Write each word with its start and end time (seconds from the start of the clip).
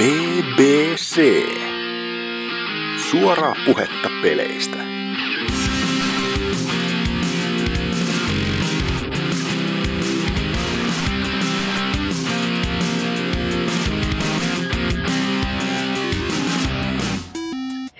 BBC. 0.00 1.20
Suoraa 3.10 3.54
puhetta 3.66 4.08
peleistä. 4.22 4.76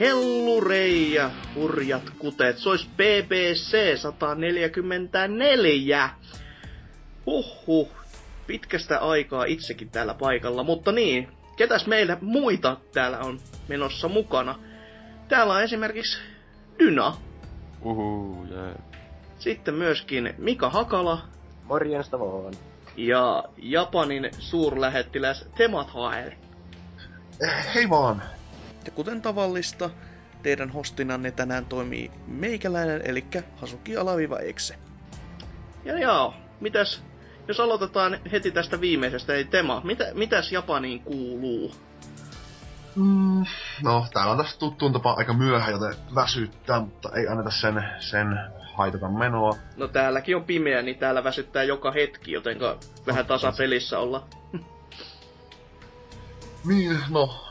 Hellurei 0.00 1.14
ja 1.14 1.30
hurjat 1.54 2.02
kuteet. 2.18 2.58
Se 2.58 2.68
olisi 2.68 2.88
BBC 2.96 3.96
144. 3.96 6.10
Huhhuh. 7.26 7.88
Pitkästä 8.46 8.98
aikaa 8.98 9.44
itsekin 9.44 9.90
täällä 9.90 10.14
paikalla, 10.14 10.62
mutta 10.62 10.92
niin, 10.92 11.28
ketäs 11.60 11.86
meillä 11.86 12.16
muita 12.20 12.76
täällä 12.92 13.18
on 13.18 13.40
menossa 13.68 14.08
mukana? 14.08 14.58
Täällä 15.28 15.54
on 15.54 15.62
esimerkiksi 15.62 16.18
Dyna. 16.78 17.16
Uhu, 17.82 18.46
jee. 18.50 18.74
Sitten 19.38 19.74
myöskin 19.74 20.34
Mika 20.38 20.70
Hakala 20.70 21.28
Morjesta 21.64 22.20
vaan. 22.20 22.54
ja 22.96 23.44
Japanin 23.56 24.30
suurlähettiläs 24.38 25.48
Temathael. 25.56 26.30
Hei 27.74 27.90
vaan! 27.90 28.22
Ja 28.84 28.90
kuten 28.90 29.22
tavallista, 29.22 29.90
teidän 30.42 30.70
hostinanne 30.70 31.30
tänään 31.30 31.66
toimii 31.66 32.10
meikäläinen, 32.26 33.02
eli 33.04 33.24
Hasuki 33.56 33.96
Alaviva 33.96 34.38
Exe. 34.38 34.74
Ja 35.84 35.98
joo, 35.98 36.34
mitäs, 36.60 37.02
jos 37.50 37.60
aloitetaan 37.60 38.18
heti 38.32 38.50
tästä 38.50 38.80
viimeisestä, 38.80 39.34
ei 39.34 39.44
Tema, 39.44 39.80
mitä, 39.84 40.04
mitäs 40.14 40.52
Japaniin 40.52 41.00
kuuluu? 41.00 41.74
Mm, 42.96 43.44
no, 43.82 44.06
täällä 44.12 44.32
on 44.32 44.38
taas 44.38 44.58
tuttuun 44.58 44.92
tapa 44.92 45.12
aika 45.12 45.32
myöhä, 45.32 45.70
joten 45.70 45.94
väsyttää, 46.14 46.80
mutta 46.80 47.10
ei 47.14 47.28
anneta 47.28 47.50
sen, 47.50 47.84
sen 47.98 48.26
haitata 48.74 49.08
menoa. 49.08 49.56
No 49.76 49.88
täälläkin 49.88 50.36
on 50.36 50.44
pimeä, 50.44 50.82
niin 50.82 50.98
täällä 50.98 51.24
väsyttää 51.24 51.62
joka 51.62 51.92
hetki, 51.92 52.32
jotenka 52.32 52.76
vähän 53.06 53.26
tasapelissä 53.26 53.98
olla. 53.98 54.26
Niin, 56.64 56.98
no, 57.08 57.44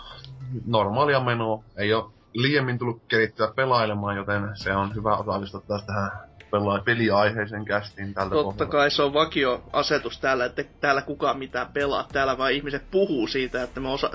normaalia 0.66 1.20
menoa. 1.20 1.64
Ei 1.78 1.94
ole 1.94 2.12
liiemmin 2.34 2.80
tullut 2.80 3.02
kerittyä 3.08 3.52
pelailemaan, 3.56 4.16
joten 4.18 4.50
se 4.54 4.76
on 4.76 4.96
hyvä 4.96 5.18
osallistua 5.18 5.62
taas 5.62 5.86
tähän 5.86 6.29
pelaa 6.52 6.80
peliaiheisen 6.80 7.66
kästiin 7.66 8.14
tältä 8.14 8.36
Totta 8.36 8.44
pohjalta. 8.44 8.66
kai 8.66 8.92
se 8.92 9.04
on 9.04 9.14
vakioasetus 9.14 10.20
täällä, 10.20 10.46
että 10.46 10.64
täällä 10.82 11.02
kukaan 11.02 11.40
mitään 11.40 11.68
pelaa. 11.68 12.08
Täällä 12.14 12.38
vaan 12.38 12.52
ihmiset 12.52 12.92
puhuu 12.92 13.28
siitä, 13.28 13.64
että 13.64 13.80
me 13.80 13.90
osa, 13.90 14.10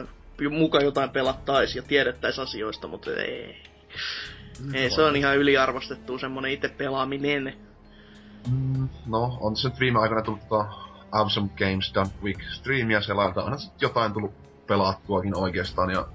muka 0.50 0.80
jotain 0.80 1.10
pelattaisi 1.10 1.78
ja 1.78 1.82
tiedettäis 1.82 2.38
asioista, 2.38 2.88
mutta 2.88 3.10
ei. 3.10 3.62
Ei, 4.74 4.90
se 4.90 5.02
on 5.02 5.16
ihan 5.16 5.36
yliarvostettu 5.36 6.18
semmonen 6.18 6.50
itse 6.50 6.68
pelaaminen. 6.68 7.54
Mm, 8.50 8.88
no, 9.06 9.38
on 9.40 9.56
se 9.56 9.68
nyt 9.68 9.80
viime 9.80 10.00
aikoina 10.00 10.22
tullut 10.22 10.48
tota 10.48 10.64
Awesome 11.12 11.48
Games 11.58 11.94
Done 11.94 12.10
Quick 12.22 12.40
streamia 12.52 13.00
selailta. 13.00 13.42
Onhan 13.42 13.60
sit 13.60 13.82
jotain 13.82 14.12
tullut 14.12 14.66
pelattuakin 14.66 15.36
oikeastaan 15.36 15.90
ja 15.90 16.06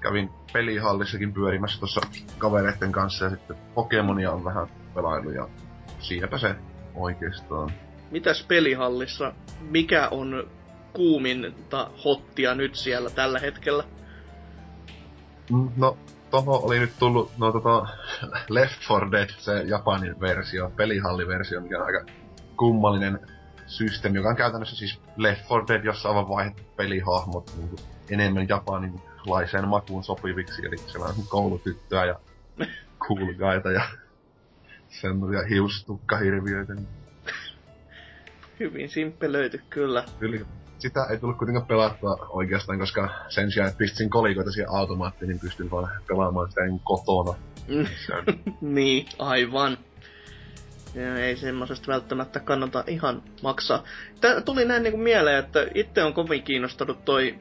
kävin 0.00 0.30
pelihallissakin 0.52 1.32
pyörimässä 1.32 1.78
tuossa 1.78 2.00
kavereiden 2.38 2.92
kanssa 2.92 3.24
ja 3.24 3.30
sitten 3.30 3.56
Pokemonia 3.74 4.32
on 4.32 4.44
vähän 4.44 4.66
pelailu 4.94 5.30
ja 5.30 5.48
siinäpä 5.98 6.38
se 6.38 6.54
oikeastaan. 6.94 7.72
Mitäs 8.10 8.42
pelihallissa, 8.48 9.32
mikä 9.60 10.08
on 10.08 10.50
kuuminta 10.92 11.90
hottia 12.04 12.54
nyt 12.54 12.74
siellä 12.74 13.10
tällä 13.10 13.38
hetkellä? 13.38 13.84
Mm, 15.50 15.70
No, 15.76 15.98
toho 16.30 16.56
oli 16.56 16.78
nyt 16.78 16.92
tullut 16.98 17.32
no 17.38 17.52
tota 17.52 17.86
Left 18.48 18.80
4 18.90 19.12
Dead, 19.12 19.30
se 19.38 19.62
Japanin 19.66 20.20
versio, 20.20 20.72
pelihalliversio, 20.76 21.60
mikä 21.60 21.78
on 21.78 21.86
aika 21.86 22.04
kummallinen 22.56 23.20
systeemi, 23.66 24.18
joka 24.18 24.28
on 24.28 24.36
käytännössä 24.36 24.76
siis 24.76 25.00
Left 25.16 25.50
4 25.50 25.64
Dead, 25.68 25.84
jossa 25.84 26.08
on 26.08 26.28
vaihdettu 26.28 26.62
pelihahmot 26.76 27.52
niin 27.56 27.68
kuin 27.68 27.80
enemmän 28.10 28.48
japanilaiseen 28.48 29.68
makuun 29.68 30.04
sopiviksi, 30.04 30.66
eli 30.66 30.78
siellä 30.78 31.06
on 31.06 31.14
koulutyttöä 31.28 32.04
ja 32.04 32.20
cool 33.08 33.34
guyta 33.34 33.70
ja 33.70 33.82
semmosia 34.88 35.42
hiustukkahirviöitä. 35.50 36.74
Niin 36.74 36.88
Hyvin 38.60 38.88
simppelöity 38.88 39.62
kyllä. 39.70 40.04
Yli. 40.20 40.46
Sitä 40.78 41.06
ei 41.10 41.18
tullut 41.18 41.38
kuitenkaan 41.38 41.66
pelattua 41.66 42.26
oikeastaan, 42.30 42.78
koska 42.78 43.08
sen 43.28 43.52
sijaan, 43.52 43.68
että 43.68 43.78
pistin 43.78 44.10
kolikoita 44.10 44.50
siihen 44.50 44.70
automaattiin, 44.70 45.28
niin 45.28 45.40
pystyn 45.40 45.70
vaan 45.70 45.90
pelaamaan 46.08 46.48
sitä 46.48 46.64
niin 46.64 46.80
kotona. 46.80 47.38
Mm. 47.68 47.86
Niin, 48.60 49.06
aivan. 49.18 49.78
Ja 50.94 51.18
ei 51.18 51.36
semmosesta 51.36 51.92
välttämättä 51.92 52.40
kannata 52.40 52.84
ihan 52.86 53.22
maksaa. 53.42 53.84
Tää 54.20 54.40
tuli 54.40 54.64
näin 54.64 54.82
niinku 54.82 54.98
mieleen, 54.98 55.44
että 55.44 55.66
itse 55.74 56.04
on 56.04 56.14
kovin 56.14 56.42
kiinnostunut 56.42 57.04
toi, 57.04 57.38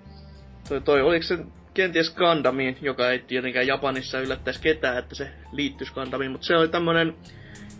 toi, 0.69 0.81
toi 0.81 1.01
oliko 1.01 1.23
se 1.23 1.37
kenties 1.77 2.09
Gundamiin, 2.15 2.77
joka 2.81 3.11
ei 3.11 3.19
tietenkään 3.19 3.67
Japanissa 3.67 4.19
yllättäisi 4.19 4.61
ketään, 4.61 4.97
että 4.97 5.15
se 5.15 5.29
liittyisi 5.51 5.93
Gundamiin, 5.93 6.31
mutta 6.31 6.47
se 6.47 6.57
oli 6.57 6.67
tämmönen 6.67 7.15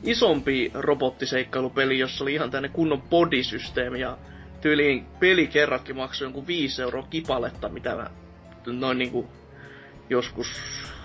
isompi 0.04 0.72
robottiseikkailupeli, 0.74 2.00
jossa 2.00 2.24
oli 2.24 2.34
ihan 2.34 2.52
tänne 2.52 2.70
kunnon 2.70 3.02
bodysysteemi 3.02 4.00
ja 4.00 4.18
tyyliin 4.62 5.06
pelikerratkin 5.20 5.96
maksoi 5.96 6.26
jonkun 6.26 6.48
5 6.48 6.82
euroa 6.82 7.08
kipaletta, 7.10 7.70
mitä 7.70 7.96
mä 7.96 8.10
noin 8.66 8.98
niinku 8.98 9.28
joskus 10.10 10.48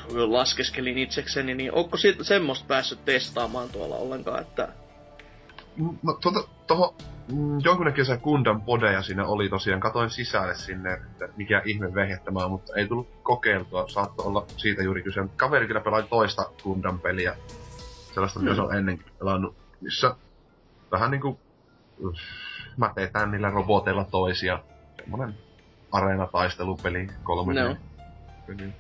laskeskelin 0.09 0.99
itsekseni, 0.99 1.55
niin 1.55 1.73
onko 1.73 1.97
semmoista 2.23 2.65
päässyt 2.69 3.05
testaamaan 3.05 3.69
tuolla 3.69 3.97
ollenkaan, 3.97 4.41
että... 4.43 4.69
Mm, 5.77 5.99
No 6.03 6.19
tuota, 6.23 6.49
toho, 6.67 6.95
jonkunnäköisiä 7.65 8.15
kesän 8.15 8.25
Gundam 8.25 8.63
podeja 8.63 9.03
siinä 9.03 9.27
oli 9.27 9.49
tosiaan. 9.49 9.81
Katoin 9.81 10.11
sisälle 10.11 10.55
sinne, 10.55 10.93
että 10.93 11.29
mikä 11.37 11.63
ihme 11.65 11.95
vehje 11.95 12.19
tämä 12.25 12.45
on, 12.45 12.51
mutta 12.51 12.73
ei 12.77 12.89
tullut 12.89 13.09
kokeiltua. 13.23 13.89
Saattoi 13.89 14.27
olla 14.27 14.47
siitä 14.57 14.83
juuri 14.83 15.03
kyse. 15.03 15.21
Kaveri 15.37 15.67
kyllä 15.67 15.81
pelasi 15.81 16.09
toista 16.09 16.43
Gundam-peliä. 16.63 17.37
Sellaista, 18.15 18.39
mitä 18.41 18.51
Hmm. 18.51 18.57
se 18.57 18.63
on 18.63 18.77
ennenkin 18.77 19.07
pelannut. 19.19 19.57
Missä 19.81 20.15
vähän 20.91 21.11
niinku... 21.11 21.41
Mätetään 22.77 23.31
niillä 23.31 23.51
roboteilla 23.51 24.05
toisia. 24.05 24.59
Semmonen 24.97 25.35
areenataistelupeli, 25.93 27.09
kolme 27.23 27.55
No. 27.55 27.77
peli. 28.47 28.73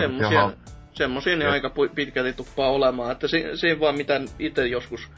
Semmosia, 0.00 0.50
semmosia 0.92 1.36
ne 1.36 1.44
Joo. 1.44 1.52
aika 1.52 1.70
pitkälti 1.94 2.32
tuppaa 2.32 2.68
olemaan. 2.70 3.12
Että 3.12 3.28
si- 3.28 3.56
siinä 3.56 3.80
vaan 3.80 3.96
mitä 3.96 4.20
itse 4.38 4.66
joskus 4.66 5.08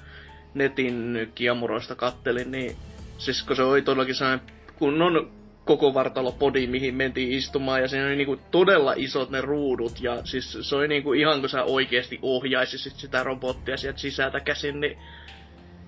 netin 0.55 1.19
kiemuroista 1.35 1.95
kattelin, 1.95 2.51
niin 2.51 2.79
siis 3.19 3.43
kun 3.43 3.57
se 3.57 3.63
oli 3.63 3.83
todellakin 3.83 4.15
sellainen 4.15 4.47
kunnon 4.79 5.33
koko 5.65 5.95
vartalo 5.95 6.33
podi, 6.33 6.67
mihin 6.67 6.95
mentiin 6.95 7.33
istumaan, 7.33 7.81
ja 7.81 7.89
siinä 7.89 8.07
oli 8.07 8.17
niinku 8.17 8.37
todella 8.51 8.95
isot 8.97 9.31
ne 9.31 9.41
ruudut, 9.41 10.01
ja 10.01 10.21
siis 10.25 10.59
se 10.61 10.77
oli 10.77 10.89
niinku 10.89 11.13
ihan 11.13 11.41
kun 11.41 11.49
sä 11.49 11.65
oikeesti 11.65 12.19
ohjaisisit 12.23 12.93
sitä 12.93 13.23
robottia 13.23 13.77
sieltä 13.77 13.99
sisältä 13.99 14.41
käsin, 14.41 14.81
niin 14.81 14.99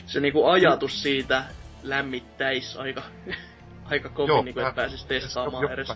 se 0.06 0.20
niinku 0.20 0.46
ajatus 0.46 1.02
siitä 1.02 1.44
lämmittäisi 1.82 2.78
aika, 2.78 3.02
aika 3.90 4.08
kovin, 4.08 4.28
Joo, 4.28 4.42
niinku, 4.42 4.60
että 4.60 4.70
mä- 4.70 4.76
pääsis 4.76 5.04
testaamaan 5.04 5.72
edes. 5.72 5.88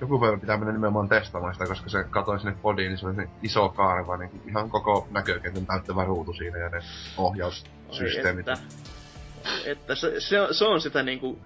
Joku 0.00 0.20
päivä 0.20 0.38
pitää 0.38 0.56
mennä 0.56 0.72
nimenomaan 0.72 1.08
testaamaan 1.08 1.54
sitä, 1.54 1.66
koska 1.66 1.90
se 1.90 2.04
katoi 2.10 2.40
sinne 2.40 2.56
podiin, 2.62 2.88
niin 2.88 2.98
se 2.98 3.06
oli 3.06 3.28
iso 3.42 3.68
kaareva, 3.68 4.16
niin 4.16 4.30
ihan 4.48 4.70
koko 4.70 5.08
näkökentän 5.10 5.66
täyttävä 5.66 6.04
ruutu 6.04 6.32
siinä 6.32 6.58
ja 6.58 6.68
ne 6.68 6.80
ohjaussysteemit. 7.16 8.48
Että, 8.48 8.58
että 9.64 9.94
se, 9.94 10.20
se, 10.20 10.40
on- 10.40 10.54
se 10.54 10.64
on 10.64 10.80
sitä 10.80 11.02
niinku 11.02 11.38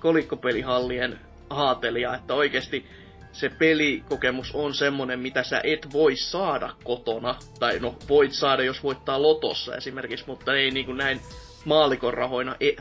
kolikkopelihallien 0.00 1.18
haatelia, 1.50 2.14
että 2.14 2.34
oikeasti 2.34 2.86
se 3.32 3.48
pelikokemus 3.48 4.50
on 4.54 4.74
semmonen, 4.74 5.20
mitä 5.20 5.42
sä 5.42 5.60
et 5.64 5.92
voi 5.92 6.16
saada 6.16 6.70
kotona. 6.84 7.34
Tai 7.58 7.78
no, 7.78 7.94
voit 8.08 8.32
saada, 8.32 8.62
jos 8.62 8.82
voittaa 8.82 9.22
lotossa 9.22 9.76
esimerkiksi, 9.76 10.24
mutta 10.26 10.54
ei 10.54 10.70
niinku 10.70 10.92
näin 10.92 11.20
maalikon 11.64 12.14
rahoina, 12.14 12.56
e, 12.60 12.72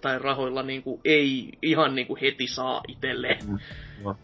tai 0.00 0.18
rahoilla 0.18 0.62
niinku 0.62 1.00
ei 1.04 1.52
ihan 1.62 1.94
niinku 1.94 2.18
heti 2.20 2.46
saa 2.46 2.82
itselleen. 2.88 3.38
No. 4.02 4.16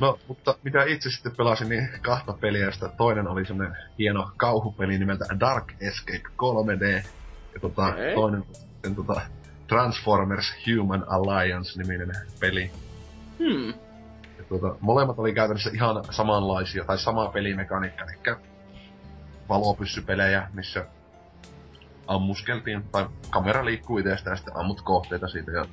No, 0.00 0.18
mutta 0.28 0.54
mitä 0.62 0.84
itse 0.84 1.10
sitten 1.10 1.36
pelasin, 1.36 1.68
niin 1.68 1.88
kahta 2.02 2.32
peliä, 2.32 2.64
josta 2.64 2.88
toinen 2.88 3.28
oli 3.28 3.46
semmonen 3.46 3.76
hieno 3.98 4.30
kauhupeli 4.36 4.98
nimeltä 4.98 5.24
Dark 5.40 5.72
Escape 5.80 6.28
3D. 6.42 7.04
Ja 7.54 7.60
tota, 7.60 7.86
Okei. 7.86 8.14
toinen 8.14 8.44
sitten 8.52 8.96
tota 8.96 9.20
Transformers 9.68 10.54
Human 10.66 11.04
Alliance-niminen 11.08 12.12
peli. 12.40 12.70
Hmm. 13.38 13.68
Ja 14.38 14.44
tuota, 14.48 14.76
molemmat 14.80 15.18
oli 15.18 15.34
käytännössä 15.34 15.70
ihan 15.74 16.04
samanlaisia, 16.10 16.84
tai 16.84 16.98
sama 16.98 17.28
pelimekaniikka, 17.28 18.04
eli 18.04 18.36
valopyssypelejä, 19.48 20.48
missä 20.52 20.86
ammuskeltiin, 22.06 22.82
tai 22.92 23.06
kamera 23.30 23.64
liikkuu 23.64 23.98
itsestä 23.98 24.30
ja 24.30 24.36
sitten 24.36 24.56
ammut 24.56 24.80
kohteita 24.80 25.28
siitä. 25.28 25.52
Ja 25.52 25.64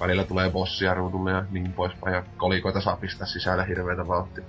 välillä 0.00 0.24
tulee 0.24 0.50
bossia 0.50 0.94
ruudulle 0.94 1.30
ja 1.30 1.44
niin 1.50 1.72
poispäin, 1.72 2.14
ja 2.14 2.24
kolikoita 2.36 2.80
saa 2.80 2.96
pistää 2.96 3.26
sisällä 3.26 3.64
hirveitä 3.64 4.08
vauhtia. 4.08 4.44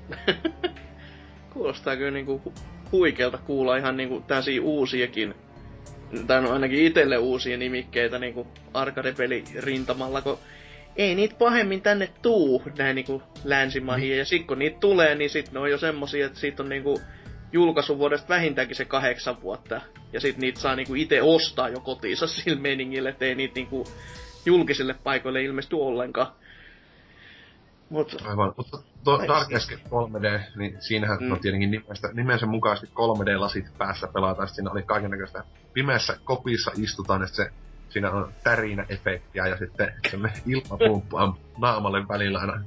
Kuulostaa 1.53 1.95
kyllä 1.95 2.11
niinku 2.11 2.41
hu- 2.45 2.59
huikealta 2.91 3.37
kuulla 3.37 3.77
ihan 3.77 3.97
niinku 3.97 4.23
täysin 4.27 4.61
uusiakin, 4.61 5.35
tai 6.27 6.41
no 6.41 6.51
ainakin 6.51 6.85
itelle 6.85 7.17
uusia 7.17 7.57
nimikkeitä 7.57 8.19
niinku 8.19 8.47
arcade-peli 8.73 9.43
rintamalla, 9.59 10.21
kun 10.21 10.37
ei 10.95 11.15
niitä 11.15 11.35
pahemmin 11.39 11.81
tänne 11.81 12.09
tuu, 12.21 12.63
näin 12.77 12.95
niinku 12.95 13.23
länsimaihin, 13.43 14.09
niin. 14.09 14.19
ja 14.19 14.25
sit 14.25 14.47
kun 14.47 14.59
niitä 14.59 14.79
tulee, 14.79 15.15
niin 15.15 15.29
sit 15.29 15.51
ne 15.51 15.59
on 15.59 15.71
jo 15.71 15.77
semmosia, 15.77 16.25
että 16.25 16.39
siitä 16.39 16.63
on 16.63 16.69
niinku 16.69 17.01
julkaisuvuodesta 17.51 18.29
vähintäänkin 18.29 18.75
se 18.75 18.85
kahdeksan 18.85 19.41
vuotta, 19.41 19.81
ja 20.13 20.19
sit 20.19 20.37
niitä 20.37 20.59
saa 20.59 20.75
niinku 20.75 20.95
itse 20.95 21.21
ostaa 21.21 21.69
jo 21.69 21.79
kotiinsa 21.79 22.27
sillä 22.27 22.61
meningillä, 22.61 23.09
ettei 23.09 23.35
niitä 23.35 23.55
niinku 23.55 23.87
julkisille 24.45 24.93
paikoille 24.93 25.43
ilmesty 25.43 25.75
ollenkaan. 25.75 26.27
Mut, 27.89 28.15
Aivan, 28.25 28.53
mutta 28.57 28.77
tuo 29.03 29.23
Dark 29.27 29.51
Escape 29.51 29.81
3D, 29.83 30.41
niin 30.55 30.77
siinähän 30.79 31.17
mm. 31.21 31.29
no 31.29 31.35
tietenkin 31.35 31.71
nimestä, 31.71 32.09
nimensä 32.13 32.45
mukaisesti 32.45 32.95
3D-lasit 32.95 33.77
päässä 33.77 34.07
pelataan, 34.07 34.47
siinä 34.47 34.71
oli 34.71 34.83
kaikenlaista 34.83 35.43
pimeässä 35.73 36.17
kopissa 36.23 36.71
istutaan, 36.77 37.23
että 37.23 37.35
se 37.35 37.51
siinä 37.89 38.11
on 38.11 38.33
tärinä 38.43 38.85
efektiä 38.89 39.47
ja 39.47 39.57
sitten 39.57 39.93
semmoinen 40.11 40.41
ilmapumppu 40.55 41.17
naamalle 41.57 42.07
välillä 42.07 42.39
aina 42.39 42.63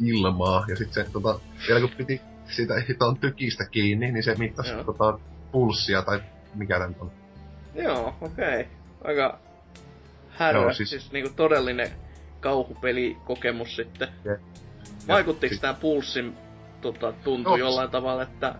ilmaa. 0.00 0.64
Ja 0.68 0.76
sitten 0.76 1.04
se 1.04 1.10
tota, 1.12 1.40
vielä 1.68 1.80
kun 1.80 1.90
piti 1.96 2.20
siitä 2.46 2.74
hiton 2.88 3.18
tykistä 3.18 3.64
kiinni, 3.64 4.12
niin 4.12 4.24
se 4.24 4.34
mittasi 4.34 4.72
tota, 4.86 5.18
pulssia 5.52 6.02
tai 6.02 6.22
mikä 6.54 6.78
tän 6.78 6.96
on. 7.00 7.10
Joo, 7.74 8.14
okei. 8.20 8.60
Okay. 8.60 8.64
Aika 9.04 9.38
härä, 10.34 10.58
Joo, 10.58 10.72
siis... 10.72 10.90
siis 10.90 11.12
niinku 11.12 11.32
todellinen 11.36 11.90
kauhupelikokemus 12.40 13.76
sitten. 13.76 14.08
Yeah. 14.26 14.40
Vaikuttiko 15.08 15.54
tämä 15.60 15.74
pulssin 15.74 16.34
tota, 16.80 17.12
tuntu 17.12 17.50
no, 17.50 17.56
jollain 17.56 17.90
tavalla, 17.90 18.22
että... 18.22 18.54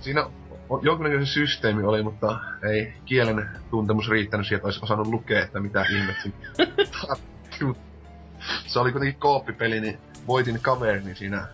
Siinä 0.00 0.26
jonkinlainen 0.82 1.26
systeemi 1.26 1.82
oli, 1.82 2.02
mutta 2.02 2.38
ei 2.70 2.94
kielen 3.04 3.48
tuntemus 3.70 4.08
riittänyt 4.08 4.46
siihen, 4.46 4.56
että 4.56 4.66
olisi 4.66 4.80
osannut 4.82 5.06
lukea, 5.06 5.44
että 5.44 5.60
mitä 5.60 5.86
ihmettä 5.90 6.28
Se 8.66 8.78
oli 8.78 8.92
kuitenkin 8.92 9.20
kooppipeli, 9.20 9.80
niin 9.80 9.98
voitin 10.26 10.60
kaverini 10.62 11.14
siinä 11.14 11.46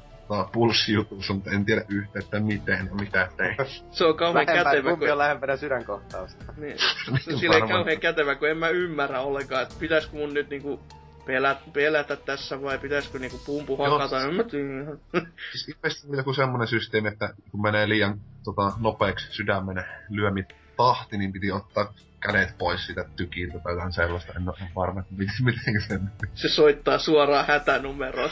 pulssijutussa, 0.52 1.34
mutta 1.34 1.50
en 1.50 1.64
tiedä 1.64 1.84
yhtä, 1.88 2.18
että 2.18 2.40
miten 2.40 2.86
ja 2.86 2.94
mitä 2.94 3.28
tein. 3.36 3.56
Se 3.90 4.04
on 4.04 4.16
kauhean 4.16 4.46
Lähempää, 4.46 4.72
kätevä, 4.72 4.96
kun... 4.96 5.10
on 5.10 5.18
lähempänä 5.18 5.56
sydänkohtausta. 5.56 6.44
Niin. 6.56 6.78
Se 7.24 7.32
on 7.32 7.38
silleen 7.38 7.68
kauhean 7.68 8.00
kätevä, 8.00 8.34
kun 8.34 8.48
en 8.48 8.56
mä 8.56 8.68
ymmärrä 8.68 9.20
ollenkaan, 9.20 9.62
että 9.62 9.74
pitäisikö 9.80 10.16
mun 10.16 10.34
nyt 10.34 10.50
niinku 10.50 10.80
pelä, 11.26 11.56
pelätä 11.72 12.16
tässä 12.16 12.62
vai 12.62 12.78
pitäisikö 12.78 13.18
niinku 13.18 13.40
pumpu 13.46 13.76
hakata, 13.76 14.16
mä 14.32 14.44
tiedä. 14.44 14.96
Siis 15.52 15.68
ilmeisesti 15.68 16.16
joku 16.16 16.32
semmonen 16.32 16.68
systeemi, 16.68 17.08
että 17.08 17.34
kun 17.50 17.62
menee 17.62 17.88
liian 17.88 18.20
tota, 18.44 18.72
nopeaksi 18.78 19.26
sydämen 19.32 19.84
lyömit 20.08 20.46
tahti, 20.80 21.18
niin 21.18 21.32
piti 21.32 21.52
ottaa 21.52 21.94
kädet 22.20 22.58
pois 22.58 22.86
siitä 22.86 23.04
tykiltä 23.16 23.58
tai 23.58 23.72
jotain 23.72 23.92
sellaista. 23.92 24.32
En 24.36 24.48
ole 24.48 24.70
varma, 24.76 25.00
että 25.00 25.14
miten, 25.14 25.34
miten 25.44 25.82
se 25.82 26.00
Se 26.34 26.48
soittaa 26.48 26.98
suoraan 26.98 27.46
hätänumeroon. 27.46 28.30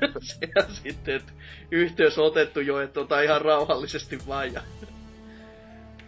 ja 0.56 0.64
sitten, 0.68 1.16
että 1.16 1.32
yhteys 1.70 2.18
on 2.18 2.26
otettu 2.26 2.60
jo, 2.60 2.80
että 2.80 3.00
ota 3.00 3.20
ihan 3.20 3.42
rauhallisesti 3.42 4.18
vaan 4.28 4.52
ja 4.52 4.62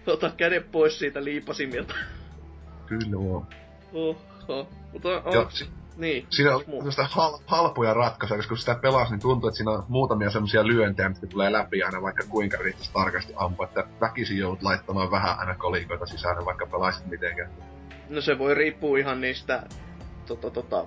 ota 0.07 0.31
kädet 0.37 0.73
pois 0.73 0.99
siitä 0.99 1.25
liipasimilta. 1.25 1.95
Kyllä 2.87 3.17
on. 3.17 3.47
Oho. 3.93 4.69
Mutta 4.93 5.09
on, 5.09 5.35
ja, 5.35 5.47
si- 5.51 5.69
niin. 5.97 6.27
Siinä 6.31 6.55
on 6.55 6.65
semmoista 6.65 7.03
hal- 7.03 7.39
halpoja 7.47 7.95
ratkaisuja, 7.95 8.39
koska 8.39 8.49
kun 8.49 8.59
sitä 8.59 8.75
pelasi, 8.75 9.11
niin 9.11 9.21
tuntuu, 9.21 9.49
että 9.49 9.57
siinä 9.57 9.71
on 9.71 9.85
muutamia 9.89 10.31
semmoisia 10.31 10.67
lyöntejä, 10.67 11.09
mitkä 11.09 11.27
tulee 11.27 11.53
läpi 11.53 11.83
aina 11.83 12.03
vaikka 12.03 12.25
kuinka 12.29 12.57
yrittäisi 12.57 12.93
tarkasti 12.93 13.33
ampua, 13.37 13.67
että 13.67 13.85
väkisin 14.01 14.39
joudut 14.39 14.63
laittamaan 14.63 15.11
vähän 15.11 15.39
aina 15.39 15.55
kolikoita 15.55 16.07
sisään, 16.07 16.45
vaikka 16.45 16.67
pelaisit 16.67 17.07
mitenkään. 17.07 17.51
No 18.09 18.21
se 18.21 18.39
voi 18.39 18.55
riippua 18.55 18.99
ihan 18.99 19.21
niistä 19.21 19.63
tota, 20.27 20.51
tota, 20.51 20.85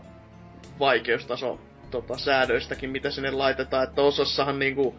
vaikeustaso 0.79 1.59
tota, 1.91 2.17
säädöistäkin, 2.17 2.89
mitä 2.89 3.11
sinne 3.11 3.31
laitetaan, 3.31 3.83
että 3.83 4.01
osassahan 4.01 4.59
niinku, 4.59 4.95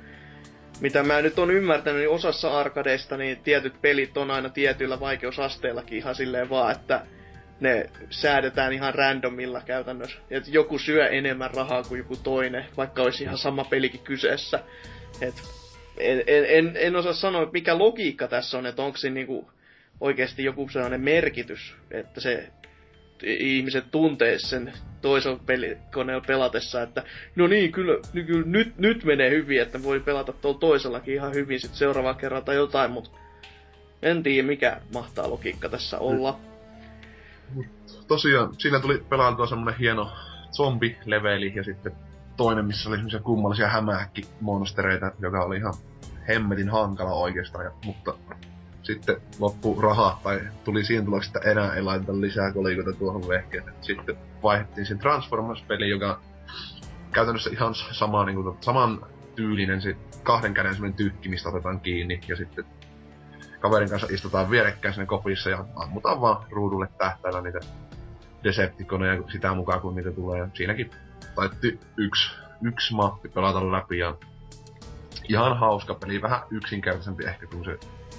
mitä 0.81 1.03
mä 1.03 1.23
nyt 1.23 1.39
on 1.39 1.51
ymmärtänyt, 1.51 2.01
niin 2.01 2.11
osassa 2.11 2.61
arkadeista 2.61 3.17
niin 3.17 3.39
tietyt 3.39 3.83
pelit 3.83 4.17
on 4.17 4.31
aina 4.31 4.49
tietyillä 4.49 5.01
vaikeusasteellakin 5.01 5.99
ihan 5.99 6.15
silleen 6.15 6.51
vaan, 6.51 6.73
että 6.73 7.07
ne 7.61 7.91
säädetään 8.11 8.73
ihan 8.73 8.95
randomilla 8.95 9.61
käytännössä. 9.61 10.19
Et 10.31 10.49
joku 10.49 10.79
syö 10.79 11.09
enemmän 11.09 11.51
rahaa 11.55 11.83
kuin 11.83 11.99
joku 11.99 12.17
toinen, 12.17 12.65
vaikka 12.77 13.03
olisi 13.03 13.25
ihan 13.25 13.39
sama 13.39 13.65
pelikin 13.65 14.01
kyseessä. 14.01 14.61
Et 15.21 15.35
en, 15.99 16.23
en, 16.27 16.73
en, 16.75 16.97
osaa 16.97 17.13
sanoa, 17.13 17.51
mikä 17.53 17.79
logiikka 17.79 18.29
tässä 18.29 18.59
on, 18.59 18.67
että 18.67 18.83
onko 18.83 18.97
se 18.97 19.11
niinku 19.11 19.51
oikeasti 20.01 20.45
joku 20.45 20.69
sellainen 20.69 21.01
merkitys, 21.01 21.77
että 21.91 22.21
se 22.21 22.49
ihmiset 23.23 23.85
tuntee 23.91 24.39
sen 24.39 24.73
toisella 25.03 25.41
pelikoneella 25.47 26.25
pelatessa, 26.27 26.83
että 26.83 27.03
no 27.37 27.47
niin, 27.47 27.73
kyllä, 27.73 28.01
kyllä 28.27 28.47
nyt, 28.47 28.79
nyt 28.79 29.05
menee 29.05 29.31
hyvin, 29.31 29.63
että 29.63 29.83
voi 29.83 30.01
pelata 30.01 30.33
tuolla 30.33 30.59
toisellakin 30.59 31.15
ihan 31.15 31.35
hyvin 31.35 31.61
sit 31.61 31.75
seuraava 31.75 32.15
kerran 32.15 32.45
tai 32.45 32.57
jotain, 32.57 32.91
mutta 32.91 33.11
en 34.03 34.23
tiedä 34.23 34.47
mikä 34.47 34.81
mahtaa 34.95 35.31
logiikka 35.31 35.69
tässä 35.69 35.99
olla. 35.99 36.33
Mm 36.33 36.56
tosiaan, 38.09 38.55
siinä 38.59 38.81
tuli 38.81 39.07
pelailtua 39.09 39.47
semmonen 39.47 39.79
hieno 39.79 40.13
zombi-leveli 40.53 41.53
ja 41.55 41.65
sitten 41.65 41.93
toinen, 42.37 42.65
missä 42.65 42.89
oli 42.89 42.97
semmoisia 42.97 43.21
kummallisia 43.21 43.69
hämähäkkimonstereita, 43.69 45.13
joka 45.19 45.43
oli 45.43 45.57
ihan 45.57 45.75
hemmetin 46.29 46.69
hankala 46.69 47.13
oikeastaan, 47.13 47.65
ja, 47.65 47.71
mutta 47.85 48.15
sitten 48.83 49.17
loppu 49.39 49.81
raha, 49.81 50.21
tai 50.23 50.41
tuli 50.65 50.85
siinä 50.85 51.05
tuloksi, 51.05 51.29
että 51.29 51.51
enää 51.51 51.75
ei 51.75 51.83
laiteta 51.83 52.21
lisää 52.21 52.53
kolikoita 52.53 52.93
tuohon 52.93 53.29
vehkeen. 53.29 53.65
Sitten 53.81 54.17
vaihdettiin 54.43 54.87
sen 54.87 54.99
Transformers-peli, 54.99 55.89
joka 55.89 56.21
käytännössä 57.13 57.51
ihan 57.51 57.75
sama, 57.75 58.25
niin 58.25 58.43
kuin, 58.43 58.57
saman 58.61 59.07
tyylinen 59.35 59.83
se 59.83 59.97
kahden 60.23 60.55
käden 60.55 60.95
tykki, 60.97 61.29
mistä 61.29 61.49
otetaan 61.49 61.81
kiinni, 61.81 62.21
ja 62.29 62.37
sitten 62.37 62.65
kaverin 63.61 63.91
kanssa 63.91 64.09
istutaan 64.11 64.51
vierekkäin 64.51 64.95
sinne 64.95 65.07
kopissa 65.07 65.51
ja 65.51 65.65
ammutaan 65.77 66.21
vaan 66.21 66.47
ruudulle 66.51 66.89
tähtäillä 66.99 67.41
niitä 67.41 67.61
Decepticoneja 68.45 69.23
sitä 69.33 69.55
mukaan 69.55 69.81
kun 69.81 69.95
niitä 69.95 70.13
tulee. 70.13 70.49
Siinäkin 70.55 70.91
taitti 71.35 71.81
yksi, 71.97 72.31
yksi 72.63 72.95
mappi 72.95 73.29
pelata 73.29 73.73
läpi 73.73 73.99
ja 73.99 74.15
ihan 75.29 75.59
hauska 75.59 75.95
peli, 75.95 76.23
vähän 76.23 76.41
yksinkertaisempi 76.51 77.25
ehkä 77.25 77.47
kuin 77.47 77.65
se 77.65 77.79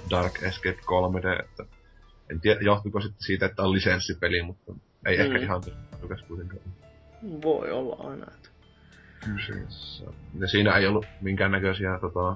Dark 0.10 0.44
Escape 0.44 0.80
3D, 0.86 1.44
että 1.44 1.66
en 2.30 2.42
tiedä, 2.42 2.60
johtuiko 2.62 3.02
sitten 3.02 3.24
siitä, 3.24 3.46
että 3.46 3.64
on 3.64 3.72
lisenssipeli, 3.72 4.44
mutta 4.44 4.74
ei 5.06 5.18
mm. 5.18 5.24
ehkä 5.26 5.38
ihan 5.38 5.62
tykäs 6.02 6.22
kuitenkaan. 6.28 6.62
Voi 7.42 7.72
olla 7.72 8.10
aina, 8.10 8.26
että 8.36 8.50
kyseessä. 9.26 10.04
Ja 10.40 10.48
siinä 10.48 10.76
ei 10.76 10.88
ollut 10.88 11.06
minkäännäköisiä 11.22 12.00
tota, 12.02 12.36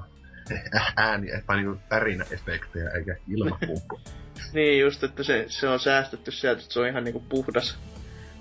ääni, 0.97 1.27
tai 1.45 1.57
niinku 1.57 1.81
tärinäefektejä 1.89 2.89
eikä 2.89 3.15
ilmapumppu. 3.27 3.99
niin 4.53 4.79
just, 4.79 5.03
että 5.03 5.23
se, 5.23 5.45
se 5.47 5.69
on 5.69 5.79
säästetty 5.79 6.31
sieltä, 6.31 6.61
että 6.61 6.73
se 6.73 6.79
on 6.79 6.87
ihan 6.87 7.03
niinku 7.03 7.23
puhdas, 7.29 7.79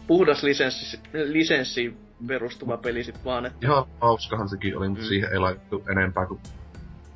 puhdas 0.06 0.42
lisenssi, 0.42 1.00
lisenssiin 1.12 1.98
perustuva 2.26 2.76
peli 2.76 3.04
sit 3.04 3.24
vaan. 3.24 3.46
Että... 3.46 3.66
Ihan 3.66 3.84
hauskahan 4.00 4.48
sekin 4.48 4.76
oli, 4.76 4.88
mutta 4.88 5.04
mm. 5.04 5.08
siihen 5.08 5.32
ei 5.32 5.38
laitettu 5.38 5.84
enempää 5.90 6.26
kuin 6.26 6.40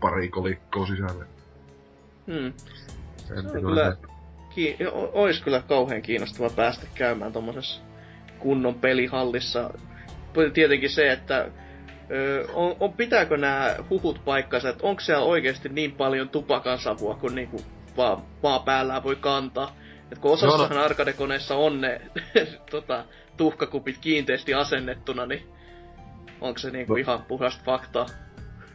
pari 0.01 0.29
kolikkoa 0.29 0.87
sisälle. 0.87 1.27
Hmm. 2.27 2.53
Se 3.29 3.35
on 3.35 3.61
kyllä, 3.61 3.97
ki- 4.55 4.77
ois 5.13 5.41
kyllä 5.41 5.63
kauhean 5.69 6.03
kiinnostava 6.03 6.51
päästä 6.51 6.87
käymään 6.95 7.33
tommosessa 7.33 7.83
kunnon 8.39 8.75
pelihallissa. 8.75 9.71
Tietenkin 10.55 10.91
se, 10.91 11.13
että 11.13 11.51
on, 12.55 12.77
on, 12.81 12.93
pitääkö 12.93 13.37
nämä 13.37 13.77
huhut 13.91 14.25
paikkansa, 14.25 14.69
että 14.69 14.87
onko 14.87 15.01
siellä 15.01 15.25
oikeasti 15.25 15.69
niin 15.69 15.93
paljon 15.93 16.29
tupakan 16.29 16.79
savua 16.79 17.15
kuin 17.15 17.35
niinku 17.35 17.61
vaan 17.97 18.23
maa 18.43 18.59
päällään 18.59 19.05
voi 19.05 19.17
kantaa? 19.17 19.77
Et 20.13 20.19
kun 20.19 20.33
osassahan 20.33 20.71
no, 20.71 20.77
no. 20.77 20.85
arkadekoneissa 20.85 21.57
on 21.57 21.81
ne 21.81 22.01
tota, 22.71 23.05
tuhkakupit 23.37 23.99
kiinteästi 23.99 24.55
asennettuna, 24.55 25.27
niin 25.27 25.47
onko 26.41 26.59
se 26.59 26.71
niinku 26.71 26.93
no. 26.93 26.97
ihan 26.97 27.23
puhasta 27.23 27.63
faktaa? 27.65 28.07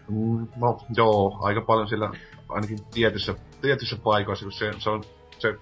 Mm, 0.10 0.48
no 0.56 0.80
joo, 0.96 1.38
aika 1.42 1.62
paljon 1.62 1.90
sillä 1.90 2.12
ainakin 2.50 2.80
tietyissä, 2.94 3.36
tietyissä 3.62 3.98
paikoissa, 4.04 4.46
kun 4.46 4.52
se, 4.52 4.72
se 4.78 4.90
on 4.90 5.04
se 5.40 5.56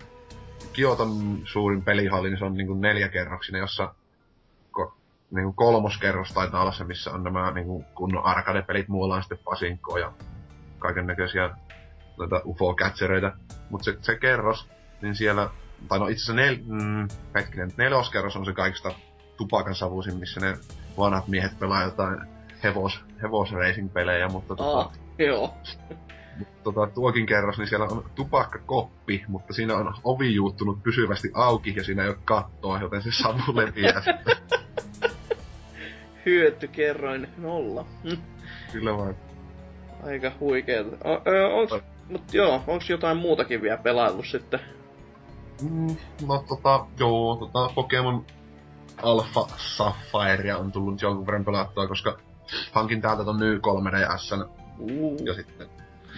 Kioton 0.73 1.41
suurin 1.45 1.81
pelihalli, 1.81 2.29
niin 2.29 2.39
se 2.39 2.45
on 2.45 2.53
niinku 2.53 2.73
neljäkerroksinen, 2.73 3.59
jossa 3.59 3.93
niinku 5.31 5.53
kolmoskerros 5.53 6.31
taitaa 6.33 6.61
olla 6.61 6.71
se, 6.71 6.83
missä 6.83 7.11
on 7.11 7.23
nämä 7.23 7.51
niinku 7.51 7.85
kunnon 7.95 8.25
arcade-pelit, 8.25 8.87
muualla 8.87 9.15
on 9.15 9.21
sitten 9.23 9.39
pasinkoa 9.43 9.99
ja 9.99 10.11
kaiken 10.79 11.07
näköisiä 11.07 11.49
noita 12.17 12.41
UFO-kätsereitä. 12.45 13.33
Mut 13.69 13.83
se, 13.83 13.97
se 14.01 14.15
kerros, 14.15 14.69
niin 15.01 15.15
siellä, 15.15 15.49
tai 15.87 15.99
no 15.99 16.07
itse 16.07 16.23
asiassa 16.23 16.33
nel, 16.33 16.57
mm, 16.65 17.07
hetkinen, 17.35 17.71
neloskerros 17.77 18.35
on 18.35 18.45
se 18.45 18.53
kaikista 18.53 18.91
tupakan 19.37 19.75
savuisin, 19.75 20.17
missä 20.17 20.39
ne 20.39 20.57
vanhat 20.97 21.27
miehet 21.27 21.59
pelaa 21.59 21.83
jotain 21.83 22.17
hevos, 22.63 22.99
hevosracing-pelejä, 23.21 24.27
mutta 24.27 24.55
tota, 24.55 24.79
Ah, 24.79 24.91
joo. 25.17 25.57
tota, 26.63 26.87
tuokin 26.87 27.25
kerros, 27.25 27.57
niin 27.57 27.67
siellä 27.67 27.85
on 27.85 28.03
tupakkakoppi, 28.15 29.23
mutta 29.27 29.53
siinä 29.53 29.75
on 29.75 29.93
ovi 30.03 30.35
juuttunut 30.35 30.83
pysyvästi 30.83 31.31
auki 31.33 31.73
ja 31.75 31.83
siinä 31.83 32.03
ei 32.03 32.09
ole 32.09 32.17
kattoa, 32.25 32.79
joten 32.79 33.01
se 33.01 33.11
savu 33.11 33.55
leviää 33.55 34.01
sitten. 34.07 34.37
Hyötykerroin 36.27 37.27
nolla. 37.37 37.85
Hm. 38.03 38.21
Kyllä 38.71 38.97
vaan. 38.97 39.15
Aika 40.03 40.31
huikeeta. 40.39 40.97
Onks, 41.53 41.73
mut 42.09 42.33
joo, 42.33 42.63
onks 42.67 42.89
jotain 42.89 43.17
muutakin 43.17 43.61
vielä 43.61 43.77
pelaillut 43.77 44.25
sitten? 44.25 44.59
Mm, 45.61 45.95
no 46.27 46.45
tota, 46.47 46.85
joo, 46.99 47.35
tota 47.35 47.73
Pokemon 47.75 48.25
Alpha 49.03 49.47
Sapphire 49.57 50.55
on 50.55 50.71
tullut 50.71 51.01
jonkun 51.01 51.25
verran 51.25 51.45
pelattua, 51.45 51.87
koska 51.87 52.17
hankin 52.71 53.01
täältä 53.01 53.23
ton 53.23 53.39
Ny 53.39 53.57
3DSn 53.57 54.49
Uu. 54.79 55.17
ja 55.25 55.33
sitten 55.33 55.69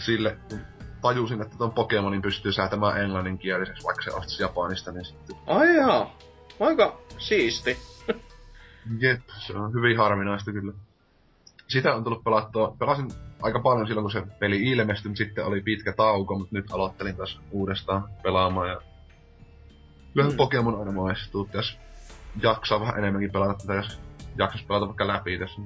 sille, 0.05 0.37
kun 0.49 0.59
tajusin, 1.01 1.41
että 1.41 1.57
ton 1.57 1.71
Pokemonin 1.71 2.21
pystyy 2.21 2.51
säätämään 2.51 3.01
englanninkieliseksi, 3.01 3.83
vaikka 3.83 4.03
se 4.03 4.11
ostisi 4.11 4.43
Japanista, 4.43 4.91
niin 4.91 5.05
sitten 5.05 5.35
Ai 5.47 5.75
jaa. 5.75 6.17
Aika 6.59 6.97
siisti. 7.17 7.77
Jep, 8.99 9.21
se 9.47 9.53
on 9.57 9.73
hyvin 9.73 9.97
harvinaista 9.97 10.51
kyllä. 10.51 10.73
Sitä 11.67 11.95
on 11.95 12.03
tullut 12.03 12.23
pelattua. 12.23 12.75
Pelasin 12.79 13.11
aika 13.41 13.59
paljon 13.59 13.87
silloin, 13.87 14.03
kun 14.03 14.11
se 14.11 14.23
peli 14.39 14.63
ilmestyi, 14.63 15.09
mutta 15.09 15.17
sitten 15.17 15.45
oli 15.45 15.61
pitkä 15.61 15.93
tauko, 15.93 16.39
mutta 16.39 16.55
nyt 16.55 16.71
aloittelin 16.71 17.15
taas 17.15 17.39
uudestaan 17.51 18.09
pelaamaan. 18.23 18.69
Ja... 18.69 18.81
Kyllähän 20.13 20.33
Mm. 20.33 20.37
Pokemon 20.37 20.79
aina 20.79 20.91
maistuu, 20.91 21.49
jos 21.53 21.77
jaksaa 22.43 22.79
vähän 22.79 22.97
enemmänkin 22.97 23.31
pelata 23.31 23.53
tätä, 23.53 23.73
jos 23.73 23.99
jaksas 24.37 24.63
pelata 24.63 24.85
vaikka 24.85 25.07
läpi 25.07 25.39
tässä. 25.39 25.61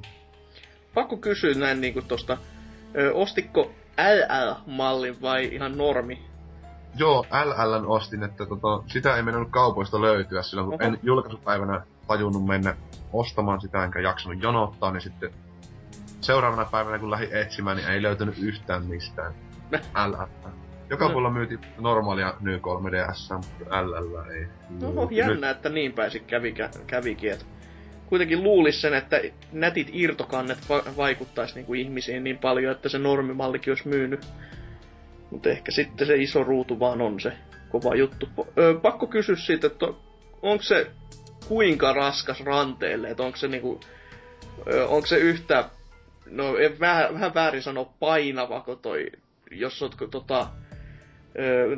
Pakko 0.93 1.17
kysyä 1.17 1.53
näin 1.53 1.81
niinku 1.81 2.01
tosta. 2.01 2.37
Ö, 2.97 3.13
ostitko 3.13 3.71
LL-mallin 3.97 5.21
vai 5.21 5.45
ihan 5.45 5.77
normi? 5.77 6.25
Joo, 6.95 7.25
LLn 7.45 7.85
ostin, 7.87 8.23
että 8.23 8.45
tota, 8.45 8.83
sitä 8.87 9.15
ei 9.15 9.23
mennyt 9.23 9.47
kaupoista 9.51 10.01
löytyä 10.01 10.41
silloin, 10.41 10.69
kun 10.69 10.81
Oho. 10.81 10.83
en 10.83 10.99
julkaisupäivänä 11.03 11.81
tajunnut 12.07 12.45
mennä 12.45 12.75
ostamaan 13.13 13.61
sitä, 13.61 13.83
enkä 13.83 13.99
jaksanut 13.99 14.41
jonottaa, 14.43 14.91
niin 14.91 15.01
sitten 15.01 15.31
seuraavana 16.21 16.65
päivänä, 16.65 16.99
kun 16.99 17.11
lähdin 17.11 17.35
etsimään, 17.35 17.77
niin 17.77 17.89
ei 17.89 18.01
löytynyt 18.01 18.37
yhtään 18.37 18.85
mistään. 18.85 19.33
LL. 20.07 20.47
Joka 20.89 21.05
No. 21.05 21.11
puolella 21.11 21.33
myytiin 21.33 21.59
normaalia 21.79 22.33
Ny 22.39 22.57
3DS, 22.57 23.33
mutta 23.37 23.81
LL 23.85 24.15
ei. 24.31 24.45
Oho, 24.83 24.95
löytynyt. 25.01 25.11
jännä, 25.11 25.49
että 25.49 25.69
niin 25.69 25.93
pääsi 25.93 26.19
kävi, 26.19 26.55
kävikin. 26.87 27.31
Et 27.31 27.45
kuitenkin 28.05 28.43
luulis 28.43 28.81
sen, 28.81 28.93
että 28.93 29.21
nätit 29.51 29.89
irtokannet 29.93 30.69
va- 30.69 30.83
vaikuttais 30.97 31.55
niinku 31.55 31.73
ihmisiin 31.73 32.23
niin 32.23 32.37
paljon, 32.37 32.71
että 32.71 32.89
se 32.89 32.99
normimallikin 32.99 33.71
olisi 33.71 33.87
myynyt. 33.87 34.25
Mutta 35.31 35.49
ehkä 35.49 35.71
sitten 35.71 36.07
se 36.07 36.15
iso 36.15 36.43
ruutu 36.43 36.79
vaan 36.79 37.01
on 37.01 37.19
se 37.19 37.33
kova 37.69 37.95
juttu. 37.95 38.29
Ö, 38.57 38.79
pakko 38.81 39.07
kysyä 39.07 39.35
siitä, 39.35 39.67
että 39.67 39.85
onko 40.41 40.63
se 40.63 40.91
kuinka 41.47 41.93
raskas 41.93 42.39
ranteelle, 42.39 43.09
että 43.09 43.23
onko 43.23 43.37
se 43.37 43.47
niinku, 43.47 43.79
onko 44.87 45.07
se 45.07 45.17
yhtä, 45.17 45.69
no 46.25 46.57
en 46.57 46.79
vähän, 46.79 47.13
vähän 47.13 47.33
väärin 47.33 47.63
sanoa 47.63 47.93
painava, 47.99 48.61
kun 48.61 48.79
toi, 48.79 49.11
jos 49.51 49.81
oot 49.81 49.95
tota, 50.11 50.47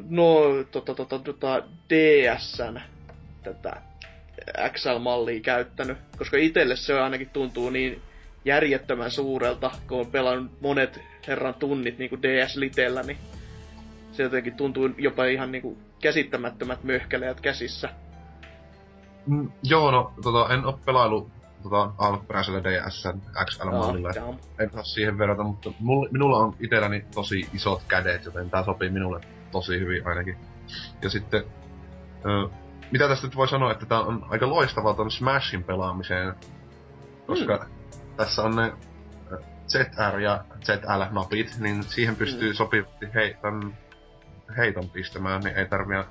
no, 0.10 0.42
tota, 0.72 0.96
tota, 0.96 1.20
tota, 1.20 1.64
DSn 1.90 2.80
tätä 3.44 3.82
XL-mallia 4.72 5.42
käyttänyt, 5.42 5.98
koska 6.18 6.38
itselle 6.38 6.76
se 6.76 7.00
ainakin 7.00 7.30
tuntuu 7.30 7.70
niin 7.70 8.02
järjettömän 8.46 9.12
suurelta, 9.12 9.72
kun 9.88 10.00
on 10.00 10.12
pelannut 10.12 10.62
monet 10.62 11.00
herran 11.28 11.54
tunnit 11.54 11.98
niin 11.98 12.10
kuin 12.10 12.22
DS 12.22 12.56
Litellä, 12.56 13.04
niin 13.04 13.18
se 14.12 14.24
jotenkin 14.24 14.54
tuntuu 14.54 14.90
jopa 14.98 15.26
ihan 15.26 15.52
niin 15.52 15.62
kuin 15.62 15.78
käsittämättömät 16.02 16.84
möhkäleet 16.84 17.42
käsissä. 17.42 17.90
Mm, 19.28 19.52
joo, 19.64 19.92
no 19.92 20.14
tota, 20.24 20.54
en 20.54 20.66
oo 20.66 20.80
pelailu 20.86 21.32
tota, 21.64 21.92
alkuperäisellä 21.98 22.64
DSn 22.64 23.22
XL-mallilla. 23.46 24.16
Damn. 24.16 24.38
en 24.60 24.72
saa 24.74 24.84
siihen 24.84 25.18
verrata, 25.18 25.44
mutta 25.44 25.72
mulla, 25.80 26.10
minulla 26.12 26.38
on 26.38 26.56
itselläni 26.60 27.06
tosi 27.16 27.50
isot 27.54 27.84
kädet, 27.88 28.26
joten 28.26 28.50
tää 28.50 28.64
sopii 28.64 28.90
minulle 28.90 29.22
tosi 29.52 29.80
hyvin 29.80 30.08
ainakin. 30.08 30.38
Ja 31.02 31.10
sitten, 31.10 31.44
ö, 32.26 32.50
mitä 32.92 33.08
tästä 33.08 33.28
nyt 33.28 33.36
voi 33.36 33.48
sanoa, 33.48 33.72
että 33.72 33.86
tää 33.86 34.00
on 34.00 34.26
aika 34.30 34.50
loistavaa 34.50 34.94
ton 34.94 35.12
Smashin 35.12 35.64
pelaamiseen, 35.64 36.34
koska 37.28 37.58
mm. 37.58 38.16
tässä 38.18 38.44
on 38.44 38.56
ne 38.56 38.74
ZR 39.68 40.20
ja 40.20 40.44
ZL-napit, 40.66 41.56
niin 41.60 41.84
siihen 41.84 42.16
pystyy 42.16 42.50
Mm. 42.50 42.56
sopivasti 42.56 43.06
hei, 43.14 43.38
tän 43.42 43.78
heiton 44.58 44.90
pistämään, 44.90 45.42
niin 45.42 45.56
ei 45.58 45.66
tarvitse 45.66 46.06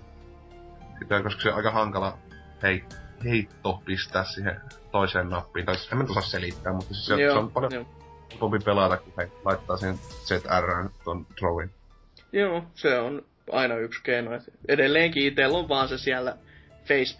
sitä, 0.99 1.23
koska 1.23 1.43
se 1.43 1.49
on 1.51 1.57
aika 1.57 1.71
hankala 1.71 2.19
hei, 2.63 2.85
heitto 3.25 3.83
pistää 3.85 4.25
siihen 4.25 4.61
toiseen 4.93 5.31
nappiin. 5.31 5.67
Tai 5.67 5.77
siis 5.77 5.93
en 5.93 5.99
mä 5.99 6.05
osaa 6.11 6.23
selittää, 6.23 6.73
mutta 6.73 6.95
siis 6.95 7.07
se, 7.07 7.17
se 7.17 7.31
on 7.31 7.51
paljon 7.51 7.73
joo. 7.73 7.87
helpompi 8.31 8.59
pelata, 8.59 8.97
kun 8.97 9.13
he 9.19 9.31
laittaa 9.45 9.77
sen 9.77 9.99
ZRn 10.25 10.91
ton 11.05 11.27
throwin. 11.39 11.71
Joo, 12.33 12.65
se 12.75 12.99
on 12.99 13.23
aina 13.53 13.77
yksi 13.77 14.03
keino. 14.03 14.35
Et 14.35 14.43
edelleenkin 14.69 15.27
itsellä 15.27 15.59
on 15.59 15.69
vaan 15.69 15.89
se 15.89 15.99
siellä 15.99 16.37
face 16.89 17.17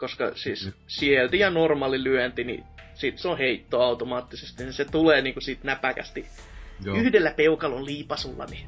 koska 0.00 0.32
siis 0.34 0.66
Mm. 0.66 0.72
sieltä 0.86 1.36
ja 1.36 1.50
normaali 1.50 2.04
lyönti, 2.04 2.44
niin 2.44 2.64
sit 2.94 3.18
se 3.18 3.28
on 3.28 3.38
heitto 3.38 3.80
automaattisesti, 3.80 4.62
niin 4.62 4.72
se 4.72 4.84
tulee 4.84 5.22
niinku 5.22 5.40
siitä 5.40 5.60
näpäkästi 5.64 6.26
Joo. 6.84 6.96
yhdellä 6.96 7.30
peukalon 7.36 7.84
liipasulla, 7.84 8.44
niin 8.46 8.66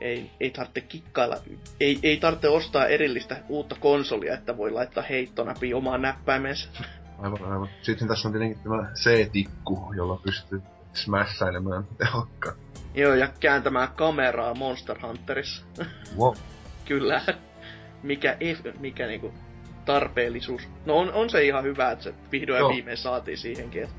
ei, 0.00 0.30
ei 0.40 0.50
tarvitse 0.50 0.80
kikkailla, 0.80 1.36
ei, 1.80 1.98
ei 2.02 2.16
tarvitse 2.16 2.48
ostaa 2.48 2.86
erillistä 2.86 3.36
uutta 3.48 3.76
konsolia, 3.80 4.34
että 4.34 4.56
voi 4.56 4.70
laittaa 4.70 5.02
heittonapin 5.02 5.74
omaan 5.74 6.02
näppäimensä. 6.02 6.68
Aivan, 7.18 7.52
aivan. 7.52 7.68
Sitten 7.82 8.08
tässä 8.08 8.28
on 8.28 8.32
tietenkin 8.32 8.62
tämä 8.62 8.90
C-tikku, 8.94 9.92
jolla 9.96 10.20
pystyy 10.24 10.62
smashailemaan 10.92 11.88
tehokkaan. 11.98 12.56
Joo, 12.94 13.14
ja 13.14 13.28
kääntämään 13.40 13.88
kameraa 13.96 14.54
Monster 14.54 14.98
Hunterissa. 15.02 15.64
Wow. 16.18 16.34
Kyllä. 16.88 17.22
Mikä, 18.02 18.36
mikä 18.78 19.06
niinku 19.06 19.34
tarpeellisuus. 19.84 20.68
No 20.86 20.98
on, 20.98 21.12
on 21.12 21.30
se 21.30 21.44
ihan 21.44 21.64
hyvä, 21.64 21.90
että 21.90 22.04
se 22.04 22.14
vihdoin 22.32 22.58
Joo. 22.58 22.68
viimein 22.68 22.96
saatiin 22.96 23.38
siihenkin. 23.38 23.82
Et 23.82 23.90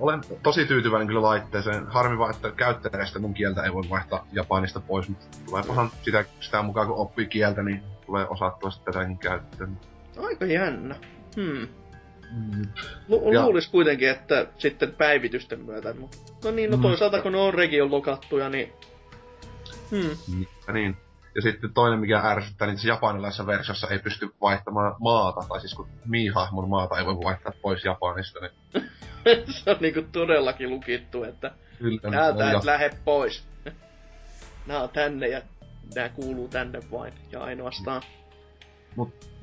Olen 0.00 0.20
tosi 0.42 0.64
tyytyväinen 0.66 1.06
kyllä 1.08 1.22
laitteeseen. 1.22 1.86
Harmi 1.86 2.18
vaan, 2.18 2.34
että 2.34 2.50
käyttäjästä 2.50 3.18
mun 3.18 3.34
kieltä 3.34 3.62
ei 3.62 3.72
voi 3.72 3.82
vaihtaa 3.90 4.26
japanista 4.32 4.80
pois, 4.80 5.08
mutta 5.08 5.26
tuleepahan 5.46 5.90
sitä, 6.02 6.24
sitä 6.40 6.62
mukaan 6.62 6.86
kun 6.86 6.96
oppii 6.96 7.26
kieltä, 7.26 7.62
niin 7.62 7.82
tulee 8.06 8.26
osattua 8.28 8.70
sitten 8.70 8.94
tätäkin 8.94 9.18
käyttöön. 9.18 9.76
aika 10.26 10.46
jännä. 10.46 10.94
Hmm. 11.36 11.68
Mm. 12.32 12.62
Lu- 13.08 13.32
Ja- 13.32 13.44
luulis 13.44 13.68
kuitenkin, 13.68 14.08
että 14.10 14.46
sitten 14.58 14.92
päivitysten 14.92 15.60
myötä, 15.60 15.94
mutta 15.94 16.16
no 16.44 16.50
niin, 16.50 16.70
no 16.70 16.76
Mm. 16.76 16.82
toisaalta 16.82 17.22
kun 17.22 17.32
ne 17.32 17.38
on 17.38 17.54
region 17.54 17.90
lokattuja, 17.90 18.48
niin... 18.48 18.72
Hmm. 19.90 20.46
Ja 20.66 20.72
niin. 20.72 20.96
Ja 21.34 21.42
sitten 21.42 21.74
toinen, 21.74 22.00
mikä 22.00 22.20
ärsyttää, 22.20 22.68
niin 22.68 22.78
se 22.78 22.88
japanilaisessa 22.88 23.46
versiossa 23.46 23.88
ei 23.88 23.98
pysty 23.98 24.28
vaihtamaan 24.40 24.96
maata, 25.00 25.48
tai 25.48 25.60
siis 25.60 25.74
kun 25.74 25.88
Mii-hahmon 26.04 26.68
maata 26.68 26.98
ei 26.98 27.06
voi 27.06 27.14
vaihtaa 27.24 27.52
pois 27.62 27.84
Japanista, 27.84 28.38
niin 28.40 28.52
se 29.64 29.70
on 29.70 29.76
niinku 29.80 30.02
todellakin 30.12 30.70
lukittu, 30.70 31.24
että 31.24 31.50
kyllä 31.78 32.10
täältä 32.10 32.44
ja- 32.44 32.58
et 32.58 32.64
lähde 32.64 32.90
pois. 33.04 33.44
Nää 34.66 34.82
on 34.82 34.88
tänne 34.88 35.28
ja 35.28 35.42
nää 35.94 36.08
kuuluu 36.08 36.48
tänne 36.48 36.80
vain 36.90 37.14
ja 37.32 37.40
ainoastaan. 37.40 38.02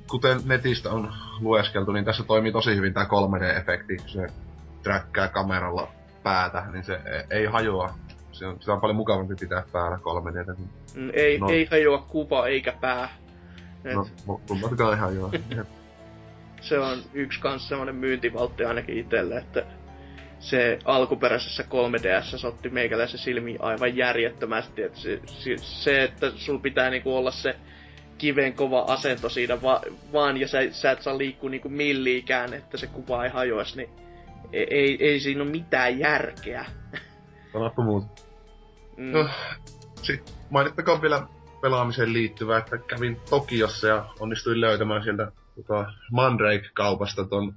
kuten 0.08 0.42
netistä 0.46 0.90
on 0.90 1.14
lueskeltu, 1.40 1.92
niin 1.92 2.06
tässä 2.06 2.24
toimii 2.24 2.52
tosi 2.52 2.76
hyvin 2.76 2.94
tämä 2.94 3.06
3D-efekti, 3.06 3.98
kun 3.98 4.10
se 4.10 4.28
träkkää 4.84 5.28
kameralla 5.28 5.88
päätä, 6.24 6.64
niin 6.72 6.84
se 6.84 6.94
e- 6.94 7.28
ei 7.30 7.46
hajoa. 7.46 7.94
Se 8.36 8.46
on, 8.48 8.58
sitä 8.60 8.74
on 8.74 8.82
paljon 8.82 8.96
mukavampi 8.96 9.36
pitää 9.40 9.64
päällä 9.72 9.98
3D. 9.98 10.56
Mm, 10.96 11.10
Ei, 11.14 11.38
No. 11.40 11.50
ei 11.50 11.68
hajoa 11.72 11.98
kuva 11.98 12.48
eikä 12.48 12.74
pää. 12.82 13.10
Et 13.86 13.94
No, 13.94 14.08
kummatkaan 14.48 14.98
ihan 14.98 15.16
joo. 15.16 15.32
Se 16.62 16.80
on 16.80 16.98
yksi 17.14 17.40
kans 17.40 17.70
semmonen 17.70 17.96
myyntivaltti 17.96 18.66
ainakin 18.66 18.98
itselle, 18.98 19.38
että 19.38 19.66
se 20.40 20.80
alkuperäisessä 20.86 21.64
3DS 21.64 22.46
otti 22.48 22.70
meikäläisen 22.70 23.20
silmiin 23.20 23.62
aivan 23.62 23.98
järjettömästi. 23.98 24.84
Että 24.84 25.00
se, 25.00 25.20
se, 25.26 25.58
se, 25.58 26.04
että 26.04 26.32
sul 26.36 26.58
pitää 26.58 26.90
niinku 26.90 27.16
olla 27.18 27.32
se 27.32 27.56
kiven 28.18 28.54
kova 28.54 28.82
asento 28.88 29.30
siinä 29.30 29.62
va, 29.62 29.82
vaan 30.14 30.38
ja 30.38 30.48
sä, 30.48 30.60
sä 30.72 30.92
et 30.92 31.02
saa 31.02 31.18
liikkua 31.18 31.50
niinku 31.50 31.70
milliikään, 31.70 32.54
että 32.54 32.78
se 32.78 32.88
kuva 32.88 33.24
ei 33.26 33.30
hajoisi, 33.32 33.78
niin 33.78 33.90
ei, 34.54 34.68
ei, 34.70 34.98
ei 35.00 35.20
siinä 35.20 35.42
ole 35.44 35.52
mitään 35.52 36.00
järkeä. 36.00 36.66
Sanoppa 37.54 37.84
muuta. 37.84 38.25
Mm. 38.98 39.12
No, 39.12 39.30
Sitten 40.02 40.34
mainittakoon 40.50 41.02
vielä 41.02 41.28
pelaamiseen 41.62 42.14
liittyvää, 42.14 42.58
että 42.58 42.78
kävin 42.78 43.18
Tokiossa 43.30 43.88
ja 43.88 44.06
onnistuin 44.20 44.62
löytämään 44.62 45.04
sieltä 45.04 45.32
tota, 45.56 45.94
Mandrake-kaupasta 46.12 47.26
ton 47.26 47.54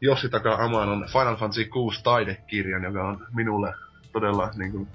Jossi 0.00 0.28
Taka 0.28 0.54
Amanon 0.54 1.06
Final 1.12 1.36
Fantasy 1.36 1.64
6 1.64 2.02
taidekirjan, 2.02 2.82
joka 2.82 3.08
on 3.08 3.26
minulle 3.34 3.74
todella 4.12 4.50
niin 4.56 4.72
kuin, 4.72 4.88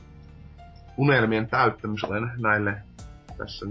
unelmien 0.97 1.47
täyttämys. 1.47 2.03
Olen 2.03 2.31
näille 2.37 2.73
tässä 3.37 3.65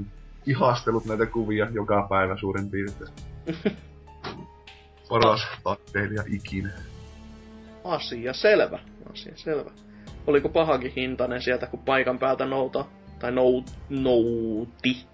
ihastellut 0.47 1.05
näitä 1.05 1.27
kuvia 1.27 1.67
joka 1.71 2.07
päivä 2.11 2.37
suurin 2.37 2.71
piirtein. 2.71 3.11
Paras 5.09 5.47
taiteilija 5.65 6.23
ikinä. 6.27 6.71
Asia 7.85 8.33
selvä. 8.33 8.79
Asia 9.13 9.33
selvä. 9.37 9.71
Oliko 10.27 10.49
pahakin 10.49 10.93
hintainen 10.97 11.43
sieltä, 11.43 11.67
kun 11.67 11.81
paikan 11.81 12.19
päältä 12.19 12.47
nouta? 12.47 12.85
Tai 13.19 13.33
nou, 13.33 13.65
nouti? 13.89 15.07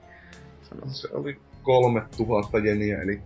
Sanotaan. 0.62 0.90
Se 0.90 1.08
oli 1.12 1.40
3000 1.62 2.58
jeniä, 2.58 3.02
eli 3.02 3.22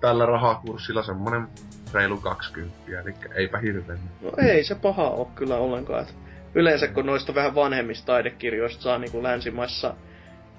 tällä 0.00 0.26
rahakurssilla 0.26 1.02
semmonen 1.02 1.48
reilu 1.94 2.16
20, 2.16 2.76
eli 3.00 3.14
eipä 3.34 3.58
hirveän. 3.58 3.98
No 4.22 4.32
ei 4.38 4.64
se 4.64 4.74
paha 4.74 5.10
ole 5.10 5.26
kyllä 5.34 5.56
ollenkaan. 5.56 6.02
Et 6.02 6.14
yleensä 6.54 6.88
kun 6.88 7.06
noista 7.06 7.34
vähän 7.34 7.54
vanhemmista 7.54 8.06
taidekirjoista 8.06 8.82
saa 8.82 8.98
niin 8.98 9.12
kuin 9.12 9.22
länsimaissa 9.22 9.94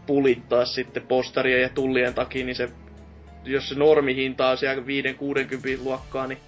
pulittaa 0.08 0.66
sitten 0.66 1.04
postaria 1.08 1.62
ja 1.62 1.70
tullien 1.70 2.14
takia, 2.14 2.46
niin 2.46 2.56
se, 2.56 2.70
jos 3.44 3.70
se 3.70 3.76
normihinta 3.76 4.50
on 4.50 4.58
siellä 4.58 4.84
5-60 4.84 4.86
luokkaa, 5.84 6.28
niin 6.28 6.40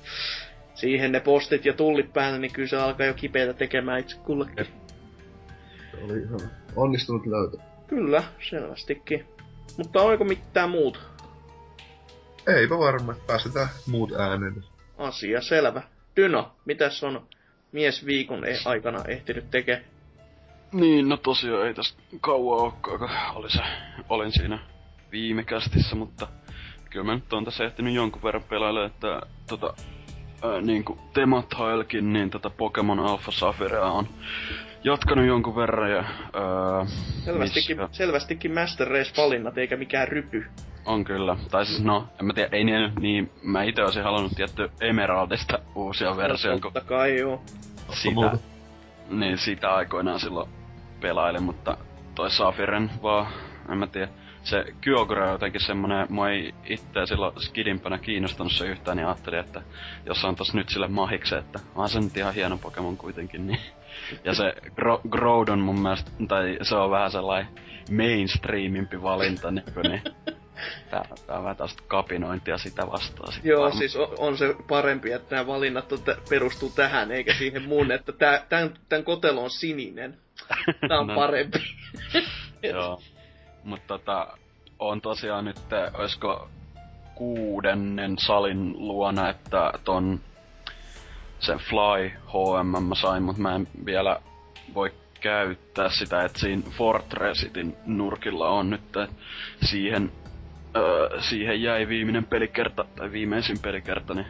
siihen 0.79 1.11
ne 1.11 1.19
postit 1.19 1.65
ja 1.65 1.73
tullit 1.73 2.13
päälle, 2.13 2.39
niin 2.39 2.53
kyllä 2.53 2.67
se 2.67 2.77
alkaa 2.77 3.05
jo 3.05 3.13
kipeätä 3.13 3.53
tekemään 3.53 3.99
itse 3.99 4.17
kullekin. 4.17 4.65
Se 5.91 6.03
oli 6.03 6.21
ihan 6.21 6.51
onnistunut 6.75 7.25
löytö. 7.25 7.57
Kyllä, 7.87 8.23
selvästikin. 8.49 9.25
Mutta 9.77 10.01
oliko 10.01 10.23
mitään 10.23 10.69
muut? 10.69 10.99
Eipä 12.47 12.77
varmaan, 12.77 13.17
päästetään 13.27 13.67
muut 13.87 14.11
ääneen. 14.11 14.63
Asia 14.97 15.41
selvä. 15.41 15.81
Dyno, 16.15 16.55
mitäs 16.65 17.03
on 17.03 17.27
mies 17.71 18.05
viikon 18.05 18.45
e- 18.45 18.59
aikana 18.65 19.03
ehtinyt 19.07 19.51
tekemään? 19.51 19.85
Niin, 20.71 21.09
no 21.09 21.17
tosiaan 21.17 21.67
ei 21.67 21.73
tästä 21.73 22.01
kauan 22.21 22.59
olekaan, 22.59 22.99
kun 22.99 23.09
oli 23.35 23.49
se, 23.49 23.61
olin 24.09 24.31
siinä 24.31 24.59
viime 25.11 25.43
kästissä, 25.43 25.95
mutta 25.95 26.27
kyllä 26.89 27.05
mä 27.05 27.15
nyt 27.15 27.33
on 27.33 27.45
tässä 27.45 27.63
ehtinyt 27.63 27.93
jonkun 27.93 28.23
verran 28.23 28.43
pelailla, 28.43 28.85
että 28.85 29.21
tota, 29.47 29.73
ää, 30.43 30.61
niin 30.61 30.83
kuin 30.83 30.99
Temathailkin, 31.13 32.13
niin 32.13 32.29
tätä 32.29 32.49
Pokemon 32.49 32.99
Alpha 32.99 33.31
Saphirea 33.31 33.85
on 33.85 34.07
jatkanut 34.83 35.25
jonkun 35.25 35.55
verran 35.55 35.91
ja... 35.91 36.03
Ää, 36.33 36.85
selvästikin, 37.25 37.77
missä... 37.77 37.97
selvästikin 37.97 38.53
Master 38.53 38.87
Race-valinnat 38.87 39.57
eikä 39.57 39.77
mikään 39.77 40.07
rypy. 40.07 40.45
On 40.85 41.03
kyllä. 41.03 41.37
Tai 41.51 41.65
siis 41.65 41.83
no, 41.83 42.07
en 42.19 42.25
mä 42.25 42.33
tiedä, 42.33 42.49
ei 42.51 42.63
niin, 42.63 42.91
niin 42.99 43.31
mä 43.43 43.63
itse 43.63 43.83
olisin 43.83 44.03
halunnut 44.03 44.31
tietty 44.35 44.71
Emeraldista 44.81 45.59
uusia 45.75 46.17
versioita. 46.17 46.61
Totta 46.61 46.81
kai 46.81 47.19
joo. 47.19 47.41
Sitä, 47.93 48.37
niin 49.09 49.37
sitä 49.37 49.75
aikoinaan 49.75 50.19
silloin 50.19 50.49
pelailin, 51.01 51.43
mutta 51.43 51.77
toi 52.15 52.31
Safiren 52.31 52.91
vaan, 53.01 53.27
en 53.71 53.77
mä 53.77 53.87
tiedä. 53.87 54.07
Se 54.43 54.65
Kyogre 54.81 55.23
on 55.23 55.31
jotenkin 55.31 55.61
semmonen, 55.61 56.07
mua 56.09 56.29
ei 56.29 56.53
itse 56.65 57.05
silloin 57.05 57.41
skidimpänä 57.41 57.97
kiinnostanut 57.97 58.53
se 58.53 58.65
yhtään, 58.67 58.97
niin 58.97 59.07
ajattelin, 59.07 59.39
että 59.39 59.61
jos 60.05 60.25
on 60.25 60.35
tos 60.35 60.53
nyt 60.53 60.69
sille 60.69 60.87
mahikse, 60.87 61.37
että 61.37 61.59
on 61.75 61.89
se 61.89 61.99
nyt 61.99 62.17
ihan 62.17 62.33
hieno 62.33 62.57
Pokemon 62.57 62.97
kuitenkin, 62.97 63.47
niin. 63.47 63.59
Ja 64.23 64.33
se 64.33 64.53
Gro- 64.65 65.09
Groudon 65.09 65.59
mun 65.59 65.79
mielestä, 65.79 66.11
tai 66.27 66.57
se 66.61 66.75
on 66.75 66.91
vähän 66.91 67.11
sellainen 67.11 67.53
mainstreamimpi 67.91 69.01
valinta, 69.01 69.51
niin, 69.51 69.65
niin 69.83 70.01
Tää, 70.89 71.05
tää 71.27 71.37
on 71.37 71.43
vähän 71.43 71.57
tästä 71.57 71.83
kapinointia 71.87 72.57
sitä 72.57 72.87
vastaan. 72.91 73.33
Sit 73.33 73.45
Joo, 73.45 73.63
varma. 73.63 73.79
siis 73.79 73.95
on, 73.95 74.07
on, 74.17 74.37
se 74.37 74.55
parempi, 74.69 75.11
että 75.11 75.35
nämä 75.35 75.47
valinnat 75.47 75.91
on, 75.91 75.99
perustuu 76.29 76.69
tähän, 76.75 77.11
eikä 77.11 77.33
siihen 77.33 77.63
muun, 77.63 77.91
että 77.91 78.11
tää, 78.11 78.45
tämän, 78.49 78.73
tämän 78.89 79.03
kotelo 79.03 79.43
on 79.43 79.49
sininen. 79.49 80.17
Tää 80.87 80.99
on 80.99 81.07
no. 81.07 81.15
parempi. 81.15 81.59
Joo. 82.63 83.01
Mutta 83.63 83.87
tota, 83.87 84.37
on 84.79 85.01
tosiaan 85.01 85.45
nyt, 85.45 85.57
olisiko 85.93 86.49
kuudennen 87.15 88.15
salin 88.17 88.87
luona, 88.87 89.29
että 89.29 89.73
ton 89.83 90.19
se 91.39 91.55
Fly 91.55 92.09
HM 92.09 92.83
mä 92.87 92.95
sain, 92.95 93.23
mutta 93.23 93.41
mä 93.41 93.55
en 93.55 93.67
vielä 93.85 94.19
voi 94.73 94.93
käyttää 95.21 95.89
sitä, 95.89 96.23
että 96.23 96.39
siinä 96.39 96.63
Fortressitin 96.77 97.77
nurkilla 97.85 98.49
on 98.49 98.69
nyt 98.69 98.81
siihen 99.63 100.11
öö, 100.75 101.21
siihen 101.21 101.61
jäi 101.61 101.87
viimeinen 101.87 102.25
pelikerta, 102.25 102.85
tai 102.95 103.11
viimeisin 103.11 103.59
pelikerta, 103.59 104.13
niin 104.13 104.27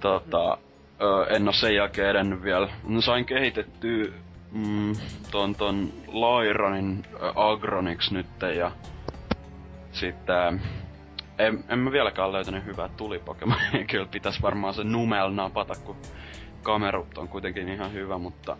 tota, 0.00 0.58
öö, 1.02 1.24
en 1.24 1.48
oo 1.48 1.52
sen 1.52 1.74
jälkeen 1.74 2.10
edennyt 2.10 2.42
vielä. 2.42 2.68
Sain 3.00 3.24
kehitettyä 3.24 4.12
mm, 4.52 4.92
ton, 5.30 5.54
ton 5.54 5.92
Lyranin 6.08 7.04
äh, 7.14 7.32
Agronix 7.34 8.10
nyt 8.10 8.26
ja 8.56 8.70
sitten 9.92 10.62
en, 11.38 11.64
en 11.68 11.78
mä 11.78 11.92
vieläkään 11.92 12.32
löytänyt 12.32 12.64
hyvää 12.64 12.88
tulipokemon. 12.96 13.58
Kyllä 13.90 14.06
pitäis 14.06 14.42
varmaan 14.42 14.74
se 14.74 14.84
Numel 14.84 15.30
napata, 15.30 15.74
kun 15.84 15.96
kamerut 16.62 17.18
on 17.18 17.28
kuitenkin 17.28 17.68
ihan 17.68 17.92
hyvä, 17.92 18.18
mutta 18.18 18.56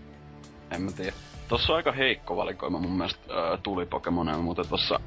en 0.70 0.82
mä 0.82 0.92
tiedä. 0.92 1.12
Tossa 1.48 1.72
on 1.72 1.76
aika 1.76 1.92
heikko 1.92 2.36
valikoima 2.36 2.78
mun 2.78 2.92
mielestä 2.92 3.52
äh, 3.52 3.60
tulipokemoneilla, 3.62 4.42
mutta 4.42 4.64
tossa 4.64 5.00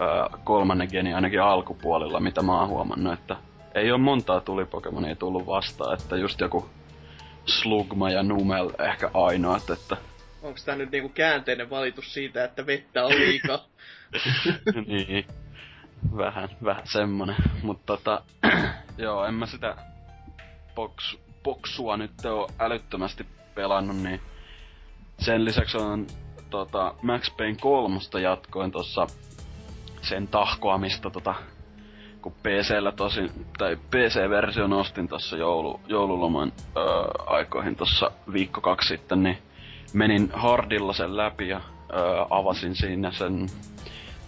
öö, 0.00 0.38
kolmannen 0.44 0.88
geni 0.90 1.14
ainakin 1.14 1.42
alkupuolilla, 1.42 2.20
mitä 2.20 2.42
mä 2.42 2.60
oon 2.60 2.68
huomannut, 2.68 3.12
että 3.12 3.36
ei 3.74 3.92
ole 3.92 4.00
montaa 4.00 4.40
tulipokemonia 4.40 5.16
tullut 5.16 5.46
vastaan, 5.46 5.94
että 6.00 6.16
just 6.16 6.40
joku 6.40 6.68
Slugma 7.46 8.10
ja 8.10 8.22
Numel 8.22 8.70
ehkä 8.78 9.10
ainoat, 9.14 9.70
että... 9.70 9.96
Onko 10.42 10.58
tää 10.64 10.76
nyt 10.76 10.90
niinku 10.90 11.08
käänteinen 11.08 11.70
valitus 11.70 12.14
siitä, 12.14 12.44
että 12.44 12.66
vettä 12.66 13.04
on 13.04 13.10
liikaa? 13.10 13.64
niin. 14.86 15.26
Vähän, 16.16 16.48
vähän 16.64 16.86
semmonen. 16.86 17.36
Mutta 17.62 17.96
tota, 17.96 18.22
joo, 18.98 19.24
en 19.24 19.34
mä 19.34 19.46
sitä 19.46 19.76
box, 20.74 21.16
boksua 21.42 21.96
nyt 21.96 22.24
oo 22.24 22.50
älyttömästi 22.58 23.26
pelannut, 23.54 23.96
niin 23.96 24.20
sen 25.18 25.44
lisäksi 25.44 25.76
on 25.76 26.06
tota, 26.50 26.94
Max 27.02 27.36
Payne 27.36 27.56
kolmosta 27.60 28.20
jatkoin 28.20 28.72
tuossa 28.72 29.06
sen 30.02 30.28
tahkoamista 30.28 31.10
tota, 31.10 31.34
kun 32.24 32.32
PCllä 32.32 32.92
tosin, 32.92 33.30
tai 33.58 33.76
PC-versio 33.76 34.66
nostin 34.66 35.08
tuossa 35.08 35.36
joulu, 35.36 35.80
joululoman 35.86 36.52
öö, 36.76 36.84
aikoihin 37.26 37.76
tuossa 37.76 38.10
viikko 38.32 38.60
kaksi 38.60 38.88
sitten, 38.88 39.22
niin 39.22 39.38
menin 39.92 40.30
hardilla 40.32 40.92
sen 40.92 41.16
läpi 41.16 41.48
ja 41.48 41.60
öö, 41.92 42.00
avasin 42.30 42.74
siinä 42.74 43.10
sen 43.10 43.46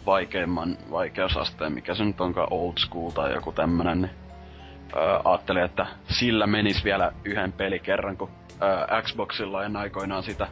vaikeimman 0.07 0.77
vaikeusasteen, 0.91 1.73
mikä 1.73 1.95
se 1.95 2.05
nyt 2.05 2.21
onkaan 2.21 2.49
old 2.51 2.73
school 2.79 3.11
tai 3.11 3.35
joku 3.35 3.53
tämmönen, 3.53 4.03
niin 4.03 4.13
öö, 4.97 5.21
ajattelin, 5.25 5.65
että 5.65 5.87
sillä 6.09 6.47
menis 6.47 6.85
vielä 6.85 7.13
yhden 7.25 7.53
pelikerran, 7.53 8.17
kun 8.17 8.31
öö, 8.63 9.03
Xboxilla 9.03 9.65
en 9.65 9.77
aikoinaan 9.77 10.23
sitä 10.23 10.49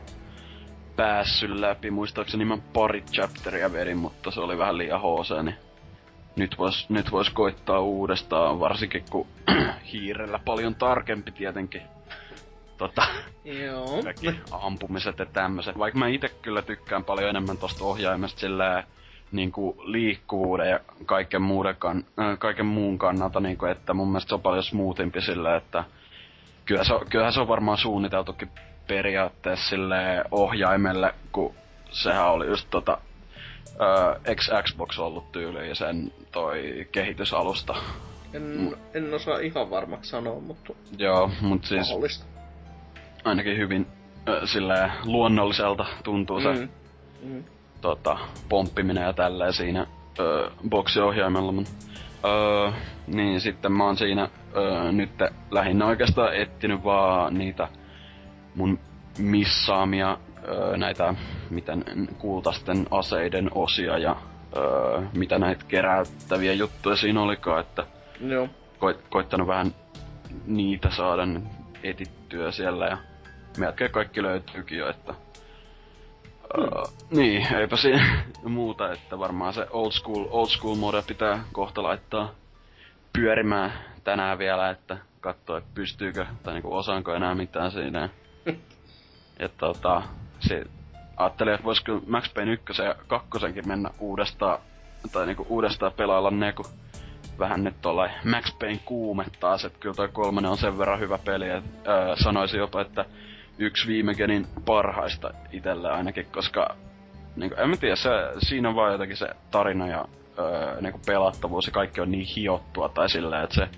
päässyt 0.96 1.50
läpi. 1.50 1.90
Muistaakseni 1.90 2.44
mä 2.44 2.59
pari 2.72 3.00
chapteria 3.12 3.72
vedin, 3.72 3.98
mutta 3.98 4.30
se 4.30 4.40
oli 4.40 4.59
vähän 4.59 4.78
liian 4.78 5.00
HC, 5.00 5.42
niin 5.42 5.63
nyt 6.36 6.58
vois, 6.58 6.90
nyt 6.90 7.12
vois 7.12 7.30
koittaa 7.30 7.80
uudestaan, 7.80 8.60
varsinkin 8.60 9.04
kun 9.10 9.26
hiirellä 9.92 10.40
paljon 10.44 10.74
tarkempi 10.74 11.30
tietenkin. 11.30 11.82
Tota, 12.78 13.06
Joo. 13.44 14.02
ampumiset 14.50 15.18
ja 15.18 15.26
tämmöiset. 15.26 15.78
Vaikka 15.78 15.98
mä 15.98 16.08
itse 16.08 16.28
kyllä 16.28 16.62
tykkään 16.62 17.04
paljon 17.04 17.30
enemmän 17.30 17.58
tosta 17.58 17.84
ohjaimesta 17.84 18.40
sillä 18.40 18.84
niin 19.32 19.52
kuin 19.52 19.76
liikkuvuuden 19.84 20.70
ja 20.70 20.80
kaiken, 21.06 21.42
muuden 21.42 21.76
kan, 21.76 22.04
äh, 22.20 22.38
kaiken 22.38 22.66
muun 22.66 22.98
kannalta, 22.98 23.40
niin 23.40 23.56
kuin, 23.56 23.72
että 23.72 23.94
mun 23.94 24.08
mielestä 24.08 24.28
se 24.28 24.34
on 24.34 24.42
paljon 24.42 24.62
smoothimpi 24.62 25.20
sillä, 25.20 25.56
että 25.56 25.84
kyllä 26.64 26.84
se, 26.84 26.94
kyllähän 27.10 27.32
se 27.32 27.40
on 27.40 27.48
varmaan 27.48 27.78
suunniteltukin 27.78 28.48
periaatteessa 28.86 29.68
sille 29.68 30.24
ohjaimelle, 30.30 31.14
kun 31.32 31.54
sehän 31.90 32.30
oli 32.30 32.46
just 32.46 32.66
tota 32.70 32.98
öö, 33.80 34.34
X-Xbox 34.34 34.98
ollut 34.98 35.32
tyyli 35.32 35.68
ja 35.68 35.74
sen 35.74 36.12
toi 36.32 36.88
kehitysalusta. 36.92 37.74
En, 38.32 38.76
en 38.94 39.14
osaa 39.14 39.38
ihan 39.38 39.70
varmaksi 39.70 40.10
sanoa, 40.10 40.40
mutta... 40.40 40.72
Joo, 40.98 41.30
mut 41.40 41.64
siis... 41.64 41.87
Mahdollista. 41.87 42.24
Ainakin 43.24 43.56
hyvin 43.56 43.87
ö, 44.28 44.46
silleen 44.46 44.92
luonnolliselta 45.04 45.87
tuntuu 46.04 46.40
se 46.40 46.52
mm. 46.52 46.68
Mm. 47.22 47.44
Tota, 47.80 48.18
pomppiminen 48.48 49.04
ja 49.04 49.12
tälleen 49.12 49.52
siinä 49.52 49.87
ö, 50.18 50.50
boksiohjaimella, 50.68 51.52
mut 51.52 51.68
Öö, 52.24 52.72
niin 53.06 53.40
sitten 53.40 53.72
mä 53.72 53.84
oon 53.84 53.96
siinä 53.96 54.28
öö, 54.56 54.92
nyt 54.92 55.10
lähinnä 55.50 55.87
oikeastaan 55.87 56.37
etsinyt 56.37 56.84
vaan 56.84 57.34
niitä 57.34 57.68
mun 58.54 58.78
missaamia 59.18 60.18
öö, 60.48 60.76
näitä 60.76 61.14
miten 61.50 61.85
kultasten 62.18 62.87
aseiden 62.90 63.50
osia 63.54 63.98
ja 63.98 64.16
öö, 64.57 65.02
mitä 65.14 65.38
näitä 65.38 65.64
kerättäviä 65.68 66.52
juttuja 66.52 66.96
siinä 66.96 67.22
olikaan, 67.22 67.61
että 67.61 67.87
Joo. 68.20 68.48
koit, 68.78 68.98
koittanut 69.11 69.46
vähän 69.46 69.74
niitä 70.46 70.90
saada 70.90 71.22
etittyä 71.83 72.50
siellä 72.50 72.87
ja 72.87 72.98
melkein 73.59 73.90
kaikki 73.90 74.22
löytyykin 74.22 74.78
jo, 74.78 74.90
että 74.90 75.14
Uh, 76.59 76.92
niin, 77.11 77.54
eipä 77.54 77.76
siinä 77.76 78.24
muuta, 78.44 78.92
että 78.92 79.18
varmaan 79.18 79.52
se 79.52 79.66
old 79.70 79.90
school, 79.92 80.26
old 80.30 80.48
school 80.48 80.74
mode 80.74 81.02
pitää 81.07 81.44
kohta 81.52 81.83
laittaa 81.83 82.30
pyörimään 83.12 83.72
tänään 84.04 84.38
vielä, 84.38 84.70
että 84.70 84.98
katsoa, 85.20 85.59
että 85.59 85.70
pystyykö 85.74 86.26
tai 86.42 86.54
niinku 86.54 86.74
osaanko 86.76 87.14
enää 87.14 87.35
mitään 87.35 87.70
siinä. 87.70 88.09
ja 89.40 89.48
tota, 89.48 90.02
se 90.48 90.64
ajattelin, 91.16 91.54
että 91.54 91.64
voisiko 91.64 92.00
Max 92.07 92.35
Payne 92.35 92.52
1 92.52 92.83
ja 92.83 92.94
2 93.07 93.28
mennä 93.66 93.90
uudestaan, 93.98 94.59
tai 95.12 95.26
niinku 95.26 95.46
uudestaan 95.48 95.92
pelailla 95.92 96.30
ne, 96.30 96.52
kun 96.52 96.64
vähän 97.38 97.64
nyt 97.64 97.80
tuolla 97.83 98.09
Max 98.24 98.59
Payne 98.59 98.80
kuume 98.85 99.24
taas, 99.40 99.64
että 99.64 99.78
kyllä 99.78 99.94
toi 99.94 100.09
kolmonen 100.09 100.50
on 100.50 100.57
sen 100.57 100.78
verran 100.78 101.00
hyvä 101.00 101.18
peli, 101.18 101.50
että 101.50 101.92
öö, 101.92 102.16
sanoisin 102.16 102.59
jopa, 102.59 102.80
että 102.80 103.04
yksi 103.59 103.88
viime 103.88 104.14
genin 104.14 104.46
parhaista 104.64 105.30
itselle 105.52 105.90
ainakin, 105.90 106.26
koska 106.33 106.76
niin 107.37 107.50
kuin, 107.50 107.61
en 107.61 107.68
mä 107.68 107.76
tiedä, 107.76 107.96
se, 107.96 108.11
siinä 108.38 108.68
on 108.68 108.74
vaan 108.74 108.92
jotenkin 108.92 109.16
se 109.16 109.28
tarina 109.50 109.87
ja 109.87 110.04
öö, 110.38 110.80
niin 110.80 110.92
kuin 110.92 111.02
pelattavuus 111.07 111.66
ja 111.66 111.72
kaikki 111.72 112.00
on 112.00 112.11
niin 112.11 112.26
hiottua 112.37 112.88
tai 112.88 113.09
silleen, 113.09 113.44
että 113.44 113.54
se, 113.54 113.68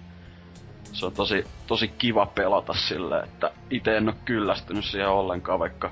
se 0.93 1.07
on 1.07 1.13
tosi, 1.13 1.45
tosi 1.67 1.89
kiva 1.89 2.27
pelata 2.27 2.75
silleen, 2.75 3.25
että 3.25 3.51
itse 3.71 3.97
en 3.97 4.09
ole 4.09 4.17
kyllästynyt 4.25 4.85
siihen 4.85 5.09
ollenkaan, 5.09 5.59
vaikka 5.59 5.91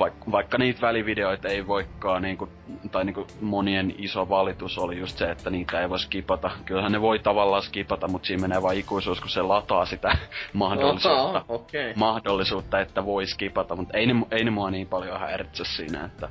vaikka, 0.00 0.30
vaikka 0.32 0.58
niitä 0.58 0.80
välivideoita 0.80 1.48
ei 1.48 1.66
voikaan, 1.66 2.22
niinku, 2.22 2.48
tai 2.92 3.04
niinku 3.04 3.26
monien 3.40 3.94
iso 3.98 4.28
valitus 4.28 4.78
oli 4.78 4.98
just 4.98 5.18
se, 5.18 5.30
että 5.30 5.50
niitä 5.50 5.80
ei 5.80 5.88
voi 5.88 5.98
skipata. 5.98 6.50
Kyllähän 6.64 6.92
ne 6.92 7.00
voi 7.00 7.18
tavallaan 7.18 7.62
skipata, 7.62 8.08
mutta 8.08 8.26
siinä 8.26 8.40
menee 8.40 8.62
vain 8.62 8.78
ikuisuus, 8.78 9.20
kun 9.20 9.30
se 9.30 9.42
lataa 9.42 9.84
sitä 9.86 10.16
mahdollisuutta, 10.52 11.44
Oho, 11.48 11.54
okay. 11.54 11.92
mahdollisuutta 11.96 12.80
että 12.80 13.04
voi 13.04 13.26
skipata. 13.26 13.76
Mutta 13.76 13.98
ei 13.98 14.06
ne, 14.06 14.14
ei 14.30 14.44
ne 14.44 14.50
mua 14.50 14.70
niin 14.70 14.86
paljon 14.86 15.20
häiritse 15.20 15.64
siinä, 15.64 16.04
että 16.04 16.28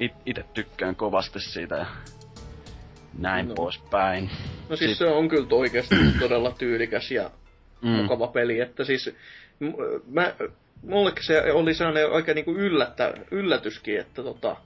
it, 0.00 0.12
itse 0.26 0.44
tykkään 0.54 0.96
kovasti 0.96 1.40
siitä 1.40 1.76
ja 1.76 1.86
näin 3.18 3.48
No. 3.48 3.54
poispäin. 3.54 4.30
No 4.68 4.76
siis 4.76 4.90
Sit- 4.90 4.98
se 4.98 5.06
on 5.06 5.28
kyllä 5.28 5.46
oikeasti 5.50 5.96
todella 6.20 6.50
tyylikäs 6.58 7.10
ja 7.10 7.30
Mm. 7.82 7.88
mukava 7.90 8.26
peli, 8.26 8.60
että 8.60 8.84
siis 8.84 9.16
mä, 10.10 10.32
mullekin 10.82 11.24
se 11.24 11.52
oli 11.52 11.74
sellainen 11.74 12.10
oikein 12.10 12.34
niinku 12.34 12.54
yllättä, 12.54 13.14
yllätyskin, 13.30 14.00
että 14.00 14.22
tota, 14.22 14.56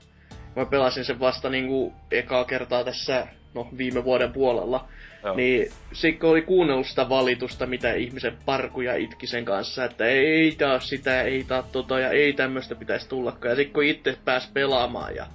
mä 0.55 0.65
pelasin 0.65 1.05
sen 1.05 1.19
vasta 1.19 1.49
niinku 1.49 1.93
ekaa 2.11 2.45
kertaa 2.45 2.83
tässä, 2.83 3.27
no 3.53 3.67
viime 3.77 4.03
vuoden 4.03 4.33
puolella, 4.33 4.87
Joo. 5.23 5.35
niin 5.35 5.71
sitten 5.93 6.29
oli 6.29 6.41
kuunnellut 6.41 6.87
sitä 6.87 7.09
valitusta, 7.09 7.65
mitä 7.65 7.93
ihmisen 7.93 8.37
parkuja 8.45 8.95
itki 8.95 9.27
sen 9.27 9.45
kanssa, 9.45 9.85
että 9.85 10.05
ei 10.05 10.55
taas 10.57 10.89
sitä, 10.89 11.21
ei 11.21 11.43
taas 11.43 11.65
tota 11.71 11.99
ja 11.99 12.09
ei 12.09 12.33
tämmöistä 12.33 12.75
pitäisi 12.75 13.09
tullakaan. 13.09 13.49
Ja 13.49 13.55
sitten 13.55 13.73
kun 13.73 13.83
itse 13.83 14.17
pääsi 14.25 14.49
pelaamaan 14.53 15.15
ja 15.15 15.27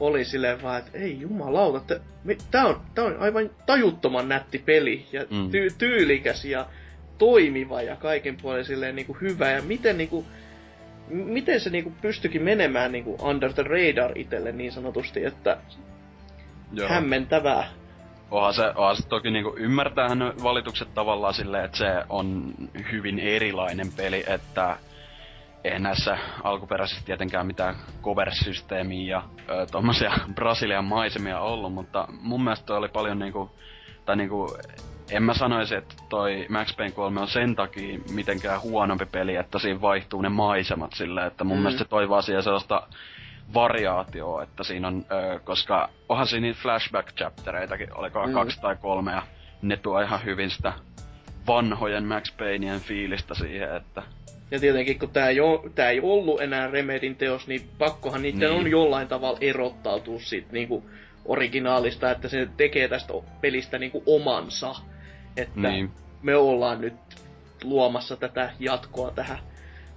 oli 0.00 0.24
silleen 0.24 0.62
vaan, 0.62 0.78
että 0.78 0.98
ei 0.98 1.20
jumalauta, 1.20 1.78
että 1.78 2.44
tää 2.50 2.66
on, 2.66 2.80
tää 2.94 3.04
on 3.04 3.16
aivan 3.18 3.50
tajuttoman 3.66 4.28
nätti 4.28 4.58
peli 4.58 5.06
ja 5.12 5.20
Mm. 5.30 5.50
ty- 5.50 5.74
tyylikäs 5.78 6.44
ja 6.44 6.66
toimiva 7.18 7.82
ja 7.82 7.96
kaiken 7.96 8.36
puolin 8.42 8.64
silleen 8.64 8.96
niinku 8.96 9.16
hyvä 9.20 9.50
ja 9.50 9.62
miten 9.62 9.98
niinku 9.98 10.26
m- 11.08 11.32
miten 11.32 11.60
se 11.60 11.70
niinku 11.70 11.92
pystyikin 12.02 12.42
menemään 12.42 12.92
niinku 12.92 13.16
under 13.22 13.52
the 13.52 13.62
radar 13.62 14.18
itelle 14.18 14.52
niin 14.52 14.72
sanotusti, 14.72 15.24
että 15.24 15.56
Joo. 16.72 16.88
hämmentävää. 16.88 17.68
Onhan 18.30 18.54
se, 18.54 18.66
onhan 18.74 18.96
se 18.96 19.08
toki 19.08 19.30
niinku 19.30 19.54
ymmärtäähän 19.58 20.18
ne 20.18 20.32
valitukset 20.42 20.94
tavallaan 20.94 21.34
silleen, 21.34 21.64
että 21.64 21.78
se 21.78 22.04
on 22.08 22.54
hyvin 22.92 23.18
erilainen 23.18 23.92
peli, 23.92 24.24
että 24.26 24.76
eihän 25.64 25.82
näissä 25.82 26.18
alkuperäisesti 26.42 27.04
tietenkään 27.04 27.46
mitään 27.46 27.76
cover-systeemiä 28.02 29.10
ja 29.10 29.22
ö, 29.48 29.66
tommosia 29.66 30.12
Brasilian 30.34 30.84
maisemia 30.84 31.40
ollut, 31.40 31.74
mutta 31.74 32.08
mun 32.20 32.44
mielestä 32.44 32.66
toi 32.66 32.76
oli 32.76 32.88
paljon 32.88 33.18
niinku, 33.18 33.50
tai 34.04 34.16
niinku, 34.16 34.56
en 35.10 35.22
mä 35.22 35.34
sanoisi, 35.34 35.74
että 35.74 35.94
toi 36.08 36.46
Max 36.48 36.76
Payne 36.76 36.92
3 36.92 37.20
on 37.20 37.28
sen 37.28 37.56
takia 37.56 37.98
mitenkään 38.08 38.60
huonompi 38.62 39.06
peli, 39.06 39.36
että 39.36 39.58
siinä 39.58 39.80
vaihtuu 39.80 40.22
ne 40.22 40.28
maisemat 40.28 40.92
silleen, 40.92 41.26
että 41.26 41.44
mun 41.44 41.56
Mm. 41.56 41.62
mielestä 41.62 41.84
se 41.84 41.90
toivoo 41.90 42.22
siihen 42.22 42.42
sellaista 42.42 42.86
variaatioa, 43.54 44.42
että 44.42 44.64
siinä 44.64 44.88
on, 44.88 45.04
ö, 45.12 45.38
koska 45.44 45.88
onhan 46.08 46.26
siinä 46.26 46.46
niitä 46.46 46.60
flashback-chaptereitakin, 46.62 47.98
olikohan 47.98 48.28
Mm. 48.28 48.34
kaksi 48.34 48.60
tai 48.60 48.76
kolme, 48.76 49.12
ja 49.12 49.22
ne 49.62 49.76
tuo 49.76 50.00
ihan 50.00 50.24
hyvin 50.24 50.50
sitä 50.50 50.72
vanhojen 51.46 52.04
Max 52.04 52.36
Payneien 52.38 52.80
fiilistä 52.80 53.34
siihen, 53.34 53.76
että 53.76 54.02
Ja 54.50 54.60
tietenkin 54.60 54.98
kun 54.98 55.08
tää 55.10 55.28
ei, 55.28 55.40
oo, 55.40 55.64
tää 55.74 55.90
ei 55.90 56.00
ollut 56.00 56.40
enää 56.40 56.70
Remedin 56.70 57.16
teos, 57.16 57.46
niin 57.48 57.60
pakkohan 57.78 58.22
niiden 58.22 58.40
Niin. 58.50 58.52
on 58.60 58.70
jollain 58.70 59.08
tavalla 59.08 59.38
erottautua 59.40 60.18
siitä 60.20 60.48
niinku 60.52 60.90
originaalista, 61.24 62.10
että 62.10 62.28
se 62.28 62.48
tekee 62.56 62.88
tästä 62.88 63.12
pelistä 63.40 63.78
niinku 63.78 64.02
omansa. 64.06 64.74
Että 65.36 65.60
niin, 65.60 65.90
me 66.22 66.36
ollaan 66.36 66.80
nyt 66.80 66.94
luomassa 67.64 68.16
tätä 68.16 68.50
jatkoa 68.58 69.10
tähän. 69.10 69.38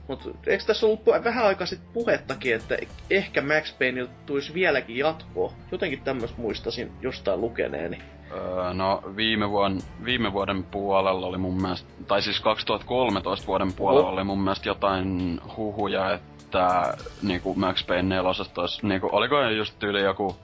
Mutta 0.07 0.29
eikö 0.47 0.63
tässä 0.63 0.85
ollut 0.85 1.05
vähän 1.23 1.45
aikaa 1.45 1.67
sitten 1.67 1.89
puhettakin, 1.93 2.55
että 2.55 2.77
ehkä 3.09 3.41
Max 3.41 3.77
Payneilta 3.79 4.13
tulisi 4.25 4.53
vieläkin 4.53 4.97
jatkoa? 4.97 5.53
Jotenkin 5.71 6.01
tämmöistä 6.01 6.41
muistasin 6.41 6.91
jostain 7.01 7.41
lukeneeni. 7.41 8.01
Öö, 8.31 8.73
no 8.73 9.03
viime 9.15 9.49
vuoden, 9.49 9.81
viime 10.05 10.33
vuoden 10.33 10.63
puolella 10.63 11.27
oli 11.27 11.37
mun 11.37 11.61
mielestä, 11.61 11.89
tai 12.07 12.21
siis 12.21 12.39
2013 12.39 13.47
vuoden 13.47 13.73
puolella 13.73 14.07
Oho. 14.07 14.13
oli 14.13 14.23
mun 14.23 14.39
mielestä 14.39 14.69
jotain 14.69 15.39
huhuja, 15.57 16.13
että 16.13 16.93
niinku 17.21 17.53
Max 17.55 17.87
Payne 17.87 18.03
4 18.03 18.29
olisi, 18.57 18.87
niinku, 18.87 19.09
oliko 19.11 19.41
just 19.41 19.79
tyyli 19.79 20.01
joku, 20.01 20.35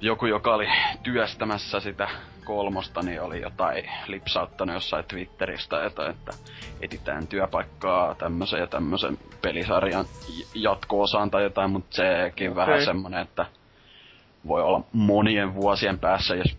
joku, 0.00 0.26
joka 0.26 0.54
oli 0.54 0.66
työstämässä 1.02 1.80
sitä 1.80 2.08
kolmosta, 2.48 3.02
niin 3.02 3.22
oli 3.22 3.40
jotain 3.40 3.90
lipsauttanut 4.06 4.74
jossain 4.74 5.04
Twitteristä, 5.04 5.76
jotain, 5.76 6.10
että 6.10 6.34
etitään 6.80 7.28
työpaikkaa 7.28 8.14
tämmöisen 8.14 8.60
ja 8.60 8.66
tämmöisen 8.66 9.18
pelisarjan 9.42 10.04
jatko-osaan 10.54 11.30
tai 11.30 11.42
jotain, 11.42 11.70
mutta 11.70 11.96
sekin 11.96 12.50
Okei. 12.50 12.56
vähän 12.56 12.84
semmonen, 12.84 13.22
että 13.22 13.46
voi 14.46 14.62
olla 14.62 14.84
monien 14.92 15.54
vuosien 15.54 15.98
päässä, 15.98 16.34
jos, 16.34 16.58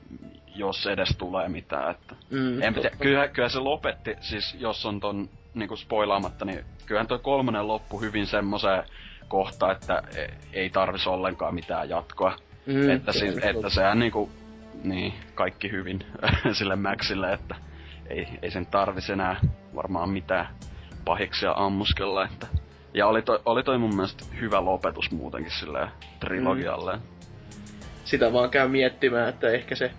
jos 0.55 0.87
edes 0.87 1.15
tulee 1.17 1.49
mitään. 1.49 1.91
Että. 1.91 2.15
Mm, 2.29 2.61
En 2.61 2.73
tiedä, 2.73 2.89
kyllä, 3.01 3.27
kyllä 3.27 3.49
se 3.49 3.59
lopetti, 3.59 4.15
siis 4.21 4.55
jos 4.59 4.85
on 4.85 4.99
ton 4.99 5.29
niinku 5.53 5.75
spoilaamatta, 5.75 6.45
niin 6.45 6.65
kyllähän 6.85 7.07
toi 7.07 7.19
kolmonen 7.19 7.67
loppu 7.67 8.01
hyvin 8.01 8.27
semmoseen 8.27 8.83
kohtaan, 9.27 9.71
että 9.71 10.03
e- 10.15 10.27
ei 10.53 10.69
tarvis 10.69 11.07
ollenkaan 11.07 11.55
mitään 11.55 11.89
jatkoa. 11.89 12.35
Mm, 12.65 12.89
että, 12.89 13.11
se 13.11 13.19
siis, 13.19 13.35
on 13.35 13.43
että 13.43 13.69
sehän 13.69 13.99
niinku, 13.99 14.29
niin, 14.83 15.13
kaikki 15.35 15.71
hyvin 15.71 15.99
sille 16.57 16.75
Maxille, 16.75 17.33
että 17.33 17.55
ei, 18.07 18.27
ei 18.41 18.51
sen 18.51 18.65
tarvis 18.65 19.09
enää 19.09 19.39
varmaan 19.75 20.09
mitään 20.09 20.47
pahiksia 21.05 21.53
ammuskella, 21.55 22.25
että 22.25 22.47
ja 22.93 23.07
oli 23.07 23.21
toi, 23.21 23.39
oli 23.45 23.63
toi 23.63 23.77
mun 23.77 23.95
mielestä 23.95 24.25
hyvä 24.41 24.65
lopetus 24.65 25.11
muutenkin 25.11 25.51
silleen 25.51 25.87
trilogialle. 26.19 26.95
Mm. 26.95 27.01
sitä 28.05 28.33
vaan 28.33 28.49
käy 28.49 28.67
miettimään, 28.67 29.29
että 29.29 29.49
ehkä 29.49 29.75
se 29.75 29.91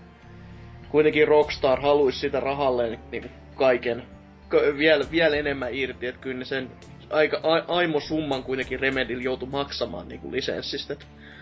kuitenkin 0.88 1.28
Rockstar 1.28 1.80
haluaisi 1.80 2.18
sitä 2.18 2.40
rahalleen 2.40 2.98
niin 3.10 3.30
kaiken 3.54 4.02
ka- 4.48 4.76
vielä, 4.78 5.04
vielä 5.10 5.36
enemmän 5.36 5.74
irti, 5.74 6.06
että 6.06 6.20
kyllä 6.20 6.38
ne 6.38 6.44
sen 6.44 6.70
aika 7.10 7.40
a, 7.42 7.74
aimo 7.76 8.00
summan 8.00 8.42
kuitenkin 8.42 8.80
Remedil 8.80 9.20
joutui 9.20 9.48
maksamaan 9.48 10.08
niin 10.08 10.20
kuin 10.20 10.32
lisenssistä. 10.32 10.96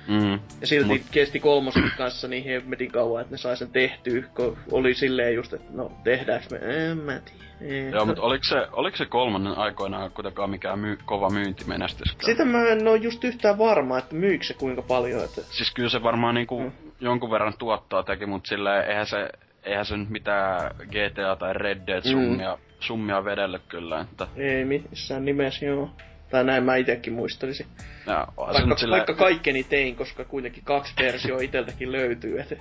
Mm. 0.09 0.33
Ja 0.61 0.67
silti 0.67 0.89
Mut- 0.99 1.09
kesti 1.11 1.41
kolmosen 1.41 1.91
kanssa 1.99 2.29
niin 2.29 2.45
hemmetin 2.45 2.91
kauan, 2.93 3.21
että 3.23 3.35
ne 3.35 3.39
sai 3.39 3.57
sen 3.57 3.71
tehtyä, 3.73 4.23
kun 4.35 4.57
oli 4.73 4.95
silleen 4.95 5.35
just, 5.35 5.53
että 5.53 5.67
no 5.75 5.93
tehdäänkö 6.05 6.47
me, 6.51 6.87
en 6.91 6.99
mä 6.99 7.13
tiedä. 7.21 7.49
Ei. 7.61 7.91
Joo, 7.91 8.07
mutta 8.07 8.23
oliko 8.23 8.45
se, 8.45 8.67
oliko 8.73 8.97
se 8.97 9.07
kolmannen 9.07 9.59
aikoinaan 9.59 10.11
kuitenkaan 10.11 10.51
mikään 10.51 10.79
myy, 10.79 10.99
kova 11.05 11.31
myyntimenestys? 11.31 12.17
Sitä 12.23 12.45
mä 12.45 12.69
en 12.69 12.89
oo 12.89 12.95
just 12.95 13.25
yhtään 13.25 13.59
varma, 13.59 13.99
että 13.99 14.15
myykö 14.15 14.45
se 14.45 14.55
kuinka 14.55 14.83
paljon, 14.83 15.25
että... 15.25 15.41
Siis 15.51 15.75
kyllä 15.75 15.89
se 15.89 16.03
varmaan 16.03 16.35
niinku 16.35 16.61
Mm. 16.61 16.73
jonkun 17.01 17.31
verran 17.31 17.55
tuottaa 17.59 18.03
teki, 18.03 18.27
mutta 18.27 18.49
silleen 18.49 18.89
eihän 18.91 19.07
se, 19.07 19.29
eihän 19.63 19.85
se 19.87 19.97
nyt 19.97 20.11
mitään 20.11 20.71
GTA 20.85 21.37
tai 21.39 21.53
Red 21.53 21.81
Dead 21.87 22.03
Mm. 22.05 22.11
summia, 22.11 22.59
summia 22.81 23.25
vedellyt 23.25 23.63
kyllä, 23.69 24.01
että 24.01 24.27
Ei 24.37 24.65
missään 24.65 25.25
nimessä, 25.25 25.67
joo. 25.67 25.91
Tai 26.31 26.45
näin 26.45 26.65
mä 26.65 26.77
itekin 26.77 27.13
muistelisin. 27.13 27.67
se 27.77 28.13
Vaikka, 28.37 28.77
silleen, 28.77 28.99
vaikka 28.99 29.15
kaikkeni 29.15 29.65
tein, 29.65 29.97
koska 29.97 30.25
kuitenkin 30.25 30.65
kaksi 30.65 30.95
versioa 30.99 31.41
iteltäkin 31.41 31.93
löytyy. 31.93 32.41
Et 32.41 32.59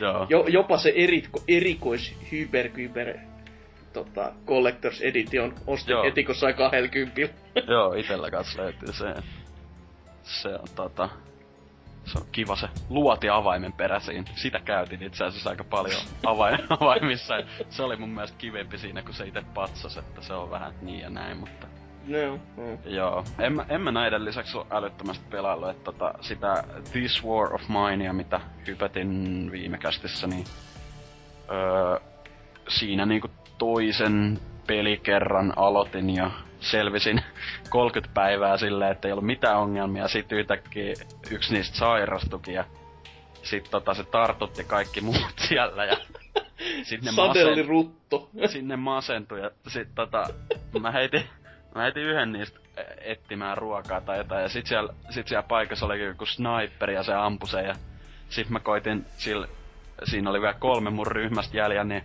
joo, 0.00 0.26
jo, 0.28 0.44
jopa 0.48 0.78
se 0.78 0.92
eriko, 0.96 1.42
erikois 1.48 2.14
hyperkyber 2.32 3.18
tota, 3.92 4.32
Collectors 4.46 5.00
Edition 5.00 5.54
ostin 5.66 5.92
Joo. 5.92 6.04
heti, 6.04 6.24
kun 6.24 6.34
sai 6.34 6.54
20. 6.54 7.20
joo, 7.68 7.94
itellä 7.94 8.30
kanssa 8.30 8.62
löytyy 8.62 8.92
se. 8.92 9.14
Se 10.22 10.48
on 10.48 10.68
tota, 10.74 11.08
se 12.04 12.18
on 12.18 12.26
kiva 12.32 12.56
se 12.56 12.68
luoti 12.88 13.28
avaimen 13.28 13.72
peräsiin. 13.72 14.24
Sitä 14.34 14.60
käytin 14.64 15.02
itse 15.02 15.24
asiassa 15.24 15.50
aika 15.50 15.64
paljon 15.64 16.00
avain, 16.26 16.58
avaimissa. 16.70 17.34
Se 17.70 17.82
oli 17.82 17.96
mun 17.96 18.08
mielestä 18.08 18.38
kivempi 18.38 18.78
siinä, 18.78 19.02
kun 19.02 19.14
se 19.14 19.26
itse 19.26 19.42
patsas, 19.54 19.96
että 19.96 20.20
se 20.22 20.32
on 20.32 20.50
vähän 20.50 20.74
niin 20.82 21.00
ja 21.00 21.10
näin, 21.10 21.36
mutta... 21.36 21.66
No, 22.06 22.38
no. 22.56 22.78
Joo, 22.84 23.24
en 23.38 23.64
en 23.68 23.80
mä 23.80 23.92
näiden 23.92 24.24
lisäksi 24.24 24.58
ole 24.58 24.66
älyttömästi 24.70 25.24
pelaillut, 25.30 25.70
että 25.70 25.84
tota, 25.84 26.14
sitä 26.20 26.64
This 26.92 27.24
War 27.24 27.54
of 27.54 27.62
Minea, 27.68 28.12
mitä 28.12 28.40
hypätin 28.66 29.48
viime 29.52 29.78
kästissä, 29.78 30.26
niin 30.26 30.44
öö, 31.50 32.00
siinä 32.68 33.06
niinku 33.06 33.28
toisen 33.58 34.38
pelikerran 34.66 35.52
aloitin 35.56 36.14
ja 36.14 36.30
selvisin 36.60 37.22
30 37.70 38.14
päivää 38.14 38.56
silleen, 38.56 38.92
että 38.92 39.08
ei 39.08 39.12
ollut 39.12 39.26
mitään 39.26 39.58
ongelmia. 39.58 40.08
Sitten 40.08 40.38
yhtäkkiä 40.38 40.94
yksi 41.30 41.52
niistä 41.52 41.76
sairastuki 41.76 42.52
ja 42.52 42.64
sitten 43.42 43.70
tota, 43.70 43.94
se 43.94 44.04
tartutti 44.04 44.64
kaikki 44.64 45.00
muut 45.00 45.34
siellä 45.48 45.84
ja 45.84 45.96
sitten 46.82 47.04
ne 47.04 47.12
Sade 47.12 47.44
masen... 47.44 47.68
rutto. 47.68 48.30
Sinne 48.46 48.76
masentui 48.76 49.40
ja 49.40 49.50
sit 49.68 49.88
tota, 49.94 50.28
mä 50.80 50.90
heitin, 50.90 51.22
mä 51.76 51.82
heitin 51.82 52.02
yhden 52.02 52.32
niistä 52.32 52.60
etsimään 53.00 53.58
ruokaa 53.58 54.00
tai 54.00 54.18
jotain 54.18 54.42
ja 54.42 54.48
sit 54.48 54.66
siellä, 54.66 54.92
sit 55.10 55.28
siellä 55.28 55.42
paikassa 55.42 55.86
oli 55.86 56.04
joku 56.04 56.26
sniperi 56.26 56.94
ja 56.94 57.02
se 57.02 57.14
ampui 57.14 57.48
sen 57.48 57.64
ja 57.64 57.74
sit 58.28 58.50
mä 58.50 58.60
koitin 58.60 59.06
sillä, 59.16 59.48
siinä 60.04 60.30
oli 60.30 60.40
vielä 60.40 60.54
kolme 60.54 60.90
mun 60.90 61.06
ryhmästä 61.06 61.56
jäljellä, 61.56 61.84
niin 61.84 62.04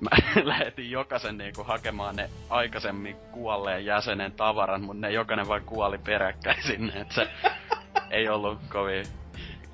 mä 0.00 0.10
lähetin 0.44 0.90
jokaisen 0.90 1.38
niinku 1.38 1.64
hakemaan 1.64 2.16
ne 2.16 2.30
aikaisemmin 2.50 3.16
kuolleen 3.16 3.84
jäsenen 3.84 4.32
tavaran, 4.32 4.82
mutta 4.82 5.00
ne 5.06 5.12
jokainen 5.12 5.48
vaan 5.48 5.64
kuoli 5.64 5.98
peräkkäin 5.98 6.62
sinne, 6.62 7.00
että 7.00 7.14
se 7.14 7.28
ei 8.10 8.28
ollut 8.28 8.58
kovin 8.68 9.06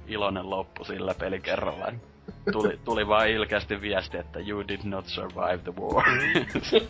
iloinen 0.07 0.51
loppu 0.51 0.85
sillä 0.85 1.15
pelikerralla. 1.15 1.93
Tuli, 2.53 2.81
tuli 2.85 3.09
vaan 3.09 3.29
ilkeästi 3.29 3.81
viesti, 3.81 4.19
että 4.19 4.39
you 4.39 4.69
did 4.69 4.81
not 4.85 5.07
survive 5.07 5.59
the 5.59 5.73
war. 5.81 6.05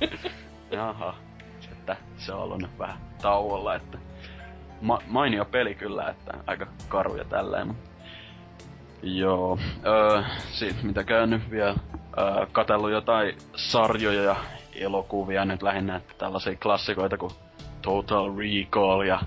Jaha, 0.71 1.15
että 1.83 1.97
se 2.17 2.33
on 2.33 2.41
ollut 2.41 2.63
nyt 2.63 2.79
vähän 2.79 2.99
tauolla, 3.23 3.75
että 3.75 3.99
ma- 4.81 5.03
mainio 5.07 5.45
peli 5.45 5.75
kyllä, 5.75 6.09
että 6.09 6.35
aika 6.47 6.67
karuja 6.89 7.25
tälleen, 7.25 7.67
mutta 7.67 7.91
Joo. 9.03 9.59
Öö, 9.87 10.23
sit 10.51 10.83
mitä 10.83 11.05
käynyt 11.05 11.51
vielä 11.51 11.75
öö, 12.19 12.47
katellut 12.53 12.91
jotain 12.91 13.37
sarjoja 13.57 14.23
ja 14.23 14.37
elokuvia 14.75 15.45
nyt 15.45 15.63
lähinnä, 15.63 15.97
että 15.97 16.15
tällaisia 16.19 16.57
klassikoita 16.63 17.19
kuin 17.19 17.33
Total 17.83 18.33
Recall 18.37 19.03
ja 19.03 19.21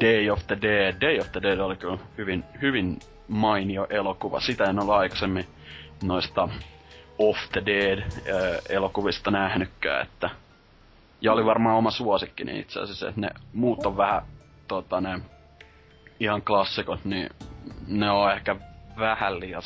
Day 0.00 0.30
of 0.30 0.46
the 0.46 0.58
Dead. 0.62 1.00
Day 1.00 1.18
of 1.18 1.32
the 1.32 1.42
Dead 1.42 1.58
oli 1.58 1.76
kyllä 1.76 1.98
hyvin, 2.18 2.44
hyvin 2.62 2.98
mainio 3.28 3.86
elokuva. 3.90 4.40
Sitä 4.40 4.64
en 4.64 4.82
ole 4.82 4.94
aikaisemmin 4.94 5.46
noista 6.02 6.48
Off 7.18 7.38
the 7.52 7.62
Dead 7.66 8.02
elokuvista 8.68 9.30
nähnytkään, 9.30 10.02
että 10.02 10.30
ja 11.24 11.32
oli 11.32 11.44
varmaan 11.44 11.76
oma 11.76 11.90
suosikkini 11.90 12.58
itse 12.58 12.80
asiassa, 12.80 13.08
että 13.08 13.20
ne 13.20 13.30
muut 13.52 13.86
on 13.86 13.96
vähän 13.96 14.22
tota 14.68 15.00
ne 15.00 15.20
ihan 16.20 16.42
klassikot, 16.42 17.04
niin 17.04 17.30
ne 17.86 18.10
on 18.10 18.32
ehkä 18.32 18.56
vähän 18.98 19.40
liian 19.40 19.62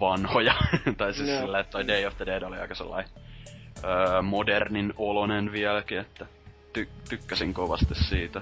vanhoja. 0.00 0.54
tai 0.98 1.14
siis 1.14 1.30
no. 1.30 1.40
sillä, 1.40 1.60
että 1.60 1.70
toi 1.70 1.88
Day 1.88 2.06
of 2.06 2.16
the 2.16 2.26
Dead 2.26 2.42
oli 2.42 2.58
aika 2.58 2.74
sellainen 2.74 3.10
öö, 3.84 4.22
modernin 4.22 4.94
olonen 4.96 5.52
vieläkin, 5.52 5.98
että 5.98 6.26
ty- 6.78 7.08
tykkäsin 7.08 7.54
kovasti 7.54 7.94
siitä. 7.94 8.40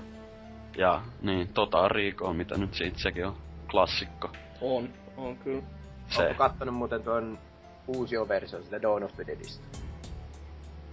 Ja 0.77 1.03
niin, 1.23 1.49
tota 1.49 1.89
Rico, 1.89 2.33
mitä 2.33 2.59
nyt 2.59 2.75
siitä 2.75 2.99
sekin 2.99 3.27
on 3.27 3.37
klassikko. 3.71 4.31
On, 4.61 4.89
on 5.17 5.37
kyllä. 5.37 5.63
Se. 6.09 6.23
Oletko 6.23 6.39
kattonut 6.39 6.75
muuten 6.75 7.03
tuon 7.03 7.39
uusi 7.87 8.17
versio 8.29 8.63
sitä 8.63 8.83
Dawn 8.83 9.03
of 9.03 9.15
the 9.15 9.27
Deadistä? 9.27 9.88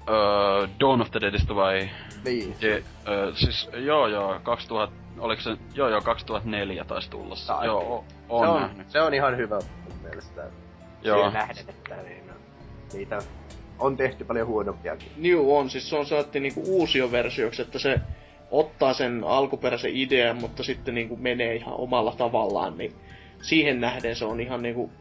Öö, 0.09 0.67
Dawn 0.79 1.01
of 1.01 1.11
the 1.11 1.21
Deadistä 1.21 1.55
vai? 1.55 1.89
Niin. 2.25 2.55
De, 2.61 2.83
öö, 3.07 3.35
siis 3.35 3.69
joo 3.73 4.07
joo, 4.07 4.39
2000, 4.43 4.95
oliko 5.19 5.41
se, 5.41 5.57
joo 5.73 5.89
joo, 5.89 6.01
2004 6.01 6.85
taisi 6.85 7.09
tulla. 7.09 7.35
Tai. 7.47 7.65
Joo, 7.65 8.05
on, 8.29 8.45
se 8.45 8.49
on, 8.49 8.61
nähnyt. 8.61 8.89
Se 8.89 9.01
on 9.01 9.13
ihan 9.13 9.37
hyvä 9.37 9.59
mun 9.83 9.99
mielestä. 10.03 10.43
Joo. 11.03 11.29
nähden, 11.29 11.65
että 11.69 11.95
niin, 11.95 12.23
niitä 12.93 13.21
on 13.79 13.97
tehty 13.97 14.25
paljon 14.25 14.47
huonompiakin. 14.47 15.11
Niin 15.17 15.37
on, 15.37 15.69
siis 15.69 15.89
se 15.89 15.95
on 15.95 16.05
saatti 16.05 16.39
niinku 16.39 16.63
uusioversioksi, 16.65 17.61
että 17.61 17.79
se 17.79 17.99
ottaa 18.51 18.93
sen 18.93 19.23
alkuperäisen 19.23 19.95
idean, 19.95 20.37
mutta 20.37 20.63
sitten 20.63 20.95
niinku 20.95 21.15
menee 21.15 21.55
ihan 21.55 21.73
omalla 21.73 22.15
tavallaan, 22.17 22.77
niin 22.77 22.95
siihen 23.41 23.81
nähden 23.81 24.15
se 24.15 24.25
on 24.25 24.39
ihan 24.39 24.61
niinku 24.61 24.91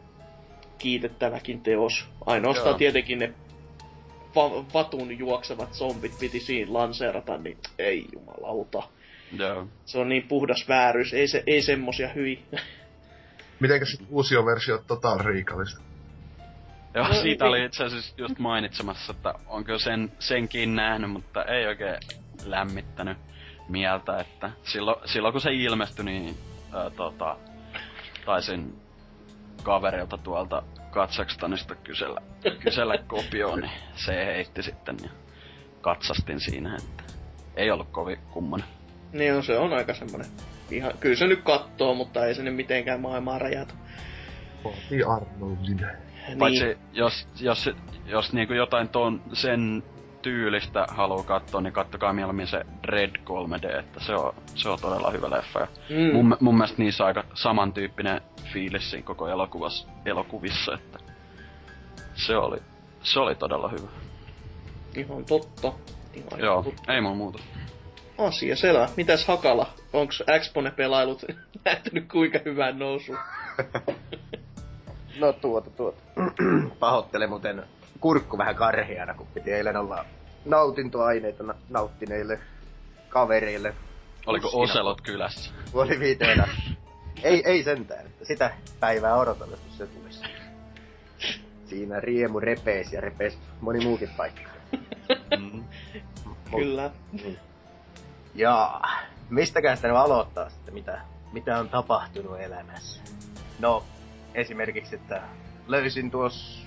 kiitettäväkin 0.77 1.61
teos. 1.61 2.05
Ainoastaan 2.25 2.69
Joo. 2.69 2.77
tietenkin 2.77 3.19
ne 3.19 3.33
va- 4.35 4.65
vatun 4.73 5.19
juoksevat 5.19 5.73
zombit 5.73 6.17
piti 6.19 6.39
siinä 6.39 6.73
lanseerata, 6.73 7.37
niin 7.37 7.57
ei 7.79 8.05
jumalauta. 8.13 8.83
Joo. 9.31 9.67
Se 9.85 9.97
on 9.99 10.09
niin 10.09 10.27
puhdas 10.27 10.67
vääryys, 10.67 11.13
ei, 11.13 11.27
se, 11.27 11.43
ei 11.47 11.61
semmosia 11.61 12.09
hyi. 12.15 12.45
Mitenkäs 13.59 13.97
uusio 14.09 14.45
versio 14.45 14.77
Total 14.87 15.17
Recallista? 15.17 15.81
Joo, 16.93 17.07
no, 17.07 17.13
siitä 17.13 17.45
oli 17.45 17.65
itse 17.65 17.83
asiassa 17.83 18.13
just 18.17 18.39
mainitsemassa, 18.39 19.13
että 19.13 19.33
onko 19.45 19.79
sen, 19.79 20.11
senkin 20.19 20.75
nähnyt, 20.75 21.11
mutta 21.11 21.43
ei 21.43 21.67
oikein 21.67 21.97
lämmittänyt 22.43 23.17
mieltä, 23.69 24.19
että 24.19 24.51
silloin, 24.63 25.09
silloin 25.09 25.31
kun 25.31 25.41
se 25.41 25.53
ilmestyi, 25.53 26.05
niin 26.05 26.37
ää, 26.73 26.89
tota, 26.89 27.37
taisin 28.25 28.73
kaverilta 29.63 30.17
tuolta 30.17 30.63
Kazakstanista 30.95 31.75
kysellä, 31.75 32.21
kysellä 32.63 32.97
kopioon, 32.97 33.59
niin 33.59 33.71
se 33.95 34.25
heitti 34.25 34.63
sitten 34.63 34.97
ja 35.03 35.09
katsastin 35.81 36.39
siinä, 36.39 36.77
että 36.77 37.03
ei 37.55 37.71
ollut 37.71 37.89
kovin 37.91 38.17
kummonen. 38.33 38.67
Niin 39.11 39.33
on, 39.33 39.43
se 39.43 39.57
on 39.57 39.73
aika 39.73 39.93
semmonen. 39.93 40.27
Ihan, 40.71 40.93
kyllä 40.99 41.15
se 41.15 41.27
nyt 41.27 41.41
kattoo, 41.43 41.93
mutta 41.93 42.25
ei 42.25 42.35
se 42.35 42.43
nyt 42.43 42.55
mitenkään 42.55 43.01
maailmaa 43.01 43.39
räjätä. 43.39 43.73
Vaatii 44.63 45.03
Arnoldin. 45.03 45.77
Niin. 46.27 46.39
Paitsi 46.39 46.77
jos, 46.93 47.27
jos, 47.39 47.69
jos 48.05 48.33
niinku 48.33 48.53
jotain 48.53 48.89
tuon 48.89 49.21
sen 49.33 49.83
tyylistä 50.25 50.85
haluaa 50.89 51.23
katsoa, 51.23 51.61
niin 51.61 51.73
kattokaa 51.73 52.13
mieluummin 52.13 52.47
se 52.47 52.65
Red 52.83 53.15
3D, 53.15 53.79
että 53.79 53.99
se 53.99 54.15
on, 54.15 54.33
se 54.55 54.69
on 54.69 54.79
todella 54.81 55.11
hyvä 55.11 55.29
leffa. 55.29 55.59
Ja 55.59 55.67
mm. 55.89 56.13
mun, 56.13 56.37
mun 56.39 56.55
mielestä 56.55 56.77
niissä 56.77 57.03
on 57.03 57.07
aika 57.07 57.23
samantyyppinen 57.33 58.21
fiilis 58.53 58.91
siinä 58.91 59.05
koko 59.05 59.27
elokuvassa, 59.27 59.87
elokuvissa, 60.05 60.73
että 60.73 60.99
se 62.15 62.37
oli, 62.37 62.57
se 63.03 63.19
oli 63.19 63.35
todella 63.35 63.69
hyvä. 63.69 63.87
Ihan 64.95 65.25
totta. 65.25 65.73
Ihan 66.13 66.39
Joo, 66.39 66.63
totta. 66.63 66.93
ei 66.93 67.01
mun 67.01 67.17
muuta. 67.17 67.39
Asia 68.17 68.55
selvä. 68.55 68.89
Mitäs 68.97 69.27
Hakala? 69.27 69.67
Onks 69.93 70.23
Expone-pelailut 70.27 71.25
näyttänyt 71.65 72.07
kuinka 72.11 72.39
hyvän 72.45 72.79
nousu? 72.79 73.15
no 75.21 75.33
tuota, 75.33 75.69
tuota. 75.69 76.01
Pahoittelen 76.79 77.29
muuten 77.29 77.63
kurkku 77.99 78.37
vähän 78.37 78.55
karheana, 78.55 79.13
kun 79.13 79.27
piti 79.33 79.51
eilen 79.51 79.77
olla 79.77 80.05
nautintoaineita 80.45 81.43
na- 81.43 81.55
nauttineille 81.69 82.39
kavereille. 83.09 83.73
Oliko 84.25 84.47
Uskina. 84.47 84.63
Oselot 84.63 85.01
kylässä? 85.01 85.51
Oli 85.73 85.99
viiteenä. 85.99 86.47
ei, 87.23 87.43
ei 87.45 87.63
sentään. 87.63 88.05
Että 88.05 88.25
sitä 88.25 88.51
päivää 88.79 89.15
odotan, 89.15 89.49
kun 89.49 89.57
se 89.77 89.87
tulisi. 89.87 90.23
Siinä 91.65 91.99
riemu 91.99 92.39
repees 92.39 92.93
ja 92.93 93.01
repees 93.01 93.37
moni 93.61 93.85
muukin 93.85 94.09
paikka. 94.17 94.49
Mm. 95.39 95.63
Kyllä. 96.55 96.91
Niin. 97.11 97.39
Ja 98.35 98.81
mistäkään 99.29 99.77
sitä 99.77 99.99
aloittaa 99.99 100.49
sitten, 100.49 100.73
mitä, 100.73 101.01
mitä 101.31 101.59
on 101.59 101.69
tapahtunut 101.69 102.39
elämässä? 102.39 103.01
No, 103.59 103.83
esimerkiksi, 104.33 104.95
että 104.95 105.21
löysin 105.67 106.11
tuossa 106.11 106.64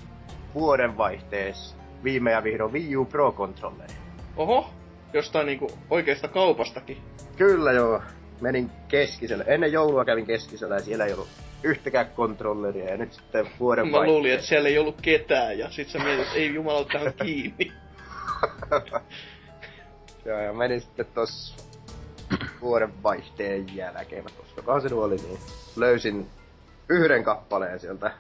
vuodenvaihteessa 0.54 1.76
viime 2.04 2.32
ja 2.32 2.44
vihdoin 2.44 2.72
Wii 2.72 2.96
U 2.96 3.04
Pro 3.04 3.32
Controlleri. 3.32 3.94
Oho, 4.36 4.70
jostain 5.12 5.46
niinku 5.46 5.70
oikeasta 5.90 6.28
kaupastakin. 6.28 6.98
Kyllä 7.36 7.72
joo. 7.72 8.02
Menin 8.40 8.70
keskiselle. 8.88 9.44
Ennen 9.46 9.72
joulua 9.72 10.04
kävin 10.04 10.26
keskisellä 10.26 10.74
ja 10.74 10.82
siellä 10.82 11.04
ei 11.04 11.12
ollut 11.12 11.28
yhtäkään 11.62 12.10
kontrolleria 12.10 12.90
ja 12.90 12.96
nyt 12.96 13.12
sitten 13.12 13.50
vuoden 13.60 13.88
Mä 13.88 14.06
luulin, 14.06 14.32
että 14.32 14.46
siellä 14.46 14.68
ei 14.68 14.78
ollut 14.78 15.00
ketään 15.02 15.58
ja 15.58 15.70
sit 15.70 15.88
sä 15.88 15.98
mietit, 15.98 16.26
että 16.26 16.38
ei 16.38 16.54
jumala 16.54 16.84
tähän 16.84 17.12
kiinni. 17.24 17.72
Joo, 20.24 20.38
ja 20.38 20.52
menin 20.52 20.80
sitten 20.80 21.06
tossa 21.14 21.64
vuoden 22.60 23.02
vaihteen 23.02 23.76
jälkeen, 23.76 24.24
koska 24.24 24.80
se 24.80 24.94
oli, 24.94 25.16
niin 25.16 25.38
löysin 25.76 26.26
yhden 26.88 27.24
kappaleen 27.24 27.80
sieltä 27.80 28.10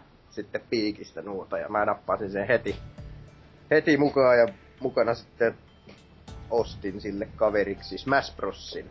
sitten 0.42 0.60
piikistä 0.70 1.22
nuota, 1.22 1.58
ja 1.58 1.68
mä 1.68 1.84
nappasin 1.84 2.30
sen 2.30 2.46
heti, 2.46 2.76
heti 3.70 3.96
mukaan, 3.96 4.38
ja 4.38 4.48
mukana 4.80 5.14
sitten 5.14 5.54
ostin 6.50 7.00
sille 7.00 7.28
kaveriksi 7.36 7.98
Smash 7.98 8.36
Brosin. 8.36 8.90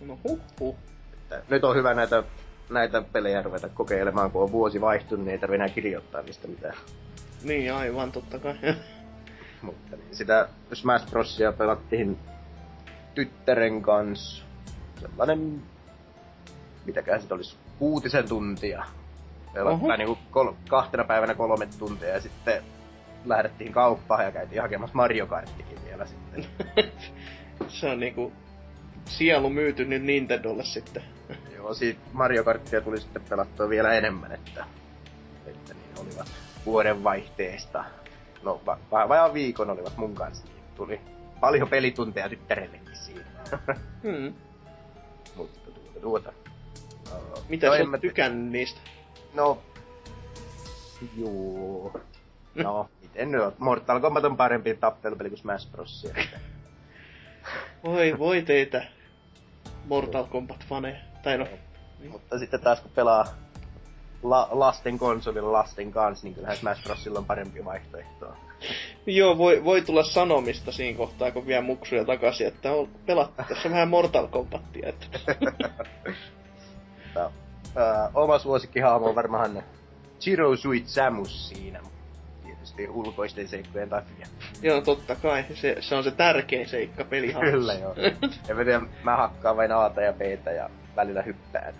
No 0.00 0.18
huh, 0.24 0.40
huh. 0.60 0.76
Että 1.12 1.42
nyt 1.48 1.64
on 1.64 1.76
hyvä 1.76 1.94
näitä 1.94 2.22
näitä 2.70 3.02
pelejä 3.02 3.42
ruveta 3.42 3.68
kokeilemaan, 3.68 4.30
kun 4.30 4.42
on 4.42 4.52
vuosi 4.52 4.80
vaihtunut, 4.80 5.24
niin 5.24 5.32
ei 5.32 5.38
tarvitse 5.38 5.64
enää 5.64 5.74
kirjoittaa 5.74 6.22
niistä 6.22 6.48
mitään. 6.48 6.74
Niin, 7.42 7.74
aivan, 7.74 8.12
totta 8.12 8.38
kai. 8.38 8.54
Mutta 9.62 9.96
niin, 9.96 10.16
sitä 10.16 10.48
Smash 10.72 11.10
Brosia 11.10 11.52
pelattiin 11.52 12.18
tyttären 13.14 13.82
kanssa. 13.82 14.44
Sellainen, 15.00 15.62
mitäkään 16.84 17.22
se 17.22 17.34
olisi, 17.34 17.56
kuutisen 17.78 18.28
tuntia. 18.28 18.84
Pelattiin 19.52 19.98
niinku 19.98 20.18
kol- 20.30 20.52
kahtena 20.68 21.04
päivänä 21.04 21.34
kolme 21.34 21.68
tuntia 21.78 22.08
ja 22.08 22.20
sitten 22.20 22.62
lähdettiin 23.24 23.72
kauppaan 23.72 24.24
ja 24.24 24.32
käytiin 24.32 24.62
hakemassa 24.62 24.96
Mario 24.96 25.26
Karttikin 25.26 25.84
vielä 25.84 26.06
sitten. 26.06 26.46
se 27.68 27.90
on 27.90 28.00
niinku 28.00 28.32
sielu 29.06 29.50
myyty 29.50 29.84
nyt 29.84 30.02
Nintendolle 30.02 30.64
sitten. 30.64 31.02
Joo, 31.56 31.74
siitä 31.74 32.00
Mario 32.12 32.44
Karttia 32.44 32.80
tuli 32.80 33.00
sitten 33.00 33.22
pelattua 33.28 33.68
vielä 33.68 33.92
enemmän, 33.92 34.32
että, 34.32 34.64
että 35.46 35.74
niin 35.74 35.98
olivat 36.08 36.28
vuoden 36.66 37.04
vaihteesta. 37.04 37.84
No, 38.42 38.60
va- 38.66 38.78
va- 38.90 39.08
vajaan 39.08 39.34
viikon 39.34 39.70
olivat 39.70 39.96
mun 39.96 40.14
kanssa, 40.14 40.46
niin 40.46 40.64
tuli 40.76 41.00
paljon 41.40 41.68
pelitunteja 41.68 42.28
tyttärellekin 42.28 42.96
siinä. 42.96 43.24
Hmm. 44.02 44.34
Mutta 45.36 45.70
tuota, 45.70 46.00
tuota. 46.00 46.32
Uh, 47.12 47.44
Mitä 47.48 47.66
no, 47.66 47.76
sä 47.76 47.82
oot 47.92 48.00
tykännyt 48.00 48.52
niistä? 48.52 48.80
No, 49.34 49.58
joo. 51.16 52.00
No, 52.54 52.88
miten 53.02 53.30
nyt? 53.30 53.58
Mortal 53.58 54.00
Kombat 54.00 54.24
on 54.24 54.36
parempi 54.36 54.74
tappelupeli 54.74 55.28
kuin 55.28 55.38
Smash 55.38 55.70
Bros. 55.70 56.06
Voi, 57.84 58.18
voi 58.18 58.42
teitä 58.42 58.82
Mortal 59.84 60.24
Kombat-faneja. 60.24 60.96
Tai 61.22 61.38
no, 61.38 61.46
Mutta 62.10 62.38
sitten 62.38 62.60
taas 62.60 62.80
kun 62.80 62.90
pelaa 62.94 63.24
la- 64.22 64.48
lasten 64.50 64.98
konsolilla 64.98 65.52
lasten 65.52 65.92
kanssa, 65.92 66.26
niin 66.26 66.34
kyllähän 66.34 66.56
Smash 66.56 66.82
Brosilla 66.82 67.18
on 67.18 67.24
parempi 67.24 67.64
vaihtoehto. 67.64 68.34
joo, 69.06 69.38
voi, 69.38 69.64
voi 69.64 69.82
tulla 69.82 70.02
sanomista 70.02 70.72
siinä 70.72 70.98
kohtaa, 70.98 71.30
kun 71.30 71.46
vie 71.46 71.60
muksuja 71.60 72.04
takaisin, 72.04 72.46
että 72.46 72.72
on 72.72 72.88
pelattu 73.06 73.42
tässä 73.48 73.70
vähän 73.70 73.88
Mortal 73.88 74.26
Kombatia. 74.28 74.88
Että... 74.88 75.08
Ää, 77.76 78.10
oma 78.14 78.38
suosikkihahmo 78.38 79.06
on 79.08 79.14
varmaan 79.14 79.62
Chiro 80.20 80.56
Suit 80.56 80.86
Samus 80.88 81.48
siinä. 81.48 81.80
Tietysti 82.42 82.88
ulkoisten 82.88 83.48
seikkojen 83.48 83.88
takia. 83.88 84.26
joo, 84.62 84.80
totta 84.80 85.14
kai. 85.14 85.44
Se, 85.54 85.76
se 85.80 85.94
on 85.94 86.04
se 86.04 86.10
tärkein 86.10 86.68
seikka 86.68 87.04
pelihammassa. 87.04 87.52
Kyllä 87.56 87.74
joo. 87.74 87.94
En 88.48 88.56
mä 88.56 88.80
mä 89.02 89.16
hakkaan 89.16 89.56
vain 89.56 89.72
Aata 89.72 90.00
ja 90.00 90.12
Btä 90.12 90.50
ja 90.50 90.70
välillä 90.96 91.22
hyppään. 91.22 91.74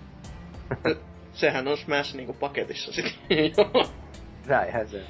Sehän 1.32 1.68
on 1.68 1.76
Smash 1.78 2.14
niinku 2.14 2.32
paketissa 2.32 2.92
sitten. 2.92 3.52
Joo. 3.56 3.88
Näinhän 4.46 4.88
se. 4.88 5.02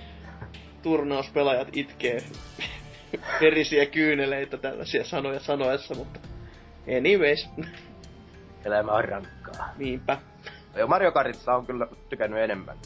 Turnauspelaajat 0.82 1.68
itkee 1.72 2.22
verisiä 3.40 3.86
kyyneleitä 3.86 4.56
tällaisia 4.56 5.04
sanoja 5.04 5.40
sanoessa, 5.40 5.94
mutta 5.94 6.20
anyways, 6.98 7.48
Elämä 8.64 8.92
on 8.92 9.04
rankkaa. 9.04 9.72
niinpä. 9.76 10.18
Joo, 10.78 10.88
Mario 10.88 11.12
Kartissa 11.12 11.54
on 11.54 11.66
kyllä 11.66 11.86
tykännyt 12.08 12.40
enemmän 12.40 12.76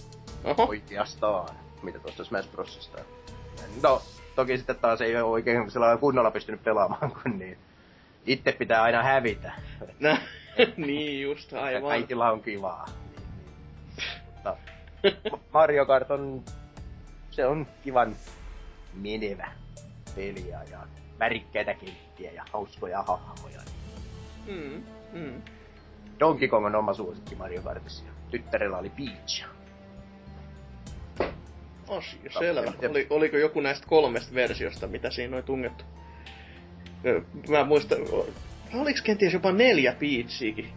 Oho, 0.45 0.65
oikeastaan, 0.69 1.55
mitä 1.83 1.99
tuosta 1.99 2.25
Smash 2.25 2.51
Brosista. 2.53 2.99
No, 3.83 4.03
toki 4.37 4.57
sitten 4.57 4.77
taas 4.77 5.01
ei 5.01 5.17
ole 5.17 5.23
oikein 5.23 5.71
sellainen 5.71 5.99
kunnolla 5.99 6.31
pystynyt 6.31 6.65
pelaamaan, 6.65 7.13
kun 7.23 7.39
niin 7.39 7.59
itse 8.27 8.53
pitää 8.53 8.83
aina 8.83 9.03
hävitä. 9.03 9.53
nä, 10.01 10.19
niin 10.77 11.23
just, 11.23 11.53
Ja 11.53 11.63
aivan. 11.63 11.83
kaikilla 11.91 12.31
on 12.31 12.43
kivaa. 12.43 12.89
Mutta 14.27 14.57
Ma- 15.31 15.39
Mario 15.55 15.87
Kart 15.87 16.11
on, 16.11 16.45
se 17.31 17.47
on 17.47 17.67
kivan 17.85 18.17
menevä 18.95 19.49
peli 20.15 20.49
ja, 20.49 20.59
ja 20.71 20.79
värikkäitä 21.19 21.75
kenttiä 21.75 22.33
ja 22.33 22.45
hauskoja 22.53 23.03
hahmoja. 23.03 23.61
Mm, 24.47 24.83
mm. 25.13 25.43
Donkey 26.23 26.49
Kong 26.49 26.67
on 26.67 26.75
oma 26.75 26.95
suosikki 26.95 27.35
Mario 27.35 27.63
Kartissa. 27.63 28.05
Tyttärellä 28.31 28.79
oli 28.79 28.91
Peach. 28.91 29.45
Asia, 31.89 32.31
selvä. 32.39 32.73
Oli, 32.91 33.07
oliko 33.11 33.37
joku 33.37 33.61
näistä 33.61 33.87
kolmesta 33.87 34.35
versiosta, 34.35 34.87
mitä 34.87 35.11
siinä 35.11 35.37
oli 35.37 35.43
tungettu? 35.43 35.85
Mä 37.49 37.65
muistan, 37.65 37.99
oliko 38.75 38.99
kenties 39.05 39.33
jopa 39.33 39.53
neljä 39.53 39.93
Peachiakin? 39.93 40.69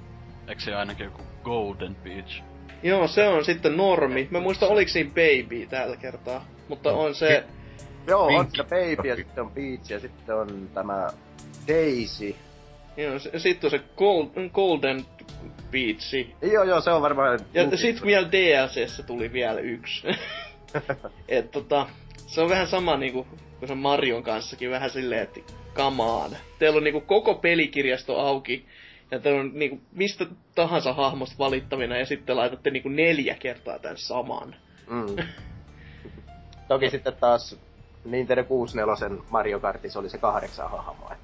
Eikö 0.48 0.62
se 0.62 0.76
ainakin 0.76 1.04
joku 1.04 1.22
Golden 1.44 1.96
Beach? 1.96 2.44
Joo, 2.84 3.08
se 3.08 3.28
on 3.28 3.46
sitten 3.46 3.78
normi. 3.78 4.28
Mä 4.32 4.40
muistan, 4.40 4.70
oliko 4.70 4.92
siinä 4.92 5.10
Baby 5.10 5.66
tällä 5.70 5.98
kertaa. 5.98 6.46
Mutta 6.68 6.94
on 6.94 7.16
se... 7.16 7.44
Joo, 8.08 8.26
on 8.26 8.48
sitä 8.52 8.64
Baby 8.64 9.08
ja 9.08 9.16
sitten 9.16 9.44
on 9.44 9.52
Peach 9.52 9.92
ja 9.92 10.00
sitten 10.00 10.36
on 10.36 10.70
tämä 10.74 11.08
Daisy. 11.68 12.36
Joo, 12.98 13.20
se, 13.20 13.40
sitten 13.40 13.68
on 13.68 13.72
se 13.72 13.82
Gold, 13.98 14.28
Golden 14.54 15.06
Peachi. 15.72 16.36
Joo, 16.42 16.64
joo, 16.64 16.82
se 16.82 16.92
on 16.92 17.02
varmaan... 17.02 17.40
Ja 17.54 17.78
sit 17.78 18.06
vielä 18.06 18.32
DLCssä 18.32 19.04
tuli 19.04 19.34
vielä 19.34 19.60
yksi. 19.60 20.08
Et 21.28 21.52
tota, 21.52 21.88
se 22.28 22.42
on 22.42 22.50
vähän 22.50 22.68
sama 22.68 22.98
niinku, 22.98 23.28
kuin 23.60 23.68
se 23.68 23.76
Marion 23.76 24.24
kanssakin 24.24 24.72
vähän 24.72 24.90
silleen, 24.90 25.22
että 25.22 25.40
kamaan. 25.74 26.32
Teillä 26.60 26.78
on 26.78 26.84
niinku 26.84 27.02
koko 27.02 27.34
pelikirjasto 27.34 28.20
auki, 28.20 28.66
ja 29.12 29.20
teillä 29.20 29.40
on 29.40 29.52
niinku 29.54 29.80
mistä 29.92 30.26
tahansa 30.56 30.94
hahmosta 30.94 31.36
valittavina, 31.40 31.98
ja 31.98 32.06
sitten 32.06 32.38
laitatte 32.38 32.72
niinku 32.72 32.90
neljä 32.90 33.36
kertaa 33.36 33.80
tän 33.80 33.98
saman. 33.98 34.56
Mm. 34.90 35.16
Toki 36.68 36.90
sitten 36.90 37.14
taas 37.14 37.60
Nintendo 38.06 38.44
64 38.44 39.18
Mario 39.30 39.60
Kartissa 39.60 40.00
oli 40.00 40.10
se 40.10 40.18
kahdeksan 40.18 40.72
hahmoa. 40.72 41.16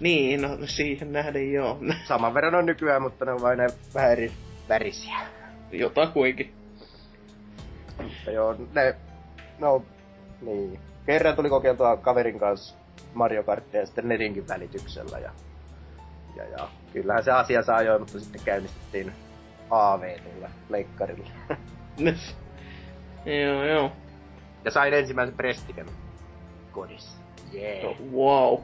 Niin, 0.00 0.42
no 0.42 0.48
siihen 0.64 1.12
nähden 1.12 1.52
joo. 1.52 1.78
Saman 2.08 2.34
verran 2.34 2.54
on 2.54 2.66
nykyään, 2.66 3.02
mutta 3.02 3.24
ne 3.24 3.32
on 3.32 3.42
vain 3.42 3.58
vähän 3.94 4.12
eri 4.12 4.32
värisiä. 4.68 5.18
Jotakuinkin. 5.72 6.54
Mutta 8.02 8.30
joo, 8.30 8.56
ne... 8.74 8.94
No, 9.58 9.84
niin. 10.40 10.80
Kerran 11.06 11.36
tuli 11.36 11.48
kokeiltua 11.48 11.96
kaverin 11.96 12.38
kanssa 12.38 12.76
Mario 13.14 13.42
Karttia 13.42 13.86
sitten 13.86 14.08
netinkin 14.08 14.48
välityksellä. 14.48 15.18
Ja, 15.18 15.30
ja, 16.36 16.44
ja 16.44 16.68
kyllähän 16.92 17.24
se 17.24 17.30
asia 17.30 17.62
saa 17.62 17.82
jo, 17.82 17.98
mutta 17.98 18.20
sitten 18.20 18.40
käynnistettiin 18.44 19.12
AV 19.70 20.18
tuolla 20.18 20.50
leikkarilla. 20.68 21.26
joo, 23.44 23.64
joo. 23.64 23.92
ja 24.64 24.70
sain 24.70 24.94
ensimmäisen 24.94 25.36
prestiken 25.36 25.86
kodissa. 26.72 27.18
Jee. 27.52 27.82
No, 27.82 27.96
wow. 28.12 28.60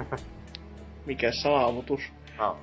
Mikä 1.06 1.32
saavutus. 1.32 2.00
Oh. 2.38 2.56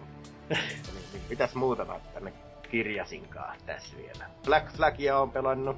niin, 1.14 1.24
mitäs 1.30 1.56
muuta 1.56 1.86
mä 1.86 2.00
tänne 2.14 2.34
kirjasinkaan 2.72 3.58
tässä 3.66 3.98
vielä. 3.98 4.30
Black 4.46 4.72
Flagia 4.76 5.20
on 5.20 5.32
pelannut. 5.32 5.78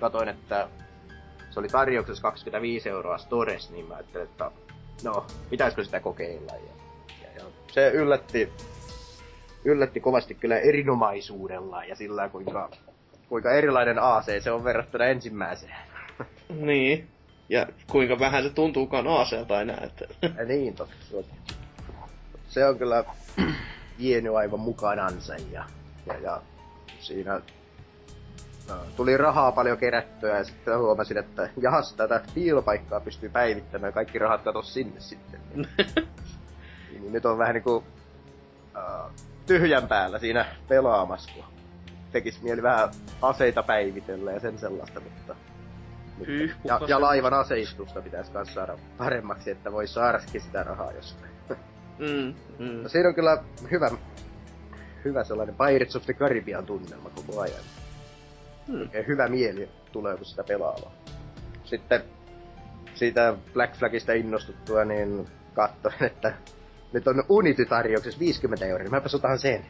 Katoin, 0.00 0.28
että 0.28 0.68
se 1.50 1.60
oli 1.60 1.68
tarjouksessa 1.68 2.22
25 2.22 2.88
euroa 2.88 3.18
Stores, 3.18 3.70
niin 3.70 3.88
mä 3.88 3.94
ajattelin, 3.94 4.26
että 4.26 4.50
no, 5.04 5.26
pitäisikö 5.50 5.84
sitä 5.84 6.00
kokeilla. 6.00 6.52
Ja, 6.52 6.72
ja, 7.22 7.28
ja 7.36 7.44
se 7.72 7.90
yllätti, 7.90 8.52
yllätti 9.64 10.00
kovasti 10.00 10.34
kyllä 10.34 10.58
erinomaisuudella 10.58 11.84
ja 11.84 11.96
sillä 11.96 12.28
kuinka, 12.28 12.70
kuinka 13.28 13.52
erilainen 13.52 13.98
AC 13.98 14.42
se 14.42 14.50
on 14.50 14.64
verrattuna 14.64 15.04
ensimmäiseen. 15.04 15.76
Niin. 16.48 17.08
Ja 17.48 17.66
kuinka 17.90 18.18
vähän 18.18 18.42
se 18.42 18.50
tuntuukaan 18.50 19.06
aseelta 19.06 19.60
enää, 19.60 19.80
että... 19.84 20.28
Ja 20.38 20.44
niin, 20.44 20.74
totta. 20.74 20.96
Se 22.48 22.66
on 22.66 22.78
kyllä 22.78 23.04
vienyt 23.98 24.34
aivan 24.34 24.60
mukanansa 24.60 25.34
ja, 25.50 25.64
ja, 26.06 26.14
ja 26.14 26.42
siinä 27.00 27.40
no, 28.68 28.74
tuli 28.96 29.16
rahaa 29.16 29.52
paljon 29.52 29.78
kerättyä 29.78 30.38
ja 30.38 30.44
sitten 30.44 30.78
huomasin, 30.78 31.18
että 31.18 31.50
jahas 31.60 31.92
tätä 31.92 32.20
piilopaikkaa 32.34 33.00
pystyy 33.00 33.28
päivittämään 33.28 33.88
ja 33.88 33.92
kaikki 33.92 34.18
rahat 34.18 34.42
katos 34.42 34.74
sinne 34.74 35.00
sitten. 35.00 35.40
niin 36.90 37.12
nyt 37.12 37.26
on 37.26 37.38
vähän 37.38 37.54
niinku 37.54 37.76
uh, 37.76 39.10
tyhjän 39.46 39.88
päällä 39.88 40.18
siinä 40.18 40.46
pelaamassa, 40.68 41.30
kun 41.34 41.44
tekis 42.12 42.42
mieli 42.42 42.62
vähän 42.62 42.88
aseita 43.22 43.62
päivitellä 43.62 44.32
ja 44.32 44.40
sen 44.40 44.58
sellaista, 44.58 45.00
mutta 45.00 45.34
Hyh, 46.26 46.56
ja, 46.64 46.80
ja 46.88 47.00
laivan 47.00 47.34
aseistusta 47.34 48.02
pitäisi 48.02 48.32
myös 48.32 48.54
saada 48.54 48.78
paremmaksi, 48.98 49.50
että 49.50 49.72
voi 49.72 49.86
saadakin 49.86 50.40
sitä 50.40 50.62
rahaa 50.62 50.92
jostain. 50.92 51.37
Mm, 51.98 52.34
mm. 52.58 52.82
No 52.82 52.88
siinä 52.88 53.08
on 53.08 53.14
kyllä 53.14 53.44
hyvä, 53.70 53.90
hyvä 55.04 55.24
sellainen 55.24 55.56
Pirates 55.56 55.96
of 55.96 56.04
the 56.04 56.12
Caribbean 56.14 56.66
tunnelma 56.66 57.10
koko 57.10 57.40
ajan. 57.40 57.64
Ja 58.92 59.02
hyvä 59.02 59.28
mieli 59.28 59.68
tulee, 59.92 60.16
kun 60.16 60.26
sitä 60.26 60.44
pelaa. 60.44 60.92
Sitten 61.64 62.02
siitä 62.94 63.34
Black 63.52 63.74
Flagista 63.74 64.12
innostuttua, 64.12 64.84
niin 64.84 65.28
katsoin, 65.54 65.94
että 66.04 66.32
nyt 66.92 67.08
on 67.08 67.24
Unity-tarjouksessa 67.28 68.20
50 68.20 68.66
euroa, 68.66 68.88
mäpäs 68.90 69.14
otan 69.14 69.38
sen. 69.38 69.66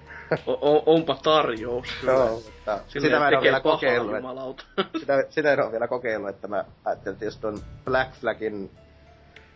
O- 0.46 0.52
o- 0.76 0.82
onpa 0.86 1.18
tarjous. 1.22 1.86
kyllä. 2.00 2.12
Joo, 2.12 2.42
mutta 2.44 2.80
sitä 2.88 3.18
mä 3.18 3.28
en 3.28 3.34
ole 3.34 3.42
vielä 3.42 3.60
kokeillut. 3.60 4.14
jumalauta. 4.16 4.64
sitä, 5.00 5.24
sitä 5.30 5.52
en 5.52 5.62
ole 5.62 5.72
vielä 5.72 5.88
kokeillut, 5.88 6.30
että 6.30 6.48
mä 6.48 6.64
ajattelin, 6.84 7.14
että 7.14 7.24
jos 7.24 7.36
ton 7.38 7.58
Black 7.84 8.12
Flagin 8.14 8.70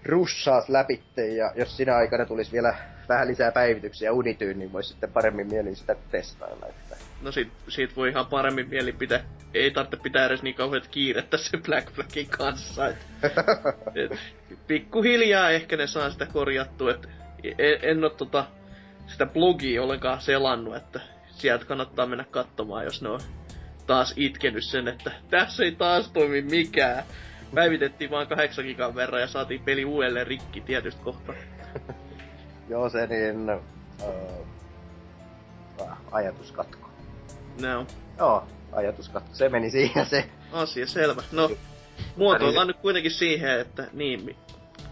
russaas 0.04 0.68
läpitte 0.68 1.26
ja 1.26 1.52
jos 1.54 1.76
siinä 1.76 1.96
aikana 1.96 2.26
tulisi 2.26 2.52
vielä 2.52 2.74
vähän 3.08 3.28
lisää 3.28 3.52
päivityksiä 3.52 4.12
Unityyn, 4.12 4.58
niin 4.58 4.72
voisi 4.72 4.88
sitten 4.88 5.12
paremmin 5.12 5.46
mielin 5.46 5.76
sitä 5.76 5.96
testailla. 6.10 6.66
Että... 6.66 6.96
No 7.22 7.32
sit, 7.32 7.52
siitä 7.68 7.96
voi 7.96 8.08
ihan 8.08 8.26
paremmin 8.26 8.68
mieli 8.68 8.92
pitää. 8.92 9.20
Ei 9.54 9.70
tarvitse 9.70 10.02
pitää 10.02 10.26
edes 10.26 10.42
niin 10.42 10.54
kauheat 10.54 10.86
kiirettä 10.86 11.36
sen 11.36 11.62
Black 11.62 11.92
Flagin 11.92 12.28
kanssa. 12.28 12.88
Et, 12.88 12.96
et, 13.94 14.18
pikkuhiljaa 14.66 15.50
ehkä 15.50 15.76
ne 15.76 15.86
saa 15.86 16.10
sitä 16.10 16.26
korjattua. 16.26 16.90
Et, 16.90 17.08
en, 17.44 17.78
en 17.82 18.04
oo 18.04 18.10
tota, 18.10 18.44
sitä 19.06 19.26
blogia 19.26 19.82
ollenkaan 19.82 20.20
selannut, 20.20 20.76
että 20.76 21.00
sieltä 21.30 21.64
kannattaa 21.64 22.06
mennä 22.06 22.24
katsomaan, 22.30 22.84
jos 22.84 23.02
ne 23.02 23.08
on 23.08 23.20
taas 23.86 24.14
itkenyt 24.16 24.64
sen, 24.64 24.88
että 24.88 25.12
tässä 25.30 25.64
ei 25.64 25.72
taas 25.72 26.10
toimi 26.10 26.42
mikään. 26.42 27.04
Päivitettiin 27.54 28.10
vain 28.10 28.28
8 28.28 28.64
gigan 28.64 28.94
verran 28.94 29.20
ja 29.20 29.26
saatiin 29.26 29.62
peli 29.62 29.84
uudelleen 29.84 30.26
rikki 30.26 30.60
tietystä 30.60 31.02
kohtaa. 31.04 31.34
Joo, 32.68 32.88
se 32.88 33.06
niin... 33.06 33.50
Uh, 34.02 34.46
ajatuskatko. 36.12 36.88
No, 37.60 37.86
Joo, 38.18 38.44
ajatuskatko. 38.72 39.28
Se 39.32 39.48
meni 39.48 39.70
siihen 39.70 40.06
se. 40.06 40.24
asia 40.52 40.86
selvä. 40.86 41.22
No, 41.32 41.50
muotoillaan 42.16 42.66
nyt 42.66 42.76
kuitenkin 42.76 43.10
siihen, 43.10 43.60
että 43.60 43.86
niin, 43.92 44.36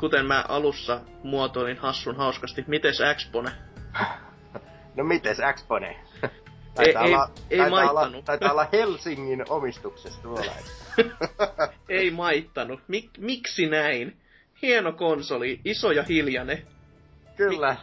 kuten 0.00 0.26
mä 0.26 0.44
alussa 0.48 1.00
muotoilin 1.22 1.78
hassun 1.78 2.16
hauskasti, 2.16 2.64
mites 2.66 2.98
Xpone? 3.14 3.50
No 4.94 5.04
mites 5.04 5.38
Xpone? 5.54 5.86
Ei- 6.78 6.86
ei- 6.86 6.94
ei 7.50 7.58
taitaa 7.58 7.66
olla, 7.66 8.00
maittanut. 8.00 8.24
taitaa 8.24 8.52
olla 8.52 8.66
Helsingin 8.72 9.44
omistuksessa 9.48 10.22
tuolla. 10.22 10.52
Ei 11.88 12.10
maittanut. 12.10 12.80
Mik, 12.88 13.10
miksi 13.18 13.66
näin? 13.66 14.16
Hieno 14.62 14.92
konsoli, 14.92 15.60
iso 15.64 15.92
ja 15.92 16.02
hiljainen. 16.02 16.62
Kyllä, 17.36 17.76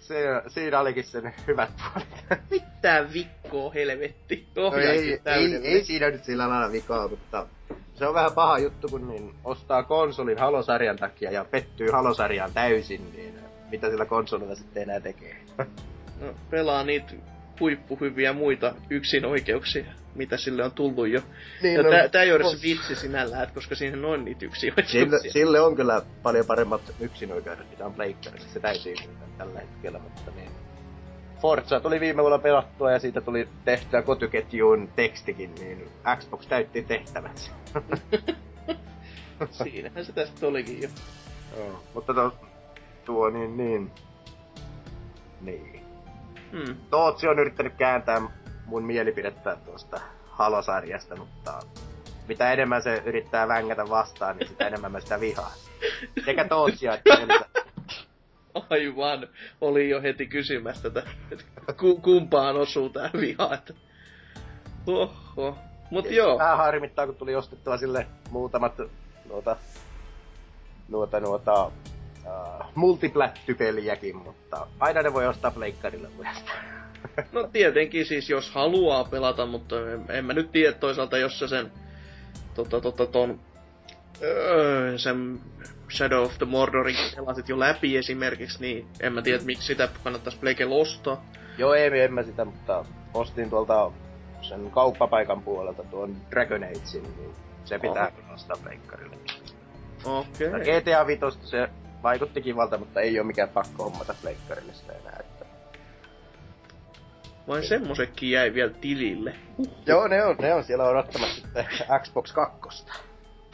se, 0.00 0.24
siinä 0.48 0.80
olikin 0.80 1.04
sen 1.04 1.34
hyvät 1.46 1.70
puolet. 1.76 2.40
Mitä 2.50 3.06
vikkoa 3.12 3.72
helvetti? 3.72 4.46
No 4.56 4.72
ei, 4.74 5.20
ei, 5.26 5.54
ei 5.62 5.84
siinä 5.84 6.10
nyt 6.10 6.24
sillä 6.24 6.48
lailla 6.48 6.72
vikaa, 6.72 7.08
mutta 7.08 7.46
se 7.94 8.06
on 8.06 8.14
vähän 8.14 8.32
paha 8.32 8.58
juttu, 8.58 8.88
kun 8.88 9.08
niin 9.08 9.34
ostaa 9.44 9.82
konsolin 9.82 10.38
Halosarjan 10.38 10.96
takia 10.96 11.30
ja 11.30 11.44
pettyy 11.44 11.90
Halosarjaan 11.90 12.52
täysin, 12.52 13.12
niin 13.12 13.34
mitä 13.70 13.90
sillä 13.90 14.04
konsolilla 14.04 14.54
sitten 14.54 14.82
enää 14.82 15.00
tekee? 15.00 15.36
No, 16.20 16.34
pelaa 16.50 16.84
niitä 16.84 17.12
huippuhyviä 17.60 18.32
muita 18.32 18.74
yksinoikeuksia, 18.90 19.84
mitä 20.14 20.36
sille 20.36 20.64
on 20.64 20.72
tullut 20.72 21.08
jo. 21.08 21.20
Niin, 21.62 21.74
ja 21.74 21.82
no, 21.82 21.90
tää, 21.90 22.08
tää 22.08 22.22
ei 22.22 22.32
ole 22.32 22.42
no. 22.42 22.50
se 22.50 22.62
vitsi 22.62 22.94
sinällään, 22.94 23.48
koska 23.54 23.74
siinä 23.74 24.08
on 24.08 24.24
niitä 24.24 24.40
Sille, 24.40 24.74
yksinoikeuksia. 24.78 25.32
sille 25.32 25.60
on 25.60 25.76
kyllä 25.76 26.02
paljon 26.22 26.46
paremmat 26.46 26.94
yksinoikeudet, 27.00 27.70
mitä 27.70 27.86
on 27.86 27.94
Pleikkarissa. 27.94 28.48
Se 28.52 28.60
täytyy 28.60 28.94
tällä 29.38 29.60
hetkellä, 29.60 29.98
mutta 29.98 30.30
niin. 30.30 30.50
Forza 31.40 31.80
tuli 31.80 32.00
viime 32.00 32.22
vuonna 32.22 32.38
pelattua 32.38 32.92
ja 32.92 32.98
siitä 32.98 33.20
tuli 33.20 33.48
tehtyä 33.64 34.02
kotyketjuun 34.02 34.88
tekstikin, 34.96 35.54
niin 35.54 35.88
Xbox 36.18 36.46
täytti 36.46 36.82
tehtävänsä. 36.82 37.50
Siinähän 39.62 40.04
se 40.04 40.12
tästä 40.12 40.46
olikin 40.46 40.82
jo. 40.82 40.88
Joo, 41.56 41.82
mutta 41.94 42.14
tuo, 42.14 42.32
tuo 43.04 43.30
niin, 43.30 43.56
niin. 43.56 43.90
Niin. 45.40 45.81
Hmm. 46.52 46.76
Tootsi 46.90 47.28
on 47.28 47.38
yrittänyt 47.38 47.74
kääntää 47.74 48.22
mun 48.66 48.84
mielipidettä 48.84 49.56
tuosta 49.64 50.00
Halo-sarjasta, 50.26 51.16
mutta 51.16 51.60
mitä 52.28 52.52
enemmän 52.52 52.82
se 52.82 53.02
yrittää 53.06 53.48
vängätä 53.48 53.88
vastaan, 53.88 54.36
niin 54.36 54.48
sitä 54.48 54.66
enemmän 54.66 54.92
mä 54.92 55.00
sitä 55.00 55.20
vihaan. 55.20 55.52
Sekä 56.24 56.48
Tootsia 56.48 56.94
että 56.94 57.14
Elisa. 57.14 57.44
Aivan. 58.70 59.28
Oli 59.60 59.88
jo 59.88 60.02
heti 60.02 60.26
kysymässä 60.26 60.90
tätä, 60.90 61.10
kumpaan 62.02 62.56
osuu 62.56 62.88
tää 62.88 63.10
viha. 63.20 63.54
Että... 63.54 63.74
Oho. 64.86 65.58
Mut 65.90 66.10
joo. 66.10 66.38
Vähän 66.38 66.56
harmittaa, 66.56 67.06
kun 67.06 67.16
tuli 67.16 67.34
ostettua 67.34 67.76
sille 67.76 68.06
muutamat 68.30 68.78
nuota, 69.28 69.56
nuota, 70.88 71.20
nuota 71.20 71.70
uh, 72.26 72.66
multiplättypeliäkin, 72.74 74.16
mutta 74.16 74.66
aina 74.80 75.02
ne 75.02 75.12
voi 75.12 75.26
ostaa 75.26 75.50
pleikkarille 75.50 76.08
uudestaan. 76.16 76.82
No 77.32 77.48
tietenkin 77.52 78.06
siis 78.06 78.30
jos 78.30 78.50
haluaa 78.50 79.04
pelata, 79.04 79.46
mutta 79.46 79.90
en, 79.90 80.04
en 80.08 80.24
mä 80.24 80.32
nyt 80.32 80.52
tiedä 80.52 80.72
toisaalta, 80.72 81.18
jos 81.18 81.38
sä 81.38 81.48
sen 81.48 81.72
tota, 82.54 82.80
tota, 82.80 83.06
ton 83.06 83.40
öö, 84.22 84.98
sen 84.98 85.40
Shadow 85.90 86.24
of 86.24 86.38
the 86.38 86.46
Mordorin 86.46 86.96
pelasit 87.16 87.48
jo 87.48 87.58
läpi 87.58 87.96
esimerkiksi, 87.96 88.60
niin 88.60 88.86
en 89.00 89.12
mä 89.12 89.22
tiedä, 89.22 89.44
miksi 89.44 89.66
sitä 89.66 89.88
kannattaisi 90.04 90.38
Pleikellä 90.38 90.74
ostaa. 90.74 91.24
Joo, 91.58 91.74
ei, 91.74 92.00
en 92.00 92.14
mä 92.14 92.22
sitä, 92.22 92.44
mutta 92.44 92.84
ostin 93.14 93.50
tuolta 93.50 93.90
sen 94.42 94.70
kauppapaikan 94.70 95.42
puolelta 95.42 95.84
tuon 95.84 96.16
Dragon 96.30 96.64
Agein, 96.64 97.02
niin 97.02 97.34
se 97.64 97.78
pitää 97.78 98.06
Oho. 98.06 98.16
kyllä 98.16 98.34
ostaa 98.34 98.56
pleikkarille. 98.62 99.16
Okei. 100.04 100.48
Okay. 100.48 100.60
GTA 100.60 101.06
5 101.06 101.20
se 101.42 101.68
vaikutti 102.02 102.42
kivalta, 102.42 102.78
mutta 102.78 103.00
ei 103.00 103.18
ole 103.18 103.26
mikään 103.26 103.48
pakko 103.48 103.84
hommata 103.84 104.14
pleikkarille 104.22 104.72
sitä 104.72 104.92
enää. 104.92 105.16
Että... 105.20 105.44
Vain 107.48 107.68
semmosetkin 107.68 108.30
jäi 108.30 108.54
vielä 108.54 108.72
tilille. 108.72 109.34
Joo, 109.86 110.08
ne 110.08 110.24
on, 110.24 110.36
ne 110.36 110.54
on 110.54 110.64
siellä 110.64 110.84
odottamassa 110.84 111.34
sitten 111.34 111.66
Xbox 112.02 112.32
2. 112.32 112.86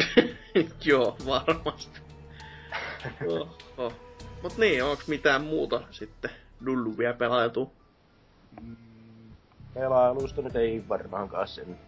Joo, 0.85 1.17
varmasti. 1.27 2.01
Oho. 3.27 3.93
Mut 4.43 4.59
niin, 4.59 4.85
onks 4.85 5.09
mitään 5.09 5.45
muuta 5.45 5.81
sitten 5.91 6.31
Dullu 6.67 6.99
vielä 6.99 7.15
pelailtu? 7.15 7.73
Pelailusta 9.75 10.43
nyt 10.43 10.57
ei 10.57 10.85
varmaankaan 10.89 11.49
sen 11.49 11.79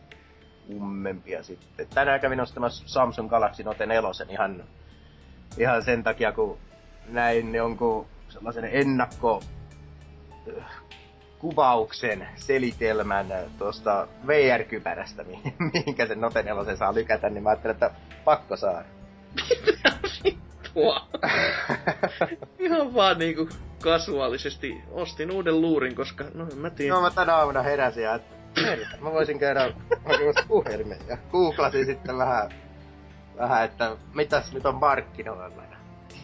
kummempia 0.67 1.43
sitten. 1.43 1.87
Tänään 1.95 2.21
kävin 2.21 2.41
ostamassa 2.41 2.89
Samsung 2.89 3.31
Galaxy 3.31 3.63
Note 3.63 3.87
4 3.87 4.11
ihan, 4.29 4.65
ihan 5.59 5.83
sen 5.83 6.03
takia, 6.03 6.33
kun 6.33 6.59
näin 7.09 7.55
jonkun 7.55 8.07
sellaisen 8.29 8.69
ennakko 8.73 9.43
äh, 10.59 10.65
kuvauksen, 11.39 12.29
selitelmän 12.37 13.33
äh, 13.33 13.41
tuosta 13.59 14.09
VR-kypärästä, 14.27 15.25
mi- 15.25 15.55
mihinkä 15.73 16.07
sen 16.07 16.21
Note 16.21 16.43
4 16.43 16.77
saa 16.77 16.95
lykätä, 16.95 17.31
niin 17.31 17.43
mä 17.43 17.49
ajattelin, 17.51 17.75
että 17.75 17.91
pakko 18.25 18.57
saada. 18.57 18.85
Tuo. 20.75 21.01
Ihan 22.59 22.95
vaan 22.95 23.19
niinku 23.19 23.49
kasuaalisesti 23.83 24.83
ostin 24.91 25.31
uuden 25.31 25.61
luurin, 25.61 25.95
koska 25.95 26.25
no 26.35 26.47
en 26.53 26.59
mä 26.59 26.71
tiedä. 26.71 26.89
Joo, 26.89 27.01
mä 27.01 27.11
tänä 27.11 27.37
aamuna 27.37 27.63
heräsin 27.63 28.03
ja 28.03 28.15
että 28.15 28.41
mä 29.01 29.13
voisin 29.13 29.39
käydä 29.39 29.73
hakemassa 30.05 30.45
puhelimen 30.49 30.99
ja 31.09 31.17
googlasin 31.31 31.87
sitten 31.87 32.19
vähän, 32.19 32.51
vähän 33.41 33.65
että 33.65 33.97
mitäs 34.15 34.53
nyt 34.53 34.67
on 34.67 34.75
markkinoilla. 34.75 35.63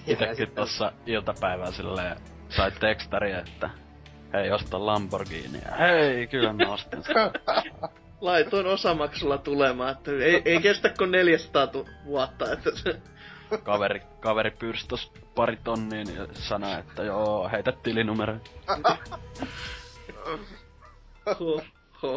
Sitten- 0.06 0.50
tossa 0.54 0.92
iltapäivää 1.06 1.70
silleen 1.70 2.16
sai 2.48 2.70
tekstari, 2.70 3.32
että 3.32 3.70
hei, 4.32 4.50
osta 4.50 4.86
Lamborghini. 4.86 5.58
Ja 5.70 5.76
hei, 5.76 6.26
kyllä 6.26 6.52
mä 6.52 6.72
ostin 6.72 7.02
sen. 7.04 7.14
Laitoin 8.20 8.66
osamaksulla 8.66 9.38
tulemaan, 9.38 9.92
että 9.92 10.10
ei, 10.10 10.42
ei 10.44 10.60
kestä 10.60 10.88
kuin 10.98 11.10
400 11.10 11.66
tu- 11.66 11.88
vuotta, 12.04 12.52
että 12.52 12.70
se... 12.74 13.00
Kaveri, 13.62 14.00
kaveri 14.20 14.50
pyrsi 14.50 14.88
tos 14.88 15.12
pari 15.34 15.56
tonnia 15.64 15.98
ja 16.00 16.26
sanoi, 16.32 16.78
että 16.80 17.02
joo, 17.02 17.48
heitä 17.52 17.72
tilinumero. 17.82 18.36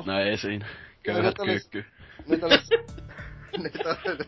No 0.05 0.19
ei 0.19 0.37
siinä. 0.37 0.65
Köyhät 1.03 1.23
nyt 1.25 1.39
olis- 1.39 1.69
kyykky. 1.69 1.85
Nyt 2.27 2.43
olis... 2.43 2.69
nyt, 3.63 3.75
olis, 3.85 4.27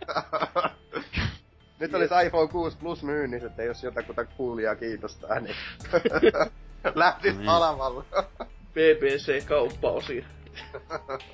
nyt 1.80 1.94
olis 1.94 2.10
iPhone 2.26 2.48
6 2.52 2.78
Plus 2.78 3.04
myynnissä, 3.04 3.48
että 3.48 3.64
jos 3.64 3.84
jotakuta 3.84 4.26
kuulijaa 4.26 4.76
kiinnostaa, 4.76 5.40
niin 5.40 5.56
lähtis 6.96 7.38
Niin. 7.38 7.50
alavalla. 7.50 8.04
BBC-kauppaosia. 8.74 10.26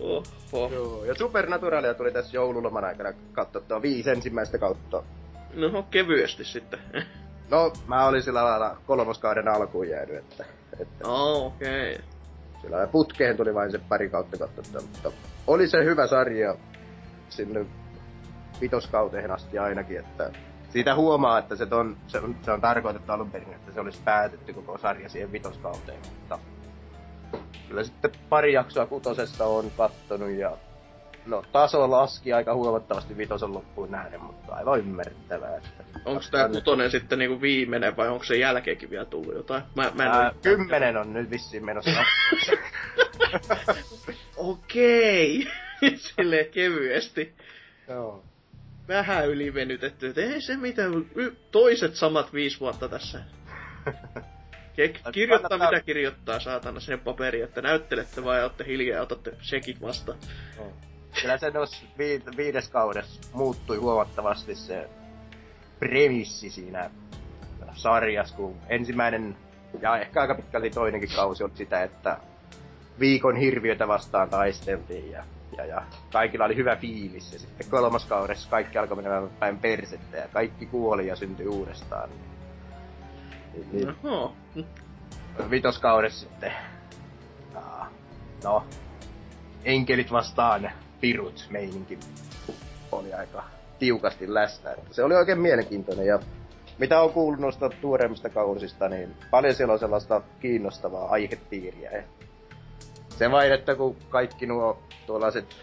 Oho. 0.00 0.68
Joo, 0.72 1.04
ja 1.04 1.14
Supernaturalia 1.14 1.94
tuli 1.94 2.12
tässä 2.12 2.36
joululoman 2.36 2.84
aikana 2.84 3.12
katsottua 3.32 3.82
viisi 3.82 4.10
ensimmäistä 4.10 4.58
kautta. 4.58 5.02
No 5.54 5.82
kevyesti 5.90 6.44
sitten. 6.44 6.78
No, 7.50 7.72
mä 7.86 8.06
olin 8.06 8.22
sillä 8.22 8.44
lailla 8.44 8.76
kolmoskauden 8.86 9.48
alkuun 9.48 9.88
jäänyt, 9.88 10.16
että, 10.16 10.44
että 10.80 11.08
Oh, 11.08 11.46
okei. 11.46 11.92
Okay. 11.94 12.04
Sillä 12.66 12.76
lailla 12.76 12.92
putkeen 12.92 13.36
tuli 13.36 13.54
vain 13.54 13.70
se 13.70 13.78
pari 13.78 14.08
kautta 14.08 14.38
katsottua, 14.38 14.80
mutta 14.80 15.12
oli 15.46 15.68
se 15.68 15.84
hyvä 15.84 16.06
sarja 16.06 16.54
sinne 17.28 17.66
vitoskauteen 18.60 19.30
asti 19.30 19.58
ainakin, 19.58 19.98
että 19.98 20.30
siitä 20.70 20.94
huomaa, 20.94 21.38
että 21.38 21.56
se 21.56 21.66
on, 21.70 21.96
se 22.06 22.18
on, 22.18 22.36
se 22.42 22.52
on 22.52 22.60
tarkoitettu 22.60 23.12
alun 23.12 23.30
perin, 23.30 23.52
että 23.52 23.72
se 23.72 23.80
olisi 23.80 24.00
päätetty 24.04 24.52
koko 24.52 24.78
sarja 24.78 25.08
siihen 25.08 25.32
vitoskauteen, 25.32 25.98
mutta 26.08 26.38
kyllä 27.68 27.84
sitten 27.84 28.10
pari 28.28 28.52
jaksoa 28.52 28.86
kutosesta 28.86 29.44
on 29.44 29.70
kattonut 29.76 30.30
ja 30.30 30.56
no 31.26 31.42
taso 31.52 31.90
laski 31.90 32.32
aika 32.32 32.54
huomattavasti 32.54 33.16
vitosen 33.16 33.54
loppuun 33.54 33.90
nähden, 33.90 34.22
mutta 34.22 34.54
aivan 34.54 34.78
ymmärrettävää. 34.78 35.56
Että 35.56 35.84
Onko 36.06 36.22
tää 36.30 36.48
kutonen 36.48 36.90
sitten 36.90 37.18
niinku 37.18 37.40
viimeinen 37.40 37.96
vai 37.96 38.08
onko 38.08 38.24
se 38.24 38.36
jälkeenkin 38.36 38.90
vielä 38.90 39.04
tullut 39.04 39.34
jotain? 39.34 39.62
Mä, 39.74 39.92
mä 39.94 40.04
en 40.04 40.10
Ää, 40.10 40.32
kymmenen 40.42 40.96
on 40.96 41.12
nyt 41.12 41.30
vissiin 41.30 41.64
menossa. 41.64 41.90
Okei. 44.36 45.48
Silleen 45.96 46.50
kevyesti. 46.50 47.34
Joo. 47.88 48.24
Vähän 48.88 49.28
ylivenytetty, 49.28 50.06
että 50.06 50.20
ei 50.20 50.40
se 50.40 50.56
mitään, 50.56 50.92
toiset 51.50 51.94
samat 51.94 52.32
viisi 52.32 52.60
vuotta 52.60 52.88
tässä. 52.88 53.20
Ke- 54.76 55.12
kirjoittaa 55.12 55.58
mitä 55.58 55.80
kirjoittaa, 55.80 56.40
saatana, 56.40 56.80
sen 56.80 57.00
paperi, 57.00 57.40
että 57.40 57.62
näyttelette 57.62 58.24
vai 58.24 58.42
olette 58.42 58.64
hiljaa 58.64 58.96
ja 58.96 59.02
otatte 59.02 59.32
sekit 59.42 59.80
vasta. 59.80 60.14
Oh. 60.58 60.72
Kyllä 61.20 61.38
se 61.38 61.52
viides 62.36 62.68
kaudessa 62.68 63.20
muuttui 63.32 63.76
huomattavasti 63.76 64.54
se 64.54 64.88
premissi 65.78 66.50
siinä 66.50 66.90
sarjassa, 67.74 68.36
kun 68.36 68.56
ensimmäinen 68.68 69.36
ja 69.80 69.98
ehkä 69.98 70.20
aika 70.20 70.34
pitkälti 70.34 70.70
toinenkin 70.70 71.10
kausi 71.16 71.44
on 71.44 71.50
sitä, 71.54 71.82
että 71.82 72.18
viikon 73.00 73.36
hirviötä 73.36 73.88
vastaan 73.88 74.30
taisteltiin 74.30 75.10
ja, 75.10 75.24
ja, 75.56 75.64
ja 75.64 75.82
kaikilla 76.12 76.44
oli 76.44 76.56
hyvä 76.56 76.76
fiilis. 76.76 77.32
Ja 77.32 77.38
sitten 77.38 77.70
kolmas 77.70 78.04
kaudessa 78.04 78.50
kaikki 78.50 78.78
alkoi 78.78 78.96
menemään 78.96 79.30
päin 79.38 79.58
persettä 79.58 80.16
ja 80.16 80.28
kaikki 80.28 80.66
kuoli 80.66 81.06
ja 81.06 81.16
syntyi 81.16 81.46
uudestaan. 81.46 82.10
Niin, 83.52 83.68
niin, 83.72 83.94
Oho. 84.04 84.36
Vitoskaudessa 85.50 86.20
sitten, 86.20 86.52
no, 88.44 88.64
enkelit 89.64 90.12
vastaan 90.12 90.70
pirut 91.00 91.46
meininki 91.50 91.98
oli 92.92 93.14
aika 93.14 93.44
tiukasti 93.78 94.34
läsnä. 94.34 94.70
Että 94.70 94.94
se 94.94 95.04
oli 95.04 95.14
oikein 95.14 95.40
mielenkiintoinen 95.40 96.06
ja 96.06 96.18
mitä 96.78 97.00
on 97.00 97.12
kuullut 97.12 97.40
noista 97.40 97.70
tuoreimmista 97.80 98.28
kausista, 98.28 98.88
niin 98.88 99.14
paljon 99.30 99.54
siellä 99.54 99.72
on 99.72 99.78
sellaista 99.78 100.22
kiinnostavaa 100.40 101.08
aihepiiriä. 101.08 101.90
Ja 101.90 102.02
se 103.08 103.30
vain, 103.30 103.52
että 103.52 103.74
kun 103.74 103.96
kaikki 104.08 104.46
nuo 104.46 104.82
tuollaiset 105.06 105.56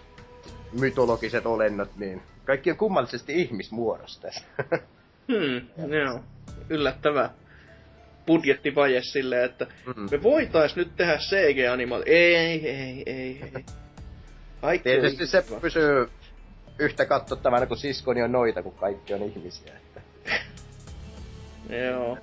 mytologiset 0.80 1.46
olennot, 1.46 1.90
niin 1.98 2.22
kaikki 2.46 2.72
on 2.72 2.78
kummallisesti 2.78 3.42
ihmismuodosta. 3.42 4.28
Hmm, 5.28 5.92
joo. 5.94 6.20
Yllättävää 6.70 7.34
budjettivaje 8.28 9.02
silleen, 9.02 9.46
että 9.46 9.68
mm. 9.96 10.08
me 10.12 10.24
voitais 10.24 10.76
nyt 10.76 10.96
tehdä 10.96 11.18
CG-animaatio. 11.18 12.14
Ei, 12.14 12.36
ei, 12.36 12.70
ei, 12.70 13.04
ei. 13.06 13.42
Kaikki 14.62 14.90
Tietysti 14.90 15.28
se 15.28 15.44
pysyy 15.62 16.10
yhtä 16.80 17.06
katsottavana 17.06 17.66
kuin 17.66 17.78
siskoni 17.78 18.24
on 18.24 18.32
noita, 18.32 18.64
kun 18.64 18.74
kaikki 18.74 19.14
on 19.14 19.24
ihmisiä. 19.24 19.74
Että... 19.76 20.02
Joo. 21.70 22.18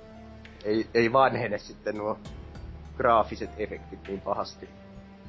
Ei, 0.65 0.87
ei 0.93 1.13
vanhene 1.13 1.57
sitten 1.57 1.97
nuo 1.97 2.19
graafiset 2.97 3.49
efektit 3.57 4.07
niin 4.07 4.21
pahasti. 4.21 4.69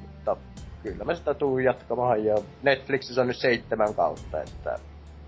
Mutta 0.01 0.37
kyllä 0.83 1.05
mä 1.05 1.15
sitä 1.15 1.33
tuun 1.33 1.63
jatkamaan 1.63 2.25
ja 2.25 2.35
Netflixissä 2.63 3.21
on 3.21 3.27
nyt 3.27 3.37
seitsemän 3.37 3.93
kautta, 3.93 4.41
että, 4.41 4.79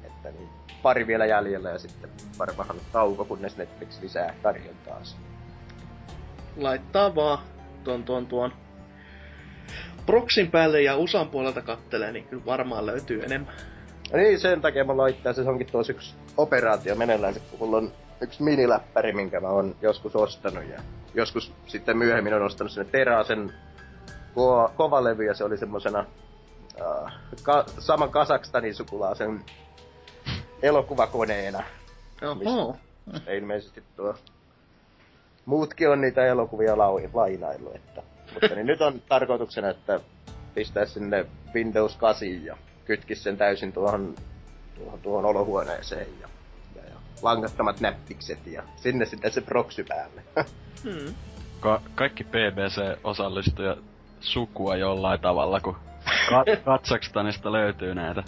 että 0.03 0.31
niin 0.31 0.49
pari 0.81 1.07
vielä 1.07 1.25
jäljellä 1.25 1.69
ja 1.69 1.79
sitten 1.79 2.09
varmaan 2.39 2.75
tauko, 2.91 3.25
kunnes 3.25 3.57
Netflix 3.57 4.01
lisää 4.01 4.35
tarjontaa. 4.41 5.01
Laittaa 6.57 7.15
vaan 7.15 7.39
tuon, 7.83 8.03
tuon, 8.03 8.27
tuon 8.27 8.53
Proxin 10.05 10.51
päälle 10.51 10.81
ja 10.81 10.97
USAn 10.97 11.29
puolelta 11.29 11.61
kattelee, 11.61 12.11
niin 12.11 12.25
kyllä 12.27 12.45
varmaan 12.45 12.85
löytyy 12.85 13.23
enemmän. 13.23 13.53
Niin, 14.14 14.39
sen 14.39 14.62
takia 14.62 14.84
mä 14.84 14.97
laittaisin, 14.97 15.43
se 15.43 15.49
onkin 15.49 15.68
tuossa 15.72 15.93
yksi 15.93 16.16
operaatio 16.38 16.95
meneillään, 16.95 17.34
kun 17.34 17.60
mulla 17.60 17.78
on 17.78 17.91
yksi 18.22 18.43
miniläppäri, 18.43 19.14
minkä 19.14 19.39
mä 19.39 19.47
oon 19.47 19.76
joskus 19.82 20.16
ostanut 20.16 20.64
ja 20.70 20.82
joskus 21.14 21.53
sitten 21.68 21.97
myöhemmin 21.97 22.34
on 22.34 22.41
ostanut 22.41 22.72
sinne 22.72 22.89
Terasen 22.91 23.53
ko- 24.10 24.72
kovalevy 24.78 25.26
ja 25.26 25.34
se 25.34 25.43
oli 25.43 25.58
semmosena 25.58 26.06
uh, 26.82 27.12
ka- 27.43 27.66
saman 27.80 28.10
Kasakstanin 28.12 28.76
sukulaisen 28.76 29.41
elokuvakoneena. 30.62 31.64
Oho. 32.45 32.78
Mistä 33.14 33.32
ilmeisesti 33.32 33.84
tuo 33.95 34.16
muutkin 35.45 35.89
on 35.89 36.01
niitä 36.01 36.26
elokuvia 36.26 36.76
lau- 36.76 37.10
lainaillut, 37.14 37.76
että 37.76 38.01
mutta 38.34 38.56
niin 38.56 38.68
nyt 38.68 38.82
on 38.82 39.01
tarkoituksena, 39.10 39.70
että 39.70 39.99
pistää 40.53 40.86
sinne 40.86 41.26
Windows 41.53 41.97
8 41.97 42.45
ja 42.45 42.58
kytkis 42.86 43.23
sen 43.23 43.38
täysin 43.38 43.73
tuohon, 43.73 44.15
tuohon, 44.75 44.99
tuohon 44.99 45.25
olohuoneeseen 45.25 46.07
ja, 46.21 46.27
ja, 46.75 46.81
ja 46.89 46.95
langattomat 47.21 47.79
näppikset 47.79 48.47
ja 48.47 48.63
sinne 48.75 49.05
sitten 49.05 49.31
se 49.31 49.41
proxy 49.41 49.83
päälle. 49.83 50.21
Hmm. 50.83 51.13
Ka- 51.59 51.81
kaikki 51.95 52.23
BBC-osallistujat 52.23 53.79
sukua 54.19 54.75
jollain 54.75 55.19
tavalla, 55.19 55.59
kun 55.59 55.75
Ka- 56.29 56.45
Katsakstanista 56.65 57.51
löytyy 57.51 57.95
näitä 57.95 58.23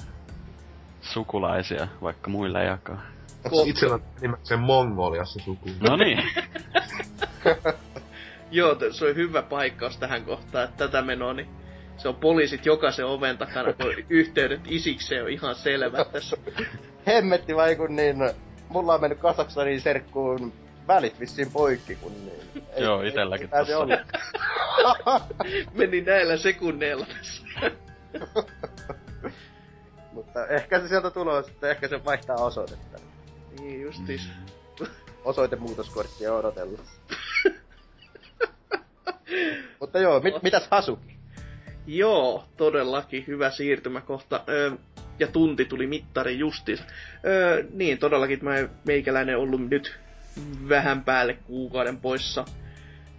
sukulaisia, 1.02 1.88
vaikka 2.02 2.30
muille 2.30 2.64
jakaa. 2.64 3.02
Itsellä 3.66 3.96
on 3.96 4.02
nimenomaan 4.22 4.60
Mongoliassa 4.60 5.40
suku. 5.40 5.70
No 5.80 5.96
niin. 5.96 6.24
Joo, 8.52 8.76
se 8.92 9.06
on 9.06 9.16
hyvä 9.16 9.42
paikkaus 9.42 9.98
tähän 9.98 10.26
kohtaan, 10.26 10.66
että 10.66 10.78
tätä 10.78 11.02
menoa, 11.02 11.34
niin 11.34 11.48
se 11.98 12.08
on 12.08 12.16
poliisit 12.16 12.66
jokaisen 12.66 13.06
oven 13.06 13.38
takana, 13.38 13.74
kun 13.74 13.94
yhteydet 14.10 14.62
isikseen 14.66 15.24
on 15.24 15.30
ihan 15.30 15.56
selvät 15.56 16.12
tässä. 16.12 16.38
Hemmetti 17.08 17.56
vai 17.56 17.76
kun 17.76 17.96
niin, 17.96 18.16
mulla 18.70 18.94
on 18.94 19.02
mennyt 19.02 19.20
Kasakstaniin 19.20 19.82
serkkuun 19.82 20.54
välit 20.88 21.20
vissiin 21.20 21.52
poikki, 21.52 21.96
kun 21.96 22.12
niin. 22.26 22.64
Ei, 22.74 22.84
Joo, 22.84 23.02
itelläkin 23.02 23.50
ei, 23.54 23.66
tossa. 23.66 25.26
Meni 25.78 26.02
näillä 26.02 26.38
sekunneilla 26.38 27.06
tässä. 27.06 27.44
Mutta 30.14 30.48
ehkä 30.48 30.80
se 30.80 30.88
sieltä 30.88 31.12
tulee, 31.12 31.40
että 31.40 31.70
ehkä 31.70 31.88
se 31.88 32.06
vaihtaa 32.06 32.36
osoitetta. 32.36 32.98
Niin 33.60 33.82
justis. 33.82 34.22
Mm. 34.80 34.88
Osoitemuutoskorttia 35.26 36.34
odotellessa. 36.34 37.02
Mutta 39.80 40.00
joo, 40.00 40.20
mit, 40.20 40.44
mitäs 40.44 40.68
Hasuki? 40.72 41.17
Joo, 41.88 42.46
todellakin 42.58 43.24
hyvä 43.28 43.50
siirtymäkohta. 43.50 44.44
Öö, 44.50 44.72
ja 45.20 45.28
tunti 45.28 45.66
tuli 45.66 45.88
mittari 45.88 46.40
justiinsa. 46.40 46.84
Öö, 47.26 47.64
niin, 47.74 47.98
todellakin 47.98 48.40
mä 48.42 48.56
meikäläinen 48.86 49.38
ollut 49.38 49.70
nyt 49.70 50.00
vähän 50.70 51.04
päälle 51.04 51.34
kuukauden 51.34 51.98
poissa 51.98 52.46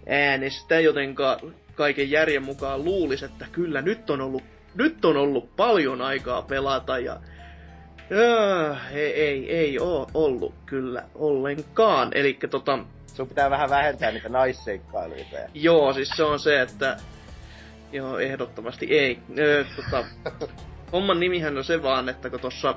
äänestä, 0.07 0.79
jotenka 0.79 1.39
kaiken 1.75 2.11
järjen 2.11 2.43
mukaan 2.43 2.83
luulisi, 2.83 3.25
että 3.25 3.45
kyllä 3.51 3.81
nyt 3.81 4.09
on 4.09 4.21
ollut, 4.21 4.43
nyt 4.75 5.05
on 5.05 5.17
ollut 5.17 5.55
paljon 5.55 6.01
aikaa 6.01 6.41
pelata 6.41 6.99
ja 6.99 7.19
öö, 8.11 8.75
ei, 8.91 9.21
ei, 9.21 9.55
ei 9.55 9.79
oo 9.79 10.09
ollut 10.13 10.53
kyllä 10.65 11.03
ollenkaan. 11.15 12.11
Eli 12.13 12.37
tota, 12.49 12.79
sun 13.13 13.27
pitää 13.27 13.49
vähän 13.49 13.69
vähentää 13.69 14.11
niitä 14.11 14.29
naisseikkailuita. 14.29 15.37
Joo, 15.53 15.93
siis 15.93 16.09
se 16.09 16.23
on 16.23 16.39
se, 16.39 16.61
että... 16.61 16.97
Joo, 17.91 18.19
ehdottomasti 18.19 18.85
ei. 18.85 19.19
Öö, 19.37 19.65
tota, 19.75 20.05
homman 20.93 21.19
nimihän 21.19 21.57
on 21.57 21.63
se 21.63 21.83
vaan, 21.83 22.09
että 22.09 22.29
kun 22.29 22.39
tuossa 22.39 22.75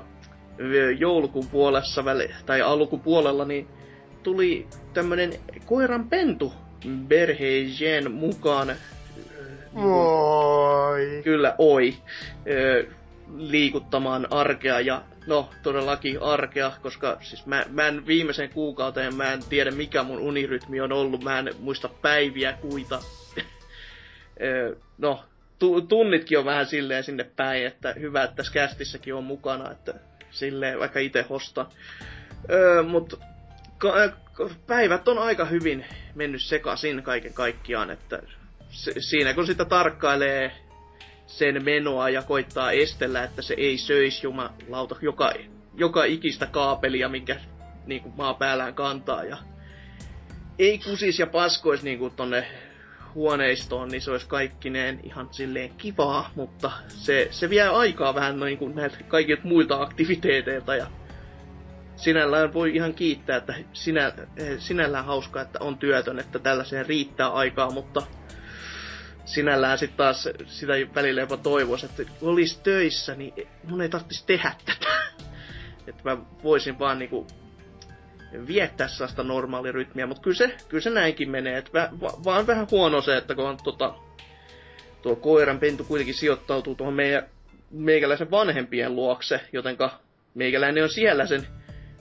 joulukuun 0.97 1.47
puolessa 1.47 2.05
väli, 2.05 2.29
tai 2.45 2.61
alkupuolella, 2.61 3.45
niin 3.45 3.67
tuli 4.23 4.67
tämmönen 4.93 5.33
koiran 5.65 6.09
pentu 6.09 6.53
Berhejen 7.07 8.11
mukaan. 8.11 8.75
Oi. 9.75 11.21
Kyllä, 11.23 11.55
oi. 11.57 11.93
Öö, 12.47 12.83
liikuttamaan 13.37 14.27
arkea 14.29 14.79
ja 14.79 15.01
no 15.27 15.49
todellakin 15.63 16.21
arkea, 16.21 16.71
koska 16.81 17.17
siis 17.21 17.45
mä, 17.45 17.65
mä 17.69 17.87
en 17.87 18.07
viimeisen 18.07 18.49
kuukauteen 18.49 19.15
mä 19.15 19.33
en 19.33 19.43
tiedä 19.49 19.71
mikä 19.71 20.03
mun 20.03 20.19
unirytmi 20.19 20.81
on 20.81 20.91
ollut, 20.91 21.23
mä 21.23 21.39
en 21.39 21.49
muista 21.59 21.89
päiviä, 22.01 22.53
kuita. 22.53 22.99
No, 24.97 25.23
tu- 25.59 25.81
tunnitkin 25.81 26.39
on 26.39 26.45
vähän 26.45 26.65
silleen 26.65 27.03
sinne 27.03 27.23
päin, 27.35 27.65
että 27.67 27.93
hyvä, 27.99 28.23
että 28.23 28.35
tässä 28.35 28.53
kästissäkin 28.53 29.13
on 29.15 29.23
mukana, 29.23 29.71
että 29.71 29.93
silleen 30.31 30.79
vaikka 30.79 30.99
itse 30.99 31.21
hosta. 31.29 31.65
Mut 32.87 33.19
ka- 33.77 34.09
päivät 34.67 35.07
on 35.07 35.17
aika 35.17 35.45
hyvin 35.45 35.85
mennyt 36.15 36.41
sekaisin 36.41 37.03
kaiken 37.03 37.33
kaikkiaan, 37.33 37.89
että 37.91 38.19
siinä 38.99 39.33
kun 39.33 39.47
sitä 39.47 39.65
tarkkailee 39.65 40.51
sen 41.27 41.63
menoa 41.63 42.09
ja 42.09 42.21
koittaa 42.21 42.71
estellä, 42.71 43.23
että 43.23 43.41
se 43.41 43.53
ei 43.57 43.77
söisi 43.77 44.19
jumalauta 44.25 44.95
joka, 45.01 45.33
joka 45.75 46.03
ikistä 46.03 46.45
kaapelia, 46.45 47.09
minkä 47.09 47.35
niin 47.85 48.01
kuin 48.01 48.13
maa 48.17 48.33
päällään 48.33 48.73
kantaa 48.73 49.23
ja 49.23 49.37
ei 50.59 50.77
kusis 50.79 51.19
ja 51.19 51.27
paskois 51.27 51.83
niin 51.83 51.99
kuin 51.99 52.13
tonne 52.15 52.47
huoneistoon, 53.15 53.89
niin 53.89 54.01
se 54.01 54.11
olisi 54.11 54.27
kaikkineen 54.27 54.99
ihan 55.03 55.27
silleen 55.31 55.69
kivaa, 55.77 56.31
mutta 56.35 56.71
se, 56.87 57.27
se 57.31 57.49
vie 57.49 57.67
aikaa 57.67 58.15
vähän 58.15 58.39
noin 58.39 58.57
kuin 58.57 58.75
näiltä 58.75 58.97
kaikilta 59.07 59.41
muilta 59.47 59.81
aktiviteeteilta 59.81 60.75
ja 60.75 60.87
sinällään 61.95 62.53
voi 62.53 62.75
ihan 62.75 62.93
kiittää, 62.93 63.37
että 63.37 63.55
sinä, 63.73 64.13
sinällään 64.59 65.05
hauskaa, 65.05 65.41
että 65.41 65.59
on 65.61 65.77
työtön, 65.77 66.19
että 66.19 66.39
tällaiseen 66.39 66.85
riittää 66.85 67.29
aikaa, 67.29 67.71
mutta 67.71 68.01
sinällään 69.25 69.77
sitten 69.77 69.97
taas 69.97 70.29
sitä 70.45 70.73
välillä 70.95 71.21
jopa 71.21 71.37
toivoisi, 71.37 71.85
että 71.85 72.03
kun 72.19 72.29
olisi 72.29 72.59
töissä, 72.63 73.15
niin 73.15 73.33
mun 73.63 73.81
ei 73.81 73.89
tarvitsisi 73.89 74.25
tehdä 74.25 74.55
tätä. 74.65 74.93
että 75.87 76.01
mä 76.03 76.17
voisin 76.43 76.79
vaan 76.79 76.99
niinku 76.99 77.27
viettää 78.47 78.87
sellaista 78.87 79.23
normaalirytmiä, 79.23 80.07
mutta 80.07 80.21
kyllä 80.21 80.37
se, 80.37 80.55
kyllä 80.69 80.81
se 80.81 80.89
näinkin 80.89 81.29
menee. 81.29 81.57
Et 81.57 81.73
va, 81.73 81.89
va, 82.01 82.13
vaan 82.23 82.47
vähän 82.47 82.67
huono 82.71 83.01
se, 83.01 83.17
että 83.17 83.35
kun 83.35 83.45
on 83.45 83.57
tota, 83.63 83.93
tuo 85.01 85.15
koiran 85.15 85.59
pentu 85.59 85.83
kuitenkin 85.83 86.15
sijoittautuu 86.15 86.75
tuohon 86.75 86.93
meidän, 86.93 87.23
meikäläisen 87.71 88.31
vanhempien 88.31 88.95
luokse, 88.95 89.39
jotenka 89.53 89.99
meikäläinen 90.33 90.83
on 90.83 90.89
siellä 90.89 91.25
sen 91.25 91.47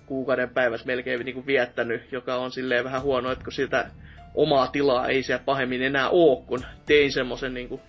kuukauden 0.06 0.50
päivässä 0.50 0.86
melkein 0.86 1.24
niin 1.24 1.34
kuin 1.34 1.46
viettänyt, 1.46 2.12
joka 2.12 2.36
on 2.36 2.52
silleen 2.52 2.84
vähän 2.84 3.02
huono, 3.02 3.30
että 3.30 3.44
kun 3.44 3.52
sitä 3.52 3.90
omaa 4.34 4.66
tilaa 4.66 5.08
ei 5.08 5.22
siellä 5.22 5.44
pahemmin 5.44 5.82
enää 5.82 6.08
oo, 6.08 6.36
kun 6.36 6.64
tein 6.86 7.12
semmoisen 7.12 7.54
niin 7.54 7.80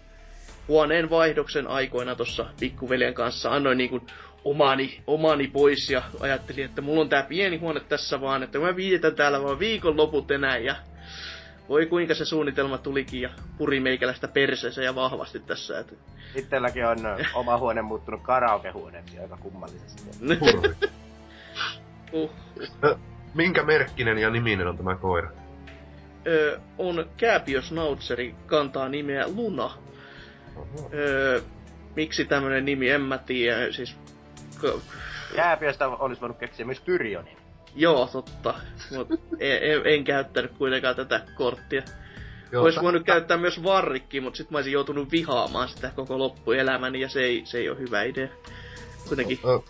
huoneen 0.68 1.10
vaihdoksen 1.10 1.68
aikoina 1.68 2.16
tuossa 2.16 2.46
pikkuveljen 2.60 3.14
kanssa. 3.14 3.50
Annoin 3.52 3.78
niin 3.78 3.90
kuin 3.90 4.08
omani, 4.46 5.02
omani 5.08 5.48
pois 5.48 5.90
ja 5.90 6.02
ajattelin, 6.20 6.66
että 6.66 6.82
mulla 6.82 7.02
on 7.02 7.10
tää 7.10 7.24
pieni 7.24 7.58
huone 7.58 7.80
tässä 7.80 8.22
vaan, 8.22 8.44
että 8.44 8.60
mä 8.60 8.76
vietän 8.76 9.16
täällä 9.16 9.44
vaan 9.44 9.60
viikon 9.60 9.98
loput 9.98 10.32
enää 10.32 10.58
ja 10.58 10.76
voi 11.70 11.86
kuinka 11.86 12.14
se 12.14 12.26
suunnitelma 12.26 12.78
tulikin 12.78 13.22
ja 13.22 13.30
puri 13.58 13.80
meikäläistä 13.80 14.28
perseessä 14.28 14.84
ja 14.84 14.96
vahvasti 14.96 15.40
tässä. 15.40 15.80
Että... 15.80 15.96
Itselläkin 16.36 16.86
on 16.86 16.98
oma 17.34 17.58
huone 17.58 17.82
muuttunut 17.82 18.22
karaokehuoneeksi 18.22 19.20
aika 19.20 19.38
kummallisesti. 19.38 20.04
uh, 22.12 22.24
uh. 22.24 22.32
Minkä 23.34 23.64
merkkinen 23.64 24.18
ja 24.18 24.30
niminen 24.30 24.68
on 24.68 24.78
tämä 24.78 24.96
koira? 24.96 25.32
Öö, 26.28 26.60
on 26.78 27.10
Kääpiösnautseri, 27.18 28.36
kantaa 28.46 28.90
nimeä 28.90 29.28
Luna. 29.28 29.72
Öö, 30.94 31.42
miksi 31.96 32.26
tämmönen 32.26 32.66
nimi, 32.66 32.90
en 32.90 33.02
mä 33.02 33.18
tiedä. 33.18 33.72
Siis 33.72 33.98
Kääpiöstä 35.36 35.88
olisi 35.88 36.22
voinut 36.22 36.38
keksiä 36.38 36.66
myös 36.66 36.82
Tyrionin. 36.82 37.38
Joo, 37.76 38.10
totta. 38.12 38.54
Mut 38.96 39.08
en, 39.40 39.60
en, 39.62 39.82
en, 39.86 40.04
käyttänyt 40.04 40.52
kuitenkaan 40.58 40.96
tätä 40.96 41.22
korttia. 41.36 41.82
Joo, 42.52 42.64
Olisi 42.64 42.82
voinut 42.82 43.04
käyttää 43.04 43.38
myös 43.38 43.64
varrikki, 43.64 44.22
mutta 44.22 44.38
sitten 44.38 44.54
mä 44.54 44.58
olisin 44.58 44.74
joutunut 44.74 45.12
vihaamaan 45.12 45.70
sitä 45.70 45.92
koko 45.96 46.20
loppuelämäni 46.20 47.00
ja 47.00 47.10
se 47.10 47.20
ei, 47.24 47.42
se 47.46 47.58
ei 47.58 47.70
ole 47.70 47.80
hyvä 47.80 48.04
idea. 48.04 48.28
Kuitenkin. 49.08 49.40
No, 49.44 49.64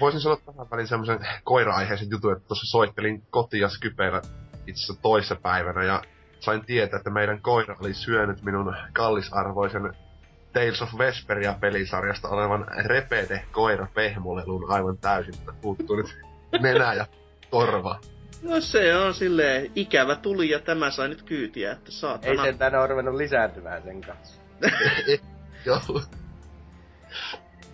voisin 0.00 0.20
sanoa 0.20 0.38
tähän 0.46 0.70
väliin 0.70 0.88
semmoisen 0.88 1.26
koira-aiheisen 1.44 2.10
jutun, 2.10 2.32
että 2.32 2.48
tuossa 2.48 2.70
soittelin 2.70 3.22
kotia 3.30 3.68
Skypeillä 3.68 4.22
itse 4.66 4.84
asiassa 4.84 5.02
toissa 5.02 5.36
päivänä 5.36 5.84
ja 5.84 6.02
sain 6.40 6.64
tietää, 6.66 6.96
että 6.96 7.10
meidän 7.10 7.42
koira 7.42 7.76
oli 7.80 7.94
syönyt 7.94 8.42
minun 8.42 8.76
kallisarvoisen 8.92 9.96
Tales 10.52 10.82
of 10.82 10.98
Vesperia 10.98 11.54
pelisarjasta 11.60 12.28
olevan 12.28 12.66
repede 12.84 13.44
koira 13.52 13.86
pehmolelun 13.94 14.70
aivan 14.70 14.98
täysin, 14.98 15.34
että 15.34 15.52
puuttuu 15.60 15.96
nyt 15.96 16.16
nenä 16.60 16.94
ja 16.94 17.06
korva. 17.50 18.00
No 18.42 18.60
se 18.60 18.96
on 18.96 19.14
silleen 19.14 19.70
ikävä 19.74 20.16
tuli 20.16 20.50
ja 20.50 20.58
tämä 20.58 20.90
sai 20.90 21.08
nyt 21.08 21.22
kyytiä, 21.22 21.72
että 21.72 21.90
saatana. 21.90 22.44
Ei 22.44 22.52
se 22.52 22.58
tänne 22.58 22.78
ole 22.78 22.86
ruvennut 22.86 23.14
lisääntymään 23.14 23.82
sen 23.82 24.00
kanssa. 24.00 24.40
Joo. 25.66 26.02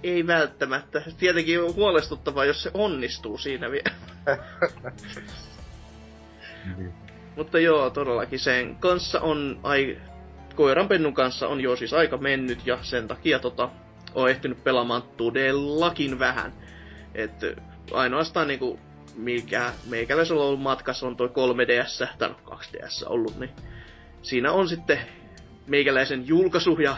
Ei 0.02 0.26
välttämättä. 0.26 1.02
Tietenkin 1.18 1.62
on 1.62 1.74
huolestuttavaa, 1.74 2.44
jos 2.44 2.62
se 2.62 2.70
onnistuu 2.74 3.38
siinä 3.38 3.70
vielä. 3.70 3.90
niin. 6.76 6.92
Mutta 7.36 7.58
joo, 7.58 7.90
todellakin 7.90 8.38
sen 8.38 8.76
kanssa 8.76 9.20
on 9.20 9.60
ai, 9.62 9.98
koiranpennun 10.56 11.14
kanssa 11.14 11.48
on 11.48 11.60
jo 11.60 11.76
siis 11.76 11.92
aika 11.92 12.16
mennyt 12.16 12.66
ja 12.66 12.78
sen 12.82 13.08
takia 13.08 13.38
tota, 13.38 13.68
on 14.14 14.30
ehtinyt 14.30 14.64
pelaamaan 14.64 15.02
todellakin 15.16 16.18
vähän. 16.18 16.52
Et 17.14 17.32
ainoastaan 17.92 18.48
niinku 18.48 18.78
mikä 19.16 19.72
meikäläisellä 19.90 20.42
on 20.42 20.46
ollut 20.46 20.60
matkassa 20.60 21.06
on 21.06 21.16
toi 21.16 21.28
3DS, 21.28 22.08
tai 22.18 22.28
2DS 22.28 23.04
no, 23.04 23.10
ollut, 23.10 23.38
niin 23.38 23.50
siinä 24.22 24.52
on 24.52 24.68
sitten 24.68 24.98
meikäläisen 25.66 26.28
julkaisu 26.28 26.78
ja 26.80 26.96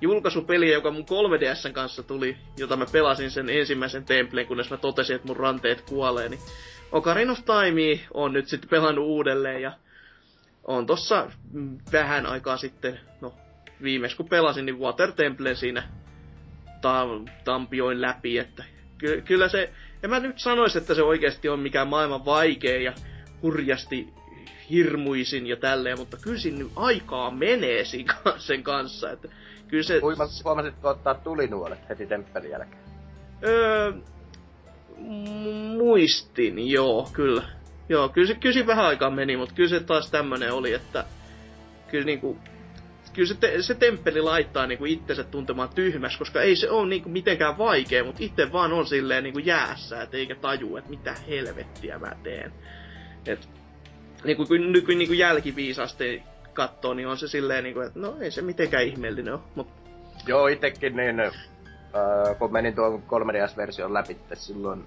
julkaisupeli, 0.00 0.72
joka 0.72 0.90
mun 0.90 1.04
3DSn 1.04 1.72
kanssa 1.72 2.02
tuli, 2.02 2.36
jota 2.58 2.76
mä 2.76 2.86
pelasin 2.92 3.30
sen 3.30 3.48
ensimmäisen 3.48 4.04
templeen, 4.04 4.46
kunnes 4.46 4.70
mä 4.70 4.76
totesin, 4.76 5.16
että 5.16 5.28
mun 5.28 5.36
ranteet 5.36 5.80
kuolee, 5.80 6.28
niin 6.28 6.40
Ocarina 6.92 7.32
of 7.32 7.38
Time 7.44 8.00
on 8.14 8.32
nyt 8.32 8.48
sitten 8.48 8.70
pelannut 8.70 9.04
uudelleen 9.04 9.62
ja 9.62 9.72
on 10.66 10.86
tossa 10.86 11.30
vähän 11.92 12.26
aikaa 12.26 12.56
sitten, 12.56 13.00
no 13.20 13.34
viimeis 13.82 14.14
kun 14.14 14.28
pelasin, 14.28 14.66
niin 14.66 14.78
Water 14.78 15.12
Temple 15.12 15.54
siinä 15.54 15.82
ta- 16.80 17.06
tampioin 17.44 18.00
läpi, 18.00 18.38
että 18.38 18.64
ky- 18.98 19.22
kyllä 19.24 19.48
se, 19.48 19.72
en 20.02 20.10
mä 20.10 20.20
nyt 20.20 20.38
sanoisi, 20.38 20.78
että 20.78 20.94
se 20.94 21.02
oikeasti 21.02 21.48
on 21.48 21.60
mikään 21.60 21.88
maailman 21.88 22.24
vaikea 22.24 22.80
ja 22.80 22.92
hurjasti 23.42 24.08
hirmuisin 24.70 25.46
ja 25.46 25.56
tälleen, 25.56 25.98
mutta 25.98 26.16
kyllä 26.16 26.38
siinä 26.38 26.64
aikaa 26.76 27.30
menee 27.30 27.84
sen 28.38 28.62
kanssa, 28.62 29.10
että 29.10 29.28
kyllä 29.68 29.82
se... 29.82 30.00
Huomasitko 30.44 30.88
ottaa 30.88 31.14
tulinuolet 31.14 31.88
heti 31.88 32.06
temppelin 32.06 32.50
jälkeen? 32.50 32.82
Öö, 33.44 33.92
muistin, 35.76 36.70
joo, 36.70 37.10
kyllä. 37.12 37.42
Joo, 37.88 38.08
kyllä 38.08 38.28
se, 38.28 38.34
kyllä 38.34 38.52
se 38.52 38.66
vähän 38.66 38.84
aikaa 38.84 39.10
meni, 39.10 39.36
mutta 39.36 39.54
kyllä 39.54 39.68
se 39.68 39.80
taas 39.80 40.10
tämmönen 40.10 40.52
oli, 40.52 40.72
että 40.72 41.04
kyllä 41.88 42.04
niinku, 42.04 42.38
kyllä 43.12 43.28
se, 43.28 43.34
te, 43.34 43.62
se 43.62 43.74
temppeli 43.74 44.20
laittaa 44.20 44.66
niinku 44.66 44.84
itsensä 44.84 45.24
tuntemaan 45.24 45.68
tyhmäs, 45.74 46.16
koska 46.16 46.42
ei 46.42 46.56
se 46.56 46.70
ole 46.70 46.88
niinku 46.88 47.08
mitenkään 47.08 47.58
vaikea, 47.58 48.04
mutta 48.04 48.24
itse 48.24 48.52
vaan 48.52 48.72
on 48.72 48.86
silleen 48.86 49.24
niinku 49.24 49.38
jäässä, 49.38 50.02
et 50.02 50.14
eikä 50.14 50.34
taju, 50.34 50.76
että 50.76 50.90
mitä 50.90 51.14
helvettiä 51.28 51.98
mä 51.98 52.12
teen. 52.22 52.52
Et, 53.26 53.48
niinku, 54.24 54.46
kun 54.46 54.72
nyt 54.72 54.86
kun 54.86 54.98
niinku 54.98 55.14
jälkiviisasti 55.14 56.22
katsoo, 56.52 56.94
niin 56.94 57.08
on 57.08 57.18
se 57.18 57.28
silleen 57.28 57.64
niinku, 57.64 57.80
että 57.80 57.98
no 57.98 58.16
ei 58.20 58.30
se 58.30 58.42
mitenkään 58.42 58.84
ihmeellinen 58.84 59.34
ole, 59.34 59.42
mut... 59.54 59.68
Joo, 60.26 60.46
itekin 60.46 60.96
niin, 60.96 61.20
äh, 61.20 61.32
kun 62.38 62.52
menin 62.52 62.74
tuon 62.74 63.02
3DS-version 63.02 63.94
läpi 63.94 64.16
silloin, 64.34 64.86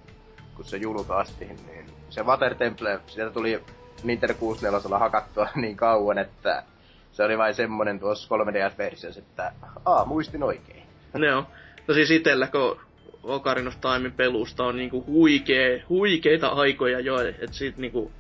kun 0.55 0.65
se 0.65 0.77
julkaistiin, 0.77 1.55
niin 1.65 1.98
se 2.09 2.23
Water 2.23 2.55
Temple, 2.55 2.99
sieltä 3.07 3.33
tuli 3.33 3.63
Nintendo 4.03 4.33
64 4.33 4.99
hakattua 4.99 5.47
niin 5.55 5.77
kauan, 5.77 6.17
että 6.17 6.63
se 7.11 7.23
oli 7.23 7.37
vain 7.37 7.55
semmonen 7.55 7.99
tuossa 7.99 8.35
3DS-versiossa, 8.35 9.19
että 9.19 9.51
aa, 9.85 10.05
muistin 10.05 10.43
oikein. 10.43 10.83
Joo. 11.27 11.45
No 11.87 11.93
siis 11.93 12.11
itellä, 12.11 12.47
kun 12.47 12.79
Ocarina 13.23 13.67
of 13.67 13.81
Timein 13.81 14.13
pelusta 14.13 14.63
on 14.63 14.75
niinku 14.75 15.05
huikee, 15.07 15.83
huikeita 15.89 16.47
aikoja 16.47 16.99
jo, 16.99 17.21
että 17.21 17.47
sit 17.51 17.77
niinku 17.77 18.11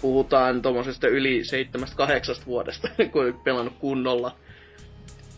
puhutaan 0.00 0.62
tuommoisesta 0.62 1.08
yli 1.08 1.42
7-8 2.42 2.46
vuodesta, 2.46 2.88
kun 3.12 3.26
on 3.26 3.40
pelannut 3.44 3.74
kunnolla. 3.78 4.36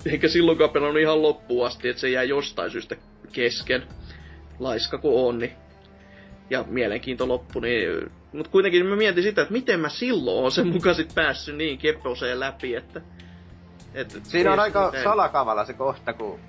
Eikä 0.06 0.28
silloinkaan 0.28 0.70
pelannut 0.70 1.02
ihan 1.02 1.22
loppuun 1.22 1.66
asti, 1.66 1.88
että 1.88 2.00
se 2.00 2.10
jää 2.10 2.22
jostain 2.22 2.70
syystä 2.70 2.96
kesken. 3.32 3.82
Laiska 4.58 4.98
kuin 4.98 5.26
on, 5.26 5.38
niin 5.38 5.52
ja 6.50 6.64
mielenkiinto 6.68 7.28
loppu, 7.28 7.60
niin... 7.60 8.10
Mut 8.32 8.48
kuitenkin 8.48 8.86
mä 8.86 8.96
mietin 8.96 9.22
sitä, 9.22 9.42
että 9.42 9.52
miten 9.52 9.80
mä 9.80 9.88
silloin 9.88 10.42
oon 10.42 10.52
sen 10.52 10.66
mukaan 10.66 10.94
sit 10.94 11.14
päässyt 11.14 11.56
niin 11.56 11.78
keposeen 11.78 12.40
läpi, 12.40 12.74
että... 12.74 13.00
että 13.94 14.18
Siinä 14.22 14.52
on 14.52 14.60
aika 14.60 14.86
mitään. 14.86 15.04
salakavalla 15.04 15.64
se 15.64 15.72
kohta, 15.72 16.12
kun 16.12 16.40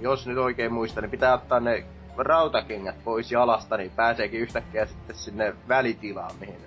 jos 0.00 0.26
nyt 0.26 0.38
oikein 0.38 0.72
muistan, 0.72 1.02
niin 1.02 1.10
pitää 1.10 1.34
ottaa 1.34 1.60
ne 1.60 1.84
rautakengät 2.16 3.04
pois 3.04 3.32
jalasta, 3.32 3.76
niin 3.76 3.90
pääseekin 3.90 4.40
yhtäkkiä 4.40 4.86
sitten 4.86 5.16
sinne 5.16 5.54
välitilaan, 5.68 6.34
mihin, 6.40 6.60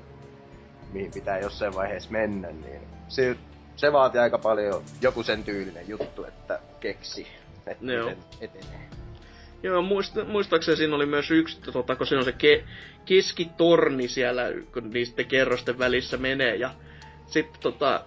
mihin 0.93 1.11
pitää 1.11 1.39
jossain 1.39 1.75
vaiheessa 1.75 2.11
mennä, 2.11 2.47
niin 2.47 2.81
se, 3.07 3.35
se 3.75 3.93
vaatii 3.93 4.21
aika 4.21 4.37
paljon 4.37 4.83
joku 5.01 5.23
sen 5.23 5.43
tyylinen 5.43 5.89
juttu, 5.89 6.25
että 6.25 6.59
keksi, 6.79 7.27
että 7.67 7.85
Joo. 7.85 8.09
miten 8.09 8.23
etenee. 8.41 8.94
Joo, 9.65 9.81
muista, 9.81 10.25
muistaakseni 10.25 10.77
siinä 10.77 10.95
oli 10.95 11.05
myös 11.05 11.31
yksi, 11.31 11.61
tota, 11.61 11.95
kun 11.95 12.07
se 12.07 12.17
on 12.17 12.25
se 12.25 12.31
ke, 12.31 12.63
keskitorni 13.05 14.07
siellä, 14.07 14.43
kun 14.73 14.89
niistä 14.89 15.23
kerrosten 15.23 15.79
välissä 15.79 16.17
menee, 16.17 16.55
ja 16.55 16.71
sitten 17.25 17.61
tota, 17.61 18.05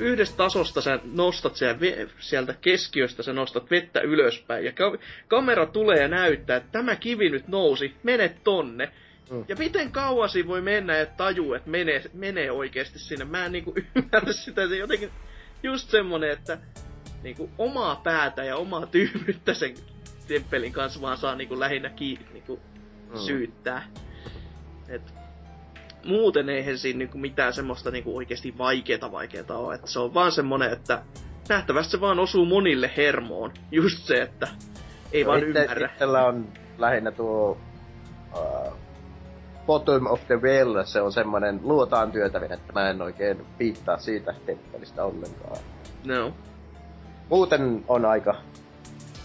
yhdestä 0.00 0.36
tasosta 0.36 0.80
sä 0.80 0.98
nostat 1.04 1.56
sieltä 2.18 2.54
keskiöstä, 2.60 3.22
sä 3.22 3.32
nostat 3.32 3.70
vettä 3.70 4.00
ylöspäin, 4.00 4.64
ja 4.64 4.72
ka- 4.72 4.98
kamera 5.28 5.66
tulee 5.66 5.98
ja 5.98 6.08
näyttää, 6.08 6.56
että 6.56 6.72
tämä 6.72 6.96
kivi 6.96 7.30
nyt 7.30 7.48
nousi, 7.48 7.94
mene 8.02 8.34
tonne. 8.44 8.92
Mm. 9.30 9.44
Ja 9.48 9.56
miten 9.56 9.92
kauasi 9.92 10.46
voi 10.46 10.60
mennä, 10.60 11.00
että 11.00 11.16
tajuu, 11.16 11.54
että 11.54 11.70
menee, 11.70 12.02
menee 12.12 12.50
oikeasti 12.50 12.98
sinne. 12.98 13.24
Mä 13.24 13.46
en 13.46 13.52
niinku 13.52 13.74
ymmärrä 13.96 14.32
sitä, 14.32 14.68
se 14.68 14.76
jotenkin 14.76 15.10
just 15.62 15.90
semmonen, 15.90 16.30
että 16.30 16.58
niinku 17.22 17.50
omaa 17.58 18.00
päätä 18.04 18.44
ja 18.44 18.56
omaa 18.56 18.86
tyhmyyttä 18.86 19.54
sen 19.54 19.74
temppelin 20.34 20.72
kanssa 20.72 21.00
vaan 21.00 21.16
saa 21.16 21.34
niinku 21.34 21.60
lähinnä 21.60 21.90
kiinni 21.90 22.26
niinku 22.32 22.60
mm. 23.10 23.18
syyttää. 23.18 23.82
Et 24.88 25.14
muuten 26.04 26.48
eihän 26.48 26.78
siinä 26.78 26.98
niinku 26.98 27.18
mitään 27.18 27.52
semmoista 27.52 27.90
niinku 27.90 28.16
oikeasti 28.16 28.58
vaikeeta 28.58 29.12
vaikeeta 29.12 29.56
ole. 29.56 29.74
Et 29.74 29.86
se 29.86 29.98
on 29.98 30.14
vaan 30.14 30.32
semmonen, 30.32 30.72
että 30.72 31.02
nähtävästi 31.48 31.90
se 31.90 32.00
vaan 32.00 32.18
osuu 32.18 32.44
monille 32.44 32.90
hermoon. 32.96 33.52
Just 33.70 33.98
se, 33.98 34.22
että 34.22 34.48
ei 35.12 35.24
no 35.24 35.28
vaan 35.28 35.38
itte, 35.38 35.60
ymmärrä. 35.60 35.90
Itsellä 35.92 36.26
on 36.26 36.48
lähinnä 36.78 37.10
tuo 37.10 37.58
uh, 38.36 38.76
bottom 39.66 40.06
of 40.06 40.26
the 40.26 40.36
well, 40.36 40.84
se 40.84 41.00
on 41.00 41.12
semmonen 41.12 41.60
luotaan 41.62 42.12
työtävin, 42.12 42.52
että 42.52 42.72
mä 42.72 42.90
en 42.90 43.02
oikein 43.02 43.46
piittaa 43.58 43.98
siitä 43.98 44.34
temppelistä 44.46 45.04
ollenkaan. 45.04 45.58
No. 46.06 46.32
Muuten 47.28 47.84
on 47.88 48.04
aika 48.04 48.34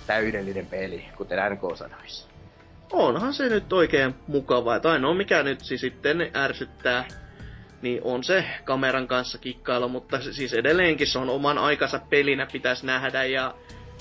täydellinen 0.08 0.66
peli, 0.66 1.06
kuten 1.18 1.40
NK 1.52 1.78
sanoisi. 1.78 2.28
Onhan 2.92 3.34
se 3.34 3.50
nyt 3.50 3.74
oikein 3.74 4.16
mukava, 4.28 4.76
että 4.76 4.92
ainoa 4.92 5.14
mikä 5.14 5.44
nyt 5.44 5.60
siis 5.60 5.82
sitten 5.82 6.32
ärsyttää, 6.36 7.06
niin 7.82 8.02
on 8.04 8.24
se 8.24 8.46
kameran 8.64 9.08
kanssa 9.08 9.38
kikkailu, 9.38 9.90
mutta 9.90 10.22
siis 10.22 10.54
edelleenkin 10.54 11.08
se 11.08 11.20
on 11.20 11.30
oman 11.30 11.58
aikansa 11.58 12.00
pelinä 12.10 12.48
pitäisi 12.52 12.86
nähdä 12.86 13.24
ja 13.24 13.54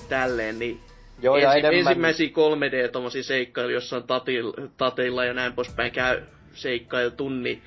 tälleen, 0.09 0.59
niin 0.59 0.81
Joo, 1.23 1.37
ja 1.37 1.55
ensi, 1.55 1.67
enemmän... 1.67 1.91
ensimmäisiä 1.91 2.29
3D 2.29 2.91
tommosia 2.93 3.23
seikkailu, 3.23 3.71
jossa 3.71 3.97
on 3.97 4.05
tatil, 4.05 4.53
tateilla 4.77 5.25
ja 5.25 5.35
näin 5.35 5.53
poispäin 5.53 5.93
käy 5.93 6.23
seikkailtu, 6.53 7.29
niin 7.29 7.63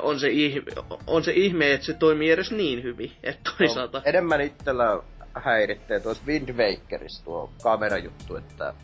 on 0.00 0.20
se, 0.20 0.28
ihme, 0.28 0.72
on 1.06 1.24
se 1.24 1.32
ihme, 1.32 1.72
että 1.72 1.86
se 1.86 1.94
toimii 1.94 2.30
edes 2.30 2.50
niin 2.52 2.82
hyvin, 2.82 3.12
että 3.22 3.50
toisaalta... 3.58 3.98
No, 3.98 4.02
enemmän 4.06 4.40
itsellä 4.40 5.02
häiritsee 5.44 6.00
tuossa 6.00 6.22
Wind 6.26 6.48
Wakerissa 6.48 7.24
tuo 7.24 7.50
kamerajuttu, 7.62 8.36
että... 8.36 8.74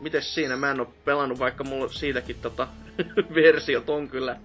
Mites 0.00 0.34
siinä? 0.34 0.56
Mä 0.56 0.70
en 0.70 0.80
oo 0.80 0.92
pelannut, 1.04 1.38
vaikka 1.38 1.64
mulla 1.64 1.88
siitäkin 1.88 2.36
tota 2.42 2.68
versiot 3.34 3.90
on 3.90 4.08
kyllä 4.08 4.36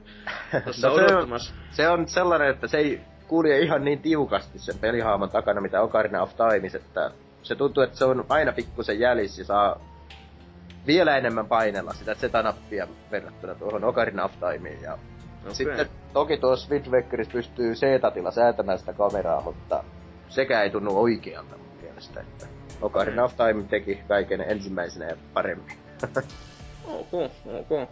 tossa 0.65 0.88
no 0.88 0.93
odottamassa. 0.93 1.53
Se 1.53 1.59
on, 1.59 1.71
se 1.71 2.01
on 2.01 2.07
sellainen, 2.07 2.49
että 2.49 2.67
se 2.67 2.77
ei 2.77 3.01
kulje 3.27 3.59
ihan 3.59 3.85
niin 3.85 3.99
tiukasti 3.99 4.59
sen 4.59 4.79
pelihaaman 4.79 5.29
takana, 5.29 5.61
mitä 5.61 5.81
Ocarina 5.81 6.21
of 6.21 6.31
Time, 6.35 6.67
että 6.75 7.11
se 7.43 7.55
tuntuu, 7.55 7.83
että 7.83 7.97
se 7.97 8.05
on 8.05 8.25
aina 8.29 8.51
pikkusen 8.51 8.99
jäljessä 8.99 9.41
ja 9.41 9.45
saa 9.45 9.79
vielä 10.88 11.17
enemmän 11.17 11.47
painella 11.47 11.93
sitä 11.93 12.15
Z-nappia 12.15 12.88
verrattuna 13.11 13.55
tuohon 13.55 13.83
Ocarina 13.83 14.23
of 14.23 14.31
Timeen. 14.31 14.81
Ja 14.81 14.93
okay. 14.93 15.53
Sitten 15.53 15.88
toki 16.13 16.38
tuossa 16.38 16.69
Wind 16.69 16.85
Wakerissa 16.88 17.33
pystyy 17.33 17.75
Z-tila 17.75 18.31
säätämään 18.31 18.79
sitä 18.79 18.93
kameraa, 18.93 19.41
mutta 19.41 19.83
sekä 20.30 20.63
ei 20.63 20.69
tunnu 20.69 21.01
oikealta 21.01 21.57
mun 21.57 21.82
mielestä. 21.82 22.21
Että 22.21 22.47
Ocarina 22.82 23.23
of 23.23 23.34
Time 23.38 23.63
teki 23.63 23.99
kaiken 24.07 24.41
ensimmäisenä 24.41 25.05
ja 25.05 25.17
paremmin. 25.34 25.78
ok, 26.86 27.32
ok. 27.45 27.89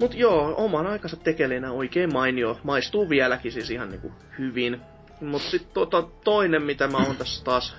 Mut 0.00 0.14
joo, 0.14 0.54
oman 0.56 0.86
aikansa 0.86 1.16
tekelinä 1.16 1.72
oikein 1.72 2.12
mainio. 2.12 2.60
Maistuu 2.62 3.08
vieläkin 3.08 3.52
siis 3.52 3.70
ihan 3.70 3.90
niinku 3.90 4.12
hyvin. 4.38 4.80
Mut 5.20 5.42
sit 5.42 5.72
tota, 5.72 6.02
toinen, 6.24 6.62
mitä 6.62 6.86
mä 6.86 6.96
oon 6.96 7.16
tässä 7.16 7.44
taas, 7.44 7.76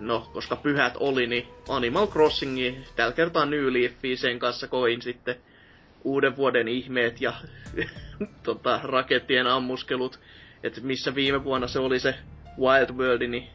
no, 0.00 0.30
koska 0.32 0.56
pyhät 0.56 0.94
oli, 1.00 1.26
niin 1.26 1.48
Animal 1.68 2.06
Crossingi, 2.06 2.84
tällä 2.96 3.12
kertaa 3.12 3.46
New 3.46 3.72
Leafi, 3.72 4.16
sen 4.16 4.38
kanssa 4.38 4.68
koin 4.68 5.02
sitten 5.02 5.36
uuden 6.04 6.36
vuoden 6.36 6.68
ihmeet 6.68 7.20
ja 7.20 7.32
tota, 8.42 8.80
rakettien 8.82 9.46
ammuskelut. 9.46 10.20
Että 10.64 10.80
missä 10.80 11.14
viime 11.14 11.44
vuonna 11.44 11.66
se 11.66 11.78
oli 11.78 12.00
se 12.00 12.14
Wild 12.58 12.96
World, 12.96 13.26
niin 13.26 13.48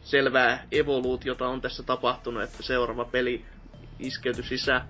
selvää 0.00 0.66
evoluutiota 0.72 1.48
on 1.48 1.60
tässä 1.60 1.82
tapahtunut, 1.82 2.42
että 2.42 2.62
seuraava 2.62 3.04
peli 3.04 3.44
iskeytyi 3.98 4.44
sisään. 4.44 4.88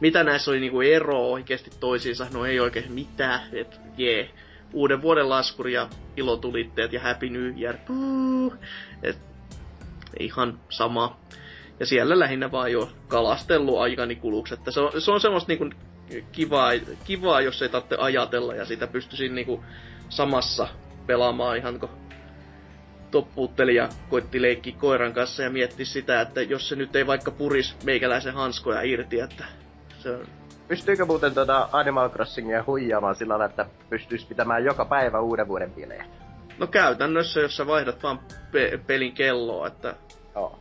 Mitä 0.00 0.24
näissä 0.24 0.50
oli 0.50 0.60
niinku 0.60 0.80
ero 0.80 1.30
oikeasti 1.30 1.70
toisiinsa? 1.80 2.26
No 2.30 2.44
ei 2.44 2.60
oikein 2.60 2.92
mitään, 2.92 3.40
että 3.52 3.76
jee. 3.96 4.20
Yeah 4.20 4.50
uuden 4.72 5.02
vuoden 5.02 5.28
laskuri 5.28 5.72
ja 5.72 5.88
ilotulitteet 6.16 6.92
ja 6.92 7.00
Happy 7.00 7.30
New 7.30 7.58
Year. 7.60 7.76
Et, 9.02 9.18
ihan 10.20 10.60
sama. 10.70 11.20
Ja 11.80 11.86
siellä 11.86 12.18
lähinnä 12.18 12.52
vaan 12.52 12.72
jo 12.72 12.90
kalastellut 13.08 13.78
aikani 13.78 14.16
kuluksi. 14.16 14.54
Että 14.54 14.70
se 14.70 14.80
on, 14.80 15.00
se 15.00 15.10
on 15.10 15.20
semmoista 15.20 15.52
niinku 15.52 15.70
kivaa, 16.32 16.70
kivaa, 17.04 17.40
jos 17.40 17.62
ei 17.62 17.68
tarvitse 17.68 17.96
ajatella 17.98 18.54
ja 18.54 18.64
sitä 18.64 18.86
pystyisin 18.86 19.34
niinku 19.34 19.64
samassa 20.10 20.68
pelaamaan 21.06 21.56
ihan 21.56 21.80
kun 21.80 21.90
toppuutteli 23.10 23.74
ja 23.74 23.88
koitti 24.10 24.42
leikki 24.42 24.72
koiran 24.72 25.12
kanssa 25.12 25.42
ja 25.42 25.50
mietti 25.50 25.84
sitä, 25.84 26.20
että 26.20 26.42
jos 26.42 26.68
se 26.68 26.76
nyt 26.76 26.96
ei 26.96 27.06
vaikka 27.06 27.30
puris 27.30 27.76
meikäläisen 27.84 28.34
hanskoja 28.34 28.82
irti, 28.82 29.20
että 29.20 29.44
se 29.98 30.10
on 30.10 30.26
Pystyykö 30.70 31.04
muuten 31.04 31.34
tuota 31.34 31.68
Animal 31.72 32.08
Crossingia 32.08 32.64
huijaamaan 32.66 33.14
sillä 33.16 33.32
lailla, 33.32 33.44
että 33.44 33.66
pystyisi 33.88 34.26
pitämään 34.26 34.64
joka 34.64 34.84
päivä 34.84 35.20
uuden 35.20 35.48
vuoden 35.48 35.70
bileet? 35.70 36.10
No 36.58 36.66
käytännössä, 36.66 37.40
jos 37.40 37.56
sä 37.56 37.66
vaihdat 37.66 38.02
vaan 38.02 38.20
pe- 38.52 38.80
pelin 38.86 39.12
kelloa, 39.12 39.66
että... 39.66 39.94
Oh. 40.34 40.58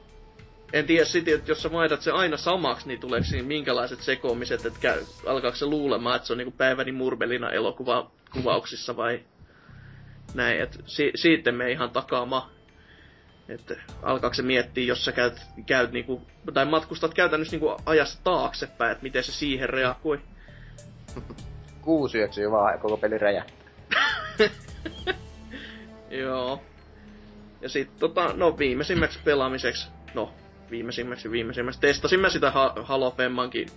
En 0.74 0.86
tiedä 0.86 1.06
sitten, 1.06 1.34
että 1.34 1.52
jos 1.52 1.62
sä 1.62 1.72
vaihdat 1.72 2.02
se 2.02 2.12
aina 2.12 2.38
samaksi, 2.38 2.88
niin 2.88 3.00
tuleeko 3.00 3.26
siinä 3.26 3.48
minkälaiset 3.48 4.02
sekoamiset, 4.02 4.66
että 4.66 4.80
käy, 4.80 5.04
alkaako 5.28 5.58
se 5.58 5.66
luulemaan, 5.66 6.16
että 6.16 6.28
se 6.28 6.34
on 6.34 6.38
niinku 6.38 6.54
päiväni 6.58 6.92
murmelina 6.92 7.52
elokuva 7.52 8.12
kuvauksissa 8.34 8.98
vai 8.98 9.20
näin, 10.34 10.62
että 10.62 10.80
si- 10.86 11.12
siitä 11.16 11.52
me 11.52 11.72
ihan 11.72 11.90
takaama 11.90 12.50
että 13.50 13.76
alkaako 14.04 14.34
se 14.34 14.42
miettiä, 14.42 14.84
jos 14.84 15.06
sä 15.06 15.12
käyt, 15.12 15.42
käyt 15.66 15.92
niinku, 15.92 16.28
tai 16.54 16.66
matkustat 16.66 17.14
käytännössä 17.14 17.54
niinku 17.54 17.76
ajassa 17.86 18.20
taaksepäin, 18.24 18.92
että 18.92 19.04
miten 19.04 19.24
se 19.24 19.32
siihen 19.32 19.70
reagoi. 19.70 20.20
Kuusi 21.82 22.18
yöksyy 22.18 22.52
vaan 22.52 22.74
ja 22.74 22.78
koko 22.78 22.98
peli 22.98 23.18
räjähtää. 23.18 23.72
Joo. 26.10 26.62
Ja 27.62 27.70
sit 27.70 27.90
tota, 28.00 28.34
no 28.34 28.58
viimeisimmäksi 28.58 29.20
pelaamiseksi, 29.24 29.88
no 30.14 30.34
viimeisimmäksi 30.72 31.32
viimeisimmäksi, 31.32 31.80
testasin 31.80 32.20
mä 32.20 32.30
sitä 32.30 32.52
ha- 32.52 32.76
Halo 32.84 33.12
Femmankin 33.12 33.68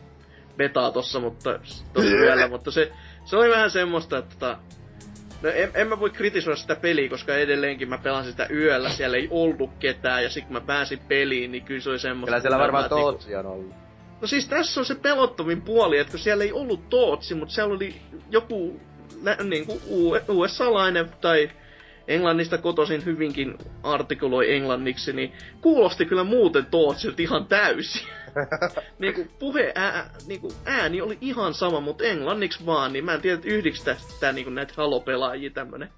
betaa 0.56 0.92
tossa, 0.92 1.20
mutta 1.20 1.58
tossa 1.92 2.10
yöllä, 2.16 2.48
mutta 2.54 2.70
se, 2.70 2.92
se 3.24 3.36
oli 3.36 3.50
vähän 3.50 3.70
semmoista, 3.70 4.18
että 4.18 4.34
tota, 4.34 4.58
No 5.42 5.48
en, 5.48 5.70
en 5.74 5.88
mä 5.88 6.00
voi 6.00 6.10
kritisoida 6.10 6.56
sitä 6.56 6.76
peliä, 6.76 7.08
koska 7.08 7.36
edelleenkin 7.36 7.88
mä 7.88 7.98
pelasin 7.98 8.30
sitä 8.30 8.46
yöllä, 8.50 8.90
siellä 8.90 9.16
ei 9.16 9.28
ollut 9.30 9.70
ketään, 9.78 10.22
ja 10.22 10.30
sit 10.30 10.44
kun 10.44 10.52
mä 10.52 10.60
pääsin 10.60 10.98
peliin, 11.08 11.52
niin 11.52 11.64
kyllä 11.64 11.80
se 11.80 11.90
oli 11.90 11.98
semmoista... 11.98 12.30
Kyllä 12.30 12.40
siellä 12.40 12.58
varmaan 12.58 12.88
Tootsi 12.88 13.36
on 13.36 13.46
ollut. 13.46 13.74
No 14.20 14.26
siis 14.26 14.48
tässä 14.48 14.80
on 14.80 14.84
se 14.84 14.94
pelottavin 14.94 15.62
puoli, 15.62 15.98
että 15.98 16.10
kun 16.10 16.20
siellä 16.20 16.44
ei 16.44 16.52
ollut 16.52 16.88
Tootsi, 16.88 17.34
mutta 17.34 17.54
siellä 17.54 17.74
oli 17.74 17.94
joku 18.30 18.80
niin 19.44 19.66
kuin 19.66 19.80
USA-lainen 20.28 21.08
tai 21.20 21.50
englannista 22.08 22.58
kotoisin 22.58 23.04
hyvinkin 23.04 23.58
artikuloi 23.82 24.54
englanniksi, 24.54 25.12
niin 25.12 25.32
kuulosti 25.60 26.06
kyllä 26.06 26.24
muuten 26.24 26.66
Tootsilta 26.66 27.22
ihan 27.22 27.46
täysin. 27.46 28.06
niinku 28.98 29.26
puhe 29.38 29.72
ää, 29.74 30.10
niinku 30.26 30.52
ääni 30.64 31.00
oli 31.00 31.18
ihan 31.20 31.54
sama, 31.54 31.80
mutta 31.80 32.04
englanniksi 32.04 32.66
vaan, 32.66 32.92
niin 32.92 33.04
mä 33.04 33.14
en 33.14 33.20
tiedä, 33.20 33.34
että 33.34 33.48
yhdiksi 33.48 33.84
tästä 33.84 34.32
niinku 34.32 34.50
näitä 34.50 34.74
halopelaajia 34.76 35.50
tämmönen 35.50 35.88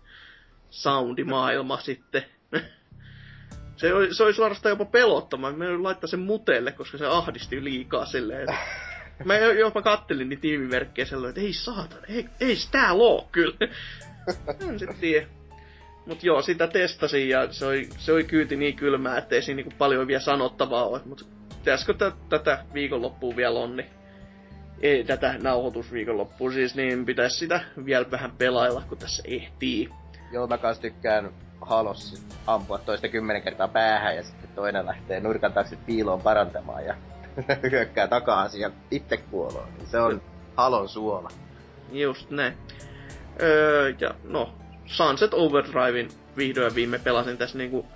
soundimaailma 0.70 1.80
sitten. 1.80 2.24
se, 3.76 3.94
oli, 3.94 4.14
se 4.14 4.22
oli 4.22 4.34
suorastaan 4.34 4.70
jopa 4.70 4.84
pelottama. 4.84 5.52
Mä 5.52 5.82
laittaa 5.82 6.08
sen 6.08 6.20
mutelle, 6.20 6.72
koska 6.72 6.98
se 6.98 7.06
ahdisti 7.06 7.64
liikaa 7.64 8.06
silleen. 8.06 8.48
Mä 9.24 9.36
jopa 9.36 9.82
kattelin 9.82 10.28
niitä 10.28 10.40
tiimimerkkejä 10.40 11.06
sellainen, 11.06 11.30
että 11.30 11.40
ei 11.40 11.52
saatana, 11.52 12.02
ei, 12.08 12.28
ei 12.40 12.56
sitä 12.56 12.92
oo 12.92 13.28
kyllä. 13.32 13.56
en 14.68 14.78
sit 14.78 15.00
tiedä. 15.00 15.26
Mut 16.06 16.24
joo, 16.24 16.42
sitä 16.42 16.66
testasin 16.66 17.28
ja 17.28 17.52
se 17.52 17.66
oli, 17.66 17.88
se 17.98 18.12
oli 18.12 18.24
kyyti 18.24 18.56
niin 18.56 18.76
kylmää, 18.76 19.18
ettei 19.18 19.42
siinä 19.42 19.56
niinku 19.56 19.72
paljon 19.78 20.06
vielä 20.06 20.20
sanottavaa 20.20 20.84
ole. 20.84 21.00
Mut 21.04 21.33
pitäisikö 21.64 21.94
tä, 21.94 22.12
tätä 22.28 22.64
viikonloppua 22.74 23.36
vielä 23.36 23.58
on, 23.58 23.76
niin 23.76 23.90
ei 24.82 25.04
tätä 25.04 25.34
nauhoitusviikonloppua 25.42 26.52
siis, 26.52 26.74
niin 26.74 27.04
pitäisi 27.04 27.36
sitä 27.36 27.60
vielä 27.84 28.10
vähän 28.10 28.32
pelailla, 28.38 28.82
kun 28.88 28.98
tässä 28.98 29.22
ehtii. 29.26 29.90
Joo, 30.32 30.46
mä 30.46 30.58
kans 30.58 30.78
tykkään 30.78 31.30
Halossa 31.60 32.22
ampua 32.46 32.78
toista 32.78 33.08
kymmenen 33.08 33.42
kertaa 33.42 33.68
päähän 33.68 34.16
ja 34.16 34.22
sitten 34.22 34.50
toinen 34.54 34.86
lähtee 34.86 35.20
nurkan 35.20 35.52
taakse 35.52 35.76
piiloon 35.76 36.20
parantamaan 36.20 36.84
ja 36.84 36.94
hyökkää 37.70 38.08
takaa 38.08 38.48
ja 38.58 38.70
itse 38.90 39.16
kuoloo. 39.16 39.66
Niin 39.78 39.86
se 39.86 39.98
on 39.98 40.22
Halon 40.56 40.88
suola. 40.88 41.28
Just 41.92 42.30
näin. 42.30 42.54
Öö, 43.42 43.94
ja 44.00 44.14
no, 44.24 44.54
Sunset 44.86 45.34
Overdrivein 45.34 46.08
vihdoin 46.36 46.74
viime 46.74 46.98
pelasin 46.98 47.38
tässä 47.38 47.58
niinku 47.58 47.86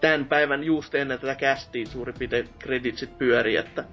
tämän 0.00 0.26
päivän 0.26 0.64
just 0.64 0.94
ennen 0.94 1.20
tätä 1.20 1.34
kästiin 1.34 1.86
suurin 1.86 2.14
piirtein 2.18 2.48
kreditsit 2.58 3.18
pyöri, 3.18 3.56
että 3.56 3.84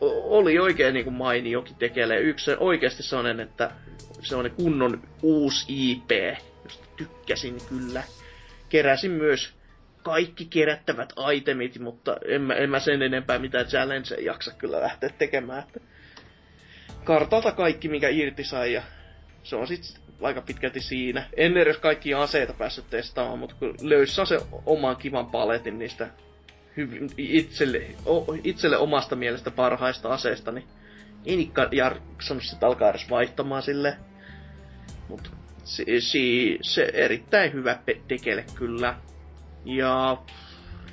oli 0.00 0.58
oikein 0.58 0.94
niinku 0.94 1.10
mainiokin 1.10 1.76
tekele. 1.76 2.16
Yksi 2.16 2.50
oikeasti 2.58 3.02
sellainen, 3.02 3.40
että 3.40 3.70
se 4.20 4.36
on 4.36 4.50
kunnon 4.50 5.02
uusi 5.22 5.64
IP, 5.68 6.10
josta 6.64 6.86
tykkäsin 6.96 7.56
kyllä. 7.68 8.02
Keräsin 8.68 9.10
myös 9.10 9.54
kaikki 10.02 10.44
kerättävät 10.44 11.12
itemit, 11.32 11.78
mutta 11.78 12.16
en 12.28 12.42
mä, 12.42 12.54
en 12.54 12.70
mä 12.70 12.80
sen 12.80 13.02
enempää 13.02 13.38
mitään 13.38 13.66
challenge 13.66 14.14
jaksa 14.14 14.54
kyllä 14.58 14.80
lähteä 14.80 15.10
tekemään. 15.18 15.62
Että 15.62 15.80
kartalta 17.04 17.52
kaikki, 17.52 17.88
mikä 17.88 18.08
irti 18.08 18.44
sai, 18.44 18.72
ja 18.72 18.82
se 19.42 19.56
on 19.56 19.66
sitten 19.66 20.03
aika 20.22 20.40
pitkälti 20.42 20.80
siinä. 20.80 21.26
En 21.36 21.56
edes 21.56 21.76
kaikki 21.76 22.14
aseita 22.14 22.52
päässyt 22.52 22.90
testaamaan, 22.90 23.38
mutta 23.38 23.56
kun 23.58 23.74
löysi 23.82 24.26
se 24.26 24.40
oman 24.66 24.96
kivan 24.96 25.26
paletin 25.26 25.78
niistä 25.78 26.10
hyvin, 26.76 27.10
itselle, 27.16 27.86
o, 28.06 28.26
itselle 28.44 28.76
omasta 28.76 29.16
mielestä 29.16 29.50
parhaista 29.50 30.08
aseista, 30.08 30.52
niin 30.52 30.66
ei 31.26 31.36
Nikka 31.36 31.68
jaksanut 31.72 32.42
sitä 32.42 32.66
alkaa 32.66 32.90
edes 32.90 33.10
vaihtamaan 33.10 33.62
sille. 33.62 33.96
Mutta 35.08 35.30
se, 35.64 35.84
se, 35.98 36.18
se 36.62 36.90
erittäin 36.94 37.52
hyvä 37.52 37.78
tekele 38.08 38.44
kyllä. 38.54 38.94
Ja 39.64 40.16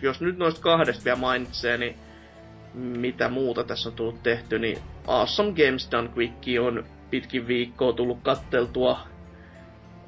jos 0.02 0.22
nyt 0.22 0.38
noista 0.38 0.62
kahdesta 0.62 1.04
vielä 1.04 1.18
mainitsee, 1.18 1.78
niin 1.78 1.96
mitä 2.74 3.30
muuta 3.30 3.64
tässä 3.64 3.90
on 3.90 3.96
tullut 3.96 4.24
tehty, 4.24 4.60
niin 4.60 4.78
Awesome 5.08 5.52
Games 5.52 5.92
Done 5.92 6.10
Quick 6.18 6.36
on 6.62 6.86
pitkin 7.10 7.48
viikkoa 7.48 7.94
tullut 7.94 8.20
katteltua 8.24 9.00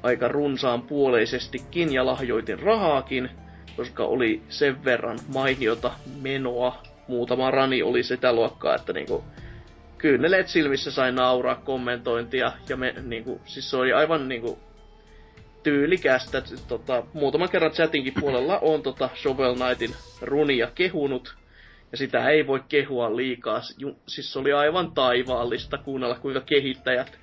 aika 0.04 0.28
runsaan 0.28 0.82
puoleisestikin 0.82 1.92
ja 1.92 2.06
lahjoitin 2.06 2.58
rahaakin, 2.58 3.30
koska 3.76 4.04
oli 4.04 4.42
sen 4.48 4.84
verran 4.84 5.18
mainiota 5.34 5.92
menoa. 6.22 6.82
Muutama 7.08 7.50
rani 7.50 7.82
oli 7.82 8.02
sitä 8.02 8.32
luokkaa, 8.32 8.74
että 8.74 8.92
niinku 8.92 9.24
kyyneleet 9.98 10.48
silmissä 10.48 10.90
sai 10.90 11.12
nauraa 11.12 11.54
kommentointia 11.54 12.52
ja 12.68 12.76
me 12.76 12.94
niinku, 13.02 13.40
siis 13.46 13.70
se 13.70 13.76
oli 13.76 13.92
aivan 13.92 14.28
niinku 14.28 14.58
tyylikästä. 15.62 16.42
Tota, 16.68 17.02
muutaman 17.12 17.48
kerran 17.48 17.72
chatinkin 17.72 18.14
puolella 18.20 18.58
on 18.58 18.82
tota 18.82 19.10
Shovel 19.14 19.54
Knightin 19.54 19.94
runia 20.20 20.68
kehunut. 20.74 21.34
Ja 21.92 21.98
sitä 21.98 22.28
ei 22.28 22.46
voi 22.46 22.60
kehua 22.68 23.16
liikaa. 23.16 23.60
Siis 24.08 24.32
se 24.32 24.38
oli 24.38 24.52
aivan 24.52 24.92
taivaallista 24.92 25.78
kuunnella, 25.78 26.18
kuinka 26.18 26.40
kehittäjät 26.40 27.18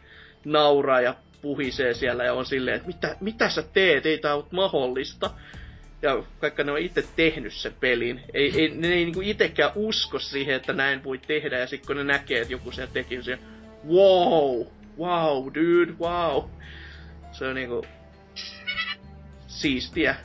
nauraa 0.45 1.01
ja 1.01 1.15
puhisee 1.41 1.93
siellä 1.93 2.23
ja 2.23 2.33
on 2.33 2.45
silleen, 2.45 2.75
että 2.75 2.87
mitä, 2.87 3.15
mitä 3.19 3.49
sä 3.49 3.63
teet, 3.73 4.05
ei 4.05 4.17
tää 4.17 4.35
ole 4.35 4.45
mahdollista. 4.51 5.29
Ja 6.01 6.23
vaikka 6.41 6.63
ne 6.63 6.71
on 6.71 6.79
itse 6.79 7.05
tehnyt 7.15 7.53
sen 7.53 7.73
pelin, 7.79 8.21
ei, 8.33 8.61
ei, 8.61 8.69
ne 8.69 8.87
ei 8.87 9.05
niinku 9.05 9.21
itekään 9.23 9.71
usko 9.75 10.19
siihen, 10.19 10.55
että 10.55 10.73
näin 10.73 11.03
voi 11.03 11.17
tehdä. 11.17 11.59
Ja 11.59 11.67
sitten 11.67 11.87
kun 11.87 11.95
ne 11.95 12.03
näkee, 12.03 12.41
että 12.41 12.53
joku 12.53 12.71
sen 12.71 12.87
teki, 12.93 13.23
se 13.23 13.39
wow, 13.87 14.65
wow, 14.97 15.45
dude, 15.45 15.93
wow. 15.99 16.43
Se 17.31 17.45
on 17.45 17.55
niinku, 17.55 17.85
siistiä 19.47 20.15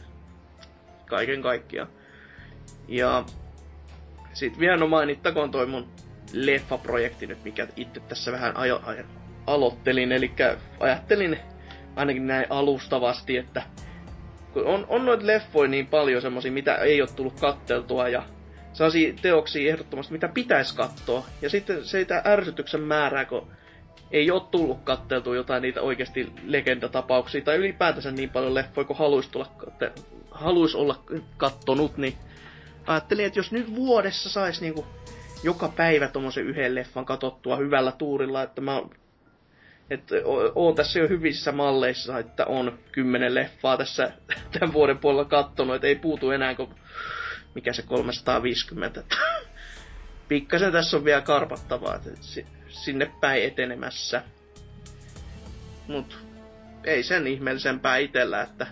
kaiken 1.06 1.42
kaikkiaan. 1.42 1.88
Ja 2.88 3.24
sit 4.32 4.58
vielä 4.58 4.76
no 4.76 4.88
mainittakoon 4.88 5.50
toi 5.50 5.66
mun 5.66 5.88
leffaprojekti 6.32 7.26
nyt, 7.26 7.44
mikä 7.44 7.68
itse 7.76 8.00
tässä 8.00 8.32
vähän 8.32 8.56
ajo, 8.56 8.80
ajo, 8.84 9.04
aloittelin. 9.46 10.12
Eli 10.12 10.32
ajattelin 10.80 11.38
ainakin 11.96 12.26
näin 12.26 12.46
alustavasti, 12.50 13.36
että 13.36 13.62
on, 14.64 14.86
on 14.88 15.06
noita 15.06 15.26
leffoja 15.26 15.68
niin 15.68 15.86
paljon 15.86 16.22
semmosia, 16.22 16.52
mitä 16.52 16.74
ei 16.74 17.00
ole 17.00 17.08
tullut 17.16 17.40
katteltua 17.40 18.08
ja 18.08 18.22
sellaisia 18.72 19.14
teoksia 19.22 19.72
ehdottomasti, 19.72 20.12
mitä 20.12 20.28
pitäisi 20.28 20.76
katsoa. 20.76 21.26
Ja 21.42 21.50
sitten 21.50 21.84
se 21.84 22.06
ärsytyksen 22.26 22.80
määrää, 22.80 23.24
kun 23.24 23.50
ei 24.10 24.30
ole 24.30 24.42
tullut 24.50 24.80
katteltua 24.84 25.36
jotain 25.36 25.62
niitä 25.62 25.82
oikeasti 25.82 26.32
legendatapauksia, 26.44 27.40
tai 27.40 27.56
ylipäätänsä 27.56 28.10
niin 28.10 28.30
paljon 28.30 28.54
leffoja, 28.54 28.84
kun 28.84 28.96
haluaisi, 28.96 29.30
tulla, 29.30 29.52
haluais 30.30 30.74
olla 30.74 31.04
kattonut, 31.36 31.96
niin 31.96 32.14
ajattelin, 32.86 33.26
että 33.26 33.38
jos 33.38 33.52
nyt 33.52 33.74
vuodessa 33.74 34.30
saisi 34.30 34.60
niinku 34.60 34.86
joka 35.42 35.68
päivä 35.68 36.08
tommosen 36.08 36.46
yhden 36.46 36.74
leffan 36.74 37.04
katottua 37.04 37.56
hyvällä 37.56 37.92
tuurilla, 37.92 38.42
että 38.42 38.60
mä 38.60 38.82
että 39.90 40.14
oon 40.54 40.74
tässä 40.74 40.98
jo 40.98 41.08
hyvissä 41.08 41.52
malleissa, 41.52 42.18
että 42.18 42.46
on 42.46 42.78
kymmenen 42.92 43.34
leffaa 43.34 43.76
tässä 43.76 44.12
tämän 44.58 44.72
vuoden 44.72 44.98
puolella 44.98 45.24
kattonut, 45.24 45.76
että 45.76 45.86
ei 45.86 45.96
puutu 45.96 46.30
enää 46.30 46.54
kuin 46.54 46.70
mikä 47.54 47.72
se 47.72 47.82
350. 47.82 49.02
Pikkasen 50.28 50.72
tässä 50.72 50.96
on 50.96 51.04
vielä 51.04 51.20
karpattavaa, 51.20 51.94
että 51.94 52.10
sinne 52.68 53.10
päin 53.20 53.44
etenemässä. 53.44 54.22
Mut 55.88 56.18
ei 56.84 57.02
sen 57.02 57.26
ihmeellisempää 57.26 57.96
itellä, 57.96 58.42
että 58.42 58.66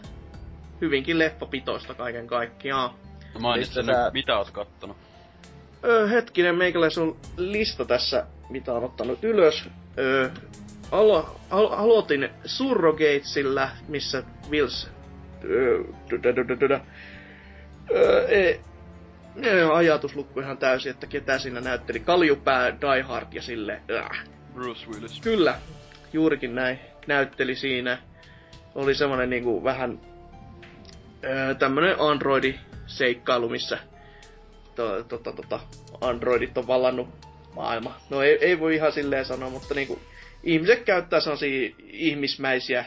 hyvinkin 0.80 1.18
leffapitoista 1.18 1.94
kaiken 1.94 2.26
kaikkiaan. 2.26 2.90
No 3.34 3.40
mainitsin 3.40 3.86
nyt, 3.86 3.96
tää... 3.96 4.10
mitä 4.10 4.38
oot 4.38 4.50
kattonut? 4.50 4.96
Öö, 5.84 6.08
hetkinen, 6.08 6.54
meikäläis 6.54 6.98
on 6.98 7.16
lista 7.36 7.84
tässä, 7.84 8.26
mitä 8.50 8.72
on 8.72 8.84
ottanut 8.84 9.24
ylös. 9.24 9.68
Öö, 9.98 10.30
alo, 10.90 11.40
al, 11.50 11.72
aloitin 11.72 12.28
Surrogatesilla, 12.44 13.68
missä 13.88 14.22
Wills... 14.50 14.90
Öö, 15.44 15.84
e, 18.28 18.60
ajatuslukku 19.72 20.40
ihan 20.40 20.58
täysin, 20.58 20.90
että 20.90 21.06
ketä 21.06 21.38
siinä 21.38 21.60
näytteli. 21.60 22.00
Kaljupää, 22.00 22.80
Die 22.80 23.02
Hard 23.02 23.32
ja 23.32 23.42
sille. 23.42 23.82
Äh. 23.90 24.24
Bruce 24.54 24.90
Willis. 24.90 25.20
Kyllä, 25.20 25.58
juurikin 26.12 26.54
näin. 26.54 26.78
Näytteli 27.06 27.54
siinä. 27.54 27.98
Oli 28.74 28.94
semmonen 28.94 29.30
niinku 29.30 29.64
vähän 29.64 30.00
öö, 31.24 31.54
tämmönen 31.54 31.96
Androidi-seikkailu, 31.98 33.48
missä 33.48 33.78
to, 34.74 35.02
to, 35.02 35.18
to, 35.18 35.32
to, 35.32 35.42
to, 35.48 35.60
Androidit 36.00 36.58
on 36.58 36.66
vallannut 36.66 37.08
maailma. 37.54 38.00
No 38.10 38.22
ei, 38.22 38.38
ei 38.40 38.60
voi 38.60 38.74
ihan 38.74 38.92
silleen 38.92 39.24
sanoa, 39.24 39.50
mutta 39.50 39.74
niinku 39.74 39.98
ihmiset 40.44 40.82
käyttää 40.82 41.20
sellaisia 41.20 41.74
ihmismäisiä 41.82 42.84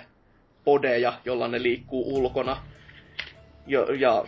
podeja, 0.64 1.14
jolla 1.26 1.47
ne 1.47 1.62
liikkuu 1.62 2.16
ulkona. 2.16 2.64
Jo, 3.68 3.84
ja 3.84 4.26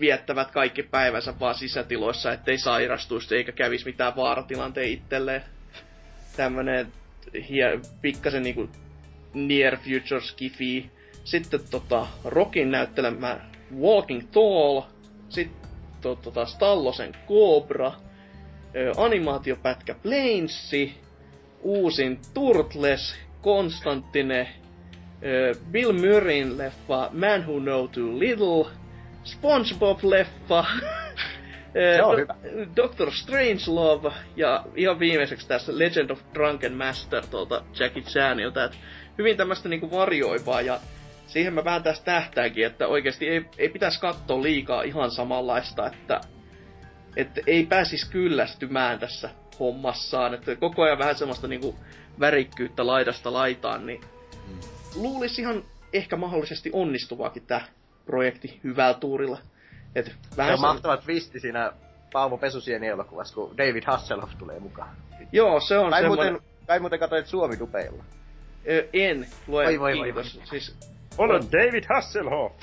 viettävät 0.00 0.50
kaikki 0.50 0.82
päivänsä 0.82 1.34
vaan 1.40 1.54
sisätiloissa, 1.54 2.32
ettei 2.32 2.58
sairastuisi 2.58 3.36
eikä 3.36 3.52
kävisi 3.52 3.86
mitään 3.86 4.16
vaaratilanteen 4.16 4.88
itselleen. 4.88 5.42
Tämmönen 6.36 6.86
hie, 7.48 7.80
pikkasen 8.02 8.42
niinku 8.42 8.68
near 9.34 9.76
future 9.76 10.20
skifi. 10.20 10.90
Sitten 11.24 11.60
tota, 11.70 12.06
Rockin 12.24 12.70
näyttelemä 12.70 13.40
Walking 13.80 14.22
Tall. 14.32 14.82
Sitten 15.28 15.70
to, 16.00 16.14
tota, 16.14 16.46
Stallosen 16.46 17.16
Cobra. 17.28 17.92
Animaatiopätkä 18.96 19.94
Planesi. 19.94 21.05
Uusin 21.62 22.20
Turtles. 22.34 23.16
Konstantine. 23.42 24.48
Bill 25.70 25.92
Murrayn 25.92 26.58
leffa 26.58 27.10
Man 27.12 27.46
Who 27.46 27.60
Know 27.60 27.88
Too 27.88 28.18
Little 28.18 28.72
SpongeBob-leffa. 29.24 30.64
Doctor 32.76 33.12
Strangelove 33.12 34.12
ja 34.36 34.64
ihan 34.76 34.98
viimeiseksi 34.98 35.48
tässä 35.48 35.78
Legend 35.78 36.10
of 36.10 36.20
Drunken 36.34 36.72
Master 36.72 37.26
tuolta 37.26 37.62
Jackie 37.78 38.02
Chanilta. 38.02 38.64
Et 38.64 38.78
hyvin 39.18 39.36
tämmöistä 39.36 39.68
niinku 39.68 39.90
varjoivaa 39.90 40.60
ja 40.60 40.80
siihen 41.26 41.54
mä 41.54 41.64
vähän 41.64 41.82
tästä 41.82 42.04
tähtäänkin, 42.04 42.66
että 42.66 42.86
oikeasti 42.86 43.28
ei, 43.28 43.44
ei 43.58 43.68
pitäisi 43.68 44.00
katsoa 44.00 44.42
liikaa 44.42 44.82
ihan 44.82 45.10
samanlaista, 45.10 45.86
että, 45.86 46.20
että 47.16 47.40
ei 47.46 47.66
pääsis 47.66 48.04
kyllästymään 48.04 48.98
tässä 48.98 49.30
hommassaan. 49.60 50.34
Että 50.34 50.56
koko 50.56 50.82
ajan 50.82 50.98
vähän 50.98 51.16
semmoista 51.16 51.48
niinku 51.48 51.74
värikkyyttä 52.20 52.86
laidasta 52.86 53.32
laitaan, 53.32 53.86
niin 53.86 54.00
mm. 54.48 54.60
luulisi 54.94 55.42
ihan 55.42 55.64
ehkä 55.92 56.16
mahdollisesti 56.16 56.70
onnistuvaakin 56.72 57.46
tää 57.46 57.66
projekti 58.06 58.60
hyvällä 58.64 58.94
tuurilla. 58.94 59.38
Et 59.94 60.14
vähän 60.36 60.50
se 60.50 60.54
on 60.54 60.60
mahtava 60.60 60.96
twisti 60.96 61.40
siinä 61.40 61.72
Paavo 62.12 62.38
Pesusieni 62.38 62.86
elokuvassa, 62.86 63.34
kun 63.34 63.58
David 63.58 63.82
Hasselhoff 63.86 64.32
tulee 64.38 64.60
mukaan. 64.60 64.96
Joo, 65.32 65.60
se 65.60 65.78
on 65.78 65.90
kai 65.90 66.00
semmoinen... 66.00 66.32
Muuten, 66.32 66.50
kai 66.66 66.80
muuten 66.80 66.98
katsoit 66.98 67.26
Suomi-dupeilla. 67.26 68.04
Ö, 68.68 68.88
en, 68.92 69.26
lue 69.46 69.64
voi, 69.64 69.80
voi, 69.80 69.92
kiitos. 69.92 70.36
Voi, 70.36 70.46
Siis, 70.46 70.78
Olen 71.18 71.42
David 71.52 71.84
Hasselhoff! 71.88 72.54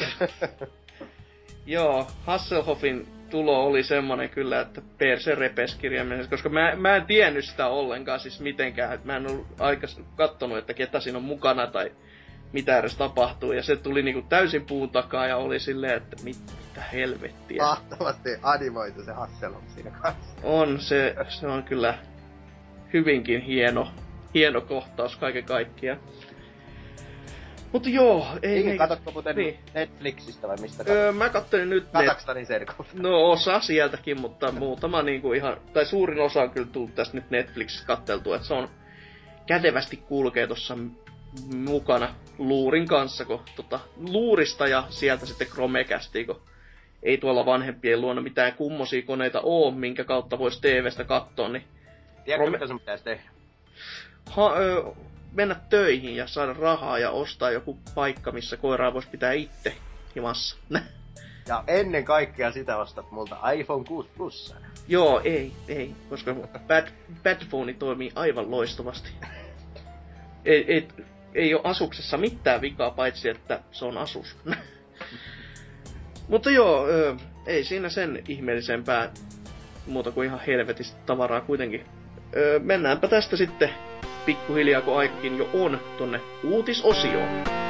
Joo, 1.66 2.08
Hasselhoffin 2.26 3.08
tulo 3.34 3.66
oli 3.66 3.84
semmonen 3.84 4.30
kyllä, 4.30 4.62
että 4.62 4.82
perse 4.98 5.36
repes 5.36 5.76
kirjaimellisesti, 5.76 6.36
koska 6.36 6.50
mä, 6.50 6.76
mä 6.76 6.96
en 6.96 7.06
tiennyt 7.06 7.46
sitä 7.46 7.68
ollenkaan 7.68 8.20
siis 8.20 8.40
mitenkään. 8.40 9.00
Mä 9.04 9.16
en 9.16 9.32
ollut 9.32 9.48
aikaisemmin 9.60 10.12
kattonut, 10.16 10.58
että 10.58 10.74
ketä 10.74 11.00
siinä 11.00 11.18
on 11.18 11.24
mukana 11.24 11.68
tai 11.68 11.92
mitä 12.52 12.78
edes 12.78 12.96
tapahtuu. 12.96 13.52
Ja 13.52 13.64
se 13.64 13.76
tuli 13.76 14.04
niinku 14.04 14.22
täysin 14.22 14.66
puun 14.66 14.90
takaa 14.90 15.28
ja 15.28 15.38
oli 15.38 15.60
silleen, 15.60 15.98
että 15.98 16.16
mit, 16.24 16.38
mitä 16.68 16.82
helvettiä. 16.94 17.64
Mahtavasti 17.64 18.30
animoitu 18.42 19.04
se 19.04 19.12
Hasselhoff 19.12 19.70
siinä 19.70 19.92
kanssa. 19.92 20.36
On, 20.44 20.80
se, 20.80 21.16
se 21.28 21.48
on 21.48 21.64
kyllä 21.64 21.98
hyvinkin 22.94 23.42
hieno, 23.42 23.92
hieno 24.34 24.62
kohtaus 24.62 25.18
kaiken 25.18 25.44
kaikkiaan. 25.44 26.00
Mutta 27.74 27.90
joo, 27.90 28.28
ei... 28.42 28.64
Niin, 28.64 28.78
katsotko 28.78 29.12
muuten 29.12 29.36
niin. 29.36 29.60
Netflixistä 29.74 30.48
vai 30.48 30.58
mistä 30.62 30.84
Öö, 30.88 31.12
mä 31.12 31.30
kattelin 31.30 31.70
nyt... 31.70 31.88
Kazakstanin 31.92 32.46
serkulta. 32.46 32.90
No 32.94 33.32
osa 33.32 33.60
sieltäkin, 33.60 34.22
mutta 34.22 34.52
muutama 34.52 35.02
niinku 35.02 35.34
ihan... 35.34 35.58
Tai 35.74 35.86
suurin 35.86 36.22
osa 36.22 36.42
on 36.42 36.50
kyllä 36.50 36.68
tullut 36.72 36.96
tästä 36.96 37.18
nyt 37.18 37.30
Netflixissä 37.30 37.86
katteltua, 37.86 38.36
että 38.36 38.48
se 38.48 38.54
on 38.54 38.70
kätevästi 39.46 39.98
kulkee 39.98 40.48
tuossa 40.48 40.78
mukana 41.56 42.16
luurin 42.38 42.88
kanssa, 42.88 43.26
kun 43.26 43.42
tota, 43.56 43.80
luurista 43.98 44.68
ja 44.68 44.84
sieltä 44.90 45.26
sitten 45.26 45.48
Chromecastiin, 45.48 46.26
kun 46.26 46.42
ei 47.04 47.18
tuolla 47.18 47.46
vanhempien 47.46 48.02
luona 48.02 48.22
mitään 48.22 48.54
kummosia 48.54 49.02
koneita 49.02 49.42
oo, 49.44 49.72
minkä 49.72 50.04
kautta 50.04 50.40
voisi 50.40 50.62
TVstä 50.62 51.04
katsoa, 51.04 51.50
niin 51.50 51.64
Tiedätkö, 52.26 52.46
Chrome- 52.46 52.52
mitä 52.52 52.68
sun 52.68 52.80
pitäisi 52.80 53.04
tehdä? 53.04 53.24
ha, 54.26 54.54
ö, 54.58 54.84
mennä 55.34 55.56
töihin 55.70 56.16
ja 56.16 56.28
saada 56.28 56.54
rahaa 56.54 57.00
ja 57.00 57.10
ostaa 57.12 57.52
joku 57.52 57.80
paikka, 57.96 58.32
missä 58.32 58.58
koiraa 58.58 58.94
voisi 58.94 59.10
pitää 59.10 59.34
itse 59.34 59.76
himassa. 60.16 60.58
Ja 61.48 61.64
ennen 61.68 62.06
kaikkea 62.06 62.52
sitä 62.52 62.78
ostat 62.78 63.12
multa 63.12 63.52
iPhone 63.52 63.86
6 63.88 64.10
Plus. 64.18 64.56
Joo, 64.88 65.22
ei, 65.24 65.52
ei, 65.68 65.96
koska 66.10 66.36
bad, 66.68 66.88
bad 67.24 67.46
phone 67.50 67.74
toimii 67.74 68.12
aivan 68.16 68.52
loistavasti. 68.52 69.10
Ei, 70.46 70.66
ei, 70.74 70.88
ei 71.34 71.54
ole 71.54 71.62
asuksessa 71.64 72.18
mitään 72.18 72.62
vikaa, 72.62 72.92
paitsi 72.92 73.30
että 73.30 73.60
se 73.72 73.86
on 73.86 73.98
asus. 73.98 74.38
Mutta 76.28 76.52
joo, 76.52 76.86
ei 77.46 77.64
siinä 77.64 77.90
sen 77.90 78.24
ihmeellisempää 78.28 79.12
muuta 79.88 80.12
kuin 80.12 80.28
ihan 80.28 80.42
helvetistä 80.48 80.98
tavaraa 81.06 81.42
kuitenkin. 81.42 81.86
Mennäänpä 82.64 83.08
tästä 83.08 83.38
sitten 83.38 83.70
pikkuhiljaa, 84.26 84.82
kun 84.82 84.98
aikakin 84.98 85.38
jo 85.38 85.50
on, 85.54 85.80
tonne 85.98 86.22
uutisosioon. 86.44 87.63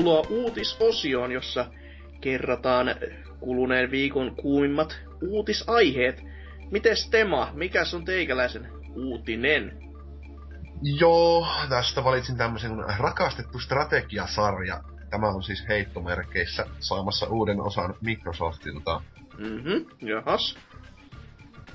Tervetuloa 0.00 0.26
uutisosioon, 0.42 1.32
jossa 1.32 1.66
kerrataan 2.20 2.86
kuluneen 3.40 3.90
viikon 3.90 4.36
kuumimmat 4.36 5.00
uutisaiheet. 5.22 6.22
Mites 6.70 7.10
Tema, 7.10 7.50
mikä 7.54 7.82
on 7.94 8.04
teikäläisen 8.04 8.68
uutinen? 8.94 9.72
Joo, 10.82 11.46
tästä 11.68 12.04
valitsin 12.04 12.36
tämmöisen 12.36 12.70
kuin 12.70 12.84
rakastettu 12.98 13.58
strategiasarja. 13.58 14.82
Tämä 15.10 15.28
on 15.28 15.42
siis 15.42 15.64
heittomerkeissä 15.68 16.66
saamassa 16.78 17.26
uuden 17.26 17.60
osan 17.60 17.94
Microsoftilta. 18.00 19.02
Mhm, 19.38 20.08
jahas. 20.08 20.56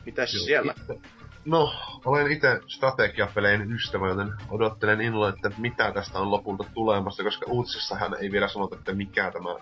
Mitäs 0.05 0.34
Joo, 0.34 0.45
siellä? 0.45 0.73
itse- 0.78 1.14
No, 1.46 1.74
olen 2.06 2.32
itse 2.32 2.62
strategiapelein 2.68 3.72
ystävä, 3.72 4.08
joten 4.08 4.34
odottelen 4.50 5.02
innolla, 5.02 5.30
että 5.30 5.52
mitä 5.58 5.91
tästä 5.91 6.20
on 6.20 6.32
lopulta 6.32 6.64
tulemassa, 6.74 7.24
koska 7.24 7.46
uutisessahan 7.50 8.16
ei 8.20 8.32
vielä 8.32 8.48
sanota, 8.48 8.76
että 8.76 8.93
mikä 8.93 9.32
tämä 9.32 9.56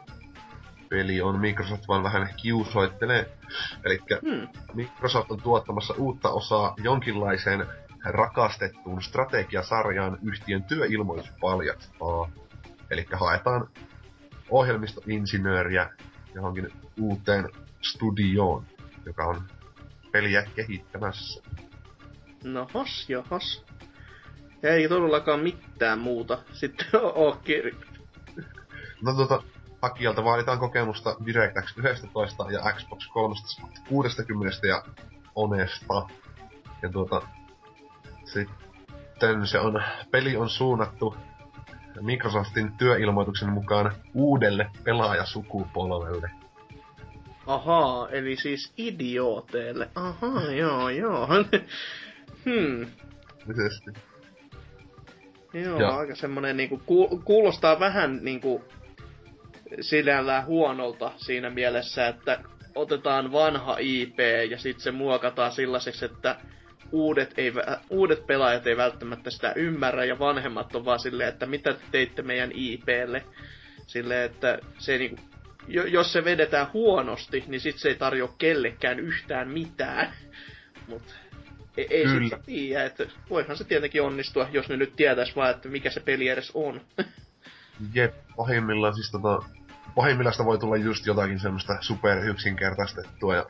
peli 0.89 1.21
on. 1.21 1.39
Microsoft 1.39 1.87
vaan 1.87 2.03
vähän 2.03 2.29
kiusoittelee. 2.41 3.37
Eli 3.85 3.99
Hmm. 4.21 4.47
Microsoft 4.73 5.31
on 5.31 5.41
tuottamassa 5.41 5.93
uutta 5.97 6.29
osaa 6.29 6.73
jonkinlaiseen 6.83 7.65
rakastettuun 8.05 9.03
strategiasarjaan 9.03 10.17
yhtiön 10.23 10.63
työilmoitus 10.63 11.31
paljastaa. 11.41 12.29
Eli 12.91 13.05
haetaan 13.11 13.67
ohjelmistoinsinööriä 14.49 15.89
johonkin 16.33 16.71
uuteen 16.99 17.49
studioon, 17.81 18.65
joka 19.05 19.25
on 19.25 19.43
peliä 20.11 20.43
kehittämässä. 20.55 21.43
No 22.43 22.67
has, 22.73 23.09
jahas. 23.09 23.63
Ei 24.63 24.89
todellakaan 24.89 25.39
mitään 25.39 25.99
muuta 25.99 26.37
sitten 26.59 26.87
oo 26.93 27.37
kir- 27.47 27.75
No 29.01 29.13
tota, 29.13 29.43
hakijalta 29.81 30.23
vaaditaan 30.23 30.59
kokemusta 30.59 31.15
DirectX 31.25 31.73
11 31.77 32.51
ja 32.51 32.73
Xbox 32.73 33.07
360 33.07 34.67
ja 34.67 34.83
Onesta. 35.35 36.07
Ja 36.81 36.89
tuota, 36.89 37.21
sitten 38.25 39.47
se 39.47 39.59
on, 39.59 39.83
peli 40.11 40.37
on 40.37 40.49
suunnattu 40.49 41.15
Microsoftin 42.01 42.71
työilmoituksen 42.77 43.49
mukaan 43.49 43.95
uudelle 44.13 44.69
pelaajasukupolvelle. 44.83 46.31
Ahaa, 47.47 48.09
eli 48.09 48.35
siis 48.35 48.73
idiooteille. 48.77 49.89
Ahaa, 49.95 50.51
joo, 50.51 50.89
joo. 50.89 51.27
hmm. 52.45 52.87
Miten 53.45 53.69
Joo, 55.53 55.79
Joo. 55.79 55.97
aika 55.97 56.15
semmonen 56.15 56.57
niinku, 56.57 56.81
ku, 56.85 57.21
kuulostaa 57.25 57.79
vähän 57.79 58.19
niinku 58.21 58.65
sinällään 59.81 60.45
huonolta 60.45 61.11
siinä 61.17 61.49
mielessä, 61.49 62.07
että 62.07 62.39
otetaan 62.75 63.31
vanha 63.31 63.77
IP 63.79 64.19
ja 64.49 64.57
sitten 64.57 64.83
se 64.83 64.91
muokataan 64.91 65.51
sellaiseksi, 65.51 66.05
että 66.05 66.35
uudet, 66.91 67.33
ei, 67.37 67.53
uudet 67.89 68.27
pelaajat 68.27 68.67
ei 68.67 68.77
välttämättä 68.77 69.29
sitä 69.29 69.53
ymmärrä 69.55 70.05
ja 70.05 70.19
vanhemmat 70.19 70.75
on 70.75 70.85
vaan 70.85 70.99
silleen, 70.99 71.29
että 71.29 71.45
mitä 71.45 71.73
te 71.73 71.79
teitte 71.91 72.21
meidän 72.21 72.51
IPlle. 72.53 73.23
Silleen, 73.87 74.31
että 74.31 74.59
se 74.77 74.97
niinku, 74.97 75.21
jo, 75.67 75.83
jos 75.85 76.13
se 76.13 76.25
vedetään 76.25 76.73
huonosti, 76.73 77.43
niin 77.47 77.61
sit 77.61 77.77
se 77.77 77.89
ei 77.89 77.95
tarjoa 77.95 78.35
kellekään 78.37 78.99
yhtään 78.99 79.49
mitään. 79.49 80.13
Mut 80.87 81.15
ei, 81.77 81.87
ei 81.89 82.03
Kyllä. 82.03 82.23
sitä 82.23 82.39
tiedä, 82.45 82.85
että 82.85 83.05
voihan 83.29 83.57
se 83.57 83.63
tietenkin 83.63 84.01
onnistua, 84.01 84.47
jos 84.51 84.69
ne 84.69 84.77
nyt 84.77 84.95
tietäis 84.95 85.35
vaan, 85.35 85.51
että 85.51 85.69
mikä 85.69 85.89
se 85.89 85.99
peli 85.99 86.27
edes 86.27 86.51
on. 86.53 86.81
Jep, 87.93 88.13
pahimmillaan 88.37 88.95
siis 88.95 89.11
tota... 89.11 89.39
Pahimmillaan 89.95 90.33
sitä 90.33 90.45
voi 90.45 90.57
tulla 90.57 90.77
just 90.77 91.05
jotakin 91.05 91.39
semmoista 91.39 91.77
super 91.81 92.17
yksinkertaistettua 92.17 93.35
ja 93.35 93.45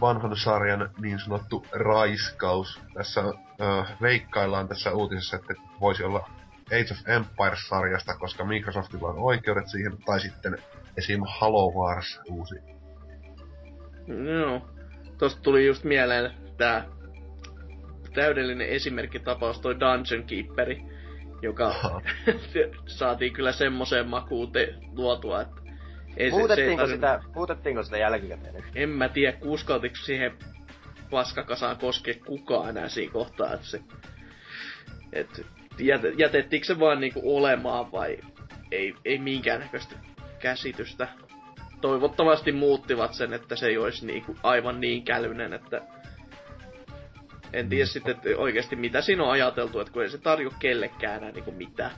vanhan 0.00 0.36
sarjan 0.36 0.90
niin 1.00 1.20
sanottu 1.20 1.66
raiskaus. 1.72 2.80
Tässä 2.94 3.20
äh, 3.20 3.96
veikkaillaan 4.02 4.68
tässä 4.68 4.92
uutisessa, 4.92 5.36
että 5.36 5.54
voisi 5.80 6.04
olla 6.04 6.30
Age 6.66 6.92
of 6.92 7.08
Empires-sarjasta, 7.08 8.14
koska 8.18 8.44
Microsoftilla 8.44 9.08
on 9.08 9.18
oikeudet 9.18 9.68
siihen, 9.68 9.98
tai 10.06 10.20
sitten 10.20 10.58
esim. 10.96 11.20
Halo 11.26 11.72
Wars 11.72 12.20
uusi. 12.30 12.54
Joo. 14.40 14.68
Tosta 15.18 15.42
tuli 15.42 15.66
just 15.66 15.84
mieleen 15.84 16.47
tää 16.58 16.86
täydellinen 18.14 18.68
esimerkkitapaus 18.68 19.60
toi 19.60 19.80
Dungeon 19.80 20.24
Keeperi, 20.24 20.82
joka 21.42 21.74
saatiin 22.98 23.32
kyllä 23.32 23.52
semmoseen 23.52 24.06
makuun 24.06 24.52
te- 24.52 24.74
luotua, 24.92 25.40
että 25.40 25.60
ei 26.16 26.30
se, 26.30 26.36
se 26.36 26.36
ei 26.36 26.38
Muutettiinko 26.38 26.82
tarvinnut- 26.82 26.94
sitä, 26.94 27.20
muutettiinko 27.34 27.82
sitä 27.82 27.98
jälkikäteen? 27.98 28.64
En 28.74 28.88
mä 28.88 29.08
tiedä, 29.08 29.38
uskaltiko 29.44 29.96
siihen 29.96 30.32
paskakasaan 31.10 31.76
koskea 31.76 32.14
kukaan 32.26 32.68
enää 32.68 32.88
siinä 32.88 33.12
kohtaa, 33.12 33.54
että 33.54 33.66
se... 33.66 33.80
Et, 35.12 35.46
jät, 35.78 36.00
jätettiinkö 36.16 36.66
se 36.66 36.80
vaan 36.80 37.00
niinku 37.00 37.36
olemaan 37.36 37.92
vai 37.92 38.18
ei, 38.72 38.94
ei 39.04 39.18
minkäännäköistä 39.18 39.96
käsitystä. 40.38 41.08
Toivottavasti 41.80 42.52
muuttivat 42.52 43.14
sen, 43.14 43.32
että 43.32 43.56
se 43.56 43.66
ei 43.66 43.78
olisi 43.78 44.06
niinku 44.06 44.36
aivan 44.42 44.80
niin 44.80 45.04
kälynen, 45.04 45.52
että 45.52 45.80
en 47.52 47.68
tiedä 47.68 47.86
sitten 47.86 48.14
että 48.14 48.28
oikeasti 48.36 48.76
mitä 48.76 49.00
siinä 49.00 49.24
on 49.24 49.30
ajateltu, 49.30 49.80
että 49.80 49.92
kun 49.92 50.02
ei 50.02 50.10
se 50.10 50.18
tarjo 50.18 50.50
kellekään 50.58 51.16
enää 51.16 51.30
niinku 51.30 51.52
mitään. 51.52 51.90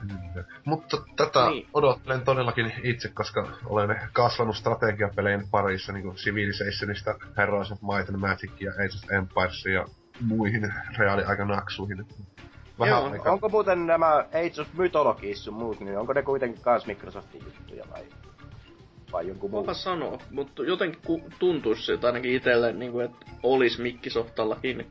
Kyllä. 0.00 0.46
Mutta 0.64 0.96
tätä 1.16 1.40
Niin. 1.40 1.50
niin. 1.50 1.68
odottelen 1.74 2.20
todellakin 2.20 2.72
itse, 2.82 3.08
koska 3.08 3.48
olen 3.64 4.00
kasvanut 4.12 4.56
strategiapelien 4.56 5.48
parissa 5.50 5.92
niin 5.92 6.02
kuin 6.02 6.16
Civilizationista, 6.16 7.14
Heroes 7.36 7.72
of 7.72 7.78
Might 7.82 8.08
and 8.08 8.18
Magic 8.18 8.50
ja 8.60 8.70
Age 8.70 8.96
of 9.04 9.10
Empires 9.10 9.64
ja 9.64 9.84
muihin 10.20 10.72
reaaliaikanaksuihin. 10.98 12.06
vähän 12.78 12.90
Joo, 12.90 13.12
aika... 13.12 13.32
Onko 13.32 13.48
muuten 13.48 13.86
nämä 13.86 14.12
Age 14.14 14.60
of 14.60 14.68
Mythologies 14.74 15.44
sun 15.44 15.54
muut, 15.54 15.80
niin 15.80 15.98
onko 15.98 16.12
ne 16.12 16.22
kuitenkin 16.22 16.62
kans 16.62 16.86
Microsoftin 16.86 17.42
juttuja 17.44 17.84
vai, 17.90 18.04
vai 19.14 19.28
jonkun 19.28 19.50
muu? 19.50 19.62
Paha 19.62 19.74
sanoa, 19.74 20.18
mutta 20.30 20.62
jotenkin 20.62 21.22
tuntuisi 21.38 21.82
siltä 21.82 22.06
ainakin 22.06 22.32
itselle, 22.32 22.72
niin 22.72 22.92
kuin, 22.92 23.04
että 23.04 23.26
olisi 23.42 23.82
Mikkisoftallakin. 23.82 24.86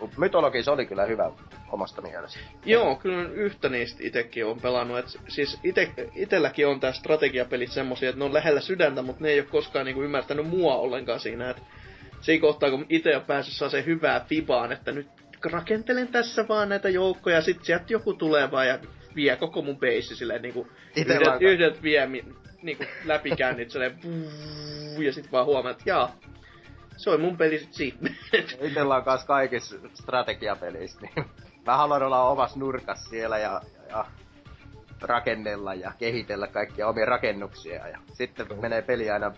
Mut 0.00 0.18
Mythologies 0.18 0.68
oli 0.68 0.86
kyllä 0.86 1.04
hyvä 1.04 1.30
omasta 1.72 2.02
mielestä. 2.02 2.38
Joo, 2.64 2.96
kyllä 2.96 3.28
yhtä 3.28 3.68
niistä 3.68 3.98
itekin 4.02 4.46
on 4.46 4.60
pelannut. 4.60 4.98
Et 4.98 5.06
siis 5.28 5.60
ite, 5.64 5.92
itelläkin 6.14 6.66
on 6.66 6.80
tää 6.80 6.92
strategiapelit 6.92 7.70
semmosia, 7.70 8.08
että 8.08 8.18
ne 8.18 8.24
on 8.24 8.34
lähellä 8.34 8.60
sydäntä, 8.60 9.02
mutta 9.02 9.22
ne 9.22 9.30
ei 9.30 9.40
ole 9.40 9.48
koskaan 9.50 9.86
niinku 9.86 10.02
ymmärtänyt 10.02 10.46
mua 10.46 10.76
ollenkaan 10.76 11.20
siinä. 11.20 11.50
Et 11.50 11.56
siinä 12.20 12.40
kohtaa, 12.40 12.70
kun 12.70 12.86
itse 12.88 13.16
on 13.16 13.22
päässyt 13.22 13.54
saa 13.54 13.68
se 13.68 13.84
hyvää 13.84 14.24
fibaan, 14.28 14.72
että 14.72 14.92
nyt 14.92 15.08
rakentelen 15.44 16.08
tässä 16.08 16.48
vaan 16.48 16.68
näitä 16.68 16.88
joukkoja, 16.88 17.42
sit 17.42 17.64
sieltä 17.64 17.84
joku 17.88 18.14
tulee 18.14 18.50
vaan 18.50 18.68
ja 18.68 18.78
vie 19.16 19.36
koko 19.36 19.62
mun 19.62 19.78
beissi 19.78 20.16
silleen 20.16 20.42
niinku 20.42 20.68
yhdet, 20.96 21.40
yhdet 21.40 21.82
vie 21.82 22.08
niinku 22.62 22.84
läpikäynnit 23.04 23.70
silleen 23.70 23.98
puu, 24.02 25.00
ja 25.00 25.12
sit 25.12 25.32
vaan 25.32 25.46
huomaa, 25.46 25.70
että 25.70 25.82
jaa, 25.86 26.16
se 26.96 27.10
on 27.10 27.20
mun 27.20 27.36
peli 27.36 27.58
sit 27.58 27.74
siitä. 27.74 27.98
Itellä 28.70 28.96
on 28.96 29.04
kans 29.04 29.24
kaikissa 29.24 29.76
strategiapelissä, 29.94 31.00
niin 31.00 31.26
mä 31.66 31.76
haluan 31.76 32.02
olla 32.02 32.28
omassa 32.28 32.58
nurkas 32.58 33.04
siellä 33.04 33.38
ja, 33.38 33.60
ja, 33.88 33.96
ja 33.96 34.04
rakennella 35.00 35.74
ja 35.74 35.92
kehitellä 35.98 36.46
kaikkia 36.46 36.88
omia 36.88 37.04
rakennuksia 37.04 37.88
ja 37.88 37.98
sitten 38.12 38.46
menee 38.60 38.82
peli 38.82 39.10
aina 39.10 39.32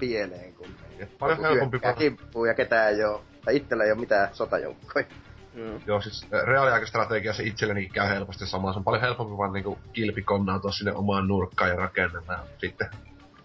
pieleen, 0.00 0.54
kun 0.54 0.68
Ja 0.98 1.06
paljon 1.18 1.38
joku 1.38 1.48
helpompi 1.48 1.74
hyökkää 1.74 1.90
vaan- 1.90 1.98
kimppuu 1.98 2.44
ja 2.44 2.54
ketään 2.54 2.88
ei 2.92 3.04
oo, 3.04 3.24
tai 3.44 3.56
itsellä 3.56 3.84
ei 3.84 3.90
oo 3.90 3.96
mitään 3.96 4.28
sotajoukkoja. 4.32 5.06
Joo. 5.54 5.80
Joo, 5.86 6.00
siis 6.00 6.26
reaaliaikastrategiassa 6.46 7.42
itselleni 7.42 7.88
käy 7.88 8.08
helposti 8.08 8.46
sama. 8.46 8.72
Se 8.72 8.78
on 8.78 8.84
paljon 8.84 9.02
helpompi 9.02 9.36
vaan 9.36 9.52
niinku 9.52 9.78
kilpikonnautua 9.92 10.72
sinne 10.72 10.92
omaan 10.92 11.28
nurkkaan 11.28 11.70
ja 11.70 11.76
rakennella. 11.76 12.32
Ja 12.32 12.38
sitten 12.58 12.88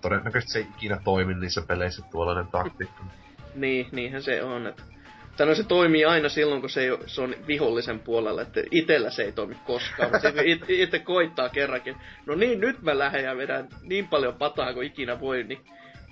todennäköisesti 0.02 0.54
se 0.54 0.60
ei 0.60 0.68
ikinä 0.78 1.00
toimi 1.04 1.34
niissä 1.34 1.62
peleissä 1.68 2.02
tuollainen 2.12 2.48
taktiikka. 2.48 3.04
Niin, 3.56 3.88
niinhän 3.92 4.24
se 4.24 4.44
on. 4.44 4.68
Että... 4.68 4.84
Tai 5.38 5.48
no 5.48 5.56
se 5.56 5.64
toimii 5.64 6.06
aina 6.06 6.30
silloin, 6.30 6.62
kun 6.62 6.70
se, 6.70 6.82
ei, 6.82 6.98
se 7.06 7.22
on 7.22 7.36
vihollisen 7.48 8.00
puolella, 8.00 8.42
että 8.42 8.62
itellä 8.72 9.10
se 9.10 9.24
ei 9.24 9.32
toimi 9.32 9.56
koskaan. 9.66 10.12
Mutta 10.12 10.20
sitten 10.28 10.48
it, 10.48 10.70
itse 10.70 11.00
koittaa 11.00 11.50
kerrankin, 11.50 11.96
no 12.26 12.36
niin, 12.36 12.60
nyt 12.60 12.82
mä 12.82 12.98
lähden 12.98 13.24
ja 13.24 13.38
vedän 13.38 13.68
niin 13.82 14.08
paljon 14.08 14.34
pataa 14.34 14.74
kuin 14.74 14.88
ikinä 14.88 15.20
voi, 15.20 15.44
niin 15.44 15.60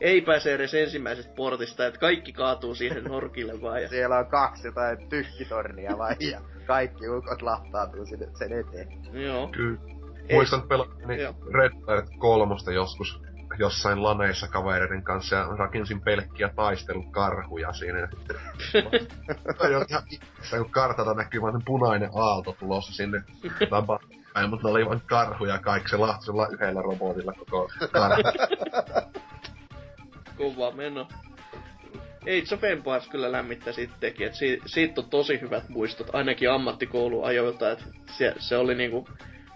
ei 0.03 0.21
pääse 0.21 0.53
edes 0.53 0.73
ensimmäisestä 0.73 1.33
portista, 1.35 1.85
että 1.85 1.99
kaikki 1.99 2.33
kaatuu 2.33 2.75
siihen 2.75 3.03
norkille 3.03 3.61
vaan. 3.61 3.81
Ja... 3.81 3.89
Siellä 3.89 4.17
on 4.17 4.27
kaksi 4.27 4.67
jotain 4.67 5.09
tyhkitornia 5.09 5.97
vai 5.97 6.15
ja 6.19 6.41
kaikki 6.67 7.09
ukot 7.09 7.41
lahtautuu 7.41 8.05
sinne 8.05 8.27
sen 8.39 8.53
eteen. 8.59 8.87
Joo. 9.13 9.47
Kyllä. 9.47 9.79
Muistan 10.31 10.61
pelannut 10.61 10.97
Joo. 11.19 11.35
Red 11.53 11.71
Alert 11.87 12.09
kolmosta 12.17 12.71
joskus 12.71 13.21
jossain 13.59 14.03
laneissa 14.03 14.47
kavereiden 14.47 15.03
kanssa 15.03 15.35
ja 15.35 15.47
rakensin 15.57 16.01
pelkkiä 16.01 16.49
taistelukarhuja 16.55 17.73
siinä. 17.73 17.99
Itse, 20.11 20.57
kun 20.57 20.71
kartalta 20.71 21.13
näkyy 21.13 21.41
vaan 21.41 21.61
punainen 21.65 22.09
aalto 22.15 22.55
tulossa 22.59 22.93
sinne. 22.93 23.23
Ai, 24.33 24.47
mutta 24.47 24.67
ne 24.67 24.71
oli 24.71 24.85
vain 24.85 25.01
karhuja 25.05 25.59
kaikki, 25.59 25.89
se 25.89 25.97
lahtui 25.97 26.47
yhdellä 26.53 26.81
robotilla 26.81 27.33
koko 27.33 27.69
karhu. 27.91 28.21
Kova 30.37 30.71
meno. 30.71 31.07
Age 32.21 32.55
of 32.55 32.63
Empires 32.63 33.07
kyllä 33.07 33.31
lämmittää 33.31 33.73
sittenkin, 33.73 34.25
että 34.27 34.39
siitä, 34.39 34.63
siitä 34.65 35.01
on 35.01 35.09
tosi 35.09 35.41
hyvät 35.41 35.69
muistot, 35.69 36.15
ainakin 36.15 36.51
ammattikouluajoilta, 36.51 37.71
että 37.71 37.85
se, 38.17 38.33
se 38.39 38.57
oli 38.57 38.75
niinku 38.75 39.07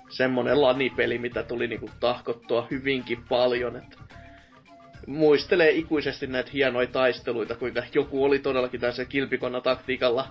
semmonen 0.10 0.62
lanipeli, 0.62 1.18
mitä 1.18 1.44
tuli 1.44 1.68
niinku 1.68 1.90
tahkottua 2.00 2.68
hyvinkin 2.72 3.24
paljon, 3.30 3.76
että 3.76 3.98
muistelee 5.08 5.72
ikuisesti 5.72 6.28
näitä 6.28 6.52
hienoja 6.54 6.88
taisteluita, 6.88 7.56
kuinka 7.56 7.84
joku 7.94 8.24
oli 8.24 8.40
todellakin 8.40 8.82
tässä 8.82 9.06
kilpikonna 9.06 9.62
taktiikalla 9.62 10.28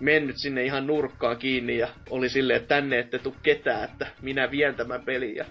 mennyt 0.00 0.36
sinne 0.36 0.64
ihan 0.64 0.86
nurkkaan 0.86 1.36
kiinni 1.36 1.78
ja 1.78 1.88
oli 2.10 2.28
silleen, 2.28 2.56
että 2.56 2.74
tänne 2.74 2.98
ette 2.98 3.18
tuu 3.18 3.36
ketään, 3.42 3.84
että 3.84 4.06
minä 4.22 4.50
vien 4.50 4.74
tämän 4.74 5.04
pelin 5.04 5.36
ja 5.36 5.44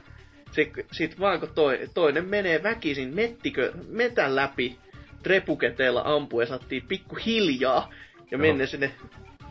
sitten 0.52 0.86
sit 0.92 1.20
vaan 1.20 1.40
kun 1.40 1.50
toi, 1.56 1.80
toinen 1.94 2.26
menee 2.26 2.64
väkisin 2.64 3.16
mettikö, 3.16 3.72
metän 3.88 4.36
läpi 4.36 4.78
trepuketeilla 5.24 6.02
ampuen 6.06 6.48
sattiin 6.48 6.84
pikku 6.88 7.16
hiljaa 7.26 7.90
ja 8.32 8.38
Joo. 8.38 8.42
menne 8.42 8.66
sinne 8.68 8.92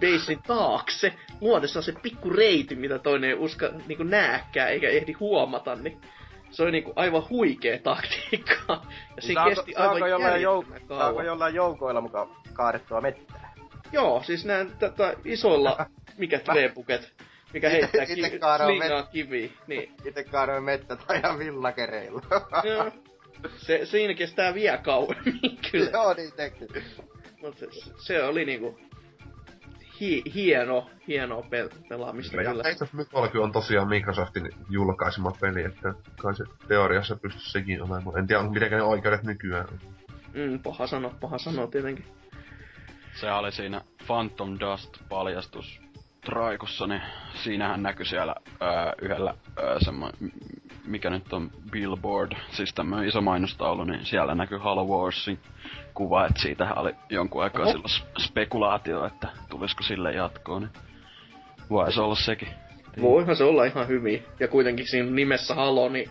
beissin 0.01 0.39
taakse, 0.47 1.13
luodessa 1.41 1.83
se 1.83 1.93
pikku 2.03 2.31
reiti, 2.31 2.75
mitä 2.75 2.99
toinen 2.99 3.31
ei 3.31 3.37
uska 3.37 3.71
niinku 3.87 4.03
nääkään 4.05 4.71
eikä 4.71 4.89
ehdi 4.89 5.13
huomata, 5.13 5.75
niin 5.75 6.01
se 6.51 6.63
oli 6.63 6.71
niinku 6.73 6.93
aivan 6.97 7.29
huikea 7.31 7.79
taktiikka. 7.79 8.83
Ja 9.17 9.23
se 9.23 9.33
Saako- 9.33 9.49
kesti 9.49 9.73
saako 9.73 9.95
aivan 9.95 10.11
jollain, 10.11 10.43
jou- 10.43 10.65
järjettömän 10.65 10.99
saako 10.99 11.23
jollain 11.23 11.55
joukoilla 11.55 12.01
mukaan 12.01 12.29
kaadettua 12.53 13.01
mettää? 13.01 13.53
Joo, 13.93 14.23
siis 14.27 14.45
nää 14.45 14.67
tätä 14.79 15.15
isoilla, 15.25 15.87
mikä 16.19 16.39
trepuket, 16.39 17.13
mikä 17.53 17.71
heittää 17.71 18.03
ite 18.09 18.31
ki- 18.31 18.39
kaadaan 18.39 18.71
slingaa 18.71 19.03
kiviä, 19.03 19.49
niin 19.67 19.95
Itse 20.05 20.25
kaadoin 20.25 20.65
mettät 20.65 21.01
ihan 21.19 21.39
villakereilla. 21.39 22.21
Joo. 22.65 22.93
Se, 23.57 23.87
siinä 23.87 24.15
kestää 24.15 24.55
vielä 24.55 24.79
kauemmin 24.79 25.41
kyllä. 25.71 25.91
Joo, 25.91 26.15
niin 26.15 26.33
teki. 26.37 26.67
Mutta 27.43 27.59
se, 27.71 27.93
se 27.99 28.23
oli 28.25 28.45
niinku 28.45 28.79
hi, 30.01 30.23
hieno, 30.35 30.91
hieno 31.09 31.41
pel- 31.41 31.89
pelaamista 31.89 32.37
Ja 32.43 32.51
kyllä. 32.51 32.63
Age 32.67 32.85
of 32.85 32.93
Mythology 32.93 33.39
on 33.39 33.53
tosiaan 33.53 33.89
Microsoftin 33.89 34.51
julkaisema 34.71 35.33
peli, 35.41 35.65
että 35.65 35.95
kai 36.23 36.35
se 36.37 36.45
teoriassa 36.69 37.17
pystyisi 37.17 37.51
sekin 37.51 37.83
olemaan. 37.83 38.19
En 38.19 38.27
tiedä, 38.27 38.43
mitenkään 38.43 38.81
ne 38.81 38.87
oikeudet 38.87 39.23
nykyään. 39.23 39.67
on. 39.73 39.79
Mm, 40.35 40.59
paha 40.59 40.87
sano, 40.87 41.15
paha 41.21 41.39
sano 41.39 41.67
tietenkin. 41.67 42.05
Se 43.21 43.33
oli 43.33 43.53
siinä 43.53 43.81
Phantom 44.07 44.57
Dust 44.61 44.91
paljastus 45.09 45.81
Traikussa, 46.25 46.87
niin 46.87 47.03
siinähän 47.35 47.83
näkyi 47.83 48.07
siellä 48.07 48.35
ää, 48.61 48.93
yhdellä 49.03 49.35
ää, 49.63 49.79
semmo, 49.85 50.11
mikä 50.87 51.11
nyt 51.11 51.33
on 51.33 51.51
Billboard, 51.71 52.33
siis 52.51 52.75
tämmönen 52.75 53.09
iso 53.09 53.21
mainostaulu, 53.21 53.85
niin 53.85 54.05
siellä 54.07 54.35
näkyy 54.35 54.59
Halo 54.59 54.85
Warsin 54.85 55.39
kuva, 55.95 56.27
että 56.27 56.43
siitähän 56.43 56.79
oli 56.79 56.95
jonkun 57.11 57.43
aikaa 57.43 57.63
Oho. 57.63 57.71
silloin 57.73 58.19
spekulaatio, 58.19 59.07
että 59.07 59.29
tulisiko 59.51 59.83
sille 59.83 60.13
jatkoa, 60.13 60.61
niin 60.61 60.71
voisi 61.71 62.01
olla 62.01 62.15
sekin. 62.15 62.49
Voihan 63.01 63.37
se 63.37 63.45
olla 63.45 63.65
ihan 63.65 63.89
hyvin. 63.89 64.25
Ja 64.41 64.49
kuitenkin 64.49 64.87
siinä 64.91 65.11
nimessä 65.11 65.55
Halo, 65.55 65.89
niin 65.89 66.11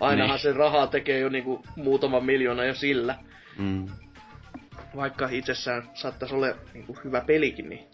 ainahan 0.00 0.30
Niin. 0.30 0.38
se 0.38 0.52
rahaa 0.52 0.86
tekee 0.86 1.18
jo 1.18 1.28
niinku 1.28 1.62
muutama 1.76 2.20
miljoona 2.20 2.64
jo 2.64 2.74
sillä. 2.74 3.14
Mm. 3.58 3.86
Vaikka 4.96 5.28
itsessään 5.30 5.90
saattaisi 5.94 6.34
olla 6.34 6.46
niinku 6.74 6.96
hyvä 7.04 7.20
pelikin, 7.20 7.68
niin 7.68 7.84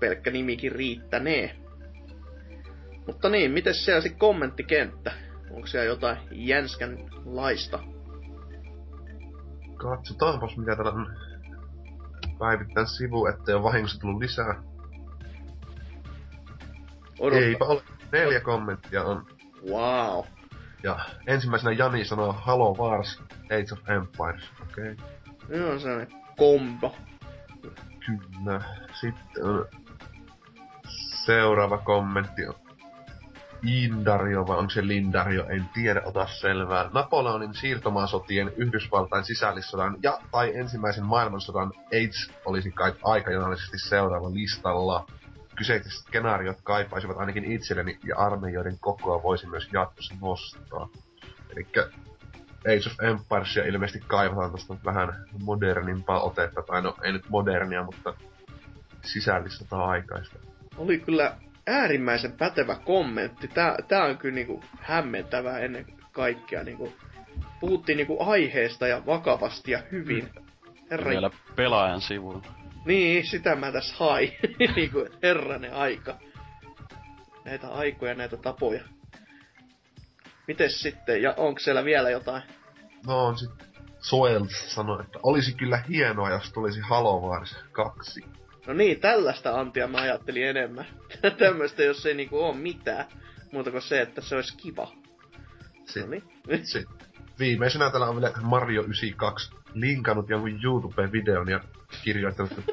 pelkkä 0.00 0.30
nimikin 0.30 0.72
riittänee. 0.72 1.56
Mutta 3.06 3.28
niin, 3.28 3.50
miten 3.50 3.74
siellä 3.74 4.00
sitten 4.00 4.18
kommenttikenttä? 4.18 5.12
Onko 5.50 5.66
siellä 5.66 5.86
jotain 5.86 6.18
jänskän 6.30 6.98
laista? 7.24 7.78
Katsotaanpas 9.76 10.56
mitä 10.56 10.76
täällä 10.76 10.92
on 10.92 11.16
päivittäin 12.38 12.86
sivu, 12.86 13.26
ettei 13.26 13.54
ole 13.54 13.62
vahingossa 13.62 14.00
tullut 14.00 14.22
lisää. 14.22 14.62
Odota. 17.18 17.40
Eipä 17.40 17.64
ole. 17.64 17.82
Neljä 18.12 18.40
kommenttia 18.40 19.04
on. 19.04 19.26
Wow. 19.70 20.24
Ja 20.82 20.98
ensimmäisenä 21.26 21.72
Jani 21.72 22.04
sanoo 22.04 22.32
Halo 22.32 22.74
Wars 22.74 23.22
Age 23.44 23.72
of 23.72 23.90
Empires. 23.90 24.50
Okei. 24.62 24.92
Okay. 24.92 25.78
Se 25.78 25.90
on 25.90 26.06
kombo. 26.36 26.96
Kyllä. 28.06 28.60
Sitten 29.00 29.44
on 29.44 29.68
seuraava 31.26 31.78
kommentti 31.78 32.46
on 32.46 32.54
Indario, 33.66 34.46
vai 34.46 34.58
onko 34.58 34.70
se 34.70 34.86
Lindario, 34.86 35.46
en 35.48 35.68
tiedä, 35.74 36.02
ota 36.04 36.26
selvää. 36.26 36.90
Napoleonin 36.92 37.54
siirtomaasotien 37.54 38.52
Yhdysvaltain 38.56 39.24
sisällissodan 39.24 39.96
ja 40.02 40.18
tai 40.32 40.56
ensimmäisen 40.56 41.04
maailmansodan 41.04 41.72
AIDS 41.92 42.32
olisi 42.44 42.70
kai 42.70 42.92
aikajanallisesti 43.02 43.78
seuraava 43.78 44.34
listalla. 44.34 45.06
Kyseiset 45.56 45.92
skenaariot 45.92 46.56
kaipaisivat 46.62 47.16
ainakin 47.16 47.52
itselleni 47.52 47.98
ja 48.04 48.16
armeijoiden 48.16 48.78
kokoa 48.78 49.22
voisi 49.22 49.46
myös 49.46 49.68
jatkossa 49.72 50.14
nostaa. 50.20 50.88
Elikkä 51.52 51.88
Age 52.60 52.86
of 52.86 53.00
Empiresia 53.02 53.64
ilmeisesti 53.64 54.04
kaivataan 54.06 54.50
tosta 54.50 54.76
vähän 54.84 55.24
modernimpaa 55.42 56.20
otetta, 56.20 56.62
tai 56.62 56.82
no 56.82 56.96
ei 57.02 57.12
nyt 57.12 57.28
modernia, 57.28 57.84
mutta 57.84 58.14
sisällissota 59.04 59.84
aikaista. 59.84 60.38
Oli 60.78 60.98
kyllä 60.98 61.36
äärimmäisen 61.66 62.32
pätevä 62.32 62.76
kommentti. 62.84 63.48
Tää, 63.48 63.76
tää 63.88 64.04
on 64.04 64.18
kyllä 64.18 64.34
niinku 64.34 64.62
hämmentävää 64.78 65.58
ennen 65.58 65.86
kaikkea. 66.12 66.64
Niinku, 66.64 66.92
puhuttiin 67.60 67.96
niinku 67.96 68.22
aiheesta 68.30 68.86
ja 68.86 69.06
vakavasti 69.06 69.70
ja 69.70 69.82
hyvin. 69.92 70.30
Herra, 70.90 71.10
Vielä 71.10 71.30
pelaajan 71.56 72.00
sivulla. 72.00 72.42
niin, 72.84 73.26
sitä 73.26 73.56
mä 73.56 73.72
tässä 73.72 73.94
hain. 73.98 74.32
niinku, 74.76 75.08
herranen 75.22 75.74
aika. 75.74 76.18
näitä 77.44 77.68
aikoja, 77.68 78.14
näitä 78.14 78.36
tapoja. 78.36 78.84
Mites 80.48 80.80
sitten, 80.80 81.22
ja 81.22 81.34
onko 81.36 81.58
siellä 81.60 81.84
vielä 81.84 82.10
jotain? 82.10 82.42
No 83.06 83.26
on 83.26 83.38
sit 83.38 83.50
Soelt 83.98 84.50
sanoi, 84.66 85.00
että 85.02 85.18
olisi 85.22 85.54
kyllä 85.54 85.82
hienoa, 85.88 86.30
jos 86.30 86.52
tulisi 86.52 86.80
Halo 86.80 87.20
Wars 87.20 87.56
2. 87.72 88.24
No 88.66 88.72
niin, 88.72 89.00
tällaista 89.00 89.60
antia 89.60 89.86
mä 89.86 89.98
ajattelin 89.98 90.46
enemmän. 90.46 90.86
Tämmöistä, 91.38 91.82
jos 91.82 92.06
ei 92.06 92.14
niinku 92.14 92.38
oo 92.38 92.52
mitään. 92.52 93.04
Muuta 93.52 93.70
kuin 93.70 93.82
se, 93.82 94.00
että 94.00 94.20
se 94.20 94.34
olisi 94.34 94.56
kiva. 94.56 94.92
Sit, 95.84 96.02
No 96.02 96.10
niin. 96.10 96.66
sit. 96.66 96.88
Viimeisenä 97.38 97.90
täällä 97.90 98.06
on 98.06 98.20
vielä 98.20 98.34
Mario 98.42 98.82
92 98.82 99.50
linkannut 99.74 100.30
jonkun 100.30 100.60
YouTube-videon 100.64 101.48
ja 101.48 101.60
kirjoittanut, 102.04 102.52
että 102.58 102.72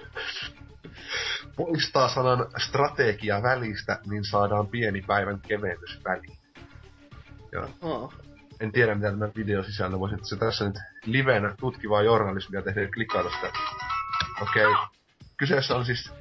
poistaa 1.56 2.08
sanan 2.08 2.46
strategia 2.58 3.44
välistä, 3.44 4.00
niin 4.10 4.26
saadaan 4.26 4.68
pieni 4.68 5.02
päivän 5.08 5.40
kevennys 5.48 6.00
väliin. 6.06 6.38
Ja 7.52 7.62
Aa. 7.62 8.14
en 8.60 8.72
tiedä 8.72 8.96
mitä 8.96 9.12
tämä 9.12 9.30
video 9.36 9.64
sisällä 9.64 10.00
voisi, 10.00 10.16
että 10.16 10.28
se 10.28 10.36
tässä 10.36 10.66
nyt 10.66 10.76
livenä 11.06 11.56
tutkivaa 11.60 12.02
journalismia 12.02 12.62
tehdään 12.62 12.92
klikata 12.94 13.30
sitä. 13.30 13.48
Okei. 14.42 14.66
Okay. 14.66 14.93
Kyseessä 15.38 15.76
on 15.76 15.86
siis 15.86 16.12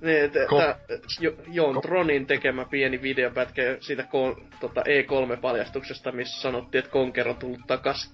Niin, 0.00 0.24
että 0.24 0.38
Ko- 0.38 0.58
tää, 0.58 0.78
jo, 1.20 1.32
Jon 1.52 1.80
Tronin 1.82 2.26
tekemä 2.26 2.64
pieni 2.64 3.02
videopätkä 3.02 3.62
siitä 3.80 4.02
ko, 4.02 4.40
tota 4.60 4.80
E3-paljastuksesta, 4.80 6.12
missä 6.12 6.40
sanottiin, 6.40 6.78
että 6.78 6.90
Conker 6.90 7.28
on 7.28 7.36
tullut 7.36 7.66
takas. 7.66 8.12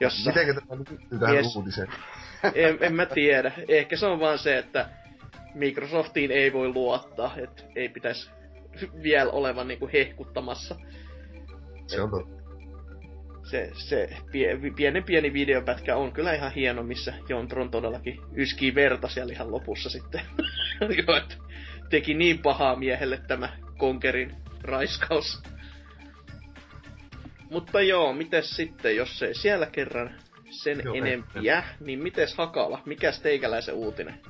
Jossa, 0.00 0.30
Mitenkä 0.30 0.54
tämä 0.54 0.76
liittyy 0.76 1.18
tähän 1.18 1.36
Yes. 1.36 1.56
uutiseen? 1.56 1.88
en, 2.54 2.78
en 2.80 2.94
mä 2.94 3.06
tiedä. 3.06 3.52
Ehkä 3.68 3.96
se 3.96 4.06
on 4.06 4.20
vaan 4.20 4.38
se, 4.38 4.58
että 4.58 4.88
Microsoftiin 5.54 6.30
ei 6.30 6.52
voi 6.52 6.68
luottaa, 6.68 7.34
että 7.36 7.62
ei 7.76 7.88
pitäisi 7.88 8.30
vielä 9.02 9.30
olevan 9.30 9.68
niinku 9.68 9.90
hehkuttamassa. 9.92 10.76
Se 11.86 12.00
on 12.02 12.10
totta. 12.10 12.41
Se, 13.52 13.70
se 13.74 14.08
pie, 14.30 14.58
pienen 14.76 15.04
pieni 15.04 15.32
videopätkä 15.32 15.96
on 15.96 16.12
kyllä 16.12 16.34
ihan 16.34 16.52
hieno, 16.52 16.82
missä 16.82 17.14
Jontron 17.28 17.70
todellakin 17.70 18.20
yskii 18.36 18.74
verta 18.74 19.08
siellä 19.08 19.32
ihan 19.32 19.52
lopussa 19.52 19.90
sitten. 19.90 20.20
Joo, 21.06 21.16
että 21.16 21.34
teki 21.90 22.14
niin 22.14 22.38
pahaa 22.38 22.76
miehelle 22.76 23.20
tämä 23.28 23.48
Konkerin 23.78 24.34
raiskaus. 24.62 25.42
Mutta 27.50 27.80
joo, 27.80 28.12
mites 28.12 28.56
sitten, 28.56 28.96
jos 28.96 29.22
ei 29.22 29.34
siellä 29.34 29.66
kerran 29.66 30.14
sen 30.50 30.80
Joo, 30.84 30.94
enempiä, 30.94 31.64
niin 31.80 32.02
mites 32.02 32.36
Hakala? 32.36 32.82
Mikäs 32.86 33.20
teikäläisen 33.20 33.74
uutinen? 33.74 34.20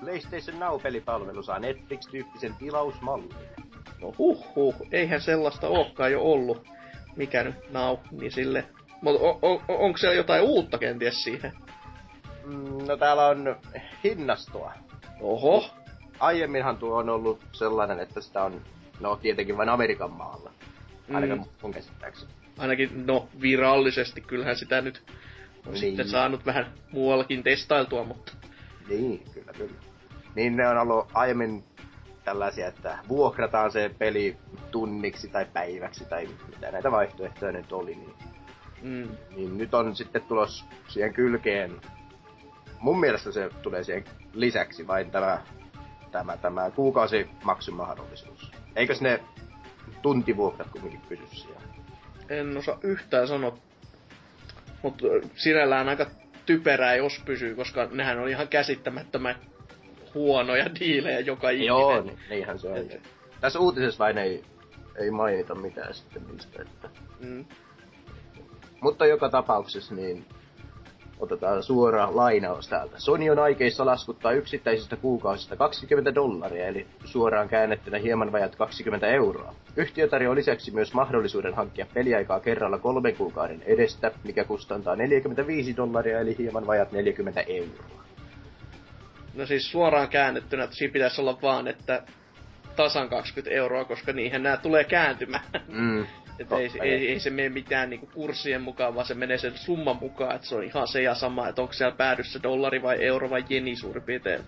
PlayStation 0.00 0.60
Now-pelipalvelu 0.60 1.42
saa 1.42 1.58
Netflix-tyyppisen 1.58 2.54
tilausmallin. 2.58 3.34
No 4.00 4.14
huh 4.18 4.54
huh, 4.54 4.74
eihän 4.92 5.20
sellaista 5.20 5.68
olekaan 5.68 6.12
jo 6.12 6.22
ollut. 6.22 6.66
Mikä 7.16 7.44
nyt 7.44 7.70
nau, 7.72 7.98
niin 8.10 8.32
sille. 8.32 8.64
Mutta 9.00 9.22
on, 9.24 9.38
on, 9.42 9.60
onko 9.68 9.98
siellä 9.98 10.14
jotain 10.16 10.42
uutta 10.42 10.78
kenties 10.78 11.24
siihen? 11.24 11.52
Mm, 12.44 12.86
no 12.88 12.96
täällä 12.96 13.26
on 13.26 13.56
hinnastoa. 14.04 14.72
Oho, 15.20 15.70
Aiemminhan 16.20 16.76
tuo 16.76 16.96
on 16.98 17.08
ollut 17.08 17.40
sellainen, 17.52 18.00
että 18.00 18.20
sitä 18.20 18.42
on, 18.42 18.60
no 19.00 19.16
tietenkin 19.16 19.56
vain 19.56 19.68
Amerikan 19.68 20.10
maalla. 20.12 20.50
Ainakaan 21.14 21.38
Mm. 21.38 21.44
mm. 21.44 21.50
mun 21.62 21.72
käsittääkseni. 21.72 22.30
ainakin 22.58 23.06
no 23.06 23.28
virallisesti 23.40 24.20
kyllähän 24.20 24.56
sitä 24.56 24.80
nyt 24.80 25.02
on 25.66 25.72
Niin. 25.72 25.76
sitten 25.80 26.08
saanut 26.08 26.46
vähän 26.46 26.72
muuallakin 26.92 27.42
testailtua, 27.42 28.04
mutta 28.04 28.32
Niin, 28.88 29.22
kyllä, 29.34 29.52
kyllä. 29.52 29.74
Niin 30.34 30.56
ne 30.56 30.68
on 30.68 30.78
ollut 30.78 31.08
aiemmin 31.14 31.64
tällaisia, 32.24 32.68
että 32.68 32.98
vuokrataan 33.08 33.72
se 33.72 33.90
peli 33.98 34.36
tunniksi 34.70 35.28
tai 35.28 35.46
päiväksi 35.52 36.04
tai 36.04 36.28
mitä 36.48 36.70
näitä 36.70 36.90
vaihtoehtoja 36.90 37.52
nyt 37.52 37.72
oli, 37.72 37.94
niin, 37.94 38.14
mm, 38.82 39.08
niin 39.36 39.58
nyt 39.58 39.74
on 39.74 39.96
sitten 39.96 40.22
tulos 40.22 40.64
siihen 40.88 41.14
kylkeen. 41.14 41.80
Mun 42.80 43.00
mielestä 43.00 43.32
se 43.32 43.50
tulee 43.62 43.84
siihen 43.84 44.04
lisäksi 44.32 44.86
vain 44.86 45.10
tämä, 45.10 45.42
tämä, 46.12 46.36
tämä 46.36 46.70
kuukausimaksumahdollisuus. 46.70 48.52
Eikös 48.76 49.00
ne 49.00 49.20
tuntivuokrat 50.02 50.70
kumminkin 50.70 51.00
pysy 51.08 51.26
siellä? 51.26 51.64
en 52.28 52.56
osaa 52.56 52.78
yhtään 52.82 53.28
sanoa. 53.28 53.58
Mutta 54.82 55.06
sinällään 55.36 55.88
aika 55.88 56.06
typerää, 56.46 56.96
jos 56.96 57.22
pysyy, 57.24 57.54
koska 57.54 57.88
nehän 57.92 58.18
on 58.18 58.28
ihan 58.28 58.48
käsittämättömän 58.48 59.36
huonoja 60.14 60.66
diilejä 60.80 61.20
joka 61.20 61.50
ikinen. 61.50 61.66
Joo, 61.66 62.00
niin, 62.00 62.18
niinhän 62.30 62.58
se 62.58 62.68
on. 62.68 62.76
Et- 62.76 63.02
Tässä 63.40 63.58
uutisessa 63.58 64.04
vain 64.04 64.18
ei, 64.18 64.42
ei 64.98 65.10
mainita 65.10 65.54
mitään 65.54 65.94
sitten 65.94 66.22
niistä. 66.32 66.62
Että. 66.62 66.88
Mm. 67.20 67.44
Mutta 68.80 69.06
joka 69.06 69.28
tapauksessa 69.28 69.94
niin 69.94 70.24
otetaan 71.20 71.62
suora 71.62 72.08
lainaus 72.16 72.68
täältä. 72.68 72.98
Sony 72.98 73.30
on 73.30 73.38
aikeissa 73.38 73.86
laskuttaa 73.86 74.32
yksittäisistä 74.32 74.96
kuukausista 74.96 75.56
20 75.56 76.14
dollaria, 76.14 76.66
eli 76.66 76.86
suoraan 77.04 77.48
käännettynä 77.48 77.98
hieman 77.98 78.32
vajat 78.32 78.56
20 78.56 79.06
euroa. 79.06 79.54
Yhtiö 79.76 80.08
tarjoaa 80.08 80.34
lisäksi 80.34 80.70
myös 80.70 80.94
mahdollisuuden 80.94 81.54
hankkia 81.54 81.86
peliaikaa 81.94 82.40
kerralla 82.40 82.78
kolmen 82.78 83.16
kuukauden 83.16 83.62
edestä, 83.62 84.12
mikä 84.24 84.44
kustantaa 84.44 84.96
45 84.96 85.76
dollaria, 85.76 86.20
eli 86.20 86.38
hieman 86.38 86.66
vajat 86.66 86.92
40 86.92 87.40
euroa. 87.40 88.04
No 89.36 89.46
siis 89.46 89.70
suoraan 89.70 90.08
käännettynä, 90.08 90.68
siinä 90.70 90.92
pitäisi 90.92 91.20
olla 91.20 91.38
vaan, 91.42 91.68
että 91.68 92.02
tasan 92.76 93.08
20 93.08 93.56
euroa, 93.56 93.84
koska 93.84 94.12
niihin 94.12 94.42
nämä 94.42 94.56
tulee 94.56 94.84
kääntymään. 94.84 95.44
Mm. 95.68 96.06
Et 96.38 96.52
ei, 96.52 96.70
ei, 96.82 97.08
ei, 97.08 97.20
se 97.20 97.30
mene 97.30 97.48
mitään 97.48 97.90
niinku 97.90 98.06
kurssien 98.14 98.62
mukaan, 98.62 98.94
vaan 98.94 99.06
se 99.06 99.14
menee 99.14 99.38
sen 99.38 99.58
summan 99.58 99.96
mukaan, 100.00 100.34
että 100.34 100.46
se 100.46 100.54
on 100.54 100.64
ihan 100.64 100.88
se 100.88 101.02
ja 101.02 101.14
sama, 101.14 101.48
että 101.48 101.62
onko 101.62 101.72
siellä 101.72 101.96
päädyssä 101.96 102.42
dollari 102.42 102.82
vai 102.82 103.04
euro 103.04 103.30
vai 103.30 103.44
jeni 103.48 103.76
suurin 103.76 104.02
piirtein. 104.02 104.40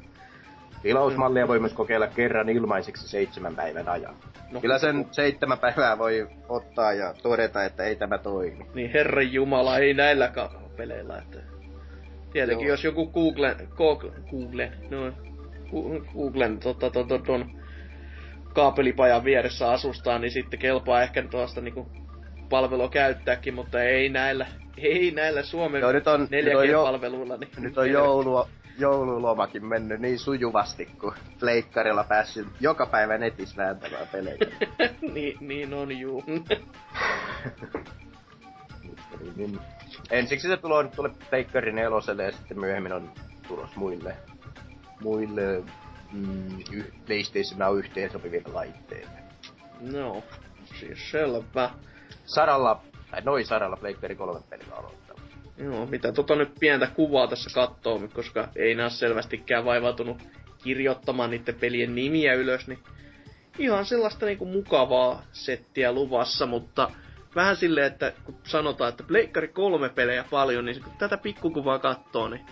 Tilausmallia 0.83 1.49
voi 1.49 1.61
myös 1.61 1.73
kokeilla 1.73 2.07
kerran 2.07 2.49
ilmaiseksi 2.49 3.09
seitsemän 3.09 3.57
päivän 3.57 3.89
ajan. 3.89 4.17
No, 4.51 4.61
Kyllä 4.61 4.79
sen 4.79 5.07
seitsemän 5.11 5.59
päivää 5.59 5.99
voi 5.99 6.29
ottaa 6.49 6.93
ja 6.93 7.15
todeta, 7.23 7.65
että 7.65 7.85
ei 7.85 7.97
tämä 7.97 8.19
toimi. 8.19 8.67
Niin 8.75 8.91
herran 8.91 9.33
jumala, 9.33 9.79
ei 9.79 9.95
näillä 9.95 10.33
peleillä, 10.77 11.19
että... 11.19 11.56
Tietenkin 12.37 12.67
Joo. 12.67 12.73
jos 12.73 12.85
joku 12.85 13.07
Google, 13.07 13.57
Google, 13.77 14.13
Google, 14.31 14.73
no, 14.91 15.13
Googlen 16.15 16.59
tota, 16.59 16.91
tota, 16.91 17.19
ton 17.19 17.61
kaapelipajan 18.53 19.25
vieressä 19.25 19.71
asustaa, 19.71 20.19
niin 20.19 20.31
sitten 20.31 20.59
kelpaa 20.59 21.03
ehkä 21.03 21.23
tuosta 21.23 21.61
niinku 21.61 21.89
palvelua 22.49 22.89
käyttääkin, 22.89 23.55
mutta 23.55 23.83
ei 23.83 24.09
näillä, 24.09 24.47
ei 24.79 25.11
näillä 25.11 25.43
Suomen 25.43 25.81
Joo, 25.81 25.93
nyt 25.93 26.07
on, 26.07 26.29
nyt 26.31 26.55
on, 26.57 26.69
jo, 26.69 26.83
4G-palveluilla. 26.83 27.37
Niin 27.37 27.51
nyt 27.59 27.79
on 27.79 27.91
joulu, 27.91 28.45
joululomakin 28.79 29.67
mennyt 29.67 30.01
niin 30.01 30.19
sujuvasti, 30.19 30.89
kun 31.01 31.15
pleikkarilla 31.41 32.05
päässyt 32.05 32.47
joka 32.61 32.87
päivä 32.87 33.19
netissä 33.19 33.57
vääntämään 33.57 34.09
pelejä. 34.13 34.39
niin, 35.15 35.39
niin 35.41 35.75
on 35.75 35.99
juu. 35.99 36.25
Niin, 40.11 40.16
niin. 40.16 40.20
Ensiksi 40.20 40.49
se 40.49 40.57
tulee, 40.57 40.89
tulee 40.97 41.12
pleikkari 41.31 41.73
neloselle 41.73 42.24
ja 42.24 42.33
sitten 42.33 42.61
myöhemmin 42.61 42.93
on 42.93 43.12
tulos 43.49 43.77
muille, 43.77 44.16
muille 45.01 45.65
mm, 46.12 46.61
yh, 46.73 46.93
PlayStation 47.07 47.78
yhteen 47.78 48.11
sopiville 48.11 48.53
laitteille. 48.53 49.19
no, 49.81 50.23
siis 50.81 51.11
selvä. 51.11 51.70
Saralla, 52.24 52.83
tai 53.11 53.20
noin 53.20 53.47
saralla 53.47 53.77
pleikkari 53.77 54.15
kolme 54.15 54.41
pelillä 54.51 54.74
aloittaa. 54.74 55.16
Joo, 55.59 55.87
mitä 55.87 56.12
tota 56.12 56.35
nyt 56.37 56.53
pientä 56.61 56.87
kuvaa 56.87 57.28
tässä 57.28 57.51
kattoo, 57.55 58.01
koska 58.15 58.49
ei 58.57 58.74
nää 58.74 58.89
selvästikään 58.89 59.65
vaivautunut 59.65 60.23
kirjoittamaan 60.65 61.31
niiden 61.31 61.55
pelien 61.55 61.95
nimiä 61.95 62.35
ylös, 62.35 62.66
niin 62.66 62.78
ihan 63.59 63.87
sellaista 63.87 64.27
niinku 64.27 64.45
mukavaa 64.45 65.23
settiä 65.33 65.93
luvassa, 65.93 66.47
mutta 66.47 66.91
vähän 67.37 67.57
silleen, 67.57 67.87
että 67.87 68.13
kun 68.25 68.39
sanotaan, 68.45 68.89
että 68.89 69.03
Pleikkari 69.03 69.49
kolme 69.49 69.89
pelejä 69.89 70.25
paljon, 70.31 70.65
niin 70.65 70.83
kun 70.83 70.93
tätä 70.99 71.17
pikkukuvaa 71.17 71.79
kattoo, 71.79 72.29
niin 72.29 72.47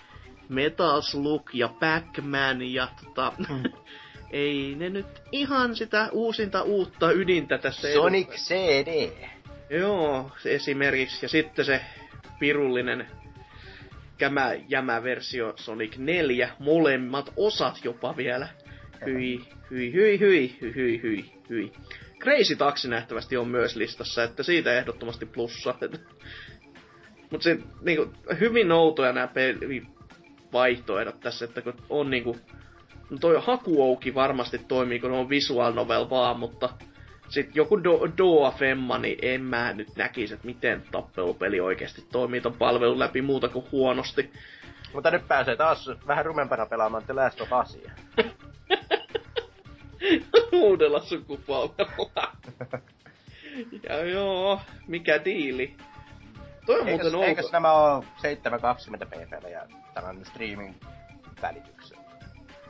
Metal 0.48 1.01
Slug 1.01 1.51
ja 1.52 1.69
Pac-Man 1.69 2.62
ja 2.62 2.89
tota, 3.05 3.32
ei 4.31 4.74
ne 4.78 4.90
nyt 4.90 5.06
ihan 5.32 5.77
sitä 5.77 6.09
uusinta 6.12 6.62
uutta 6.62 7.12
ydintä 7.12 7.59
tässä 7.59 7.93
Sonic. 7.93 8.31
CD! 8.31 9.11
Joo, 9.70 10.31
se 10.43 10.55
esimerkiksi. 10.55 11.19
Ja 11.24 11.28
sitten 11.28 11.65
se 11.65 11.81
pirullinen 12.39 13.06
kämä 14.19 14.52
jämä 14.69 15.02
versio 15.02 15.52
Sonic 15.56 15.97
4, 15.97 16.51
molemmat 16.59 17.32
osat 17.36 17.85
jopa 17.85 18.16
vielä. 18.16 18.48
Hyi, 19.06 19.40
hyi, 19.70 19.93
hyi, 19.93 20.20
hyi, 20.20 20.59
hyi, 20.61 21.02
hyi, 21.02 21.32
hyi. 21.51 21.73
Crazy 22.24 22.56
Taxi 22.56 22.88
nähtävästi 22.88 23.36
on 23.36 23.48
myös 23.48 23.76
listassa, 23.76 24.22
että 24.22 24.42
siitä 24.42 24.78
ehdottomasti 24.78 25.26
plussa. 25.26 25.74
Mut 27.30 27.42
se 27.42 27.59
niinku, 27.82 28.12
hyvin 28.40 28.72
outoja 28.72 29.12
nämä 29.12 29.28
pelivaihtoehdot 29.28 31.20
tässä, 31.20 31.44
että 31.44 31.62
kun 31.62 31.74
on 31.88 32.10
niinku 32.10 32.36
no 33.10 33.18
toi 33.20 33.42
Hakuouki 33.46 34.14
varmasti 34.14 34.59
toimii, 34.59 35.01
kun 35.01 35.12
on 35.12 35.28
visual 35.28 35.72
novel 35.72 36.10
vaan, 36.10 36.38
mutta 36.38 36.68
sitten 37.28 37.55
joku 37.55 37.76
Do- 37.76 38.12
Doa 38.18 38.51
Femma, 38.51 38.98
niin 38.98 39.18
en 39.22 39.40
mä 39.40 39.72
nyt 39.72 39.96
näkisi, 39.96 40.34
että 40.34 40.46
miten 40.46 40.82
tappelupeli 40.90 41.60
oikeasti 41.60 42.05
toimii 42.12 42.40
ton 42.40 42.55
palvelun 42.55 42.98
läpi 42.98 43.22
muuta 43.22 43.48
kuin 43.48 43.66
huonosti. 43.72 44.30
Mutta 44.94 45.10
nyt 45.10 45.28
pääsee 45.28 45.56
taas 45.56 45.90
vähän 46.06 46.26
rumempana 46.26 46.66
pelaamaan 46.66 47.05
The 47.05 47.14
Last 47.14 47.40
of 47.40 47.48
Usia. 47.62 47.92
Uudella 50.52 51.01
sukupolvella. 51.01 52.32
ja 53.89 54.05
joo, 54.05 54.60
mikä 54.86 55.24
diili? 55.24 55.74
Toi 56.66 56.81
on 56.81 56.89
Eikös, 56.89 57.02
muuten 57.02 57.18
outo. 57.18 57.28
eikös 57.28 57.52
nämä 57.52 57.72
oo 57.72 58.05
720p 58.22 59.28
pelejä 59.31 59.66
tämän 59.94 60.24
streaming 60.24 60.74
välityksellä? 61.43 62.05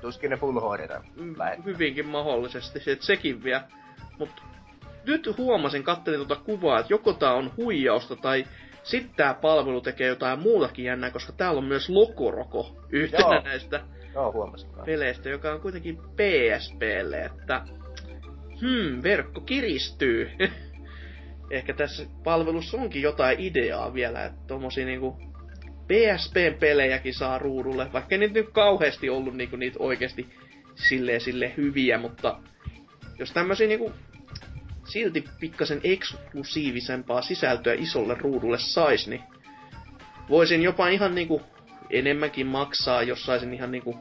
Tuskin 0.01 0.31
ne 0.31 0.36
Full 0.36 0.61
HDtä 0.61 1.01
Mm, 1.16 1.35
hyvinkin 1.65 2.06
mahdollisesti, 2.09 2.90
että 2.90 3.06
sekin 3.06 3.44
vielä. 3.44 3.62
Mutta 4.19 4.43
nyt 5.06 5.35
huomasin, 5.39 5.82
kattelin 5.82 6.19
tuota 6.27 6.43
kuvaa, 6.44 6.81
että 6.81 6.93
joko 6.93 7.12
tää 7.12 7.32
on 7.35 7.52
huijausta 7.56 8.16
tai 8.16 8.44
sitten 8.82 9.15
tää 9.16 9.35
palvelu 9.35 9.81
tekee 9.81 10.09
jotain 10.09 10.39
muutakin 10.39 10.85
jännää, 10.85 11.11
koska 11.11 11.32
täällä 11.32 11.59
on 11.59 11.65
myös 11.65 11.89
Lokoroko 11.89 12.77
yhtenä 12.90 13.35
Joo. 13.35 13.43
näistä 13.43 13.81
Joo, 14.15 14.32
huomasin 14.32 14.70
peleistä, 14.85 15.28
joka 15.28 15.53
on 15.53 15.61
kuitenkin 15.61 15.97
PSPlle, 15.97 17.24
että 17.24 17.62
hmm, 18.61 19.03
verkko 19.03 19.41
kiristyy. 19.41 20.31
Ehkä 21.51 21.74
tässä 21.74 22.07
palvelussa 22.24 22.77
onkin 22.77 23.03
jotain 23.03 23.41
ideaa 23.41 23.95
vielä, 23.95 24.24
että 24.24 24.41
tommosia 24.47 24.86
niinku 24.86 25.19
PSP-pelejäkin 25.86 27.15
saa 27.15 27.39
ruudulle, 27.39 27.93
vaikka 27.93 28.16
niitä 28.16 28.35
nyt 28.35 28.51
kauheasti 28.53 29.11
ollut 29.11 29.35
niinku 29.35 29.57
niitä 29.57 29.77
oikeasti 29.78 30.27
silleen 30.74 31.20
sille 31.20 31.53
hyviä, 31.57 31.99
mutta 31.99 32.39
jos 33.19 33.32
tämmösiä 33.32 33.69
niinku 33.69 33.93
silti 34.85 35.24
pikkasen 35.41 35.81
eksklusiivisempaa 35.85 37.23
sisältöä 37.23 37.74
isolle 37.74 38.15
ruudulle 38.15 38.59
sais, 38.59 39.09
niin 39.09 39.23
voisin 40.28 40.62
jopa 40.62 40.89
ihan 40.89 41.15
niinku 41.15 41.43
enemmänkin 41.90 42.47
maksaa, 42.47 43.02
jos 43.02 43.27
saisin 43.27 43.55
ihan 43.55 43.70
niinku 43.70 43.98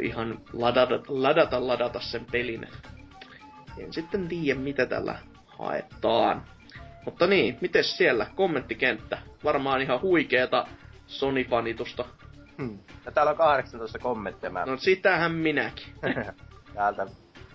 ihan 0.00 0.38
ladata, 0.52 1.00
ladata, 1.08 1.66
ladata 1.66 2.00
sen 2.00 2.24
pelin. 2.32 2.68
En 3.78 3.92
sitten 3.92 4.28
tiedä, 4.28 4.60
mitä 4.60 4.86
tällä 4.86 5.18
haetaan. 5.46 6.44
Mutta 7.04 7.26
niin, 7.26 7.58
miten 7.60 7.84
siellä? 7.84 8.26
Kommenttikenttä. 8.34 9.18
Varmaan 9.44 9.82
ihan 9.82 10.00
huikeeta 10.00 10.66
Sony-fanitusta. 11.06 12.04
Hmm. 12.58 12.78
Ja 13.04 13.12
täällä 13.12 13.30
on 13.30 13.36
18 13.36 13.98
kommenttia. 13.98 14.50
Mä 14.50 14.66
No 14.66 14.76
sitähän 14.76 15.32
minäkin. 15.32 15.86
täältä 16.74 17.06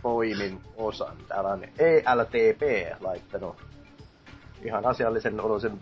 poimin 0.02 0.62
osan. 0.76 1.18
Täällä 1.28 1.50
on 1.50 1.64
ELTP 1.64 2.62
laittanut 3.00 3.56
ihan 4.64 4.86
asiallisen 4.86 5.42
oloisen 5.42 5.80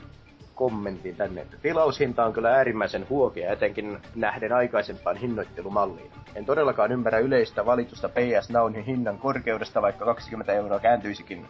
kommentin 0.59 1.15
tänne, 1.15 1.41
että 1.41 1.57
tilaushinta 1.57 2.25
on 2.25 2.33
kyllä 2.33 2.49
äärimmäisen 2.51 3.09
huokea, 3.09 3.51
etenkin 3.51 3.97
nähden 4.15 4.53
aikaisempaan 4.53 5.17
hinnoittelumalliin. 5.17 6.11
En 6.35 6.45
todellakaan 6.45 6.91
ymmärrä 6.91 7.19
yleistä 7.19 7.65
valitusta 7.65 8.09
PS 8.09 8.49
Nowin 8.49 8.83
hinnan 8.85 9.17
korkeudesta, 9.19 9.81
vaikka 9.81 10.05
20 10.05 10.53
euroa 10.53 10.79
kääntyisikin 10.79 11.45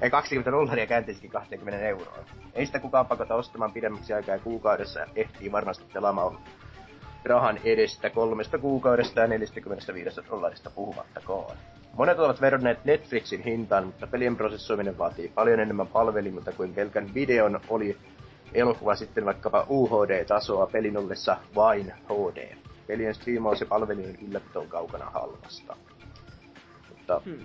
ei 0.00 0.10
20 0.10 0.50
dollaria 0.50 0.86
kääntyisikin 0.86 1.30
20 1.30 1.86
euroa. 1.86 2.18
Ei 2.54 2.66
sitä 2.66 2.78
kukaan 2.80 3.06
pakota 3.06 3.34
ostamaan 3.34 3.72
pidemmäksi 3.72 4.12
aikaa 4.12 4.38
kuukaudessa 4.38 5.06
ehtii 5.16 5.52
varmasti 5.52 5.84
pelaamaan 5.92 6.38
rahan 7.24 7.58
edestä 7.64 8.10
kolmesta 8.10 8.58
kuukaudesta 8.58 9.20
ja 9.20 9.26
45 9.26 10.20
dollarista 10.30 10.70
puhumattakaan. 10.70 11.56
Monet 11.96 12.18
ovat 12.18 12.40
vedonneet 12.40 12.84
Netflixin 12.84 13.42
hintaan, 13.44 13.84
mutta 13.86 14.06
pelien 14.06 14.36
prosessoiminen 14.36 14.98
vaatii 14.98 15.32
paljon 15.34 15.60
enemmän 15.60 15.86
palvelimilta 15.86 16.52
kuin 16.52 16.74
pelkän 16.74 17.14
videon 17.14 17.60
oli 17.68 17.96
elokuva 18.54 18.94
sitten 18.94 19.24
vaikkapa 19.24 19.66
UHD-tasoa 19.70 20.66
pelin 20.66 20.96
ollessa 20.96 21.36
vain 21.54 21.92
HD. 22.08 22.56
Pelien 22.86 23.14
striimaus 23.14 23.60
ja 23.60 23.66
palvelujen 23.66 24.18
ylläpito 24.28 24.60
on 24.60 24.68
kaukana 24.68 25.10
halvasta. 25.10 25.76
Mutta 26.88 27.20
Hmm. 27.24 27.38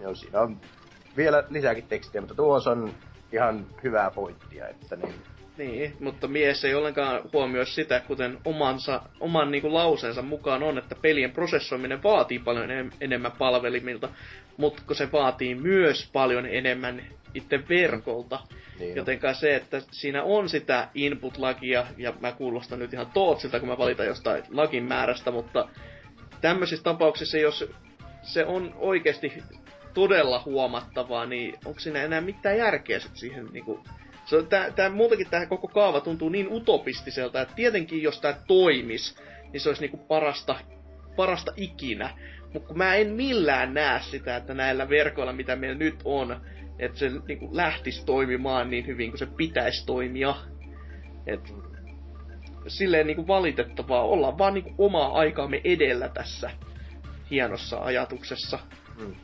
joo, 0.00 0.14
siinä 0.14 0.40
on 0.40 0.56
vielä 1.16 1.44
lisääkin 1.50 1.86
tekstiä, 1.88 2.20
mutta 2.20 2.34
tuossa 2.34 2.70
on 2.70 2.94
ihan 3.32 3.66
hyvää 3.84 4.10
pointtia, 4.10 4.68
että 4.68 4.96
niin, 4.96 5.14
Niin, 5.58 5.96
mutta 6.00 6.28
mies 6.28 6.64
ei 6.64 6.74
ollenkaan 6.74 7.20
huomioi 7.32 7.66
sitä, 7.66 8.00
kuten 8.00 8.38
omansa, 8.44 9.00
oman 9.20 9.50
niinku 9.50 9.74
lauseensa 9.74 10.22
mukaan 10.22 10.62
on, 10.62 10.78
että 10.78 10.94
pelien 11.02 11.30
prosessoiminen 11.30 12.02
vaatii 12.02 12.38
paljon 12.38 12.68
enem- 12.70 12.96
enemmän 13.00 13.32
palvelimilta, 13.32 14.08
mutta 14.56 14.82
kun 14.86 14.96
se 14.96 15.12
vaatii 15.12 15.54
myös 15.54 16.10
paljon 16.12 16.46
enemmän 16.46 17.02
itse 17.34 17.68
verkolta. 17.68 18.40
niin 18.78 18.96
Jotenka 18.96 19.34
se, 19.34 19.56
että 19.56 19.82
siinä 19.90 20.22
on 20.22 20.48
sitä 20.48 20.88
input-lagia, 20.94 21.86
ja 21.96 22.14
mä 22.20 22.32
kuulostan 22.32 22.78
nyt 22.78 22.92
ihan 22.92 23.10
tootsilta, 23.14 23.60
kun 23.60 23.68
mä 23.68 23.78
valitan 23.78 24.06
jostain 24.06 24.42
lagin 24.50 24.84
määrästä, 24.84 25.30
mutta 25.30 25.68
tämmöisissä 26.40 26.84
tapauksissa, 26.84 27.38
jos 27.38 27.70
se 28.22 28.44
on 28.46 28.74
oikeasti 28.76 29.42
todella 29.94 30.42
huomattavaa, 30.44 31.26
niin 31.26 31.54
onko 31.64 31.80
siinä 31.80 32.02
enää 32.02 32.20
mitään 32.20 32.56
järkeä 32.56 33.00
sit 33.00 33.16
siihen 33.16 33.46
niinku... 33.52 33.80
Se 34.24 34.36
on, 34.36 34.46
tää, 34.46 34.70
tää, 34.70 34.88
muutenkin 34.88 35.30
tämä 35.30 35.46
koko 35.46 35.68
kaava 35.68 36.00
tuntuu 36.00 36.28
niin 36.28 36.48
utopistiselta, 36.52 37.40
että 37.40 37.54
tietenkin 37.54 38.02
jos 38.02 38.20
tämä 38.20 38.34
toimis, 38.46 39.16
niin 39.52 39.60
se 39.60 39.68
olisi 39.68 39.82
niinku 39.82 39.96
parasta, 39.96 40.56
parasta 41.16 41.52
ikinä. 41.56 42.10
Mutta 42.52 42.74
mä 42.74 42.94
en 42.94 43.08
millään 43.08 43.74
näe 43.74 44.00
sitä, 44.02 44.36
että 44.36 44.54
näillä 44.54 44.88
verkoilla, 44.88 45.32
mitä 45.32 45.56
meillä 45.56 45.78
nyt 45.78 45.96
on, 46.04 46.40
että 46.78 46.98
se 46.98 47.10
niinku 47.28 47.48
lähtisi 47.52 48.06
toimimaan 48.06 48.70
niin 48.70 48.86
hyvin 48.86 49.10
kuin 49.10 49.18
se 49.18 49.26
pitäisi 49.26 49.86
toimia. 49.86 50.34
Et, 51.26 51.54
silleen 52.66 53.06
niinku 53.06 53.26
valitettavaa, 53.26 54.02
ollaan 54.02 54.38
vaan 54.38 54.54
niinku 54.54 54.74
omaa 54.78 55.12
aikaamme 55.18 55.60
edellä 55.64 56.08
tässä 56.08 56.50
hienossa 57.30 57.78
ajatuksessa. 57.78 58.58
Mm. 59.00 59.14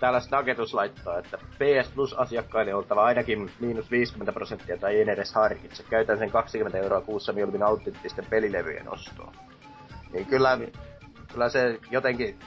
Täällä 0.00 0.20
Stagetus 0.20 0.74
laittaa, 0.74 1.18
että 1.18 1.38
PS 1.38 1.92
Plus-asiakkaille 1.94 2.74
on 2.74 2.78
oltava 2.78 3.04
ainakin 3.04 3.50
miinus 3.60 3.90
50 3.90 4.32
prosenttia 4.32 4.78
tai 4.78 5.00
en 5.00 5.08
edes 5.08 5.34
harkitse. 5.34 5.82
Käytän 5.82 6.18
sen 6.18 6.30
20 6.30 6.78
euroa 6.78 7.00
kuussa 7.00 7.32
mieluummin 7.32 7.62
autenttisten 7.62 8.26
pelilevyjen 8.30 8.92
ostoon. 8.92 9.32
Niin 10.12 10.26
kyllä, 10.26 10.58
kyllä 11.32 11.48
se 11.48 11.80
jotenkin 11.90 12.38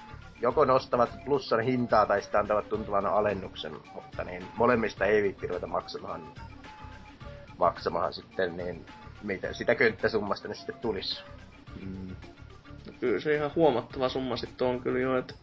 joko 0.41 0.65
nostavat 0.65 1.09
plussan 1.25 1.59
hintaa 1.59 2.05
tai 2.05 2.21
sitten 2.21 2.39
antavat 2.39 2.69
tuntuvan 2.69 3.05
alennuksen, 3.05 3.73
mutta 3.93 4.23
niin 4.23 4.45
molemmista 4.57 5.05
ei 5.05 5.23
viitti 5.23 5.47
ruveta 5.47 5.67
maksamaan, 5.67 6.21
maksamaan 7.57 8.13
sitten, 8.13 8.57
niin 8.57 8.85
mitä, 9.23 9.53
sitä 9.53 9.75
könttäsummasta 9.75 10.47
ne 10.47 10.53
sitten 10.53 10.75
tulisi. 10.81 11.23
Mm. 11.81 12.15
No 12.87 12.93
Kyllä 12.99 13.19
se 13.19 13.35
ihan 13.35 13.51
huomattava 13.55 14.09
summa 14.09 14.37
sitten 14.37 14.67
on 14.67 14.81
kyllä 14.81 14.99
jo, 14.99 15.17
että 15.17 15.33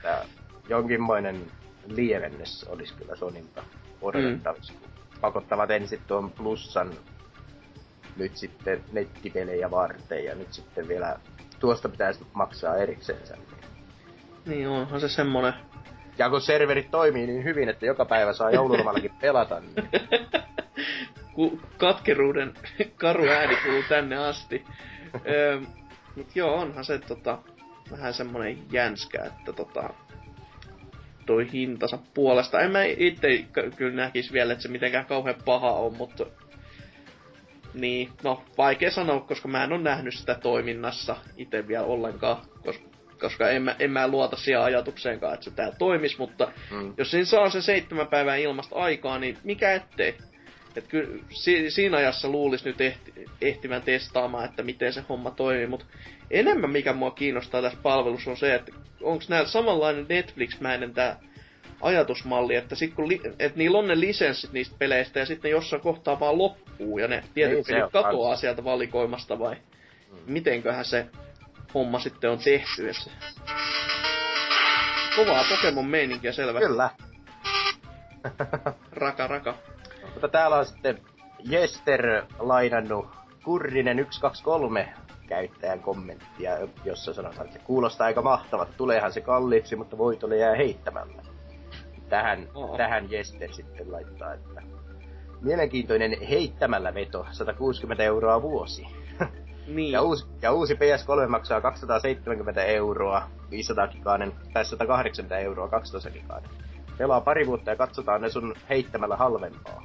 että 0.00 0.24
jonkinmoinen 0.68 1.50
lievennys 1.86 2.64
olisi 2.68 2.94
kyllä 2.94 3.16
Sonilta 3.16 3.62
odotettavissa. 4.02 4.72
Mm. 4.72 5.20
Pakottavat 5.20 5.70
ensin 5.70 6.00
tuon 6.06 6.30
plussan 6.30 6.92
nyt 8.16 8.36
sitten 8.36 8.84
nettipelejä 8.92 9.70
varten 9.70 10.24
ja 10.24 10.34
nyt 10.34 10.52
sitten 10.52 10.88
vielä 10.88 11.18
tuosta 11.58 11.88
pitäisi 11.88 12.26
maksaa 12.32 12.76
eriksensä. 12.76 13.36
Niin. 13.36 13.59
Niin 14.50 14.68
onhan 14.68 15.00
se 15.00 15.08
semmonen 15.08 15.52
Ja 16.18 16.30
kun 16.30 16.40
serverit 16.40 16.90
toimii 16.90 17.26
niin 17.26 17.44
hyvin, 17.44 17.68
että 17.68 17.86
joka 17.86 18.04
päivä 18.04 18.32
saa 18.32 18.50
joululomallakin 18.50 19.12
pelata, 19.20 19.60
niin 19.60 19.74
ku, 21.34 21.60
katkeruuden 21.78 22.54
karu 22.96 23.28
ääni 23.28 23.56
kuuluu 23.56 23.82
tänne 23.88 24.16
asti. 24.16 24.64
öö, 25.26 25.60
mut 26.16 26.36
joo, 26.36 26.54
onhan 26.54 26.84
se 26.84 26.98
tota, 26.98 27.38
vähän 27.90 28.14
semmonen 28.14 28.58
jänskä, 28.72 29.24
että 29.24 29.52
tota, 29.52 29.90
toi 31.26 31.52
hintansa 31.52 31.98
puolesta. 32.14 32.60
En 32.60 32.70
mä 32.70 32.84
itse 32.84 33.44
kyllä 33.76 33.96
näkis 33.96 34.32
vielä, 34.32 34.52
että 34.52 34.62
se 34.62 34.68
mitenkään 34.68 35.06
kauhean 35.06 35.42
paha 35.44 35.72
on, 35.72 35.96
mutta 35.96 36.26
niin, 37.74 38.08
no 38.22 38.42
vaikea 38.58 38.90
sanoa, 38.90 39.20
koska 39.20 39.48
mä 39.48 39.64
en 39.64 39.72
ole 39.72 39.82
nähnyt 39.82 40.14
sitä 40.14 40.34
toiminnassa 40.34 41.16
itse 41.36 41.68
vielä 41.68 41.84
ollenkaan, 41.84 42.36
koska, 42.64 42.89
koska 43.20 43.50
en, 43.50 43.62
mä, 43.62 43.76
en 43.78 43.90
mä 43.90 44.08
luota 44.08 44.36
siihen 44.36 44.60
ajatukseenkaan, 44.62 45.34
että 45.34 45.44
se 45.44 45.50
tää 45.50 45.72
toimis, 45.78 46.18
mutta 46.18 46.52
mm. 46.70 46.94
jos 46.96 47.10
siinä 47.10 47.24
saa 47.24 47.50
sen 47.50 47.62
seitsemän 47.62 48.06
päivää 48.06 48.36
ilmasta 48.36 48.76
aikaa, 48.76 49.18
niin 49.18 49.38
mikä 49.44 49.72
ettei. 49.74 50.14
Et 50.76 50.86
kyllä 50.88 51.18
si- 51.30 51.70
siinä 51.70 51.96
ajassa 51.96 52.28
luulisi 52.28 52.64
nyt 52.64 52.80
ehti- 52.80 53.24
ehtivän 53.40 53.82
testaamaan, 53.82 54.44
että 54.44 54.62
miten 54.62 54.92
se 54.92 55.04
homma 55.08 55.30
toimii, 55.30 55.66
mutta 55.66 55.86
enemmän 56.30 56.70
mikä 56.70 56.92
mua 56.92 57.10
kiinnostaa 57.10 57.62
tässä 57.62 57.78
palvelussa 57.82 58.30
on 58.30 58.36
se, 58.36 58.54
että 58.54 58.72
onko 59.02 59.24
näillä 59.28 59.48
samanlainen 59.48 60.06
Netflix-mäinen 60.08 60.94
tämä 60.94 61.16
ajatusmalli, 61.80 62.54
että 62.54 62.74
sit 62.74 62.94
kun 62.94 63.08
li- 63.08 63.20
et 63.38 63.56
niillä 63.56 63.78
on 63.78 63.88
ne 63.88 64.00
lisenssit 64.00 64.52
niistä 64.52 64.76
peleistä 64.78 65.18
ja 65.18 65.26
sitten 65.26 65.50
jossain 65.50 65.82
kohtaa 65.82 66.20
vaan 66.20 66.38
loppuu 66.38 66.98
ja 66.98 67.08
ne 67.08 67.24
tietyt 67.34 67.56
Niin, 67.56 67.64
pelit 67.66 67.92
katoaa 67.92 68.36
sieltä 68.36 68.64
valikoimasta 68.64 69.38
vai 69.38 69.56
Mm. 70.10 70.16
mitenköhän 70.32 70.84
se 70.84 71.06
homma 71.74 71.98
sitten 71.98 72.30
on 72.30 72.38
tehty. 72.38 72.88
Et 72.90 72.96
se... 72.96 73.10
Kovaa 75.16 75.44
Pokemon 75.48 75.86
meininkiä 75.86 76.32
selvä. 76.32 76.58
Kyllä. 76.58 76.90
Raka, 78.92 79.26
raka. 79.26 79.54
Mutta 80.12 80.28
täällä 80.28 80.56
on 80.56 80.66
sitten 80.66 81.00
Jester 81.44 82.24
lainannut 82.38 83.06
Kurrinen 83.44 84.06
123 84.10 84.94
käyttäjän 85.26 85.80
kommenttia, 85.80 86.50
jossa 86.84 87.14
sanotaan, 87.14 87.46
että 87.46 87.58
kuulostaa 87.58 88.06
aika 88.06 88.22
mahtavat. 88.22 88.76
Tuleehan 88.76 89.12
se 89.12 89.20
kalliiksi, 89.20 89.76
mutta 89.76 89.98
voitolle 89.98 90.36
jää 90.36 90.54
heittämällä. 90.54 91.22
Tähän, 92.08 92.48
Oo. 92.54 92.76
tähän 92.76 93.10
Jester 93.10 93.52
sitten 93.52 93.92
laittaa, 93.92 94.34
että 94.34 94.62
mielenkiintoinen 95.40 96.20
heittämällä 96.20 96.94
veto, 96.94 97.26
160 97.30 98.02
euroa 98.02 98.42
vuosi. 98.42 98.86
Niin. 99.74 99.92
Ja 99.92 100.02
uusi, 100.02 100.26
ja 100.42 100.52
uusi 100.52 100.74
PS3 100.74 101.28
maksaa 101.28 101.60
270 101.60 102.64
euroa 102.64 103.30
500 103.50 103.88
gigaanen, 103.88 104.32
tai 104.52 104.64
180 104.64 105.38
euroa 105.38 105.68
12 105.68 106.10
gigaanen. 106.10 106.50
Pelaa 106.98 107.20
pari 107.20 107.46
vuotta 107.46 107.70
ja 107.70 107.76
katsotaan 107.76 108.20
ne 108.20 108.28
sun 108.28 108.54
heittämällä 108.68 109.16
halvempaa. 109.16 109.82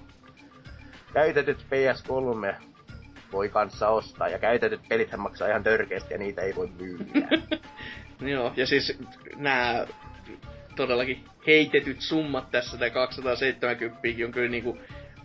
Käytetyt 1.13 1.57
PS3 1.57 2.55
voi 3.31 3.49
kanssa 3.49 3.89
ostaa, 3.89 4.27
ja 4.27 4.39
käytetyt 4.39 4.81
pelithän 4.89 5.19
maksaa 5.19 5.47
ihan 5.47 5.63
törkeästi 5.63 6.13
ja 6.13 6.17
niitä 6.17 6.41
ei 6.41 6.55
voi 6.55 6.69
myydä. 6.79 7.27
Joo, 8.31 8.53
ja 8.55 8.67
siis 8.67 8.99
nämä 9.35 9.85
todellakin 10.75 11.23
heitetyt 11.47 12.01
summat 12.01 12.51
tässä, 12.51 12.77
tämä 12.77 12.89
270 12.89 14.25
on 14.25 14.31
kyllä 14.31 14.49
niinku 14.49 14.77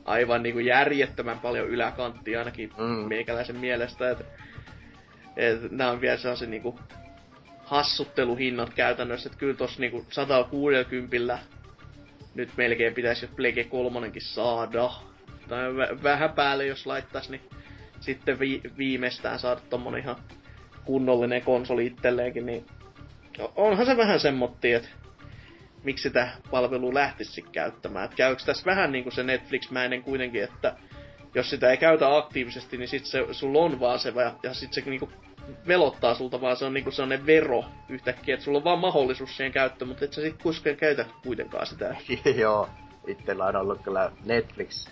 aivan 0.05 0.43
niinku 0.43 0.59
järjettömän 0.59 1.39
paljon 1.39 1.69
yläkanttia 1.69 2.39
ainakin 2.39 2.73
mm. 2.79 3.09
meikäläisen 3.09 3.57
mielestä, 3.57 4.11
että 4.11 4.25
et 5.41 5.71
nämä 5.71 5.91
on 5.91 6.01
vielä 6.01 6.17
sellaisia 6.17 6.49
niinku 6.49 6.79
hassutteluhinnat 7.65 8.75
käytännössä, 8.75 9.29
että 9.29 9.39
kyllä 9.39 9.55
tossa 9.55 9.81
niinku 9.81 10.07
160 10.11 11.39
nyt 12.35 12.51
melkein 12.57 12.95
pitäisi, 12.95 13.25
jos 13.25 13.35
Plege 13.37 13.65
kolmonenkin 13.65 14.23
saada. 14.23 14.91
Tai 15.49 15.69
vä- 15.73 16.03
vähän 16.03 16.33
päälle, 16.33 16.67
jos 16.67 16.87
laittaisi, 16.87 17.31
niin 17.31 17.43
sitten 18.01 18.39
vi- 18.39 18.63
viimeistään 18.79 19.39
saada 19.39 19.61
tommonen 19.71 20.01
ihan 20.01 20.17
kunnollinen 20.85 21.43
konsoli 21.43 21.87
itselleenkin, 21.87 22.47
niin 22.47 22.67
onhan 23.57 23.87
se 23.87 23.97
vähän 23.97 24.21
semmotti, 24.21 24.73
että 24.73 24.89
miksi 25.83 26.03
sitä 26.03 26.29
palvelua 26.51 26.95
lähtisi 26.95 27.43
käyttämään. 27.43 28.05
Et 28.05 28.15
käykö 28.15 28.43
tässä 28.47 28.67
vähän 28.67 28.93
niinku 28.93 29.11
se 29.11 29.23
Netflix-mäinen 29.23 30.03
kuitenkin, 30.03 30.45
että 30.45 30.77
jos 31.35 31.51
sitä 31.51 31.71
ei 31.71 31.77
käytä 31.77 32.17
aktiivisesti, 32.17 32.77
niin 32.77 32.89
sit 32.89 33.07
se, 33.07 33.27
sulla 33.33 33.59
on 33.59 33.81
vaan 33.81 33.99
se, 33.99 34.13
ja, 34.17 34.35
ja 34.43 34.55
sit 34.55 34.73
se 34.73 34.81
niinku 34.81 35.11
velottaa 35.67 36.15
sulta 36.15 36.41
vaan, 36.41 36.57
se 36.57 36.65
on 36.65 36.75
niinku 36.75 36.91
sellainen 36.91 37.27
vero 37.27 37.65
yhtäkkiä, 37.89 38.35
että 38.35 38.45
sulla 38.45 38.59
on 38.59 38.65
vaan 38.65 38.79
mahdollisuus 38.79 39.37
siihen 39.37 39.53
käyttöön, 39.53 39.89
mutta 39.89 40.05
et 40.05 40.13
sä 40.13 40.23
sit 40.23 40.43
koskaan 40.43 40.77
käytä 40.77 41.05
kuitenkaan 41.23 41.67
sitä. 41.67 41.97
Joo, 42.41 42.69
itsellä 43.07 43.47
on 43.47 43.57
ollut 43.57 43.83
kyllä 43.83 44.13
Netflix. 44.25 44.89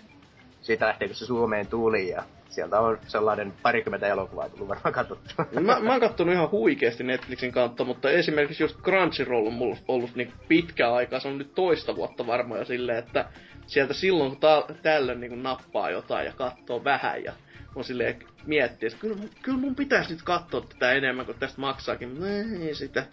Siitä 0.61 0.87
lähtien, 0.87 1.09
kun 1.09 1.15
se 1.15 1.25
Suomeen 1.25 1.67
tuli 1.67 2.09
ja 2.09 2.23
sieltä 2.49 2.79
on 2.79 2.99
sellainen 3.07 3.53
parikymmentä 3.61 4.07
elokuvaa 4.07 4.49
tullut 4.49 4.67
varmaan 4.67 4.93
katsottu. 4.93 5.33
Mä, 5.61 5.79
mä 5.79 5.91
oon 5.91 5.99
kattonut 5.99 6.33
ihan 6.33 6.51
huikeasti 6.51 7.03
Netflixin 7.03 7.51
kautta, 7.51 7.83
mutta 7.83 8.09
esimerkiksi 8.09 8.63
just 8.63 8.81
Crunchyroll 8.81 9.47
on 9.47 9.53
mulla 9.53 9.77
ollut 9.87 10.15
niin 10.15 10.33
pitkä 10.47 10.93
aika, 10.93 11.19
se 11.19 11.27
on 11.27 11.37
nyt 11.37 11.55
toista 11.55 11.95
vuotta 11.95 12.27
varmaan 12.27 12.59
jo 12.59 12.65
silleen, 12.65 12.97
että 12.97 13.25
sieltä 13.67 13.93
silloin 13.93 14.31
kun 14.31 14.39
ta- 14.39 14.67
tällöin 14.81 15.19
niin 15.19 15.43
nappaa 15.43 15.89
jotain 15.89 16.25
ja 16.25 16.33
katsoo 16.33 16.83
vähän 16.83 17.23
ja 17.23 17.33
on 17.75 17.83
silleen 17.83 18.19
miettiä, 18.45 18.87
että 18.87 18.99
kyllä, 18.99 19.15
kyllä 19.41 19.57
mun 19.57 19.75
pitäisi 19.75 20.11
nyt 20.13 20.21
katsoa 20.23 20.61
tätä 20.61 20.91
enemmän 20.91 21.25
kuin 21.25 21.39
tästä 21.39 21.61
maksaakin, 21.61 22.09
mutta 22.09 22.27
ei 22.61 22.75
sitä 22.75 23.05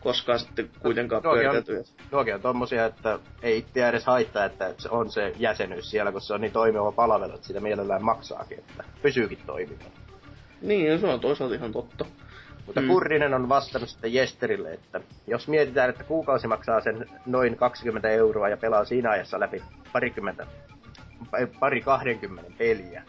koskaan 0.00 0.38
sitten 0.38 0.70
kuitenkaan 0.78 1.22
No, 1.22 1.30
Nokia 1.34 1.50
on- 1.50 1.64
pyöritelty. 1.64 1.90
Nuokin 2.12 2.34
on 2.34 2.40
tommosia, 2.42 2.84
että 2.86 3.18
ei 3.42 3.58
itse 3.58 3.88
edes 3.88 4.06
haittaa, 4.06 4.44
että 4.44 4.74
se 4.78 4.88
on 4.88 5.10
se 5.10 5.32
jäsenyys 5.38 5.90
siellä, 5.90 6.12
kun 6.12 6.20
se 6.20 6.34
on 6.34 6.40
niin 6.40 6.52
toimiva 6.52 6.92
palvelu, 6.92 7.34
että 7.34 7.46
sitä 7.46 7.60
mielellään 7.60 8.04
maksaakin, 8.04 8.58
että 8.58 8.84
pysyykin 9.02 9.38
toimivana. 9.46 9.90
Niin, 10.62 10.98
se 11.00 11.06
on 11.06 11.20
toisaalta 11.20 11.54
ihan 11.54 11.72
totta. 11.72 12.04
Mutta 12.66 12.80
Mm. 12.80 12.86
Kurrinen 12.88 13.34
on 13.34 13.48
vastannut 13.48 13.90
sitten 13.90 14.14
Jesterille, 14.14 14.72
että 14.72 15.00
jos 15.26 15.48
mietitään, 15.48 15.90
että 15.90 16.04
kuukausi 16.04 16.46
maksaa 16.46 16.80
sen 16.80 17.10
noin 17.26 17.56
20 17.56 18.08
euroa 18.10 18.48
ja 18.48 18.56
pelaa 18.56 18.84
siinä 18.84 19.10
ajassa 19.10 19.40
läpi 19.40 19.62
parikymmentä, 19.92 20.46
pa- 21.24 21.58
pari 21.60 21.80
20 21.80 22.50
peliä, 22.58 23.02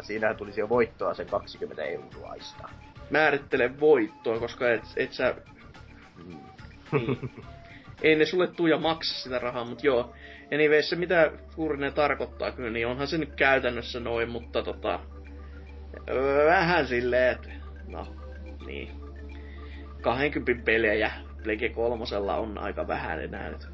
siinähän 0.00 0.36
tulisi 0.36 0.60
jo 0.60 0.68
voittoa 0.68 1.14
sen 1.14 1.26
20 1.26 1.82
euroaista. 1.82 2.68
Määrittele 3.10 3.80
voittoa, 3.80 4.38
koska 4.38 4.70
et, 4.70 4.82
et 4.96 5.12
sä 5.12 5.34
Mm. 6.24 6.38
Niin. 6.92 7.30
Ei 8.02 8.16
ne 8.16 8.24
sulle 8.24 8.46
tuu 8.46 8.66
ja 8.66 8.78
maksa 8.78 9.22
sitä 9.22 9.38
rahaa, 9.38 9.64
mutta 9.64 9.86
joo. 9.86 10.14
Anyways, 10.54 10.90
se 10.90 10.96
mitä 10.96 11.32
Kurinen 11.54 11.92
tarkoittaa 11.92 12.52
kyllä, 12.52 12.70
niin 12.70 12.86
onhan 12.86 13.06
se 13.06 13.18
nyt 13.18 13.34
käytännössä 13.34 14.00
noin, 14.00 14.30
mutta 14.30 14.62
tota... 14.62 15.00
Vähän 16.46 16.86
silleen, 16.86 17.32
että... 17.32 17.48
No, 17.86 18.16
niin. 18.66 18.90
20 20.00 20.64
pelejä 20.64 21.10
Plege 21.42 21.68
kolmosella 21.68 22.36
on 22.36 22.58
aika 22.58 22.88
vähän 22.88 23.24
enää 23.24 23.50
nyt. 23.50 23.68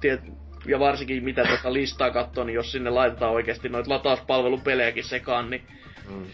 Tiet, 0.00 0.20
ja 0.66 0.78
varsinkin 0.80 1.24
mitä 1.24 1.44
tuota 1.44 1.72
listaa 1.72 2.10
katsoo, 2.10 2.44
niin 2.44 2.54
jos 2.54 2.72
sinne 2.72 2.90
laitetaan 2.90 3.32
oikeasti 3.32 3.68
noita 3.68 3.90
latauspalvelupelejäkin 3.90 5.04
sekaan, 5.04 5.50
niin 5.50 5.62
Mm. 6.10 6.26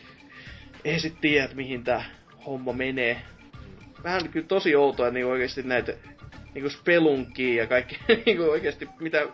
ei 0.84 1.00
sit 1.00 1.20
tiedä, 1.20 1.48
mihin 1.54 1.84
tää 1.84 2.04
homma 2.46 2.72
menee. 2.72 3.22
Vähän 4.04 4.28
kyllä 4.28 4.46
tosi 4.46 4.76
outoa, 4.76 5.10
niin 5.10 5.26
oikeesti 5.26 5.62
näitä 5.62 5.92
niinku 6.54 6.70
spelunkia 6.70 7.62
ja 7.62 7.66
kaikki 7.66 7.98
niinku 8.26 8.42
oikeesti 8.42 8.88
mitä 9.00 9.26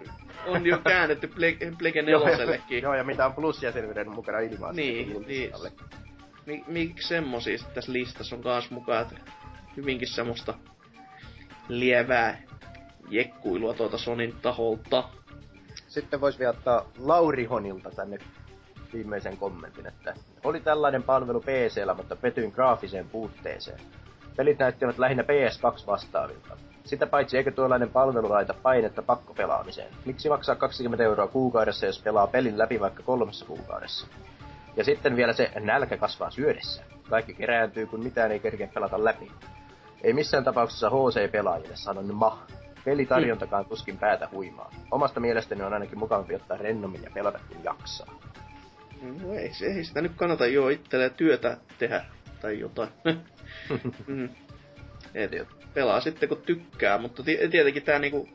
on 0.47 0.67
jo 0.67 0.79
käännetty 0.89 1.27
Ple- 1.27 1.77
Plege 1.79 2.03
nelosellekin. 2.03 2.83
Joo, 2.83 2.95
ja 2.95 3.05
mitä 3.05 3.27
on 3.27 3.33
plusjäsenyyden 3.35 4.11
mukana 4.11 4.39
ilmaisesti. 4.39 4.83
Niin, 4.93 5.09
niin. 5.09 5.29
listalle. 5.43 5.73
Mi- 6.47 6.65
miksi 6.67 7.09
semmosia 7.09 7.59
tässä 7.75 7.93
listassa 7.93 8.37
on 8.37 8.43
kans 8.43 8.71
mukaan, 8.71 9.03
että 9.03 9.33
hyvinkin 9.77 10.09
semmoista 10.09 10.55
lievää 11.69 12.43
jekkuilua 13.11 13.75
tuolta 13.75 13.99
Sonin 13.99 14.35
taholta. 14.43 15.05
Sitten 15.89 16.21
voisi 16.21 16.39
vielä 16.39 16.51
ottaa 16.51 16.85
Lauri 16.99 17.45
Honilta 17.45 17.91
tänne 17.91 18.19
viimeisen 18.93 19.37
kommentin, 19.37 19.87
että 19.87 20.15
oli 20.45 20.61
tällainen 20.61 21.03
palvelu 21.03 21.41
PCllä, 21.41 21.95
mutta 21.95 22.17
petyin 22.17 22.53
graafiseen 22.55 23.09
puutteeseen. 23.09 23.81
Pelit 24.37 24.59
näyttivät 24.59 24.99
lähinnä 24.99 25.23
PS2 25.23 25.87
vastaavilta. 25.87 26.57
Sitä 26.85 27.07
paitsi 27.07 27.37
eikö 27.37 27.51
tuollainen 27.51 27.91
palvelu 27.91 28.29
laita 28.29 28.55
painetta 28.63 29.03
pakkopelaamiseen? 29.03 29.89
Miksi 30.05 30.29
maksaa 30.29 30.55
20 30.55 31.05
euroa 31.05 31.27
kuukaudessa, 31.27 31.87
jos 31.87 32.03
pelaa 32.03 32.27
pelin 32.27 32.59
läpi 32.59 32.81
vaikka 32.81 33.03
kolmessa 33.03 33.47
kuukaudessa? 33.47 34.07
Ja 34.77 34.85
sitten 34.85 35.17
vielä 35.17 35.33
se 35.33 35.53
nälkä 35.61 35.97
kasvaa 35.97 36.31
syödessä. 36.31 36.83
Kaikki 37.11 37.35
kerääntyy, 37.35 37.87
kun 37.87 38.03
mitään 38.03 38.33
ei 38.33 38.41
kerkeä 38.41 38.69
pelata 38.75 39.05
läpi. 39.05 39.33
Ei 40.03 40.13
missään 40.13 40.45
tapauksessa 40.45 40.91
HC-pelaajille, 40.91 41.77
sanon 41.77 42.15
ma. 42.15 42.47
Pelitarjontakaan 42.85 43.65
tuskin 43.65 43.99
päätä 43.99 44.29
huimaa. 44.33 44.71
Omasta 44.91 45.21
mielestäni 45.21 45.63
on 45.63 45.73
ainakin 45.73 45.99
mukavampi 45.99 46.35
ottaa 46.35 46.57
rennommin 46.57 47.03
ja 47.03 47.11
pelata 47.15 47.39
kun 47.49 47.65
jaksaa. 47.65 48.21
No 49.23 49.35
ei, 49.35 49.55
se- 49.55 49.67
ei 49.67 49.85
sitä 49.85 50.01
nyt 50.03 50.13
kannata 50.17 50.47
jo 50.47 50.69
itselleen 50.69 51.15
työtä 51.15 51.57
tehdä 51.79 52.05
tai 52.43 52.59
jotain. 52.59 52.89
mm. 54.07 54.29
Et, 55.15 55.31
pelaa 55.75 56.01
sitten 56.01 56.29
kun 56.29 56.43
tykkää, 56.47 56.99
mutta 56.99 57.23
ti- 57.23 57.39
tietenkin 57.51 57.83
tää 57.83 57.99
niinku 57.99 58.29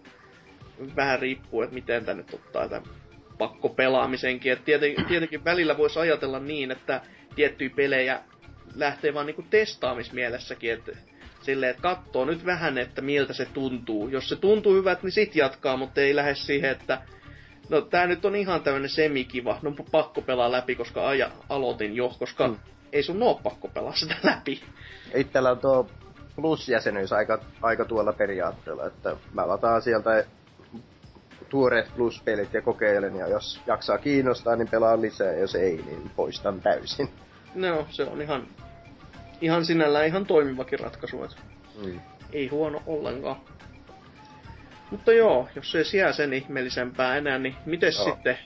vähän 0.95 1.19
riippuu, 1.19 1.61
että 1.61 1.73
miten 1.73 2.05
tää 2.05 2.15
nyt 2.15 2.33
ottaa 2.33 2.69
tämän 2.69 2.89
pakkopelaamisenkin. 3.37 4.51
Et 4.51 4.65
tietenkin, 4.65 5.05
tietenkin 5.11 5.45
välillä 5.45 5.77
voisi 5.77 5.99
ajatella 5.99 6.39
niin, 6.39 6.71
että 6.71 7.01
tiettyjä 7.35 7.69
pelejä 7.75 8.21
lähtee 8.75 9.13
vaan 9.13 9.25
niinku 9.25 9.45
testaamismielessäkin, 9.49 10.73
että 10.73 10.91
silleen, 11.41 11.69
että 11.69 11.81
katsoo 11.81 12.25
nyt 12.25 12.45
vähän, 12.45 12.77
että 12.77 13.01
miltä 13.01 13.33
se 13.33 13.45
tuntuu. 13.45 14.07
Jos 14.09 14.29
se 14.29 14.35
tuntuu 14.35 14.73
hyvältä, 14.73 15.01
niin 15.03 15.11
sit 15.11 15.35
jatkaa, 15.35 15.77
mutta 15.77 16.01
ei 16.01 16.15
lähde 16.15 16.35
siihen, 16.35 16.71
että 16.71 17.01
no 17.69 17.81
tää 17.81 18.07
nyt 18.07 18.25
on 18.25 18.35
ihan 18.35 18.61
tämmönen 18.61 18.89
semikiva, 18.89 19.59
no 19.61 19.73
pakko 19.91 20.21
pelaa 20.21 20.51
läpi, 20.51 20.75
koska 20.75 21.07
aja, 21.07 21.31
aloitin 21.49 21.95
jo, 21.95 22.11
koska 22.19 22.47
Mm. 22.47 22.55
ei 22.91 23.03
sun 23.03 23.23
oo 23.23 23.39
pakko 23.43 23.67
pelaa 23.67 23.95
sitä 23.95 24.15
läpi. 24.29 24.61
Itsellä 25.15 25.51
on 25.51 25.59
tuo 25.59 25.87
plus-jäsenyys 26.35 27.13
aika, 27.13 27.39
aika 27.61 27.85
tuolla 27.85 28.13
periaatteella, 28.13 28.85
että 28.85 29.15
mä 29.33 29.47
lataan 29.47 29.81
sieltä 29.81 30.25
tuoreet 31.49 31.91
plus-pelit 31.95 32.53
ja 32.53 32.61
kokeilen, 32.61 33.15
ja 33.15 33.27
jos 33.27 33.61
jaksaa 33.67 33.97
kiinnostaa, 33.97 34.55
niin 34.55 34.67
pelaan 34.69 35.01
lisää, 35.01 35.27
ja 35.33 35.39
jos 35.39 35.55
ei, 35.55 35.81
niin 35.85 36.11
poistan 36.15 36.61
täysin. 36.61 37.09
No, 37.55 37.87
se 37.89 38.03
on 38.03 38.21
ihan, 38.21 38.47
ihan 39.41 39.65
sinällään 39.65 40.05
ihan 40.07 40.25
toimivakin 40.25 40.79
ratkaisu, 40.79 41.23
että 41.23 41.35
Mm. 41.85 41.99
ei 42.33 42.47
huono 42.47 42.81
ollenkaan. 42.85 43.35
Mutta 44.91 45.13
joo, 45.13 45.47
jos 45.55 45.75
ei 45.75 45.85
siellä 45.85 46.13
sen 46.13 46.33
ihmeellisempää 46.33 47.15
enää, 47.15 47.37
niin 47.37 47.55
miten 47.65 47.93
Joo. 47.97 48.03
sitten 48.05 48.37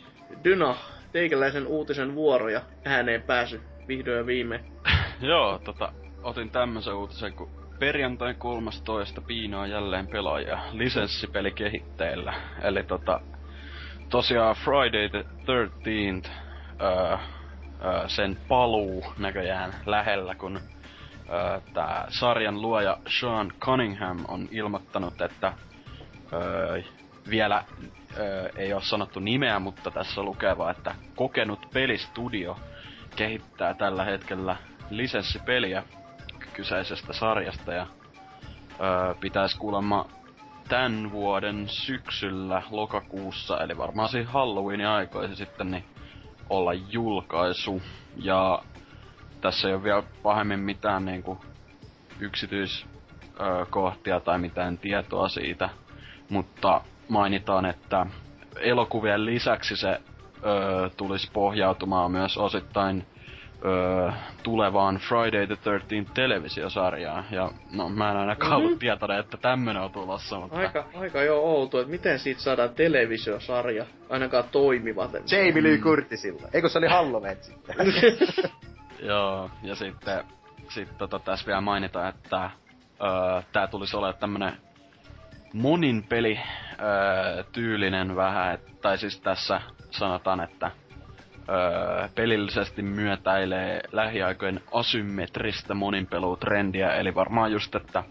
Dyna, 0.43 0.75
teikäläisen 1.11 1.67
uutisen 1.67 2.15
vuoro 2.15 2.49
ja 2.49 2.61
ääneen 2.85 3.21
pääsy 3.21 3.61
vihdoin 3.87 4.17
ja 4.17 4.25
viimein. 4.25 4.65
Joo, 5.21 5.59
tota, 5.59 5.91
otin 6.23 6.49
tämmösen 6.49 6.93
uutisen, 6.93 7.33
kun 7.33 7.49
perjantai 7.79 8.33
13. 8.33 9.21
piinaa 9.21 9.67
jälleen 9.67 10.07
pelaajia 10.07 10.59
lisenssipeli 10.71 11.51
kehitteillä. 11.51 12.33
Eli 12.61 12.83
tota, 12.83 13.21
tosiaan 14.09 14.55
Friday 14.55 15.09
the 15.09 15.25
13th 15.41 16.29
öö, 16.81 17.17
öö, 17.85 18.07
sen 18.07 18.37
paluu 18.47 19.05
näköjään 19.17 19.73
lähellä, 19.85 20.35
kun 20.35 20.59
tää 21.73 22.05
sarjan 22.09 22.61
luoja 22.61 22.97
Sean 23.19 23.53
Cunningham 23.59 24.25
on 24.27 24.47
ilmoittanut, 24.51 25.21
että 25.21 25.53
öö, 26.33 26.81
vielä 27.29 27.63
öö, 28.17 28.49
ei 28.55 28.73
ole 28.73 28.81
sanottu 28.81 29.19
nimeä, 29.19 29.59
mutta 29.59 29.91
tässä 29.91 30.23
lukeva, 30.23 30.71
että 30.71 30.95
kokenut 31.15 31.67
pelistudio 31.73 32.57
kehittää 33.15 33.73
tällä 33.73 34.03
hetkellä 34.03 34.55
lisenssipeliä 34.89 35.83
kyseisestä 36.53 37.13
sarjasta 37.13 37.73
ja 37.73 37.87
öö, 38.81 39.13
pitäisi 39.19 39.57
kuulemma 39.57 40.05
tämän 40.69 41.11
vuoden 41.11 41.69
syksyllä 41.69 42.61
lokakuussa, 42.69 43.63
eli 43.63 43.77
varmaan 43.77 44.09
siinä 44.09 44.29
Halloweenin 44.29 44.87
aikoisin 44.87 45.35
sitten, 45.35 45.71
niin 45.71 45.85
olla 46.49 46.73
julkaisu. 46.73 47.81
Ja 48.15 48.63
tässä 49.43 49.67
ei 49.67 49.73
ole 49.73 49.83
vielä 49.83 50.03
pahemmin 50.23 50.59
mitään 50.59 51.05
niinku 51.05 51.37
yksityiskohtia 52.19 54.19
tai 54.19 54.39
mitään 54.39 54.77
tietoa 54.77 55.29
siitä, 55.29 55.69
mutta 56.29 56.81
mainitaan, 57.09 57.65
että 57.65 58.05
elokuvien 58.59 59.25
lisäksi 59.25 59.77
se 59.77 60.01
öö, 60.45 60.89
tulisi 60.97 61.29
pohjautumaan 61.33 62.11
myös 62.11 62.37
osittain 62.37 63.05
öö, 63.65 64.11
tulevaan 64.43 64.95
Friday 64.95 65.47
the 65.47 65.55
13 65.55 66.13
televisiosarjaan. 66.13 67.25
Ja 67.31 67.51
no 67.71 67.89
mä 67.89 68.11
en 68.11 68.17
ainakaan 68.17 68.51
mm-hmm. 68.51 68.65
ollut 68.65 68.79
tietoinen, 68.79 69.19
että 69.19 69.37
tämmönen 69.37 69.81
on 69.81 69.91
tulossa, 69.91 70.39
mutta... 70.39 70.57
Aika, 70.57 70.85
aika 70.95 71.21
jo 71.21 71.41
outo, 71.41 71.79
että 71.79 71.91
miten 71.91 72.19
siitä 72.19 72.41
saadaan 72.41 72.69
televisiosarja 72.69 73.85
ainakaan 74.09 74.43
toimiva. 74.51 75.09
Jamie 75.31 75.63
Lee 75.63 75.77
Curtisilla. 75.77 76.47
Eikö 76.53 76.69
se 76.69 76.77
oli 76.77 76.87
Halloween 76.87 77.37
sitten? 77.41 77.75
Joo, 79.03 79.49
ja 79.63 79.75
sitten 79.75 80.23
sit 80.69 80.97
tota, 80.97 81.19
tässä 81.19 81.45
vielä 81.45 81.61
mainitaan, 81.61 82.09
että 82.09 82.49
öö, 83.03 83.41
tää 83.53 83.67
tulisi 83.67 83.97
olemaan 83.97 84.19
tämmönen 84.19 84.57
monin 85.53 86.03
peli 86.03 86.39
öö, 86.81 87.43
tyylinen 87.51 88.15
vähän, 88.15 88.53
et, 88.53 88.81
tai 88.81 88.97
siis 88.97 89.19
tässä 89.19 89.61
sanotaan, 89.91 90.41
että 90.41 90.71
öö, 91.49 92.07
pelillisesti 92.15 92.81
myötäilee 92.81 93.81
lähiaikojen 93.91 94.61
asymmetristä 94.73 95.73
moninpelutrendiä, 95.73 96.95
eli 96.95 97.15
varmaan 97.15 97.51
just, 97.51 97.75
että 97.75 98.03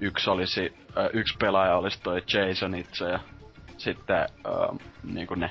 yksi, 0.00 0.30
olisi, 0.30 0.76
öö, 0.96 1.10
yksi 1.12 1.36
pelaaja 1.38 1.76
olisi 1.76 2.02
toi 2.02 2.22
Jason 2.32 2.74
itse 2.74 3.08
ja 3.10 3.18
sitten 3.78 4.26
öö, 4.46 4.54
niin 5.02 5.28
ne 5.36 5.50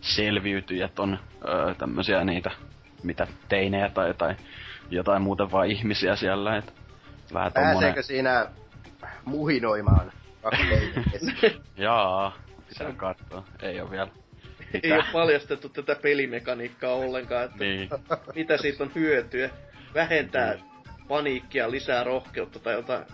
selviytyjät 0.00 0.98
on 0.98 1.18
öö, 1.48 1.74
tämmösiä 1.74 2.24
niitä, 2.24 2.50
mitä 3.02 3.26
teinejä 3.48 3.88
tai 3.88 4.08
jotain, 4.08 4.36
jotain 4.90 5.22
muuta 5.22 5.50
vaan 5.50 5.66
ihmisiä 5.66 6.16
siellä, 6.16 6.56
et 6.56 6.74
vähän 7.34 7.52
tommonen... 7.52 7.74
Pääseekö 7.74 8.02
siinä 8.02 8.46
muhinoimaan 9.24 10.12
Jaa, 11.76 12.36
pitää 12.68 12.92
katsoa. 12.92 13.44
Ei 13.62 13.80
oo 13.80 13.90
vielä 13.90 14.08
ei 14.82 14.92
ole 14.92 15.04
paljastettu 15.12 15.68
tätä 15.68 15.96
pelimekaniikkaa 16.02 16.94
ollenkaan, 16.94 17.44
että 17.44 17.64
niin. 17.64 17.88
mitä 18.34 18.56
siitä 18.56 18.84
on 18.84 18.90
hyötyä. 18.94 19.50
Vähentää 19.94 20.54
niin. 20.54 20.64
paniikkia, 21.08 21.70
lisää 21.70 22.04
rohkeutta 22.04 22.58
tai 22.58 22.74
jotain. 22.74 23.04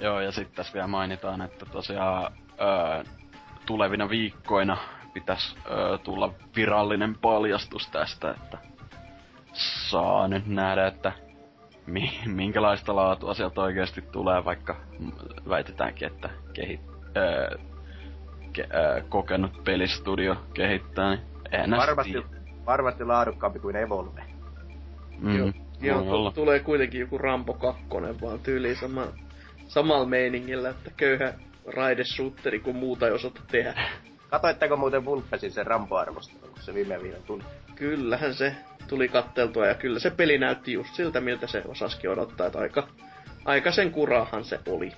Joo, 0.00 0.20
ja 0.20 0.32
sitten 0.32 0.56
tässä 0.56 0.72
vielä 0.72 0.86
mainitaan, 0.86 1.42
että 1.42 1.66
tosiaan 1.66 2.32
öö, 2.60 3.04
tulevina 3.66 4.08
viikkoina 4.08 4.76
pitäisi 5.20 5.56
öö, 5.70 5.98
tulla 5.98 6.32
virallinen 6.56 7.14
paljastus 7.18 7.88
tästä, 7.88 8.30
että 8.30 8.58
saa 9.88 10.28
nyt 10.28 10.46
nähdä, 10.46 10.86
että 10.86 11.12
mi- 11.86 12.20
minkälaista 12.26 12.96
laatua 12.96 13.34
sieltä 13.34 13.60
oikeasti 13.60 14.02
tulee, 14.02 14.44
vaikka 14.44 14.76
väitetäänkin, 15.48 16.06
että 16.06 16.30
kehit, 16.52 16.80
öö, 17.16 17.58
ke, 18.52 18.66
ää, 18.70 19.00
kokenut 19.08 19.64
pelistudio 19.64 20.36
kehittää, 20.54 21.10
niin 21.10 21.20
eihän 21.52 21.70
varmasti, 21.70 22.24
varmasti 22.66 23.04
laadukkaampi 23.04 23.58
kuin 23.58 23.76
Evolve. 23.76 24.22
Mm, 25.18 25.38
joo, 25.38 25.52
joo 25.80 26.30
t- 26.30 26.34
tulee 26.34 26.60
kuitenkin 26.60 27.00
joku 27.00 27.18
Rambo 27.18 27.54
2 27.54 27.82
vaan 28.22 28.38
tyyli 28.38 28.74
sama, 28.74 29.06
samalla 29.68 30.06
meiningillä, 30.06 30.68
että 30.68 30.90
köyhä 30.96 31.34
raidesutteri, 31.74 32.60
kun 32.60 32.76
muuta 32.76 33.06
ei 33.06 33.12
osata 33.12 33.40
tehdä. 33.50 33.74
Katoitteko 34.36 34.76
muuten 34.76 35.04
Vulpesin 35.04 35.52
sen 35.52 35.66
Rambo-arvostelun, 35.66 36.50
kun 36.50 36.62
se 36.62 36.74
viime 36.74 37.02
viime 37.02 37.18
tuli? 37.26 37.42
Kyllähän 37.74 38.34
se 38.34 38.56
tuli 38.88 39.08
katteltua 39.08 39.66
ja 39.66 39.74
kyllä 39.74 39.98
se 39.98 40.10
peli 40.10 40.38
näytti 40.38 40.72
just 40.72 40.94
siltä, 40.94 41.20
miltä 41.20 41.46
se 41.46 41.62
osaskin 41.68 42.10
odottaa, 42.10 42.46
että 42.46 42.58
aika, 42.58 42.88
aika 43.44 43.72
sen 43.72 43.92
kurahan 43.92 44.44
se 44.44 44.60
oli. 44.68 44.92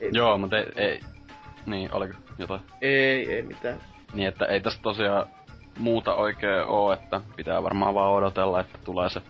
Ei 0.00 0.10
Joo, 0.12 0.38
mutta 0.38 0.58
ei, 0.58 0.66
ei, 0.76 1.00
niin, 1.66 1.94
oliko 1.94 2.14
jotain? 2.38 2.60
Ei, 2.80 3.32
ei 3.32 3.42
mitään. 3.42 3.80
Niin, 4.14 4.28
että 4.28 4.44
ei 4.44 4.60
tästä 4.60 4.82
tosiaan 4.82 5.26
muuta 5.78 6.14
oikein 6.14 6.64
oo, 6.66 6.92
että 6.92 7.20
pitää 7.36 7.62
varmaan 7.62 7.94
vaan 7.94 8.12
odotella, 8.12 8.60
että 8.60 8.78
tulee 8.84 9.10
se 9.10 9.22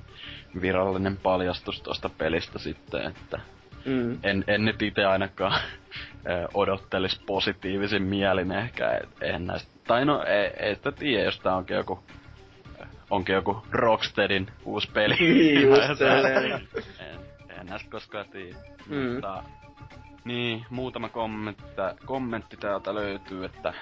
virallinen 0.60 1.16
paljastus 1.16 1.82
tuosta 1.82 2.08
pelistä 2.08 2.58
sitten, 2.58 3.06
että 3.06 3.40
mm. 3.84 4.18
en, 4.22 4.44
en 4.46 4.64
nyt 4.64 4.82
itse 4.82 5.04
ainakaan 5.04 5.60
odottelis 6.54 7.20
positiivisin 7.26 8.02
mielin 8.02 8.52
ehkä, 8.52 8.90
et, 8.90 9.08
en 9.20 9.46
näistä, 9.46 9.72
tai 9.86 10.04
no 10.04 10.22
ei, 10.22 10.50
ei 10.66 10.74
sitä 10.74 10.92
tiedä, 10.92 11.24
jos 11.24 11.40
tää 11.40 11.56
onkin 11.56 11.76
joku 11.76 12.04
onkin 13.10 13.34
joku 13.34 13.62
Rocksteadin 13.70 14.46
uusi 14.64 14.90
peli. 14.90 15.14
Niin, 15.14 15.62
just 15.62 16.00
en, 17.00 17.20
en 17.60 17.66
näistä 17.66 17.90
koskaan 17.90 18.26
tiedä. 18.28 18.58
Mm. 18.88 19.12
Mutta 19.12 19.42
niin, 20.24 20.66
muutama 20.70 21.08
kommentti, 21.08 21.64
kommentti 22.06 22.56
täältä 22.56 22.94
löytyy, 22.94 23.44
että 23.44 23.74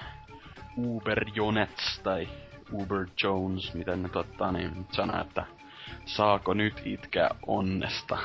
Uber 0.77 1.25
Jonets 1.35 1.99
tai 2.03 2.27
Uber 2.73 3.07
Jones, 3.23 3.73
miten 3.73 4.03
ne 4.03 4.09
totta, 4.09 4.51
niin 4.51 4.85
sanoo, 4.91 5.21
että 5.21 5.45
saako 6.05 6.53
nyt 6.53 6.81
itkeä 6.85 7.29
onnesta. 7.47 8.17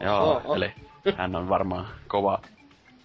Joo, 0.00 0.30
oh, 0.30 0.42
oh. 0.44 0.56
eli 0.56 0.72
hän 1.16 1.36
on 1.36 1.48
varmaan 1.48 1.86
kova 2.08 2.38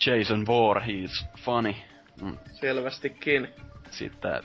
Jason 0.06 0.46
Voorhees 0.46 1.26
funny. 1.40 1.76
Mm. 2.22 2.38
Selvästikin. 2.54 3.48
Sitten 3.92 4.44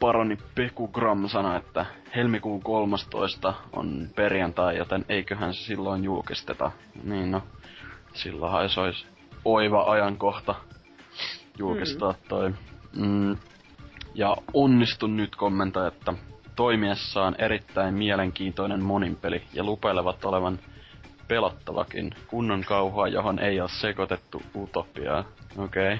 paroni 0.00 0.38
Peku 0.54 0.88
Gram 0.88 1.28
sanoi, 1.28 1.56
että 1.56 1.86
helmikuun 2.16 2.62
13 2.62 3.54
on 3.72 4.08
perjantai, 4.16 4.76
joten 4.76 5.04
eiköhän 5.08 5.54
se 5.54 5.64
silloin 5.64 6.04
julkisteta. 6.04 6.70
Niin 7.04 7.30
no, 7.30 7.42
silloinhan 8.14 8.68
se 8.68 8.80
olisi 8.80 9.06
oiva 9.44 9.92
ajankohta 9.92 10.54
julkistaa 11.58 12.12
mm. 12.12 12.18
toi. 12.28 12.54
Mm. 12.96 13.36
Ja 14.14 14.36
onnistun 14.52 15.16
nyt 15.16 15.36
kommentoida, 15.36 15.88
että 15.88 16.14
toimiessaan 16.56 17.34
erittäin 17.38 17.94
mielenkiintoinen 17.94 18.82
moninpeli 18.82 19.42
ja 19.52 19.64
lupailevat 19.64 20.24
olevan 20.24 20.58
pelottavakin. 21.28 22.10
Kunnon 22.26 22.64
kauhua, 22.64 23.08
johon 23.08 23.38
ei 23.38 23.60
ole 23.60 23.68
sekoitettu 23.68 24.42
utopiaa. 24.56 25.24
Okei. 25.56 25.94
Okay. 25.94 25.98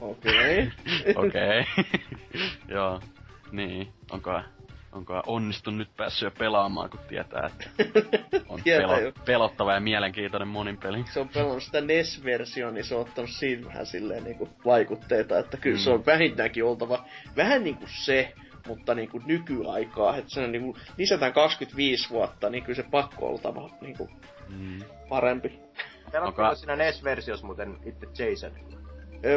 Okei. 0.00 0.72
Okay. 1.16 1.24
Okei. 1.26 1.64
Joo. 2.74 3.00
Niin. 3.52 3.88
Onko 4.10 4.40
onko 4.92 5.22
onnistunut 5.26 5.78
nyt 5.78 5.96
päässyt 5.96 6.22
jo 6.22 6.30
pelaamaan, 6.38 6.90
kun 6.90 7.00
tietää, 7.08 7.46
että 7.46 7.70
on 8.48 8.60
pelo- 8.78 9.12
pelottava 9.24 9.74
ja 9.74 9.80
mielenkiintoinen 9.80 10.48
monin 10.48 10.76
peli. 10.76 11.04
Se 11.12 11.20
on 11.20 11.28
pelannut 11.28 11.62
sitä 11.62 11.80
NES-versioon, 11.80 12.74
niin 12.74 12.84
se 12.84 12.94
on 12.94 13.00
ottanut 13.00 13.30
siinä 13.30 13.66
vähän 13.66 13.86
silleen 13.86 14.24
niinku 14.24 14.48
vaikutteita, 14.64 15.38
että 15.38 15.56
kyllä 15.56 15.76
mm. 15.76 15.82
se 15.82 15.90
on 15.90 16.06
vähintäänkin 16.06 16.64
oltava 16.64 17.04
vähän 17.36 17.64
niinku 17.64 17.84
se, 17.86 18.34
mutta 18.68 18.94
niinku 18.94 19.22
nykyaikaa, 19.26 20.16
että 20.16 20.30
se 20.30 20.40
on 20.40 20.52
niinku, 20.52 20.76
lisätään 20.96 21.32
25 21.32 22.10
vuotta, 22.10 22.50
niin 22.50 22.64
kyllä 22.64 22.76
se 22.76 22.88
pakko 22.90 23.28
oltava 23.28 23.70
niinku 23.80 24.10
mm. 24.48 24.78
parempi. 25.08 25.58
Pelatko 26.12 26.42
Onka... 26.42 26.54
siinä 26.54 26.76
NES-versiossa 26.76 27.46
muuten 27.46 27.76
itse 27.84 28.24
Jason? 28.24 28.52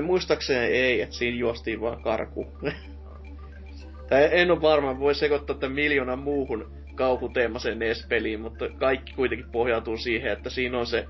muistaakseni 0.06 0.60
ei, 0.60 1.02
että 1.02 1.16
siinä 1.16 1.38
juostiin 1.38 1.82
vaan 1.82 2.04
karku. 2.04 2.48
Tai 4.10 4.30
en 4.32 4.52
ole 4.52 4.62
varma, 4.62 5.00
voi 5.00 5.16
sekoittaa 5.16 5.56
tämän 5.56 5.76
miljoonan 5.76 6.20
muuhun 6.20 6.72
kauhuteemaseen 6.96 7.80
NES-peliin, 7.80 8.40
mutta 8.40 8.70
kaikki 8.70 9.14
kuitenkin 9.14 9.52
pohjautuu 9.52 9.98
siihen, 9.98 10.32
että 10.32 10.50
siinä 10.50 10.80
on 10.80 10.88
se 10.88 11.08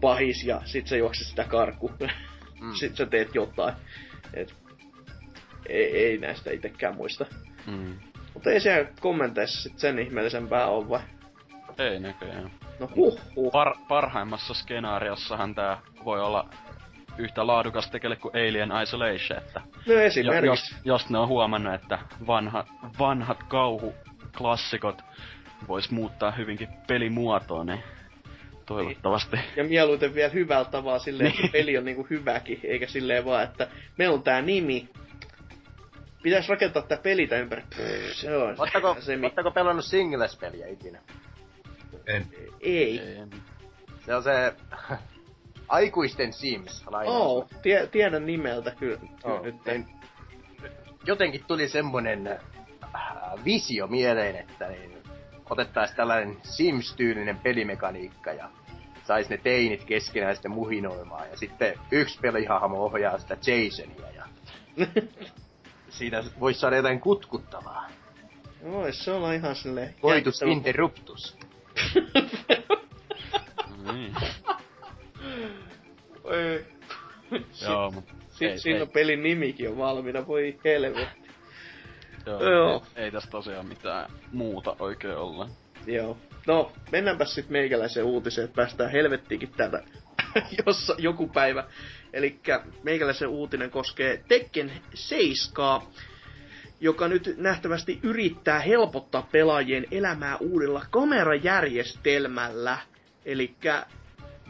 pahis 0.00 0.44
ja 0.44 0.60
sit 0.64 0.86
se 0.86 0.96
juokse 0.98 1.24
sitä 1.24 1.44
karku. 1.44 1.90
Mm. 2.60 2.72
sit 2.72 2.96
sä 2.96 3.06
teet 3.06 3.34
jotain. 3.34 3.74
Et, 4.34 4.54
ei, 5.68 5.96
ei 6.06 6.18
näistä 6.18 6.50
itsekään 6.50 6.96
muista. 6.96 7.26
Mm. 7.66 7.94
Mutta 8.34 8.50
ei 8.50 8.60
siellä 8.60 8.88
kommenteissa 9.00 9.62
sit 9.62 9.78
sen 9.78 9.98
ihmeellisempää 9.98 10.66
ole 10.66 10.88
vai? 10.88 11.00
Ei 11.78 12.00
näköjään. 12.00 12.50
No 12.80 12.88
huh, 12.96 13.20
huh. 13.36 13.52
Par- 13.52 13.78
parhaimmassa 13.88 14.54
skenaariossahan 14.54 15.54
tää 15.54 15.78
voi 16.04 16.20
olla 16.20 16.48
yhtä 17.18 17.46
laadukas 17.46 17.90
tekele 17.90 18.16
kuin 18.16 18.32
Alien 18.34 18.70
Isolation, 18.82 19.38
että 19.38 19.60
No 19.86 19.94
esimerkiksi. 19.94 20.46
jos, 20.46 20.74
jos 20.84 21.10
ne 21.10 21.18
on 21.18 21.28
huomannut, 21.28 21.74
että 21.74 21.98
vanha, 22.26 22.64
vanhat 22.98 23.42
kauhuklassikot 23.42 25.02
vois 25.68 25.90
muuttaa 25.90 26.30
hyvinkin 26.30 26.68
pelimuotoon, 26.86 27.66
niin 27.66 27.82
toivottavasti. 28.66 29.36
Ja 29.56 29.64
mieluiten 29.64 30.14
vielä 30.14 30.32
hyvällä 30.32 30.64
tavalla 30.64 30.98
silleen, 30.98 31.26
että 31.30 31.42
Niin. 31.42 31.52
peli 31.52 31.78
on 31.78 31.84
niinku 31.84 32.06
hyväkin, 32.10 32.60
eikä 32.64 32.86
silleen 32.86 33.24
vaan, 33.24 33.44
että 33.44 33.68
meillä 33.98 34.14
on 34.14 34.22
tää 34.22 34.42
nimi. 34.42 34.88
Pitäis 36.22 36.48
rakentaa 36.48 36.82
tää 36.82 36.98
peli 36.98 37.26
tän 37.26 37.40
ympäri. 37.40 37.62
Pff, 37.70 38.14
se 38.16 38.36
on 38.36 38.54
Ootteko, 38.60 38.96
se, 39.00 39.16
mi- 39.16 39.32
pelannut 39.54 39.84
singles-peliä 39.84 40.66
ikinä? 40.66 40.98
En. 42.06 42.26
Ei. 42.60 43.00
En. 43.18 43.30
Se 44.06 44.14
on 44.14 44.22
se 44.22 44.54
aikuisten 45.68 46.32
Sims, 46.32 46.84
lainaus. 46.86 47.16
Oo, 47.20 47.48
tie, 47.62 47.86
tiedän 47.86 48.26
nimeltä 48.26 48.70
kyllä, 48.78 48.98
Oh, 49.24 49.42
nyt. 49.42 49.54
niin, 49.66 49.86
jotenkin 51.06 51.44
tuli 51.46 51.68
semmonen 51.68 52.26
äh, 52.26 53.00
visio 53.44 53.86
mieleen, 53.86 54.36
että 54.36 54.68
niin, 54.68 54.98
otettaisiin 55.50 55.96
tällainen 55.96 56.36
Sims-tyylinen 56.42 57.38
pelimekaniikka 57.38 58.32
ja 58.32 58.50
sais 59.04 59.28
ne 59.28 59.36
teinit 59.36 59.84
keskenään 59.84 60.36
sitten 60.36 60.50
muhinoimaan. 60.52 61.28
Ja 61.30 61.36
sitten 61.36 61.74
yksi 61.90 62.18
pelihahmo 62.20 62.84
ohjaa 62.84 63.18
sitä 63.18 63.34
Jasonia 63.34 64.10
ja 64.14 64.24
siitä 65.88 66.24
voisi 66.40 66.60
saada 66.60 66.76
jotain 66.76 67.00
kutkuttavaa. 67.00 67.86
Vois 68.64 69.04
se 69.04 69.12
olla 69.12 69.32
ihan 69.32 69.56
silleen... 69.56 69.94
Koitus 70.00 70.42
interruptus. 70.42 71.36
Niin. 73.92 74.14
Oi. 76.24 76.64
Joo, 77.62 77.90
mut 77.90 78.04
Si- 78.38 78.46
ei, 78.46 78.58
siinä 78.58 78.82
on 78.82 78.88
pelin 78.88 79.22
nimikin 79.22 79.68
on 79.70 79.76
valmiina, 79.78 80.26
voi 80.26 80.58
helvetti. 80.64 81.28
joo, 82.26 82.42
Joo. 82.50 82.82
Ei, 82.96 83.04
ei 83.04 83.10
tässä 83.10 83.30
tosiaan 83.30 83.66
mitään 83.66 84.10
muuta 84.32 84.76
oikein 84.78 85.16
olla. 85.16 85.48
Joo. 85.86 86.16
No, 86.46 86.72
mennäänpä 86.92 87.24
sitten 87.24 87.52
meikäläiseen 87.52 88.06
uutiseen, 88.06 88.44
että 88.44 88.56
päästään 88.56 88.90
helvettiinkin 88.90 89.52
täältä 89.56 89.82
jossa, 90.66 90.94
joku 90.98 91.28
päivä. 91.28 91.64
Eli 92.12 92.40
meikäläisen 92.82 93.28
uutinen 93.28 93.70
koskee 93.70 94.24
Tekken 94.28 94.72
7, 94.94 95.80
joka 96.80 97.08
nyt 97.08 97.34
nähtävästi 97.36 98.00
yrittää 98.02 98.58
helpottaa 98.58 99.28
pelaajien 99.32 99.86
elämää 99.90 100.36
uudella 100.36 100.86
kamerajärjestelmällä. 100.90 102.78
Eli 103.24 103.54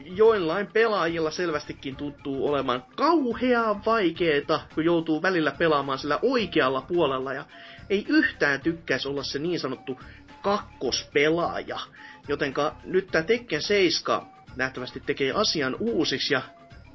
joillain 0.04 0.66
pelaajilla 0.66 1.30
selvästikin 1.30 1.96
tuntuu 1.96 2.48
olevan 2.48 2.84
kauheaa 2.96 3.82
vaikeeta, 3.86 4.60
kun 4.74 4.84
joutuu 4.84 5.22
välillä 5.22 5.50
pelaamaan 5.50 5.98
sillä 5.98 6.18
oikealla 6.22 6.80
puolella 6.80 7.32
ja 7.32 7.44
ei 7.90 8.04
yhtään 8.08 8.60
tykkäisi 8.60 9.08
olla 9.08 9.22
se 9.22 9.38
niin 9.38 9.60
sanottu 9.60 10.00
kakkospelaaja. 10.42 11.78
Jotenka 12.28 12.76
nyt 12.84 13.06
tämä 13.06 13.24
Tekken 13.24 13.62
7 13.62 14.35
nähtävästi 14.56 15.00
tekee 15.00 15.32
asian 15.32 15.76
uusiksi 15.80 16.34
ja 16.34 16.42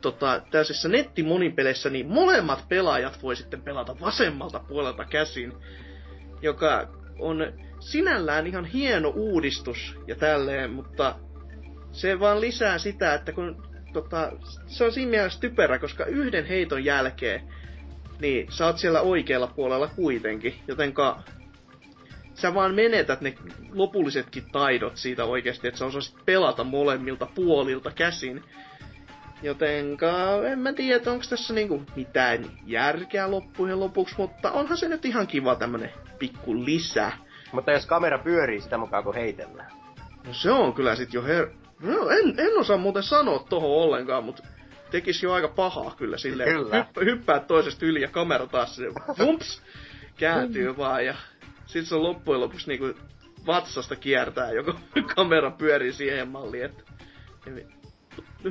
tota, 0.02 0.42
tällaisessa 0.52 0.90
nettimoninpeleissä 0.90 1.90
niin 1.90 2.08
molemmat 2.08 2.66
pelaajat 2.70 3.24
voi 3.24 3.36
sitten 3.36 3.62
pelata 3.62 4.00
vasemmalta 4.00 4.60
puolelta 4.60 5.06
käsin, 5.06 5.54
joka 6.42 6.88
on 7.20 7.54
sinällään 7.80 8.48
ihan 8.48 8.66
hieno 8.66 9.10
uudistus 9.10 9.96
ja 10.08 10.16
tälleen, 10.16 10.72
mutta 10.72 11.16
se 11.92 12.20
vaan 12.20 12.42
lisää 12.42 12.78
sitä, 12.78 13.14
että 13.14 13.32
kun 13.32 13.64
tota, 13.94 14.32
se 14.68 14.84
on 14.84 14.92
siinä 14.92 15.10
mielessä 15.10 15.40
typerä, 15.40 15.80
koska 15.80 16.06
yhden 16.06 16.46
heiton 16.46 16.86
jälkeen 16.86 17.42
niin 18.22 18.52
sä 18.52 18.66
oot 18.66 18.78
siellä 18.78 19.02
oikealla 19.02 19.48
puolella 19.48 19.88
kuitenkin, 19.88 20.56
jotenka 20.68 21.24
sä 22.42 22.54
vaan 22.54 22.76
menetät 22.76 23.22
ne 23.22 23.34
lopullisetkin 23.74 24.52
taidot 24.52 24.98
siitä 24.98 25.26
oikeasti, 25.26 25.68
että 25.68 25.78
sä 25.78 25.86
osasit 25.86 26.16
pelata 26.26 26.64
molemmilta 26.64 27.28
puolilta 27.36 27.92
käsin. 27.92 28.44
Jotenka 29.44 30.12
en 30.48 30.60
mä 30.60 30.74
tiedä, 30.74 31.12
onko 31.12 31.26
tässä 31.30 31.54
niinku 31.54 31.84
mitään 31.96 32.46
järkeä 32.66 33.32
loppujen 33.32 33.80
lopuksi, 33.80 34.16
mutta 34.18 34.52
onhan 34.52 34.78
se 34.78 34.88
nyt 34.88 35.06
ihan 35.06 35.28
kiva 35.28 35.56
tämmönen 35.56 35.92
pikku 36.20 36.66
lisä. 36.66 37.12
Mutta 37.52 37.72
jos 37.72 37.86
kamera 37.86 38.18
pyörii 38.18 38.62
sitä 38.62 38.78
mukaan 38.78 39.04
kun 39.04 39.16
heitellään. 39.16 39.72
No 40.28 40.34
se 40.34 40.52
on 40.52 40.74
kyllä 40.74 40.96
sit 40.96 41.14
jo 41.14 41.24
her... 41.24 41.50
No, 41.82 42.10
en, 42.10 42.34
en 42.38 42.58
osaa 42.58 42.78
muuten 42.78 43.04
sanoa 43.04 43.46
tohon 43.50 43.70
ollenkaan, 43.70 44.24
mutta 44.24 44.44
tekisi 44.92 45.26
jo 45.26 45.34
aika 45.34 45.48
pahaa 45.48 45.96
kyllä 45.98 46.18
silleen. 46.18 46.50
Kyllä. 46.50 46.76
Hyppää, 46.76 47.04
hyppää 47.04 47.40
toisesta 47.40 47.86
yli 47.86 48.02
ja 48.02 48.08
kamera 48.08 48.48
taas 48.48 48.76
se 48.76 48.84
vumps, 49.20 49.62
kääntyy 50.18 50.78
vaan 50.78 51.06
ja 51.06 51.16
sit 51.72 51.88
se 51.88 51.96
on 51.96 52.04
loppujen 52.04 52.42
lopuksi 52.42 52.68
niinku 52.68 52.94
vatsasta 53.48 53.96
kiertää, 53.96 54.52
joko 54.60 54.74
kamera 55.16 55.52
pyörii 55.52 55.94
siihen 55.94 56.28
malliin, 56.28 56.66
että... 56.66 56.84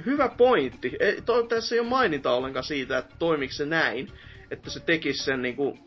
Hyvä 0.07 0.29
pointti. 0.29 0.97
Ei, 1.01 1.23
to, 1.23 1.43
tässä 1.43 1.75
ei 1.75 1.81
ole 1.81 1.89
maininta 1.89 2.33
ollenkaan 2.33 2.65
siitä, 2.65 2.99
että 2.99 3.17
toimiko 3.19 3.53
se 3.53 3.67
näin, 3.67 4.09
että 4.51 4.71
se 4.71 4.81
tekisi 4.81 5.25
sen 5.25 5.43
niinku 5.43 5.79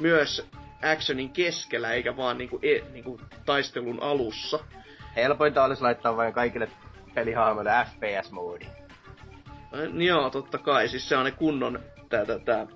myös 0.00 0.46
actionin 0.92 1.30
keskellä, 1.30 1.92
eikä 1.92 2.16
vaan 2.16 2.38
niinku, 2.38 2.58
e, 2.62 2.80
niinku 2.92 3.20
taistelun 3.46 4.02
alussa. 4.02 4.58
Helpointa 5.16 5.64
olisi 5.64 5.82
laittaa 5.82 6.16
vain 6.16 6.32
kaikille 6.32 6.68
pelihahmoille 7.14 7.70
FPS-moodi. 7.70 8.66
Äh, 8.66 9.94
Joo, 9.94 10.30
totta 10.30 10.58
kai. 10.58 10.88
Siis 10.88 11.08
se 11.08 11.16
on 11.16 11.24
ne 11.24 11.30
kunnon 11.30 11.80
tää, 12.08 12.24
tää, 12.24 12.38
tää. 12.38 12.66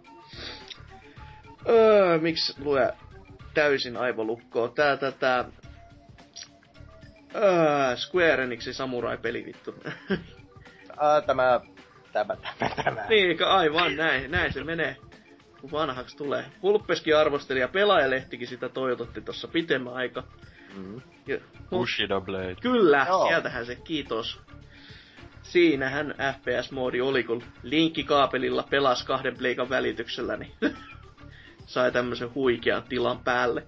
Öö, 1.69 2.19
miksi 2.19 2.65
lue 2.65 2.93
täysin 3.55 3.97
aivolukkoa? 3.97 4.69
Tää, 4.69 4.97
tää, 4.97 5.13
tää. 5.13 5.45
Öö, 7.35 7.97
Square 7.97 8.43
Enixin 8.45 8.75
samurai-peli 8.75 9.45
vittu. 9.45 9.75
Ah, 10.97 11.25
tämä, 11.25 11.61
tämä, 12.13 12.37
tämä, 12.37 12.71
tämä. 12.85 13.07
niin, 13.09 13.45
aivan 13.45 13.97
näin, 13.97 14.31
näin 14.31 14.53
se 14.53 14.65
menee. 14.65 14.97
Kun 15.61 15.71
vanhaksi 15.71 16.17
tulee. 16.17 16.45
Pulppeskin 16.61 17.17
arvosteli 17.17 17.61
ja 17.61 17.69
pelaajalehtikin 17.69 18.49
sitä 18.49 18.69
toivotti 18.69 19.21
tossa 19.21 19.49
pitemmän 19.49 19.95
aika. 19.95 20.25
Mm. 20.77 21.01
Ja, 21.27 21.39
Bushido 21.71 22.21
Blade. 22.21 22.55
Kyllä, 22.61 23.07
Joo. 23.09 23.27
sieltähän 23.27 23.67
se, 23.67 23.77
kiitos. 23.77 24.41
Siinähän 25.43 26.15
FPS-moodi 26.19 27.01
oli, 27.01 27.25
kun 27.25 27.43
linkkikaapelilla 27.63 28.65
pelasi 28.71 29.07
kahden 29.07 29.37
pleikan 29.37 29.69
välityksellä, 29.69 30.37
niin 30.37 30.53
sai 31.71 31.93
tämmöisen 31.93 32.35
huikean 32.35 32.83
tilan 32.83 33.19
päälle. 33.19 33.67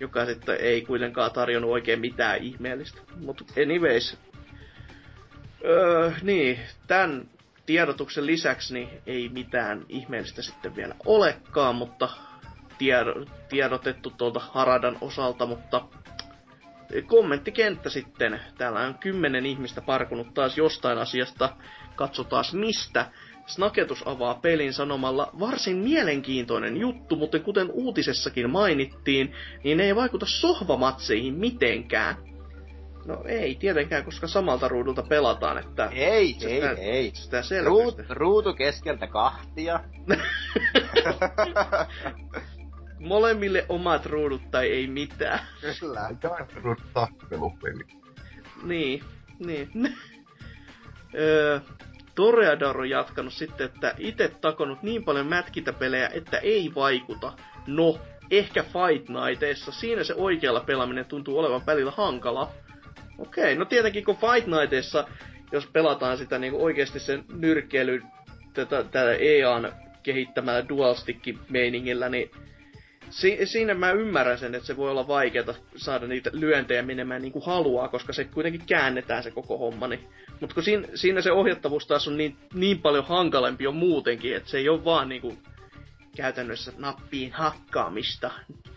Joka 0.00 0.26
sitten 0.26 0.56
ei 0.60 0.82
kuitenkaan 0.82 1.32
tarjonnut 1.32 1.70
oikein 1.70 2.00
mitään 2.00 2.38
ihmeellistä. 2.38 3.00
Mutta 3.16 3.44
anyways. 3.62 4.18
Öö, 5.64 6.12
niin, 6.22 6.58
tämän 6.86 7.28
tiedotuksen 7.66 8.26
lisäksi 8.26 8.74
niin 8.74 8.88
ei 9.06 9.28
mitään 9.28 9.84
ihmeellistä 9.88 10.42
sitten 10.42 10.76
vielä 10.76 10.94
olekaan, 11.06 11.74
mutta 11.74 12.08
tiedo, 12.78 13.14
tiedotettu 13.48 14.10
tuolta 14.10 14.40
Haradan 14.40 14.98
osalta, 15.00 15.46
mutta 15.46 15.84
kommenttikenttä 17.06 17.90
sitten. 17.90 18.40
Täällä 18.58 18.80
on 18.80 18.94
kymmenen 18.94 19.46
ihmistä 19.46 19.80
parkunut 19.80 20.34
taas 20.34 20.58
jostain 20.58 20.98
asiasta. 20.98 21.56
Katsotaan 21.96 22.44
mistä. 22.52 23.06
Snaketus 23.54 24.02
avaa 24.06 24.34
pelin 24.34 24.72
sanomalla 24.72 25.30
varsin 25.40 25.76
mielenkiintoinen 25.76 26.76
juttu, 26.76 27.16
mutta 27.16 27.38
kuten 27.38 27.70
uutisessakin 27.72 28.50
mainittiin, 28.50 29.32
niin 29.64 29.80
ei 29.80 29.96
vaikuta 29.96 30.26
sohvamatseihin 30.26 31.34
mitenkään. 31.34 32.14
No 33.06 33.22
ei 33.26 33.54
tietenkään, 33.54 34.04
koska 34.04 34.26
samalta 34.28 34.68
ruudulta 34.68 35.02
pelataan, 35.02 35.58
että 35.58 35.86
Ei, 35.92 36.36
Se 36.38 36.48
ei, 36.48 36.60
sitä- 36.60 36.70
ei. 36.80 37.12
sitä 37.14 37.42
Ruut, 37.64 37.94
ruutu 38.08 38.54
keskeltä 38.54 39.06
kahtia. 39.06 39.80
Molemmille 42.98 43.66
omat 43.68 44.06
ruudut 44.06 44.42
tai 44.50 44.66
ei 44.68 44.86
mitään. 44.86 45.40
Kyllä. 45.80 46.00
Jaettu 46.22 46.76
tappelupeli. 46.94 47.84
Niin, 48.62 49.04
niin. 49.38 49.70
öö, 51.14 51.60
Toreador 52.20 52.80
on 52.80 52.90
jatkanut 52.90 53.32
sitten, 53.32 53.64
että 53.66 53.94
itse 53.98 54.28
takonut 54.40 54.82
niin 54.82 55.04
paljon 55.04 55.26
mätkintäpelejä, 55.26 56.10
että 56.14 56.38
ei 56.38 56.72
vaikuta. 56.74 57.32
No, 57.66 57.98
ehkä 58.30 58.62
Fight 58.62 59.08
Nightissa. 59.08 59.72
Siinä 59.72 60.04
se 60.04 60.14
oikealla 60.14 60.60
pelaaminen 60.60 61.04
tuntuu 61.04 61.38
olevan 61.38 61.66
välillä 61.66 61.90
hankala. 61.90 62.50
Okei, 63.18 63.56
no 63.56 63.64
tietenkin 63.64 64.04
kun 64.04 64.16
Fight 64.16 64.48
Nightissa, 64.48 65.08
jos 65.52 65.66
pelataan 65.66 66.18
sitä 66.18 66.38
niin 66.38 66.52
oikeasti 66.54 67.00
sen 67.00 67.24
nyrkkeily, 67.32 68.02
tätä, 68.54 68.76
tätä 68.84 69.12
EAN 69.12 69.72
kehittämällä 70.02 70.68
dualstick 70.68 71.26
meiningillä, 71.48 72.08
niin 72.08 72.30
si- 73.10 73.46
siinä 73.46 73.74
mä 73.74 73.92
ymmärrän 73.92 74.38
sen, 74.38 74.54
että 74.54 74.66
se 74.66 74.76
voi 74.76 74.90
olla 74.90 75.08
vaikeaa 75.08 75.54
saada 75.76 76.06
niitä 76.06 76.30
lyöntejä 76.32 76.82
menemään 76.82 77.22
niin 77.22 77.32
kuin 77.32 77.46
haluaa, 77.46 77.88
koska 77.88 78.12
se 78.12 78.24
kuitenkin 78.24 78.66
käännetään 78.66 79.22
se 79.22 79.30
koko 79.30 79.58
homma. 79.58 79.88
Niin. 79.88 80.08
Mutta 80.40 80.54
kun 80.54 80.62
siinä, 80.62 80.88
siinä 80.94 81.20
se 81.20 81.32
ohjattavuus 81.32 81.86
taas 81.86 82.08
on 82.08 82.16
niin, 82.16 82.36
niin 82.54 82.78
paljon 82.78 83.04
hankalempi 83.04 83.64
jo 83.64 83.72
muutenkin, 83.72 84.36
että 84.36 84.50
se 84.50 84.58
ei 84.58 84.68
ole 84.68 84.84
vaan 84.84 85.08
niin 85.08 85.20
kuin 85.20 85.38
käytännössä 86.16 86.72
nappiin 86.78 87.32
hakkaamista, 87.32 88.30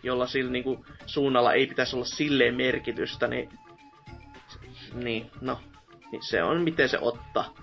jolla 0.04 0.28
sillä 0.28 0.52
niin 0.52 0.64
kuin, 0.64 0.86
suunnalla 1.06 1.54
ei 1.54 1.68
pitäisi 1.68 1.96
olla 1.96 2.06
silleen 2.06 2.56
merkitystä, 2.56 3.28
niin, 3.28 3.50
niin 4.94 5.32
no, 5.42 5.60
niin 6.12 6.24
se 6.24 6.44
on 6.44 6.62
miten 6.62 6.90
se 6.90 7.00
ottaa. 7.00 7.54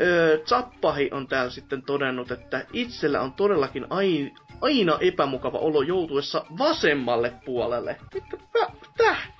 Öö, 0.00 0.38
Zappahi 0.46 1.10
on 1.12 1.28
täällä 1.28 1.50
sitten 1.50 1.82
todennut, 1.82 2.30
että 2.30 2.66
itsellä 2.72 3.20
on 3.20 3.32
todellakin 3.32 3.86
ai, 3.90 4.30
aina 4.62 4.98
epämukava 5.00 5.58
olo 5.58 5.82
joutuessa 5.82 6.44
vasemmalle 6.58 7.32
puolelle. 7.44 7.96
Mitä? 8.14 8.36
Täh? 8.96 9.32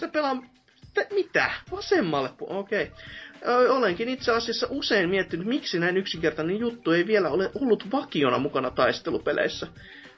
Se 0.00 0.08
pelaa... 0.08 0.42
Tä, 0.94 1.06
mitä? 1.10 1.50
Vasemmalle 1.70 2.30
puolelle? 2.38 2.60
Okei. 2.60 2.90
Okay. 3.42 3.68
olenkin 3.68 4.08
itse 4.08 4.32
asiassa 4.32 4.66
usein 4.70 5.10
miettinyt, 5.10 5.46
miksi 5.46 5.78
näin 5.78 5.96
yksinkertainen 5.96 6.58
juttu 6.58 6.90
ei 6.90 7.06
vielä 7.06 7.28
ole 7.28 7.50
ollut 7.60 7.92
vakiona 7.92 8.38
mukana 8.38 8.70
taistelupeleissä. 8.70 9.66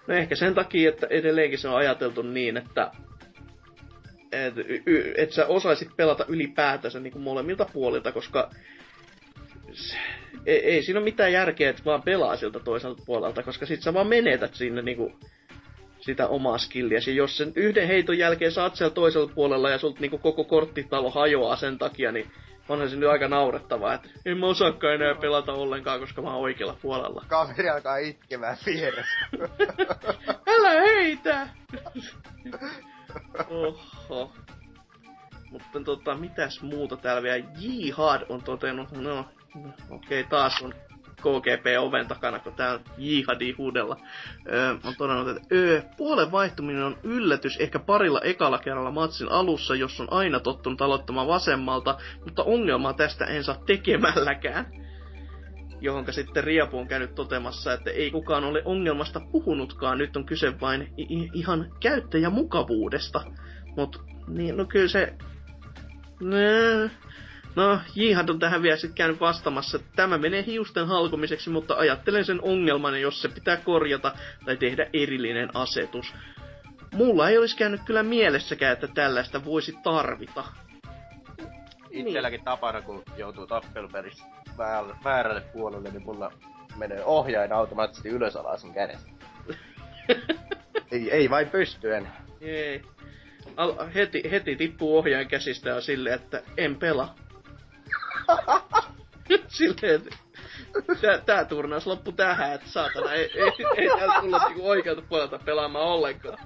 No 0.06 0.14
ehkä 0.14 0.35
sen 0.35 0.55
takia, 0.55 0.89
että 0.89 1.06
edelleenkin 1.10 1.59
se 1.59 1.68
on 1.68 1.76
ajateltu 1.76 2.22
niin, 2.22 2.56
että 2.56 2.90
et, 4.32 4.55
et 5.16 5.32
sä 5.32 5.47
osaisit 5.47 5.97
pelata 5.97 6.24
ylipäätänsä 6.28 7.01
niin 7.01 7.12
kuin 7.12 7.22
molemmilta 7.22 7.66
puolilta, 7.72 8.12
koska 8.12 8.51
ei, 10.46 10.64
ei 10.64 10.82
siinä 10.82 10.98
ole 10.98 11.04
mitään 11.04 11.32
järkeä, 11.32 11.70
että 11.70 11.84
vaan 11.84 12.02
pelaa 12.02 12.36
siltä 12.36 12.60
toiselta 12.60 13.02
puolelta, 13.06 13.42
koska 13.42 13.66
sit 13.66 13.82
sä 13.82 13.94
vaan 13.94 14.06
menetät 14.06 14.54
sinne 14.54 14.82
niinku 14.82 15.12
sitä 16.00 16.28
omaa 16.28 16.58
skilliä. 16.58 17.00
Ja 17.06 17.12
jos 17.12 17.36
sen 17.36 17.52
yhden 17.56 17.88
heiton 17.88 18.18
jälkeen 18.18 18.52
saat 18.52 18.76
siellä 18.76 18.94
toisella 18.94 19.32
puolella 19.34 19.70
ja 19.70 19.78
sulta 19.78 20.00
niinku 20.00 20.18
koko 20.18 20.44
korttitalo 20.44 21.10
hajoaa 21.10 21.56
sen 21.56 21.78
takia, 21.78 22.12
niin 22.12 22.30
onhan 22.68 22.90
se 22.90 22.96
nyt 22.96 23.08
aika 23.08 23.28
naurettavaa, 23.28 23.94
että 23.94 24.08
en 24.24 24.38
mä 24.38 24.46
osaakaan 24.46 24.94
enää 24.94 25.14
pelata 25.14 25.52
ollenkaan, 25.52 26.00
koska 26.00 26.22
mä 26.22 26.30
oon 26.30 26.42
oikealla 26.42 26.78
puolella. 26.82 27.24
Kaveri 27.28 27.68
alkaa 27.68 27.96
itkemään 27.96 28.56
vieressä. 28.66 29.18
Älä 30.56 30.70
heitä! 30.70 31.48
Oho. 33.50 34.32
Mutta 35.50 35.80
tota, 35.84 36.14
mitäs 36.14 36.62
muuta 36.62 36.96
täällä 36.96 37.22
vielä? 37.22 37.44
Jihad 37.58 38.22
on 38.28 38.42
totenut, 38.42 38.90
no 38.92 39.24
okei, 39.56 40.20
okay, 40.20 40.24
taas 40.24 40.62
on 40.62 40.74
KGP 41.18 41.66
oven 41.80 42.08
takana, 42.08 42.38
kun 42.38 42.52
tää 42.52 42.78
jihadi 42.98 43.52
huudella. 43.58 43.96
Öö, 44.52 44.70
on 44.84 44.94
todennut, 44.98 45.28
että 45.36 45.54
öö, 45.54 45.82
puolen 45.96 46.32
vaihtuminen 46.32 46.84
on 46.84 46.98
yllätys 47.02 47.56
ehkä 47.60 47.78
parilla 47.78 48.20
ekalla 48.20 48.58
kerralla 48.58 48.90
matsin 48.90 49.32
alussa, 49.32 49.74
jos 49.74 50.00
on 50.00 50.12
aina 50.12 50.40
tottunut 50.40 50.82
aloittamaan 50.82 51.28
vasemmalta, 51.28 51.98
mutta 52.24 52.42
ongelmaa 52.42 52.92
tästä 52.92 53.24
en 53.24 53.44
saa 53.44 53.62
tekemälläkään. 53.66 54.66
Johonka 55.80 56.12
sitten 56.12 56.44
Riapu 56.44 56.78
on 56.78 56.88
käynyt 56.88 57.14
totemassa, 57.14 57.72
että 57.72 57.90
ei 57.90 58.10
kukaan 58.10 58.44
ole 58.44 58.62
ongelmasta 58.64 59.20
puhunutkaan, 59.32 59.98
nyt 59.98 60.16
on 60.16 60.24
kyse 60.24 60.60
vain 60.60 60.92
i- 60.98 61.30
ihan 61.34 61.72
käyttäjämukavuudesta. 61.80 63.24
Mut 63.76 64.02
niin, 64.28 64.56
no 64.56 64.64
kyllä 64.64 64.88
se... 64.88 65.14
Nää, 66.20 66.90
No, 67.56 67.80
Jihad 67.94 68.28
on 68.28 68.38
tähän 68.38 68.62
vielä 68.62 68.76
sitten 68.76 68.96
käynyt 68.96 69.20
vastamassa, 69.20 69.76
että 69.76 69.88
tämä 69.96 70.18
menee 70.18 70.44
hiusten 70.46 70.86
halkomiseksi, 70.86 71.50
mutta 71.50 71.74
ajattelen 71.74 72.24
sen 72.24 72.38
ongelman, 72.42 73.00
jos 73.00 73.22
se 73.22 73.28
pitää 73.28 73.56
korjata 73.56 74.12
tai 74.44 74.56
tehdä 74.56 74.86
erillinen 74.92 75.56
asetus. 75.56 76.14
Mulla 76.94 77.28
ei 77.28 77.38
olisi 77.38 77.56
käynyt 77.56 77.80
kyllä 77.86 78.02
mielessäkään, 78.02 78.72
että 78.72 78.88
tällaista 78.88 79.44
voisi 79.44 79.78
tarvita. 79.82 80.44
Itselläkin 81.90 82.44
tapana, 82.44 82.82
kun 82.82 83.02
joutuu 83.16 83.46
tappeluperissä 83.46 84.24
väärälle 85.04 85.40
puolelle, 85.40 85.90
niin 85.90 86.02
mulla 86.02 86.32
menee 86.76 87.04
ohjain 87.04 87.52
automaattisesti 87.52 88.08
ylös 88.08 88.36
alas 88.36 88.60
sun 88.60 88.74
kädestä. 88.74 89.10
ei, 90.92 91.10
ei 91.10 91.30
vain 91.30 91.48
pystyen. 91.48 92.08
Ei. 92.40 92.82
Al- 93.56 93.86
heti, 93.94 94.30
heti 94.30 94.56
tippuu 94.56 94.98
ohjaajan 94.98 95.28
käsistä 95.28 95.68
ja 95.68 95.80
silleen, 95.80 96.14
että 96.14 96.42
en 96.56 96.76
pelaa. 96.76 97.14
Silleen, 99.48 100.02
tää, 101.00 101.18
tää 101.18 101.44
turnaus 101.44 101.86
loppu 101.86 102.12
tähän, 102.12 102.52
että 102.52 102.68
saatana, 102.68 103.12
ei, 103.12 103.30
ei, 103.34 103.52
ei 103.76 103.88
täällä 103.98 104.20
tulla 104.20 104.38
niinku 104.38 104.68
oikealta 104.68 105.02
puolelta 105.02 105.38
pelaamaan 105.38 105.84
ollenkaan. 105.86 106.38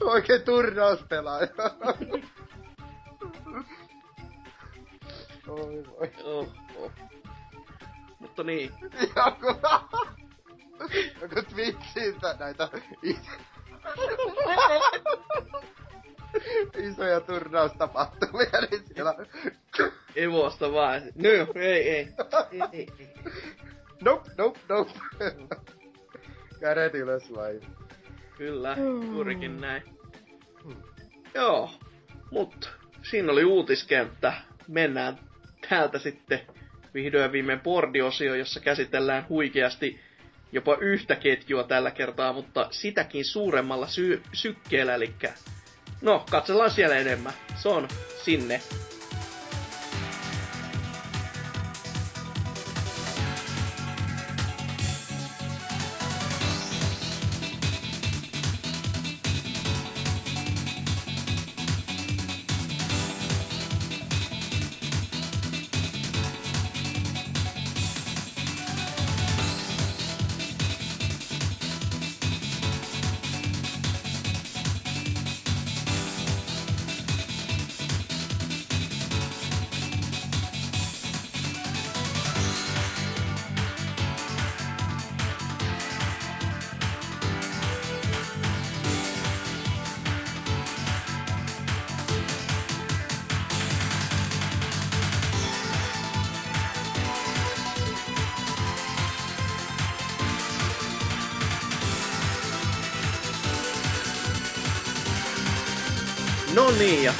Oikein 0.00 0.42
turnauspelaaja. 0.42 1.48
Oi 5.48 5.84
voi. 5.86 6.12
Oh, 6.24 6.48
oh. 6.76 6.92
Mutta 8.18 8.42
niin. 8.42 8.72
Joku... 9.16 9.60
Joku 11.20 11.42
Twitchiltä 11.54 12.36
näitä 12.38 12.68
isoja 16.78 17.20
turnaustapahtumia, 17.20 18.60
niin 18.70 18.82
siellä... 18.94 19.14
Evosta 20.16 20.72
vaan. 20.72 21.02
No, 21.02 21.28
ei, 21.54 21.88
ei. 21.90 22.08
ei, 22.52 22.60
ei, 22.72 22.88
ei. 22.98 23.08
Nope, 24.04 24.30
nope, 24.38 24.60
nope. 24.68 24.90
Kädet 26.60 26.94
ylös 26.94 27.34
vai? 27.34 27.60
Kyllä, 28.38 28.76
juurikin 29.12 29.60
näin. 29.60 29.82
Joo, 31.34 31.70
mutta 32.30 32.68
siinä 33.10 33.32
oli 33.32 33.44
uutiskenttä. 33.44 34.32
Mennään 34.68 35.18
täältä 35.68 35.98
sitten 35.98 36.40
vihdoin 36.94 37.32
viimein 37.32 37.60
bordiosio, 37.60 38.34
jossa 38.34 38.60
käsitellään 38.60 39.26
huikeasti 39.28 40.00
jopa 40.52 40.76
yhtä 40.80 41.16
ketjua 41.16 41.64
tällä 41.64 41.90
kertaa, 41.90 42.32
mutta 42.32 42.68
sitäkin 42.70 43.24
suuremmalla 43.24 43.86
sy- 43.86 44.22
sykkeellä, 44.32 44.94
eli 44.94 45.14
No, 46.06 46.24
katsellaan 46.30 46.70
siellä 46.70 46.96
enemmän. 46.96 47.32
Se 47.62 47.68
on 47.68 47.88
sinne. 48.24 48.60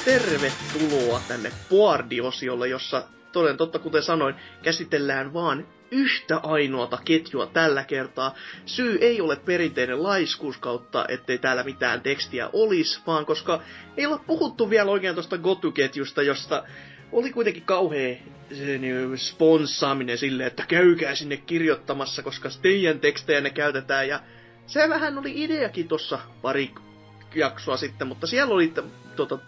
Tervetuloa 0.07 1.21
tänne 1.21 1.53
Boardi-osiolle, 1.69 2.69
jossa 2.69 3.03
toden 3.33 3.57
totta 3.57 3.79
kuten 3.79 4.03
sanoin, 4.03 4.35
käsitellään 4.63 5.35
vaan 5.35 5.67
yhtä 5.91 6.37
ainoata 6.43 6.99
ketjua 7.05 7.47
tällä 7.47 7.85
kertaa. 7.85 8.35
Syy 8.67 8.99
ei 9.01 9.21
ole 9.21 9.37
perinteinen 9.37 10.03
laiskuus 10.03 10.59
kautta, 10.59 11.05
ettei 11.09 11.39
täällä 11.39 11.63
mitään 11.63 12.01
tekstiä 12.01 12.51
olisi, 12.53 13.01
vaan 13.07 13.27
koska 13.27 13.63
ei 13.97 14.07
ole 14.07 14.21
puhuttu 14.27 14.71
vielä 14.71 14.91
oikein 14.91 15.15
tuosta 15.15 15.39
Gotu-ketjusta, 15.39 16.23
josta 16.23 16.65
oli 17.13 17.33
kuitenkin 17.33 17.63
kauhea 17.63 18.17
niin, 18.79 19.19
sponssaaminen 19.19 20.19
sille, 20.19 20.47
että 20.47 20.65
käykää 20.69 21.15
sinne 21.15 21.37
kirjoittamassa, 21.37 22.23
koska 22.23 22.49
teidän 22.63 23.01
tekstejä 23.01 23.41
ne 23.41 23.51
käytetään. 23.51 24.09
Ja 24.09 24.21
se 24.67 24.89
vähän 24.89 25.19
oli 25.19 25.33
ideakin 25.45 25.89
tuossa 25.89 26.19
pari 26.43 26.71
jaksoa 27.35 27.77
sitten, 27.77 28.09
mutta 28.09 28.27
siellä 28.27 28.55
oli 28.55 28.73
tota, 29.17 29.39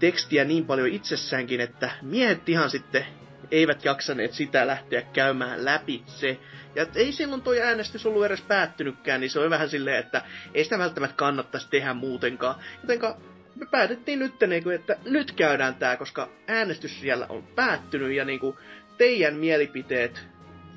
tekstiä 0.00 0.44
niin 0.44 0.66
paljon 0.66 0.88
itsessäänkin, 0.88 1.60
että 1.60 1.90
miehet 2.02 2.48
ihan 2.48 2.70
sitten 2.70 3.06
eivät 3.50 3.84
jaksaneet 3.84 4.32
sitä 4.32 4.66
lähteä 4.66 5.02
käymään 5.02 5.64
läpi 5.64 6.02
se. 6.06 6.38
Ja 6.74 6.86
ei 6.94 7.12
silloin 7.12 7.42
toi 7.42 7.62
äänestys 7.62 8.06
ollut 8.06 8.24
edes 8.24 8.40
päättynytkään, 8.40 9.20
niin 9.20 9.30
se 9.30 9.40
on 9.40 9.50
vähän 9.50 9.68
silleen, 9.68 9.98
että 9.98 10.22
ei 10.54 10.64
sitä 10.64 10.78
välttämättä 10.78 11.16
kannattaisi 11.16 11.68
tehdä 11.70 11.94
muutenkaan. 11.94 12.54
Jotenka 12.82 13.16
me 13.56 13.66
päätettiin 13.66 14.18
nyt, 14.18 14.34
niin 14.46 14.72
että 14.72 14.96
nyt 15.04 15.32
käydään 15.32 15.74
tää, 15.74 15.96
koska 15.96 16.28
äänestys 16.46 17.00
siellä 17.00 17.26
on 17.28 17.42
päättynyt 17.42 18.12
ja 18.12 18.24
niin 18.24 18.40
kuin, 18.40 18.56
teidän 18.98 19.34
mielipiteet 19.34 20.26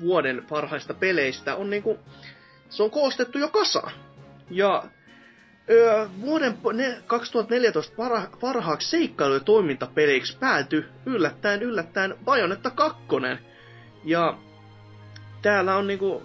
vuoden 0.00 0.46
parhaista 0.48 0.94
peleistä 0.94 1.56
on 1.56 1.70
niinku, 1.70 1.98
se 2.68 2.82
on 2.82 2.90
koostettu 2.90 3.38
jo 3.38 3.48
kasa. 3.48 3.90
Ja 4.50 4.84
öö, 5.70 6.06
vuoden 6.20 6.58
2014 7.06 7.96
parha, 7.96 8.28
parhaaksi 8.40 8.90
seikkailu- 8.90 9.34
ja 9.34 9.40
toimintapeleiksi 9.40 10.36
päätyi 10.38 10.84
yllättäen 11.06 11.62
yllättäen 11.62 12.14
Bayonetta 12.24 12.70
2. 12.70 13.02
Ja 14.04 14.38
täällä 15.42 15.76
on 15.76 15.86
niinku, 15.86 16.22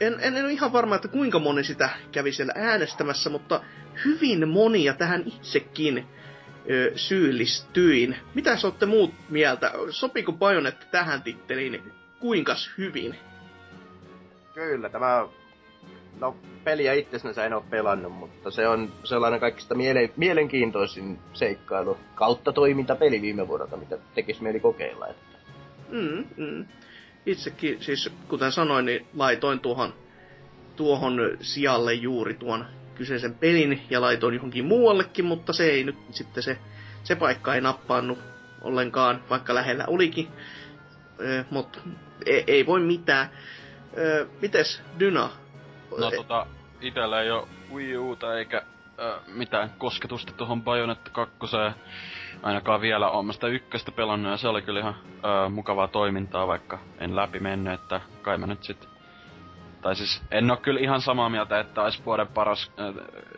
en, 0.00 0.16
en, 0.20 0.36
en 0.36 0.44
ole 0.44 0.52
ihan 0.52 0.72
varma, 0.72 0.94
että 0.94 1.08
kuinka 1.08 1.38
moni 1.38 1.64
sitä 1.64 1.90
kävi 2.12 2.32
siellä 2.32 2.52
äänestämässä, 2.56 3.30
mutta 3.30 3.60
hyvin 4.04 4.48
monia 4.48 4.94
tähän 4.94 5.22
itsekin 5.26 6.06
ö, 6.70 6.92
syyllistyin. 6.96 8.16
Mitä 8.34 8.56
olette 8.64 8.86
muut 8.86 9.14
mieltä? 9.30 9.72
Sopiko 9.90 10.32
Bayonetta 10.32 10.86
tähän 10.90 11.22
titteliin 11.22 11.92
kuinkas 12.20 12.70
hyvin? 12.78 13.18
Kyllä, 14.54 14.88
tämä... 14.88 15.28
No, 16.20 16.36
peliä 16.64 16.92
itsessään 16.92 17.46
en 17.46 17.52
ole 17.52 17.62
pelannut, 17.70 18.12
mutta 18.12 18.50
se 18.50 18.68
on 18.68 18.92
sellainen 19.04 19.40
kaikista 19.40 19.74
miele- 19.74 20.12
mielenkiintoisin 20.16 21.18
seikkailu 21.32 21.98
kautta 22.14 22.52
toimintapeli 22.52 23.22
viime 23.22 23.48
vuodelta, 23.48 23.76
mitä 23.76 23.98
tekisi 24.14 24.42
mieli 24.42 24.60
kokeilla. 24.60 25.06
Että. 25.06 25.38
Mm, 25.88 26.24
mm. 26.36 26.66
Itsekin, 27.26 27.82
siis 27.82 28.12
kuten 28.28 28.52
sanoin, 28.52 28.84
niin 28.84 29.06
laitoin 29.16 29.60
tuohon, 29.60 29.94
tuohon 30.76 31.20
sijalle 31.40 31.94
juuri 31.94 32.34
tuon 32.34 32.66
kyseisen 32.94 33.34
pelin 33.34 33.82
ja 33.90 34.00
laitoin 34.00 34.34
johonkin 34.34 34.64
muuallekin, 34.64 35.24
mutta 35.24 35.52
se 35.52 35.70
ei 35.70 35.84
nyt 35.84 35.96
sitten 36.10 36.42
se, 36.42 36.58
se 37.04 37.16
paikka 37.16 37.54
ei 37.54 37.60
nappaannut 37.60 38.18
ollenkaan, 38.62 39.24
vaikka 39.30 39.54
lähellä 39.54 39.84
olikin. 39.86 40.28
Ö, 41.20 41.44
mutta 41.50 41.78
ei, 42.26 42.44
ei 42.46 42.66
voi 42.66 42.80
mitään. 42.80 43.30
Mites 44.42 44.82
Dyna? 44.98 45.30
No 45.98 46.10
tota, 46.10 46.46
itellä 46.80 47.22
ei 47.22 47.30
oo 47.30 47.48
Wii 47.72 47.96
Uta 47.96 48.38
eikä 48.38 48.62
ö, 48.98 49.20
mitään 49.26 49.70
kosketusta 49.78 50.32
tuohon 50.32 50.62
Bayonetta 50.62 51.10
2. 51.10 51.34
Ainakaan 52.42 52.80
vielä 52.80 53.10
oon 53.10 53.32
sitä 53.32 53.46
ykköstä 53.46 53.92
pelannut 53.92 54.30
ja 54.30 54.36
se 54.36 54.48
oli 54.48 54.62
kyllä 54.62 54.80
ihan 54.80 54.94
ö, 55.24 55.48
mukavaa 55.48 55.88
toimintaa, 55.88 56.46
vaikka 56.46 56.78
en 56.98 57.16
läpi 57.16 57.40
mennyt, 57.40 57.72
että 57.80 58.00
kai 58.22 58.38
mä 58.38 58.46
nyt 58.46 58.62
sit 58.62 58.94
tai 59.84 59.96
siis 59.96 60.22
en 60.30 60.50
oo 60.50 60.56
kyllä 60.56 60.80
ihan 60.80 61.00
samaa 61.00 61.28
mieltä, 61.28 61.60
että 61.60 61.82
olisi 61.82 62.02
vuoden 62.06 62.28
paras, 62.28 62.72
äh, 62.80 62.94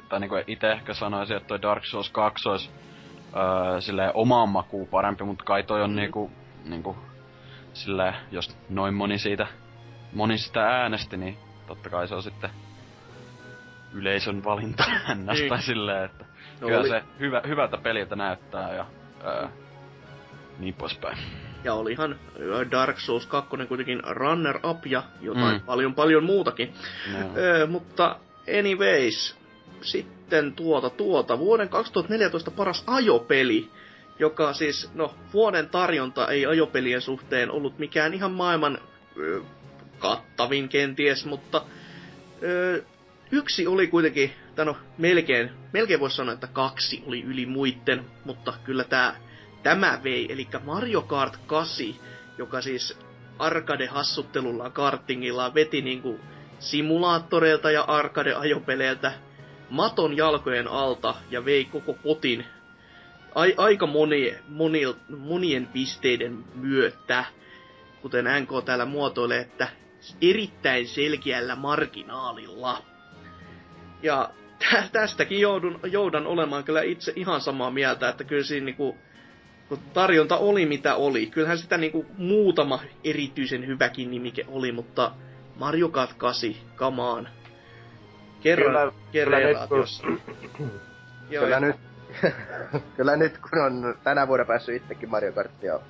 tai 0.09 0.21
niinku 0.21 0.35
itse 0.47 0.73
ehkä 0.73 0.95
sanoisin, 0.95 1.37
että 1.37 1.47
toi 1.47 1.63
Dark 1.63 1.85
Souls 1.85 2.11
2 2.11 2.49
olisi 2.49 2.71
äh, 2.71 3.81
silleen 3.81 4.11
omaan 4.15 4.49
makuun 4.49 4.89
parempi, 4.89 5.25
mutta 5.25 5.45
kai 5.45 5.63
toi 5.63 5.83
on 5.83 5.91
mm. 5.91 5.97
niinku, 5.97 6.31
niinku 6.65 6.97
silleen, 7.73 8.15
jos 8.31 8.57
noin 8.69 8.95
moni 8.95 9.19
siitä, 9.19 9.47
moni 10.13 10.39
sitä 10.39 10.63
äänesti, 10.63 11.17
niin 11.17 11.39
totta 11.67 11.91
kai 11.91 12.09
se 12.09 12.15
on 12.15 12.23
sitten 12.23 12.51
yleisön 13.93 14.45
valinta 14.45 14.85
ns. 15.15 15.41
tai 15.49 15.63
silleen, 15.63 16.05
että 16.05 16.25
no 16.61 16.67
kyllä 16.67 16.81
oli... 16.81 16.89
se 16.89 17.03
hyvä, 17.21 17.43
hyvältä 17.47 17.77
peliltä 17.77 18.17
näyttää 18.17 18.75
ja 18.75 18.87
ää, 19.25 19.51
niin 20.59 20.75
poispäin. 20.75 21.19
Ja 21.65 21.75
olihan 21.75 22.17
Dark 22.71 23.01
Souls 23.01 23.27
2 23.27 23.51
kuitenkin 23.69 24.03
runner-up 24.05 24.87
ja 24.87 25.03
jotain 25.21 25.61
mm. 25.61 25.67
paljon 25.67 25.95
paljon 25.95 26.25
muutakin. 26.25 26.75
No. 27.13 27.19
Ö, 27.37 27.67
mutta 27.67 28.17
anyways, 28.59 29.37
sitten 29.81 30.53
tuota 30.53 30.91
tuota, 30.91 31.39
vuoden 31.39 31.69
2014 31.69 32.51
paras 32.51 32.85
ajopeli, 32.87 33.71
joka 34.19 34.53
siis, 34.53 34.91
no, 34.95 35.15
vuoden 35.33 35.69
tarjonta 35.69 36.29
ei 36.29 36.47
ajopelien 36.47 37.01
suhteen 37.01 37.51
ollut 37.51 37.79
mikään 37.79 38.15
ihan 38.15 38.33
maailman 38.33 38.79
kattavin 39.99 40.69
kenties, 40.69 41.27
mutta 41.27 41.65
ö, 42.43 42.83
yksi 43.31 43.67
oli 43.67 43.87
kuitenkin, 43.87 44.33
tai 44.55 44.65
no 44.65 44.77
melkein, 44.99 45.51
melkein 45.73 46.01
voisi 46.01 46.17
sanoa, 46.17 46.35
että 46.35 46.47
kaksi 46.47 47.03
oli 47.07 47.23
yli 47.23 47.47
muitten, 47.47 48.05
mutta 48.25 48.55
kyllä 48.65 48.85
tämä 48.85 49.15
tämä 49.63 50.01
vei, 50.05 50.33
eli 50.33 50.49
Mario 50.65 51.03
Kart 51.03 51.37
8, 51.47 51.87
joka 52.39 52.61
siis 52.61 52.99
arcade-hassuttelullaan, 53.39 54.73
kartingillaan 54.73 55.55
veti 55.55 55.83
niinku 55.83 56.21
simulaattoreilta 56.59 57.71
ja 57.71 57.83
arcade-ajopeleiltä 57.83 59.13
maton 59.71 60.17
jalkojen 60.17 60.69
alta 60.69 61.15
ja 61.31 61.45
vei 61.45 61.65
koko 61.65 61.93
potin 61.93 62.45
ai, 63.35 63.55
aika 63.57 63.87
moni, 63.87 64.35
moni, 64.49 64.81
monien 65.09 65.67
pisteiden 65.67 66.45
myötä, 66.55 67.25
kuten 68.03 68.25
NK 68.41 68.65
täällä 68.65 68.85
muotoilee, 68.85 69.41
että 69.41 69.69
erittäin 70.23 70.89
selkeällä 70.89 71.57
marginaalilla. 71.57 72.83
Ja 74.03 74.31
tästäkin 74.93 75.41
joudun, 75.41 75.81
joudan 75.85 76.27
olemaan 76.27 76.65
kyllä 76.65 76.83
itse 76.83 77.13
ihan 77.17 77.41
samaa 77.41 77.71
mieltä, 77.71 78.09
että 78.09 78.25
kyllä 78.25 78.45
siinä 78.45 78.65
niinku, 78.65 78.97
kun 79.69 79.79
tarjonta 79.93 80.37
oli 80.37 80.67
mitä 80.67 80.95
oli. 80.95 81.27
Kyllähän 81.27 81.59
sitä 81.59 81.77
niinku 81.77 82.07
muutama 82.19 82.81
erityisen 83.05 83.67
hyväkin 83.67 84.11
nimike 84.11 84.45
oli, 84.49 84.73
mutta 84.73 85.13
Mario 85.57 85.89
Kart 85.89 86.15
8, 86.15 86.51
come 86.77 87.03
on. 87.03 87.29
Kerran, 88.41 88.93
kyllä, 89.13 89.25
kyllä 89.25 89.41
nyt, 89.41 89.59
kun, 89.69 90.71
kyllä, 91.31 91.61
nyt, 91.61 91.77
kyllä 92.97 93.17
nyt 93.17 93.39
kun 93.39 93.63
on 93.63 93.95
tänä 94.05 94.29
vuonna 94.29 94.45
päässyt 94.45 94.83
itsekin 94.83 95.11
Mario 95.11 95.33
Kartia 95.33 95.81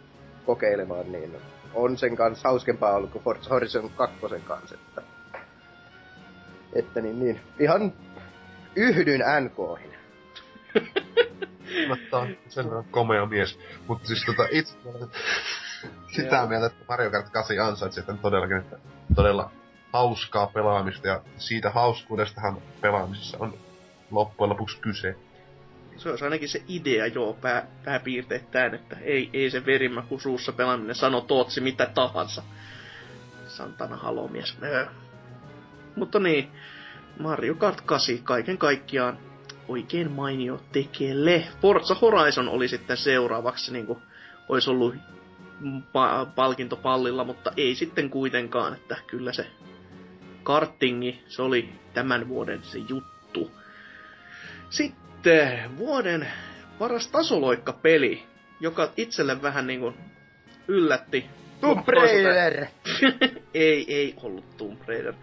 kokeilemaan, 0.47 1.12
niin 1.12 1.36
on 1.76 1.98
sen 1.98 2.16
kanssa 2.16 2.48
hauskempaa 2.48 2.94
ollut 2.94 3.10
kuin 3.10 3.24
Forza 3.24 3.50
Horizon 3.50 3.90
2 3.90 4.16
kanssa. 4.44 4.74
Että, 4.74 5.02
että 6.72 7.00
niin, 7.00 7.18
niin. 7.18 7.40
Ihan 7.58 7.92
yhdyn 8.76 9.20
NKihin. 9.40 9.96
Mutta 11.88 12.18
on 12.18 12.36
sen 12.48 12.64
verran 12.64 12.84
komea 12.84 13.26
mies. 13.26 13.58
Mutta 13.88 14.06
siis 14.06 14.24
tota 14.26 14.48
itse 14.50 14.76
sitä 16.16 16.46
mieltä, 16.46 16.66
että 16.66 16.84
Mario 16.88 17.10
Kart 17.10 17.28
8 17.30 17.58
ansaitsee 17.58 18.00
sitten 18.02 18.18
todellakin, 18.18 18.56
että 18.56 18.78
todella 19.14 19.50
hauskaa 19.92 20.46
pelaamista 20.46 21.08
ja 21.08 21.22
siitä 21.36 21.70
hauskuudestahan 21.70 22.58
pelaamisessa 22.80 23.38
on 23.40 23.54
loppujen 24.10 24.50
lopuksi 24.50 24.80
kyse. 24.80 25.16
Se 25.97 26.10
on 26.10 26.18
ainakin 26.23 26.48
se 26.48 26.62
idea, 26.68 27.06
joo, 27.06 27.32
pää, 27.32 27.66
pääpiirteittäin, 27.85 28.74
että 28.74 28.97
ei, 29.01 29.31
ei 29.32 29.51
se 29.51 29.66
verimaku 29.66 30.18
suussa 30.18 30.52
pelaaminen 30.52 30.94
sano 30.94 31.20
tootsi 31.20 31.60
mitä 31.60 31.86
tahansa. 31.86 32.43
Santana 33.47 33.97
halomies. 33.97 34.56
Öö. 34.62 34.86
Mutta 35.97 36.18
niin, 36.18 36.51
Mario 37.18 37.55
Kart 37.55 37.81
8 37.81 38.18
kaiken 38.18 38.59
kaikkiaan 38.59 39.18
oikein 39.68 40.10
mainio 40.10 40.60
tekele. 40.73 41.44
Forza 41.62 41.94
Horizon 41.94 42.48
oli 42.48 42.68
sitten 42.68 42.97
seuraavaksi, 42.97 43.73
niin 43.73 43.86
kuin 43.86 43.98
olisi 44.48 44.70
ollut 44.70 44.94
pa- 45.64 46.27
palkintopallilla, 46.35 47.24
mutta 47.24 47.52
ei 47.56 47.74
sitten 47.74 48.10
kuitenkaan, 48.10 48.74
että 48.74 48.97
kyllä 49.06 49.32
se 49.32 49.47
kartingi, 50.43 51.24
se 51.28 51.43
oli 51.43 51.73
tämän 51.94 52.28
vuoden 52.28 52.64
se 52.64 52.78
juttu. 52.78 53.51
Sitten 54.70 55.05
vuoden 55.78 56.28
paras 56.78 57.08
tasoloikka-peli, 57.08 58.22
joka 58.60 58.92
itselle 58.96 59.42
vähän 59.42 59.66
niin 59.66 59.80
kuin 59.80 59.94
yllätti. 60.68 61.26
Tomb 61.60 61.88
Raider! 61.88 62.66
ei, 63.54 63.94
ei 63.94 64.14
ollut 64.22 64.56
Tomb 64.56 64.80
Raider 64.88 65.14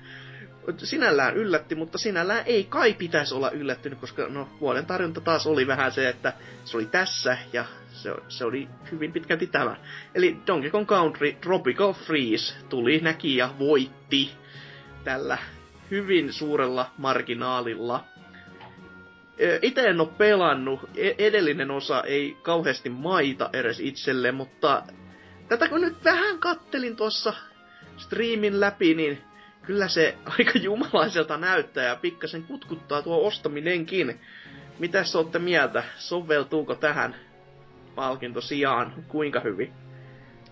sinällään 0.78 1.36
yllätti, 1.36 1.76
mutta 1.76 1.98
sinällään 1.98 2.44
ei 2.46 2.64
kai 2.64 2.94
pitäisi 2.94 3.36
olla 3.36 3.52
yllättynyt, 3.52 4.00
koska 4.00 4.28
no, 4.28 4.50
vuoden 4.62 4.86
tarjonta 4.86 5.22
taas 5.22 5.48
oli 5.48 5.68
vähän 5.68 5.92
se, 5.92 6.10
että 6.10 6.34
se 6.66 6.78
oli 6.78 6.86
tässä 6.86 7.38
ja 7.54 7.66
se, 7.92 8.14
se 8.28 8.46
oli 8.46 8.68
hyvin 8.92 9.12
pitkälti 9.14 9.48
tämä. 9.48 9.76
Eli 10.16 10.38
Donkey 10.48 10.72
Kong 10.72 10.88
Country 10.88 11.34
Tropical 11.34 11.94
Freeze 11.94 12.54
tuli, 12.70 13.00
näki 13.00 13.36
ja 13.36 13.50
voitti 13.60 14.32
tällä 15.04 15.38
hyvin 15.92 16.34
suurella 16.34 16.92
marginaalilla. 16.98 18.06
Itse 19.62 19.88
en 19.88 20.02
ole 20.02 20.10
pelannut, 20.18 20.80
e, 20.96 21.12
edellinen 21.18 21.72
osa 21.72 22.04
ei 22.04 22.38
kauheasti 22.42 22.90
maita 22.90 23.50
edes 23.54 23.80
itselle, 23.80 24.32
mutta 24.32 24.84
tätä 25.48 25.70
kun 25.70 25.82
nyt 25.82 26.04
vähän 26.04 26.40
kattelin 26.40 26.96
tuossa 26.96 27.34
striimin 27.98 28.60
läpi, 28.60 28.94
niin 28.94 29.24
kyllä 29.62 29.88
se 29.88 30.18
aika 30.40 30.60
jumalaiselta 30.60 31.38
näyttää 31.38 31.84
ja 31.84 31.96
pikkasen 31.96 32.44
kutkuttaa 32.44 33.02
tuo 33.02 33.28
ostaminenkin. 33.28 34.20
Mitä 34.80 35.04
sä 35.04 35.18
ootte 35.18 35.40
mieltä? 35.40 35.84
Soveltuuko 35.98 36.76
tähän 36.76 37.16
palkinto 37.96 38.42
sijaan? 38.42 38.94
Kuinka 39.08 39.40
hyvin? 39.40 39.74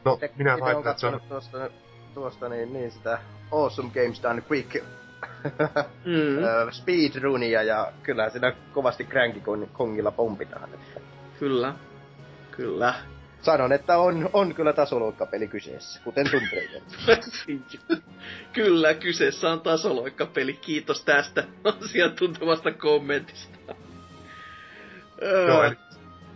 No, 0.06 0.20
minä 0.36 0.60
väitän, 0.60 0.92
että 0.92 1.00
se 1.02 1.08
on... 1.08 1.22
tuosta, 1.30 1.70
tuosta 2.14 2.50
niin, 2.50 2.74
niin 2.74 2.92
sitä 2.92 3.20
Awesome 3.52 3.90
Games 3.94 4.24
Done 4.24 4.44
Quick 4.52 4.84
Mm. 6.06 6.72
speedrunia 6.82 7.64
ja 7.64 7.92
kyllä 8.04 8.30
siinä 8.30 8.54
kovasti 8.74 9.04
Cranky 9.04 9.42
Kongilla 9.74 10.12
pompitaan. 10.12 10.70
Kyllä. 11.40 11.74
Kyllä. 12.52 12.94
Sanon, 13.42 13.74
että 13.74 13.98
on, 13.98 14.30
on 14.34 14.56
kyllä 14.56 14.74
tasoluokkapeli 14.74 15.48
kyseessä, 15.48 16.02
kuten 16.04 16.30
Tomb 16.32 16.44
Raider. 16.54 16.82
Kyllä, 18.54 18.94
kyseessä 18.94 19.52
on 19.52 19.62
tasoloikkapeli. 19.62 20.54
Kiitos 20.54 21.06
tästä 21.06 21.44
asiantuntevasta 21.64 22.72
kommentista. 22.72 23.76
Joo, 25.22 25.62
Öö, 25.62 25.68
eli 25.68 25.76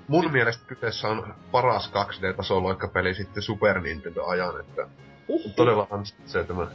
mun 0.08 0.32
mielestä 0.32 0.66
kyseessä 0.66 1.08
on 1.08 1.36
paras 1.52 1.92
2D-tasoloikkapeli 1.92 3.14
sitten 3.14 3.44
Super 3.44 3.80
Nintendo-ajan, 3.82 4.60
että 4.60 4.88
Huhhuh. 5.28 5.56
todella 5.56 5.88
ansaitsee 5.92 6.44
tämä 6.44 6.68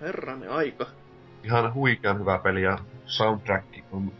Herranen 0.00 0.50
aika. 0.50 0.86
ihan 1.44 1.74
huikean 1.74 2.20
hyvä 2.20 2.38
peli 2.38 2.62
ja 2.62 2.78
soundtrack 3.06 3.66
on 3.92 4.12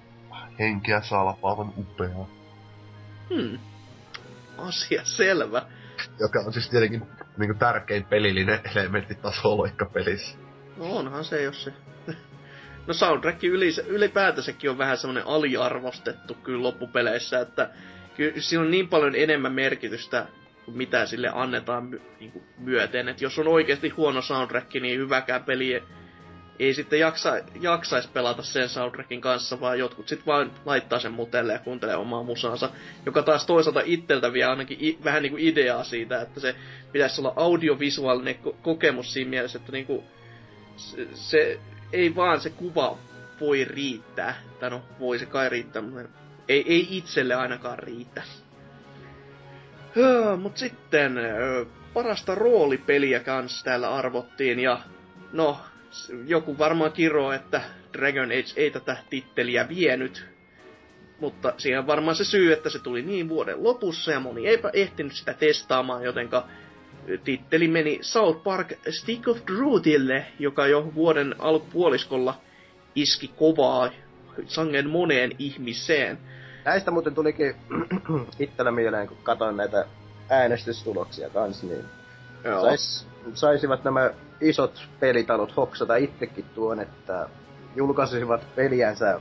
henkeä 0.59 1.01
salpaavan 1.01 1.73
upea. 1.77 2.27
Hmm. 3.29 3.59
Asia 4.59 5.05
selvä. 5.05 5.63
Joka 6.21 6.41
on 6.47 6.53
siis 6.53 6.71
tietenkin 6.71 7.03
niinku 7.37 7.59
tärkein 7.59 8.05
pelillinen 8.05 8.61
elementti 8.75 9.15
tasoloikkapelissä. 9.15 10.39
No 10.77 10.97
onhan 10.97 11.25
se, 11.25 11.43
jos 11.43 11.65
se... 11.65 11.73
No 12.87 12.95
soundtrack 12.95 13.45
yli, 13.45 13.71
ylipäätänsäkin 13.87 14.71
on 14.71 14.79
vähän 14.79 14.99
semmonen 14.99 15.27
aliarvostettu 15.27 16.35
kyllä 16.35 16.63
loppupeleissä, 16.63 17.41
että 17.41 17.71
kyllä 18.17 18.41
siinä 18.41 18.63
on 18.63 18.71
niin 18.71 18.89
paljon 18.89 19.15
enemmän 19.17 19.53
merkitystä 19.53 20.27
kuin 20.27 20.48
mitä 20.74 21.07
sille 21.07 21.31
annetaan 21.35 21.85
my, 21.85 22.01
niin 22.20 22.32
kuin 22.32 22.45
myöten. 22.59 23.09
Että 23.09 23.24
jos 23.24 23.39
on 23.39 23.49
oikeasti 23.49 23.89
huono 23.89 24.23
soundtrack, 24.23 24.74
niin 24.74 24.99
hyväkään 24.99 25.45
peli 25.45 25.82
ei, 26.59 26.74
sitten 26.74 27.01
jaksa, 27.01 27.32
jaksais 27.61 28.07
pelata 28.07 28.43
sen 28.43 28.69
soundtrackin 28.69 29.20
kanssa, 29.20 29.61
vaan 29.61 29.78
jotkut 29.78 30.09
sitten 30.09 30.27
vaan 30.27 30.53
laittaa 30.65 30.99
sen 30.99 31.12
mutelle 31.12 31.53
ja 31.53 31.59
kuuntelee 31.59 31.97
omaa 31.97 32.23
musaansa, 32.23 32.70
joka 33.07 33.23
taas 33.23 33.47
toisaalta 33.47 33.81
itseltä 33.85 34.32
vie 34.32 34.45
ainakin 34.45 34.78
i, 34.81 34.99
vähän 35.05 35.23
niinku 35.23 35.39
ideaa 35.40 35.85
siitä, 35.85 36.20
että 36.20 36.40
se 36.40 36.55
pitäisi 36.93 37.20
olla 37.20 37.32
audiovisuaalinen 37.36 38.35
ko- 38.45 38.55
kokemus 38.62 39.12
siinä 39.12 39.31
mielessä, 39.31 39.59
että 39.59 39.73
niinku 39.73 40.05
se, 40.77 41.09
se 41.15 41.61
ei 41.93 42.16
vaan 42.16 42.40
se 42.40 42.51
kuva 42.51 42.99
voi 43.40 43.65
riittää. 43.65 44.35
Tai 44.61 44.70
no, 44.70 44.82
voi 45.01 45.19
se 45.19 45.27
kai 45.27 45.49
riittää, 45.49 45.82
mutta 45.82 46.09
ei, 46.49 46.65
ei 46.69 46.86
itselle 46.90 47.35
ainakaan 47.35 47.78
riitä. 47.78 48.23
Öö, 49.99 50.37
mut 50.37 50.57
sitten 50.57 51.19
öö, 51.19 51.65
parasta 51.95 52.35
roolipeliä 52.35 53.20
kans 53.20 53.62
täällä 53.65 53.95
arvottiin 53.95 54.61
ja 54.61 54.81
no, 55.33 55.59
joku 56.27 56.59
varmaan 56.59 56.93
kiroo, 56.93 57.33
että 57.33 57.61
Dragon 57.93 58.25
Age 58.31 58.53
ei 58.57 58.70
tätä 58.70 58.97
titteliä 59.11 59.69
vienyt. 59.69 60.27
Mutta 61.20 61.55
siihen 61.57 61.87
varmaan 61.87 62.16
se 62.16 62.25
syy, 62.25 62.53
että 62.53 62.70
se 62.70 62.79
tuli 62.79 63.03
niin 63.03 63.29
vuoden 63.29 63.65
lopussa 63.65 64.12
ja 64.12 64.20
moni 64.20 64.47
eipä 64.47 64.70
ehtinyt 64.73 65.12
sitä 65.12 65.35
testaamaan, 65.35 66.05
jotenka 66.05 66.49
titteli 67.25 67.69
meni 67.69 67.99
South 68.03 68.43
Park 68.43 68.73
Stick 68.91 69.29
of 69.29 69.45
Truthille, 69.47 70.27
joka 70.39 70.66
jo 70.66 70.93
vuoden 70.95 71.35
alkupuoliskolla 71.39 72.41
iski 72.95 73.29
kovaa 73.29 73.91
sangen 74.47 74.91
moneen 74.91 75.31
ihmiseen. 75.39 76.19
Näistä 76.64 76.90
muuten 76.90 77.14
tulikin 77.14 77.56
itsellä 78.39 78.70
mieleen, 78.70 79.09
kun 79.09 79.16
katsoin 79.22 79.56
näitä 79.56 79.86
äänestystuloksia 80.28 81.30
kans, 81.30 81.62
niin 81.62 81.85
Joo. 82.44 82.62
sais, 82.62 83.06
saisivat 83.35 83.85
nämä 83.85 84.10
isot 84.40 84.89
pelitalot 85.01 85.56
hoksata 85.56 85.97
itsekin 85.97 86.44
tuon, 86.55 86.80
että 86.80 87.28
julkaisisivat 87.76 88.40
peliänsä 88.55 89.20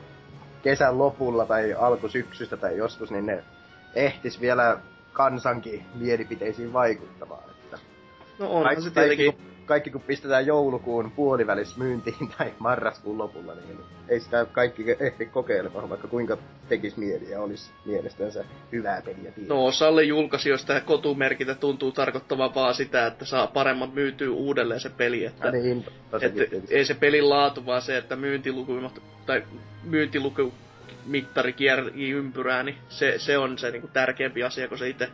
kesän 0.61 0.97
lopulla 0.97 1.45
tai 1.45 1.73
alkusyksystä 1.73 2.57
tai 2.57 2.77
joskus, 2.77 3.11
niin 3.11 3.25
ne 3.25 3.43
ehtis 3.95 4.41
vielä 4.41 4.77
kansankin 5.13 5.85
mielipiteisiin 5.95 6.73
vaikuttamaan. 6.73 7.49
Että 7.49 7.77
No 8.39 8.49
onhan 8.49 8.81
se 8.81 8.89
tietenkin... 8.89 9.56
kaikki, 9.67 9.89
kun, 9.89 10.01
pistetään 10.01 10.45
joulukuun 10.45 11.11
puolivälissä 11.11 11.77
myyntiin 11.77 12.29
tai 12.37 12.53
marraskuun 12.59 13.17
lopulla, 13.17 13.55
niin 13.55 13.77
ei 14.09 14.19
sitä 14.19 14.45
kaikki 14.51 14.85
ehdi 14.99 15.25
kokeilemaan, 15.25 15.89
vaikka 15.89 16.07
kuinka 16.07 16.37
tekis 16.69 16.97
mieli 16.97 17.31
ja 17.31 17.41
olisi 17.41 17.71
mielestänsä 17.85 18.43
hyvää 18.71 19.01
peliä 19.01 19.31
tiedä. 19.31 19.47
No 19.47 19.65
osalle 19.65 20.03
julkaisijoista 20.03 20.81
kotumerkintä 20.81 21.55
tuntuu 21.55 21.91
tarkoittavan 21.91 22.55
vaan 22.55 22.75
sitä, 22.75 23.07
että 23.07 23.25
saa 23.25 23.47
paremman 23.47 23.93
myytyä 23.93 24.31
uudelleen 24.31 24.79
se 24.79 24.89
peli. 24.89 25.25
Että, 25.25 25.47
Ja 25.47 25.51
niin, 25.51 25.85
että 26.21 26.43
ei 26.69 26.85
se 26.85 26.93
pelin 26.93 27.29
laatu, 27.29 27.65
vaan 27.65 27.81
se, 27.81 27.97
että 27.97 28.15
myyntiluku, 28.15 28.73
tai 29.25 29.43
myyntiluku 29.83 30.53
mittari 31.05 31.53
kierii 31.53 32.11
ympyrää, 32.11 32.63
niin 32.63 32.77
se, 32.89 33.13
se 33.17 33.37
on 33.37 33.57
se 33.57 33.71
niinku 33.71 33.87
tärkeämpi 33.87 34.43
asia 34.43 34.67
kuin 34.67 34.79
se 34.79 34.89
itse 34.89 35.09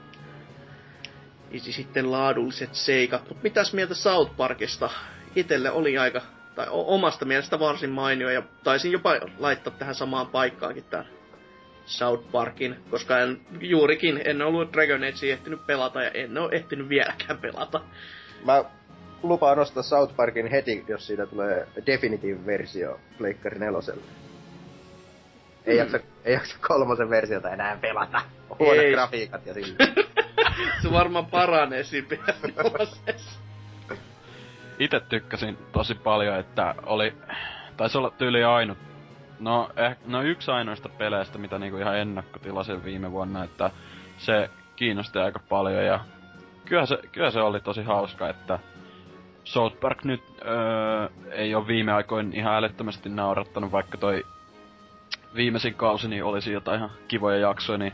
sitten 1.60 2.12
laadulliset 2.12 2.76
seikat. 2.76 3.22
Mutta 3.30 3.44
mitäs 3.44 3.74
mieltä 3.74 3.94
South 3.94 4.36
Parkista? 4.38 4.90
Itelle 5.36 5.72
oli 5.72 5.98
aika, 5.98 6.22
tai 6.56 6.68
omasta 6.70 7.26
mielestä 7.26 7.60
varsin 7.60 7.90
mainio, 7.90 8.30
ja 8.30 8.44
taisin 8.64 8.92
jopa 8.92 9.12
laittaa 9.38 9.74
tähän 9.80 9.96
samaan 9.96 10.28
paikkaankin 10.28 10.84
tämän 10.84 11.08
South 11.86 12.32
Parkin, 12.32 12.76
koska 12.90 13.20
en, 13.20 13.42
juurikin 13.62 14.22
en 14.26 14.42
ollut 14.42 14.74
Dragon 14.74 15.04
Age 15.04 15.32
ehtinyt 15.32 15.66
pelata, 15.68 16.04
ja 16.04 16.12
en 16.12 16.38
ole 16.38 16.56
ehtinyt 16.56 16.90
vieläkään 16.90 17.38
pelata. 17.38 17.82
Mä 18.46 18.64
lupaan 19.24 19.60
ostaa 19.60 19.84
South 19.84 20.16
Parkin 20.16 20.48
heti, 20.48 20.86
jos 20.88 21.08
siitä 21.08 21.26
tulee 21.26 21.68
definitive 21.86 22.46
versio 22.46 23.00
Pleikkari 23.18 23.60
neloselle. 23.60 24.04
Ei, 25.66 25.74
Hmm. 25.74 25.80
jaksa, 25.80 26.00
ei 26.26 26.34
jaksa 26.34 26.56
kolmosen 26.68 27.10
versiota 27.10 27.50
enää 27.50 27.78
pelata. 27.82 28.22
Huonot 28.60 28.86
grafiikat 28.92 29.46
ja 29.46 29.54
sillä. 29.54 29.76
se 30.82 30.92
varmaan 30.92 31.26
paranee 31.26 31.84
siinä 31.84 32.08
PS4. 32.12 33.16
Itse 34.80 35.00
tykkäsin 35.00 35.58
tosi 35.72 35.96
paljon, 35.96 36.40
että 36.40 36.76
oli... 36.86 37.14
Taisi 37.78 37.98
olla 37.98 38.10
tyyli 38.10 38.44
ainut... 38.44 38.78
No, 39.40 39.70
eh, 39.78 39.98
no 40.06 40.22
yksi 40.22 40.52
ainoista 40.52 40.90
peleistä, 40.90 41.38
mitä 41.38 41.60
niinku 41.60 41.78
ihan 41.78 41.98
ennakkotilasin 41.98 42.84
viime 42.84 43.12
vuonna, 43.12 43.44
että 43.44 43.72
se 44.18 44.50
kiinnosti 44.76 45.20
aika 45.20 45.40
paljon 45.50 45.86
ja 45.86 46.00
kyllä 46.66 46.86
se, 46.86 46.98
kyllä 47.12 47.32
se 47.32 47.42
oli 47.42 47.60
tosi 47.60 47.84
hauska, 47.84 48.30
että 48.30 48.60
South 49.44 49.80
Park 49.80 50.04
nyt 50.04 50.24
öö, 50.46 51.10
ei 51.32 51.56
ole 51.56 51.68
viime 51.68 51.94
aikoin 51.94 52.34
ihan 52.34 52.56
älyttömästi 52.56 53.10
naurattanut, 53.10 53.72
vaikka 53.72 53.98
toi 53.98 54.26
viimeisin 55.36 55.74
kausi 55.74 56.08
niin 56.08 56.24
olisi 56.24 56.52
jotain 56.52 56.78
ihan 56.78 56.92
kivoja 57.08 57.38
jaksoja, 57.38 57.78
niin, 57.78 57.94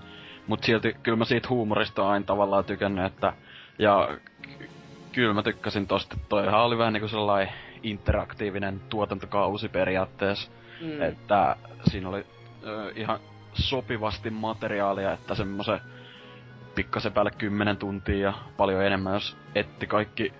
mut 0.49 0.63
silti 0.63 0.95
kyllä 1.03 1.17
mä 1.17 1.25
siitä 1.25 1.49
huumorista 1.49 2.09
aina 2.09 2.25
tavallaan 2.25 2.65
tykännyt, 2.65 3.05
että 3.05 3.33
ja 3.79 4.09
ky- 4.41 4.69
kyllä 5.11 5.33
mä 5.33 5.43
tykkäsin 5.43 5.87
tosta, 5.87 6.15
että 6.15 6.29
toihan 6.29 6.61
oli 6.63 6.77
vähän 6.77 6.93
niinku 6.93 7.07
sellainen 7.07 7.53
interaktiivinen 7.83 8.81
tuotantokausi 8.89 9.69
periaatteessa, 9.69 10.51
Mm. 10.81 11.01
että 11.01 11.55
siinä 11.83 12.09
oli 12.09 12.25
ö, 12.63 12.91
ihan 12.95 13.19
sopivasti 13.53 14.29
materiaalia, 14.29 15.13
että 15.13 15.35
semmoisen 15.35 15.79
pikkasen 16.75 17.11
päälle 17.13 17.31
10 17.31 17.77
tuntia 17.77 18.17
ja 18.17 18.33
paljon 18.57 18.85
enemmän, 18.85 19.13
jos 19.13 19.37
etti 19.55 19.87
kaikki 19.87 20.33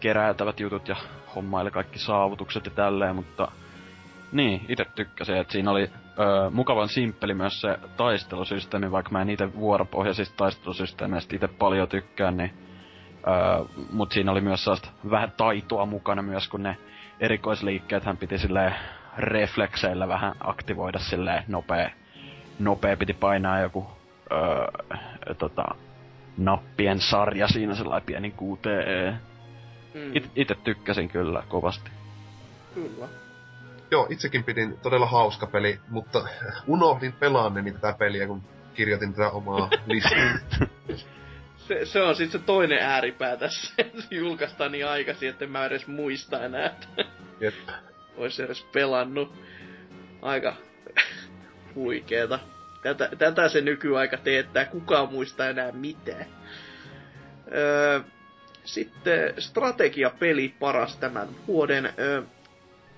keräiltävät 0.00 0.60
jutut 0.60 0.88
ja 0.88 0.96
hommaili 1.34 1.70
kaikki 1.70 1.98
saavutukset 1.98 2.64
ja 2.64 2.70
tälleen, 2.70 3.16
mutta 3.16 3.48
niin, 4.32 4.64
itse 4.68 4.84
tykkäsin, 4.94 5.36
että 5.36 5.52
siinä 5.52 5.70
oli 5.70 5.90
ö, 6.18 6.50
mukavan 6.50 6.88
simppeli 6.88 7.34
myös 7.34 7.60
se 7.60 7.78
taistelusysteemi, 7.96 8.90
vaikka 8.90 9.12
mä 9.12 9.22
en 9.22 9.30
itse 9.30 9.54
vuoropohjaisista 9.54 10.36
taistelusysteemeistä 10.36 11.36
itse 11.36 11.48
paljon 11.48 11.88
tykkään, 11.88 12.36
niin 12.36 12.64
Öö, 13.28 13.64
mut 13.92 14.12
siinä 14.12 14.32
oli 14.32 14.40
myös 14.40 14.64
sellaista 14.64 14.88
vähän 15.10 15.32
taitoa 15.36 15.86
mukana 15.86 16.22
myös, 16.22 16.48
kun 16.48 16.62
ne 16.62 16.76
erikoisliikkeet 17.20 18.04
hän 18.04 18.16
piti 18.16 18.38
silleen 18.38 18.74
reflekseillä 19.18 20.08
vähän 20.08 20.34
aktivoida 20.40 20.98
silleen 20.98 21.44
nopea, 21.48 21.90
nopea 22.58 22.96
piti 22.96 23.12
painaa 23.12 23.60
joku 23.60 23.86
öö, 24.32 25.34
tota, 25.38 25.64
nappien 26.36 27.00
sarja 27.00 27.48
siinä 27.48 27.74
sellainen 27.74 28.06
pieni 28.06 28.34
QTE. 28.42 29.14
Mm. 29.94 30.16
It, 30.16 30.30
itse 30.36 30.54
tykkäsin 30.64 31.08
kyllä 31.08 31.42
kovasti. 31.48 31.90
Kyllä. 32.74 33.08
Joo, 33.94 34.06
itsekin 34.10 34.44
pidin 34.44 34.78
todella 34.82 35.06
hauska 35.06 35.46
peli, 35.46 35.80
mutta 35.88 36.28
unohdin 36.66 37.12
pelaanneeni 37.12 37.72
tätä 37.72 37.94
peliä, 37.98 38.26
kun 38.26 38.42
kirjoitin 38.74 39.12
tätä 39.14 39.30
omaa 39.30 39.70
listaa. 39.86 40.68
Se, 41.56 41.84
se 41.84 42.02
on 42.02 42.16
sitten 42.16 42.40
se 42.40 42.46
toinen 42.46 42.78
ääripää 42.82 43.36
tässä. 43.36 43.74
Se 44.08 44.14
julkaistaan 44.14 44.72
niin 44.72 44.86
aikaisin, 44.86 45.28
että 45.28 45.46
mä 45.46 45.66
edes 45.66 45.86
muista 45.86 46.44
enää, 46.44 46.66
että 46.66 46.86
Jep. 47.40 47.54
ois 48.16 48.40
edes 48.40 48.62
pelannut. 48.72 49.34
Aika 50.22 50.56
huikeeta. 51.74 52.38
Tätä, 52.82 53.08
tätä 53.18 53.48
se 53.48 53.60
nykyaika 53.60 54.16
teettää, 54.16 54.64
kukaan 54.64 55.12
muista 55.12 55.48
enää 55.48 55.72
mitään. 55.72 56.26
Öö, 57.54 58.00
sitten 58.64 59.34
strategiapeli 59.38 60.54
paras 60.60 60.96
tämän 60.96 61.28
vuoden. 61.46 61.92
Öö, 61.98 62.22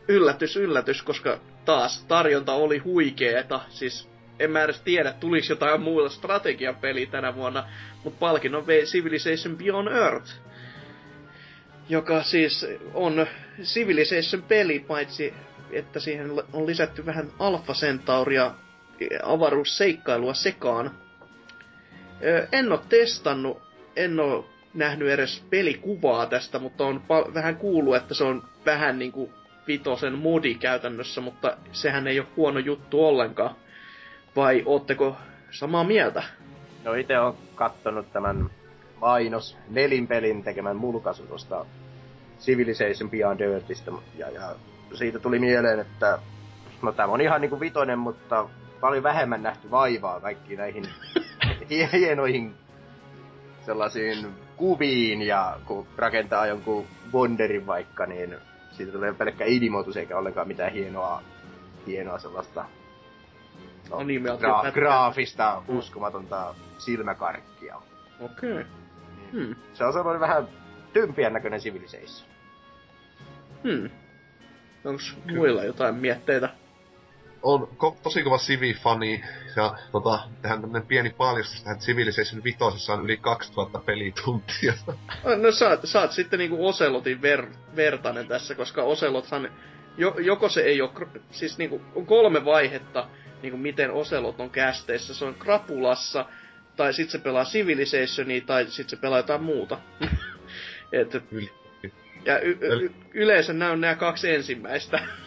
yllätys, 0.09 0.57
yllätys, 0.57 1.03
koska 1.03 1.41
taas 1.65 2.05
tarjonta 2.05 2.53
oli 2.53 2.79
huikeeta. 2.79 3.61
Siis 3.69 4.09
en 4.39 4.51
mä 4.51 4.63
edes 4.63 4.81
tiedä, 4.81 5.13
tuliko 5.13 5.47
jotain 5.51 5.81
muuta 5.81 6.09
strategiapeli 6.09 7.07
tänä 7.07 7.35
vuonna, 7.35 7.65
mutta 8.05 8.19
palkinnon 8.19 8.67
vei 8.67 8.85
Civilization 8.85 9.57
Beyond 9.57 9.89
Earth. 9.89 10.33
Joka 11.89 12.23
siis 12.23 12.67
on 12.95 13.27
Civilization-peli, 13.63 14.79
paitsi 14.79 15.35
että 15.71 16.01
siihen 16.01 16.31
on 16.53 16.67
lisätty 16.67 17.07
vähän 17.07 17.31
Alpha 17.39 17.73
Centauria 17.73 18.55
avaruusseikkailua 19.23 20.35
sekaan. 20.35 20.91
En 22.53 22.73
oo 22.73 22.83
testannut, 22.89 23.63
en 23.97 24.21
oo 24.21 24.51
nähnyt 24.75 25.09
edes 25.09 25.45
pelikuvaa 25.51 26.27
tästä, 26.27 26.59
mutta 26.59 26.85
on 26.85 27.01
pal- 27.01 27.35
vähän 27.35 27.57
kuullut, 27.57 27.97
että 27.97 28.15
se 28.15 28.25
on 28.25 28.43
vähän 28.67 28.99
niinku 28.99 29.33
vitosen 29.67 30.19
modi 30.19 30.55
käytännössä, 30.55 31.21
mutta 31.21 31.57
sehän 31.73 32.07
ei 32.07 32.21
ole 32.21 32.29
huono 32.37 32.59
juttu 32.59 33.07
ollenkaan. 33.07 33.55
Vai 34.37 34.63
ootteko 34.67 35.17
samaa 35.51 35.85
mieltä? 35.85 36.23
No 36.85 36.95
itse 36.95 37.19
on 37.19 37.37
kattonut 37.55 38.13
tämän 38.13 38.51
mainos 39.01 39.57
nelinpelin 39.69 40.45
tekemän 40.45 40.77
mulkaisun 40.77 41.29
tuosta 41.29 41.67
Civilization 42.41 43.11
Beyond 43.11 43.41
Earthistä, 43.41 43.93
ja, 44.19 44.31
ja 44.31 44.55
siitä 44.95 45.19
tuli 45.19 45.39
mieleen, 45.39 45.81
että 45.81 46.19
no 46.83 46.93
tämä 46.93 47.13
on 47.13 47.21
ihan 47.21 47.41
niinku 47.41 47.61
vitonen, 47.61 47.99
mutta 47.99 48.49
paljon 48.81 49.03
vähemmän 49.03 49.43
nähty 49.43 49.71
vaivaa 49.71 50.21
kaikkiin 50.21 50.59
näihin 50.59 50.85
hienoihin 51.93 52.55
sellaisiin 53.67 54.27
kuviin, 54.57 55.23
ja 55.23 55.59
kun 55.67 55.87
rakentaa 55.97 56.47
jonkun 56.47 56.87
Wonderin 57.13 57.67
vaikka, 57.67 58.07
niin 58.07 58.37
siitä 58.77 58.93
tulee 58.93 59.13
pelkkä 59.13 59.45
idimoitus 59.45 59.97
eikä 59.97 60.19
ollenkaan 60.19 60.49
mitään 60.49 60.73
hienoa, 60.73 61.23
hienoa 61.87 62.19
sellaista 62.19 62.65
No, 63.91 64.03
niin, 64.03 64.23
gra- 64.25 64.73
graafista, 64.73 65.63
uskomatonta 65.69 66.55
silmäkarkkia. 66.79 67.77
Okei. 68.21 68.53
Okay. 68.53 68.65
Hmm. 69.33 69.55
Se 69.75 69.85
on 69.85 69.93
sellainen 69.93 70.21
vähän 70.21 70.49
tympien 70.93 71.33
näköinen 71.33 71.61
Civilization. 71.61 72.31
Hmm. 73.63 73.91
Onks 74.85 75.17
muilla 75.37 75.65
jotain 75.65 75.95
mietteitä? 75.95 76.49
On 77.47 77.69
ko- 77.77 77.97
tosi 78.03 78.23
kova 78.23 78.39
Civi-fani, 78.39 79.25
ja 79.57 79.75
tota, 79.93 80.19
tehdään 80.43 80.61
tämmönen 80.61 80.87
pieni 80.87 81.11
paljastus 81.11 81.63
tähän 81.63 81.79
Civilization 81.79 82.45
5 82.45 82.59
on 82.93 83.05
yli 83.05 83.17
2000 83.17 83.79
pelituntia. 83.79 84.73
No 85.25 85.69
oot, 85.69 85.81
sä 85.85 86.01
oot 86.01 86.13
sitten 86.13 86.39
niinku 86.39 86.67
Oselotin 86.69 87.23
ver, 87.23 87.47
vertainen 87.77 88.29
tässä, 88.29 88.55
koska 88.55 88.83
Oselothan, 88.83 89.51
jo, 89.99 90.15
joko 90.19 90.49
se 90.49 90.61
ei 90.61 90.83
ole, 90.83 90.91
siis 91.31 91.59
niinku 91.59 91.81
on 91.95 92.07
kolme 92.07 92.45
vaihetta, 92.45 93.09
niinku 93.43 93.59
miten 93.59 93.93
Oselot 93.93 94.41
on 94.41 94.51
kästeissä. 94.51 95.15
Se 95.15 95.25
on 95.25 95.35
Krapulassa, 95.35 96.27
tai 96.77 96.93
sit 96.93 97.11
se 97.11 97.19
pelaa 97.19 97.45
Civilizationia, 97.45 98.41
tai 98.47 98.67
sit 98.67 98.89
se 98.89 98.97
pelaa 98.97 99.19
jotain 99.19 99.43
muuta. 99.43 99.79
Et, 100.93 101.13
ja 102.25 102.41
y- 102.41 102.59
y- 102.61 102.91
yleensä 103.15 103.53
nämä 103.53 103.73
on 103.73 103.81
nämä 103.81 103.95
kaksi 103.95 104.31
ensimmäistä. 104.31 105.01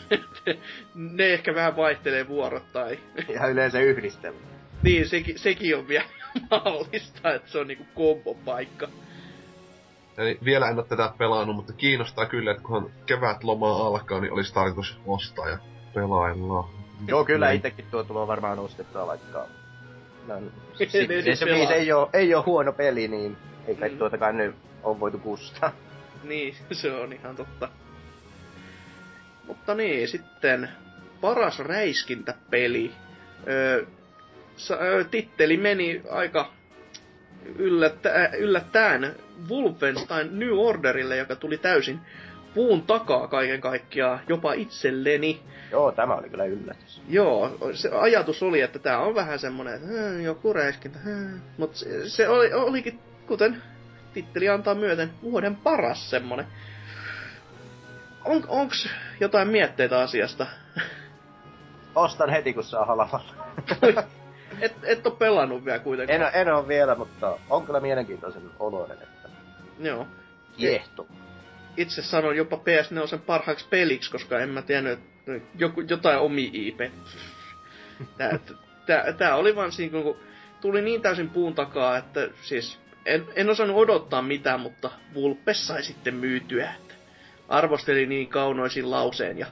ne 0.95 1.33
ehkä 1.33 1.55
vähän 1.55 1.75
vaihtelee 1.75 2.27
vuorottain. 2.27 2.99
ja 3.33 3.47
yleensä 3.47 3.79
yhdistelmä. 3.79 4.39
niin, 4.83 5.09
sekin, 5.09 5.39
sekin 5.39 5.77
on 5.77 5.87
vielä 5.87 6.05
mahdollista, 6.51 7.33
että 7.33 7.51
se 7.51 7.59
on 7.59 7.67
niinku 7.67 7.85
kombopaikka. 7.95 8.87
Eli 10.17 10.39
vielä 10.45 10.69
en 10.69 10.77
ole 10.77 10.85
tätä 10.85 11.13
pelannut, 11.17 11.55
mutta 11.55 11.73
kiinnostaa 11.73 12.25
kyllä, 12.25 12.51
että 12.51 12.63
kunhan 12.63 12.91
kevät 13.05 13.43
loma 13.43 13.87
alkaa, 13.87 14.19
niin 14.19 14.33
olisi 14.33 14.53
tarkoitus 14.53 14.99
ostaa 15.05 15.49
ja 15.49 15.57
pelailla. 15.93 16.69
Joo, 17.07 17.25
kyllä 17.25 17.51
itsekin 17.51 17.85
tuo 17.91 18.03
tulee 18.03 18.27
varmaan 18.27 18.59
ostettua, 18.59 19.07
vaikka... 19.07 19.45
No, 20.27 20.41
siis, 20.77 20.91
siis 21.23 21.39
se 21.39 21.45
ei 21.45 21.91
ole, 21.91 22.09
ei 22.13 22.35
ole 22.35 22.43
huono 22.43 22.73
peli, 22.73 23.07
niin 23.07 23.37
ei 23.67 23.75
kai 23.75 23.89
mm. 23.89 23.97
tuotakaan 23.97 24.37
nyt 24.37 24.55
on 24.83 24.99
voitu 24.99 25.17
kustaa. 25.17 25.71
Niin, 26.23 26.55
se 26.71 26.91
on 26.91 27.13
ihan 27.13 27.35
totta. 27.35 27.69
Mutta 29.49 29.75
niin, 29.75 30.07
sitten 30.07 30.69
paras 31.21 31.59
räiskintäpeli. 31.59 32.91
Öö, 33.47 33.85
öö, 34.71 35.03
titteli 35.03 35.57
meni 35.57 36.01
aika 36.09 36.53
yllättä, 37.57 38.29
yllättäen 38.37 39.15
Wolfenstein 39.49 40.39
New 40.39 40.53
Orderille, 40.53 41.17
joka 41.17 41.35
tuli 41.35 41.57
täysin 41.57 41.99
puun 42.53 42.81
takaa 42.81 43.27
kaiken 43.27 43.61
kaikkiaan, 43.61 44.19
jopa 44.27 44.53
itselleni. 44.53 45.41
Joo, 45.71 45.91
tämä 45.91 46.15
oli 46.15 46.29
kyllä 46.29 46.45
yllätys. 46.45 47.01
Joo, 47.09 47.57
se 47.73 47.89
ajatus 47.89 48.43
oli, 48.43 48.61
että 48.61 48.79
tämä 48.79 48.99
on 48.99 49.15
vähän 49.15 49.39
semmonen, 49.39 49.73
että 49.73 50.21
joku 50.23 50.53
räiskintä, 50.53 50.99
mutta 51.57 51.77
se, 51.77 52.09
se 52.09 52.29
oli, 52.29 52.53
olikin, 52.53 52.99
kuten 53.27 53.61
titteli 54.13 54.49
antaa 54.49 54.75
myöten, 54.75 55.11
vuoden 55.21 55.55
paras 55.55 56.09
semmonen. 56.09 56.47
On, 58.25 58.43
onks 58.47 58.89
jotain 59.19 59.47
mietteitä 59.47 59.99
asiasta? 59.99 60.47
Ostan 61.95 62.29
heti, 62.29 62.53
kun 62.53 62.63
saa 62.63 62.85
halvalla. 62.85 63.35
et, 64.61 64.75
et 64.83 65.07
oo 65.07 65.15
pelannut 65.15 65.65
vielä 65.65 65.79
kuitenkaan. 65.79 66.21
En, 66.21 66.41
en 66.41 66.53
oo 66.53 66.67
vielä, 66.67 66.95
mutta 66.95 67.37
on 67.49 67.65
kyllä 67.65 67.79
mielenkiintoisen 67.79 68.51
oloinen, 68.59 68.97
että... 69.03 69.29
Joo. 69.79 70.07
Kiehto. 70.57 71.07
Itse 71.77 72.01
sanon 72.01 72.37
jopa 72.37 72.55
PS4 72.55 73.07
sen 73.07 73.21
parhaaksi 73.21 73.67
peliksi, 73.69 74.11
koska 74.11 74.39
en 74.39 74.49
mä 74.49 74.61
tiennyt, 74.61 74.93
että 74.93 75.31
joku, 75.55 75.81
jotain 75.81 76.19
omi 76.19 76.51
IP. 76.53 76.79
Tää, 78.17 78.39
tää, 78.85 79.13
tää 79.13 79.35
oli 79.35 79.55
vaan 79.55 79.71
siinä, 79.71 80.01
kun 80.01 80.17
tuli 80.61 80.81
niin 80.81 81.01
täysin 81.01 81.29
puun 81.29 81.55
takaa, 81.55 81.97
että 81.97 82.29
siis 82.41 82.79
en, 83.05 83.25
en 83.35 83.49
osannut 83.49 83.77
odottaa 83.77 84.21
mitään, 84.21 84.59
mutta 84.59 84.91
Vulpes 85.13 85.67
sai 85.67 85.83
sitten 85.83 86.15
myytyä. 86.15 86.73
Arvosteli 87.49 88.05
niin 88.05 88.27
kaunoisin 88.27 88.91
lauseen 88.91 89.37
ja 89.37 89.47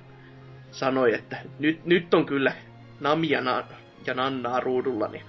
sanoi, 0.72 1.14
että 1.14 1.38
nyt, 1.60 1.86
nyt 1.86 2.14
on 2.14 2.26
kyllä 2.26 2.53
Namia 2.99 3.41
na, 3.41 3.64
ja 4.06 4.14
Nannaa 4.14 4.60
ruudulla, 4.60 5.07
niin 5.07 5.26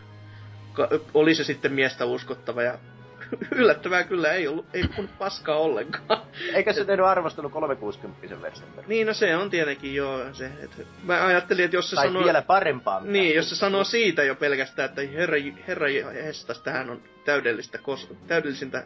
ka, 0.73 0.89
oli 1.15 1.35
se 1.35 1.45
sitten 1.45 1.73
miestä 1.73 2.05
uskottava 2.05 2.62
ja 2.62 2.78
yllättävää 3.59 4.05
kyllä 4.05 4.32
ei 4.32 4.49
ollut, 4.49 4.66
ei 4.74 4.85
puhunut 4.89 5.19
paskaa 5.19 5.57
ollenkaan. 5.57 6.23
Eikä 6.55 6.73
se 6.73 6.85
tehnyt 6.85 7.07
arvostelu 7.07 7.51
360 7.51 8.43
version 8.43 8.69
Niin, 8.86 9.07
no 9.07 9.15
se 9.15 9.36
on 9.36 9.51
tietenkin 9.51 9.95
joo 9.95 10.35
se, 10.35 10.47
että 10.47 10.82
mä 11.03 11.27
ajattelin, 11.27 11.65
että 11.65 11.77
jos 11.77 11.90
se 11.90 11.97
tai 11.97 12.07
sanoo... 12.07 12.24
vielä 12.24 12.43
parempaa. 12.43 13.01
Niin, 13.01 13.36
jos 13.36 13.49
se 13.49 13.57
sanoo 13.57 13.85
siitä 13.85 14.23
jo 14.23 14.35
pelkästään, 14.35 14.89
että 14.89 15.03
herra, 15.03 15.36
herra 15.69 15.89
Hestas, 16.24 16.62
tähän 16.62 16.90
on 16.90 17.03
täydellistä, 17.24 17.78
kos, 17.78 18.11
täydellisintä 18.27 18.85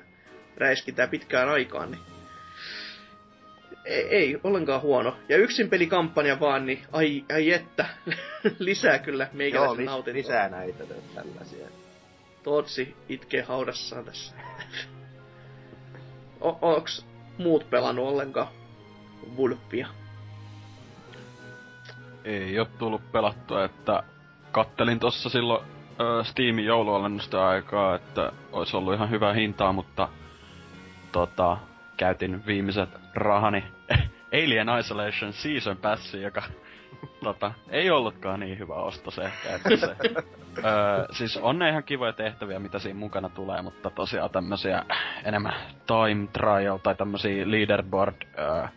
räiskintää 0.57 1.07
pitkään 1.07 1.49
aikaan, 1.49 1.91
niin 1.91 2.01
ei, 3.85 4.09
ei 4.09 4.41
ollenkaan 4.45 4.83
huono. 4.83 5.17
Ja 5.29 5.37
yksin 5.37 5.71
pelikampanja 5.71 6.41
vaan, 6.41 6.67
niin 6.67 6.83
ai, 6.93 7.25
ai 7.35 7.53
että, 7.53 7.87
lisää 8.59 8.99
kyllä 8.99 9.29
meikäläisen 9.33 9.85
Joo, 9.85 9.99
lis- 10.03 10.13
lisää 10.13 10.49
näitä 10.49 10.85
tällaisia. 11.15 11.67
Tootsi 12.43 12.97
itkee 13.09 13.43
haudassaan 13.43 14.05
tässä. 14.05 14.35
o- 16.41 16.59
onks 16.63 17.07
muut 17.39 17.71
pelannut 17.71 18.09
ollenkaan 18.09 18.49
Vulpia? 19.37 19.89
Ei 22.25 22.59
oo 22.59 22.65
tullut 22.65 23.13
pelattua, 23.13 23.65
että 23.65 24.03
kattelin 24.53 24.99
tossa 24.99 25.29
silloin 25.29 25.65
ö, 26.01 26.25
Steamin 26.25 26.65
joulualennusta 26.65 27.49
aikaa, 27.49 27.95
että 27.95 28.33
olisi 28.53 28.77
ollut 28.77 28.95
ihan 28.95 29.11
hyvä 29.11 29.33
hintaa, 29.33 29.73
mutta 29.73 30.09
tota, 31.13 31.57
käytin 32.03 32.47
viimeiset 32.47 32.89
rahani 33.15 33.65
Alien 34.45 34.69
Isolation 34.81 35.33
Season 35.33 35.77
Passi, 35.77 36.23
joka 36.23 36.43
tota, 37.25 37.53
ei 37.69 37.91
ollutkaan 37.91 38.41
niin 38.41 38.59
hyvä 38.59 38.75
ostos 38.75 39.19
ehkä, 39.19 39.55
että 39.55 39.77
se... 39.77 39.87
öö, 40.65 41.07
siis 41.11 41.37
on 41.37 41.59
ne 41.59 41.69
ihan 41.69 41.85
kivoja 41.85 42.13
tehtäviä, 42.13 42.59
mitä 42.59 42.79
siinä 42.79 42.99
mukana 42.99 43.29
tulee, 43.29 43.63
mutta 43.63 43.91
tosiaan 43.91 44.31
tämmösiä 44.31 44.85
enemmän 45.25 45.55
time 45.87 46.27
trial 46.33 46.79
tai 46.79 46.95
tämmösiä 46.95 47.51
leaderboard 47.51 48.23
öö, 48.39 48.69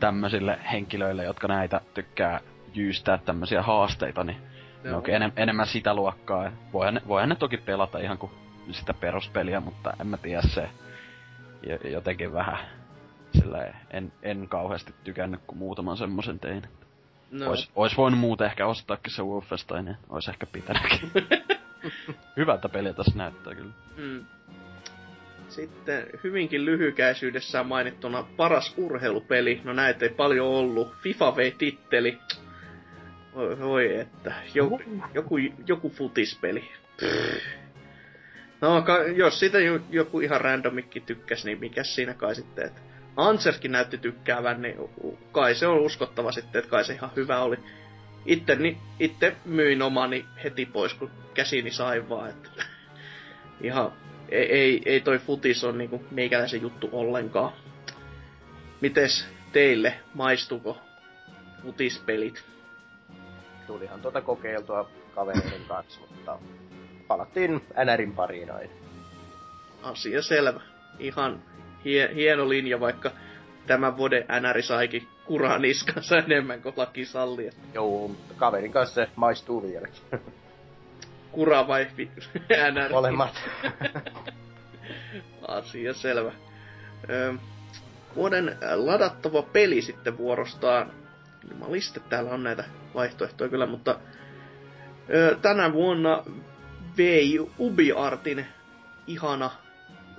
tämmöisille 0.00 0.58
henkilöille, 0.72 1.24
jotka 1.24 1.48
näitä 1.48 1.80
tykkää 1.94 2.40
jyystää 2.74 3.18
tämmösiä 3.18 3.62
haasteita, 3.62 4.24
niin 4.24 4.38
no. 4.84 4.90
ne 4.90 4.96
onkin 4.96 5.14
enem- 5.14 5.32
enemmän 5.36 5.66
sitä 5.66 5.94
luokkaa. 5.94 6.52
Voihan 6.72 6.94
ne, 6.94 7.02
voihan 7.08 7.28
ne 7.28 7.34
toki 7.34 7.56
pelata 7.56 7.98
ihan 7.98 8.18
kuin 8.18 8.32
sitä 8.70 8.94
peruspeliä, 8.94 9.60
mutta 9.60 9.92
en 10.00 10.06
mä 10.06 10.16
tiedä 10.16 10.42
se 10.42 10.68
jotenkin 11.84 12.32
vähän 12.32 12.58
sillä 13.38 13.74
en, 13.90 14.12
en 14.22 14.48
kauheasti 14.48 14.94
tykännyt, 15.04 15.40
kun 15.46 15.58
muutaman 15.58 15.96
semmosen 15.96 16.38
tein. 16.38 16.62
No. 17.30 17.50
Ois, 17.50 17.70
ois 17.74 17.96
voinut 17.96 18.20
muuten 18.20 18.46
ehkä 18.46 18.66
ostaakin 18.66 19.12
se 19.12 19.22
Wolfenstein, 19.22 19.84
niin 19.84 19.96
ois 20.08 20.28
ehkä 20.28 20.46
pitänytkin. 20.46 21.10
Hyvältä 22.36 22.68
peliä 22.68 22.92
tässä 22.92 23.18
näyttää 23.18 23.54
kyllä. 23.54 23.72
Mm. 23.96 24.24
Sitten 25.48 26.06
hyvinkin 26.24 26.64
lyhykäisyydessään 26.64 27.66
mainittuna 27.66 28.24
paras 28.36 28.74
urheilupeli. 28.76 29.60
No 29.64 29.72
näitä 29.72 30.04
ei 30.04 30.14
paljon 30.14 30.46
ollut. 30.46 30.94
FIFA 31.02 31.36
vei 31.36 31.50
titteli. 31.58 32.18
Voi, 33.34 33.58
voi 33.58 33.96
että. 33.96 34.34
Joku, 34.54 34.80
joku, 35.14 35.36
joku 35.66 35.90
futispeli. 35.90 36.70
No, 38.62 38.82
ka, 38.82 39.02
jos 39.02 39.38
siitä 39.38 39.58
joku 39.90 40.20
ihan 40.20 40.40
randomikki 40.40 41.00
tykkäsi, 41.00 41.46
niin 41.46 41.60
mikä 41.60 41.84
siinä 41.84 42.14
kai 42.14 42.34
sitten, 42.34 42.66
että 42.66 42.80
Anserskin 43.16 43.72
näytti 43.72 43.98
tykkäävän, 43.98 44.62
niin 44.62 44.76
kai 45.32 45.54
se 45.54 45.66
on 45.66 45.78
uskottava 45.78 46.32
sitten, 46.32 46.58
että 46.58 46.70
kai 46.70 46.84
se 46.84 46.92
ihan 46.92 47.10
hyvä 47.16 47.42
oli. 47.42 47.56
Itte, 48.26 48.56
niin, 48.56 48.78
itte 49.00 49.36
myin 49.44 49.82
omani 49.82 50.24
heti 50.44 50.66
pois, 50.66 50.94
kun 50.94 51.10
käsini 51.34 51.70
sai 51.70 52.08
vaan, 52.08 52.30
että 52.30 52.48
ihan 53.60 53.92
ei, 54.28 54.52
ei, 54.52 54.82
ei 54.86 55.00
toi 55.00 55.18
futis 55.18 55.64
on 55.64 55.78
niinku 55.78 56.04
meikäläisen 56.10 56.62
juttu 56.62 56.88
ollenkaan. 56.92 57.52
Mites 58.80 59.26
teille, 59.52 59.94
maistuko 60.14 60.78
futispelit? 61.62 62.44
Tulihan 63.66 64.00
tuota 64.00 64.20
kokeiltua 64.20 64.90
kavereiden 65.14 65.64
kanssa, 65.68 66.00
mutta 66.00 66.38
palattiin 67.08 67.62
NRin 67.84 68.12
pariin 68.12 68.50
aina. 68.50 68.72
Asia 69.82 70.22
selvä. 70.22 70.60
Ihan 70.98 71.42
hie, 71.84 72.10
hieno 72.14 72.48
linja, 72.48 72.80
vaikka 72.80 73.10
tämä 73.66 73.96
vuoden 73.96 74.24
NR 74.40 74.62
saikin 74.62 75.08
kuraa 75.24 75.58
niskansa 75.58 76.16
enemmän 76.16 76.62
kuin 76.62 76.74
laki 76.76 77.04
salli. 77.04 77.50
Joo, 77.74 78.08
mutta 78.08 78.34
kaverin 78.36 78.72
kanssa 78.72 78.94
se 78.94 79.10
maistuu 79.16 79.62
vieläkin. 79.62 80.02
Kura 81.32 81.68
vai 81.68 81.86
NR? 82.72 82.90
Molemmat. 82.90 83.42
Asia 85.48 85.94
selvä. 85.94 86.32
Öö, 87.10 87.34
vuoden 88.16 88.56
ladattava 88.74 89.42
peli 89.42 89.82
sitten 89.82 90.18
vuorostaan. 90.18 90.92
Jumaliste, 91.50 92.00
täällä 92.00 92.30
on 92.30 92.42
näitä 92.42 92.64
vaihtoehtoja 92.94 93.50
kyllä, 93.50 93.66
mutta 93.66 93.98
öö, 95.10 95.34
tänä 95.34 95.72
vuonna 95.72 96.22
vei 96.96 97.38
UbiArtin 97.58 98.46
ihana, 99.06 99.50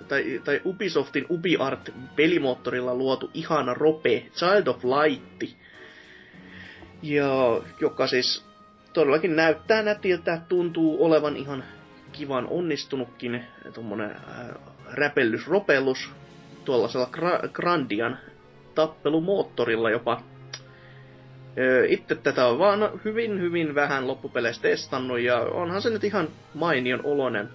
tai, 0.08 0.42
tai 0.44 0.62
Ubisoftin 0.66 1.26
UbiArt 1.30 1.90
pelimoottorilla 2.16 2.96
luotu 2.96 3.32
ihana 3.34 3.74
rope 3.74 4.26
Child 4.36 4.68
of 4.68 4.84
Light, 4.84 5.58
ja 7.02 7.62
joka 7.82 8.08
siis 8.08 8.46
todellakin 8.94 9.36
näyttää 9.36 9.84
nätiltä, 9.84 10.42
tuntuu 10.48 11.06
olevan 11.06 11.38
ihan 11.38 11.64
kivan 12.12 12.48
onnistunutkin 12.50 13.44
tuommoinen 13.74 14.12
äh, 14.12 14.48
räpellysropellus 14.92 16.10
tuollaisella 16.66 17.10
gra- 17.12 17.50
Grandian 17.54 18.18
tappelumoottorilla 18.76 19.90
jopa. 19.90 20.22
Itse 21.88 22.16
tätä 22.16 22.48
on 22.48 22.60
vaan 22.60 23.00
hyvin, 23.06 23.40
hyvin 23.42 23.76
vähän 23.76 24.08
loppupeleissä 24.08 24.62
testannut 24.62 25.20
ja 25.20 25.40
onhan 25.40 25.82
se 25.82 25.90
nyt 25.90 26.04
ihan 26.04 26.28
mainion 26.54 27.00
oloinen 27.04 27.50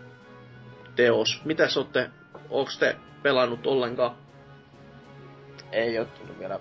teos. 0.96 1.42
Mitä 1.44 1.64
olette, 1.76 2.10
onko 2.50 2.70
te 2.78 2.96
pelannut 3.22 3.66
ollenkaan? 3.66 4.16
Ei 5.72 5.98
ole 5.98 6.06
tullut 6.06 6.38
vielä 6.38 6.60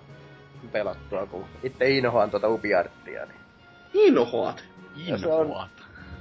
pelattua, 0.72 1.26
kun 1.26 1.44
itse 1.62 1.90
inhoan 1.90 2.30
tuota 2.30 2.48
Ubiarttia. 2.48 3.26
Niin... 3.26 3.40
Inhoat? 3.94 4.64
Inhoat. 4.96 5.70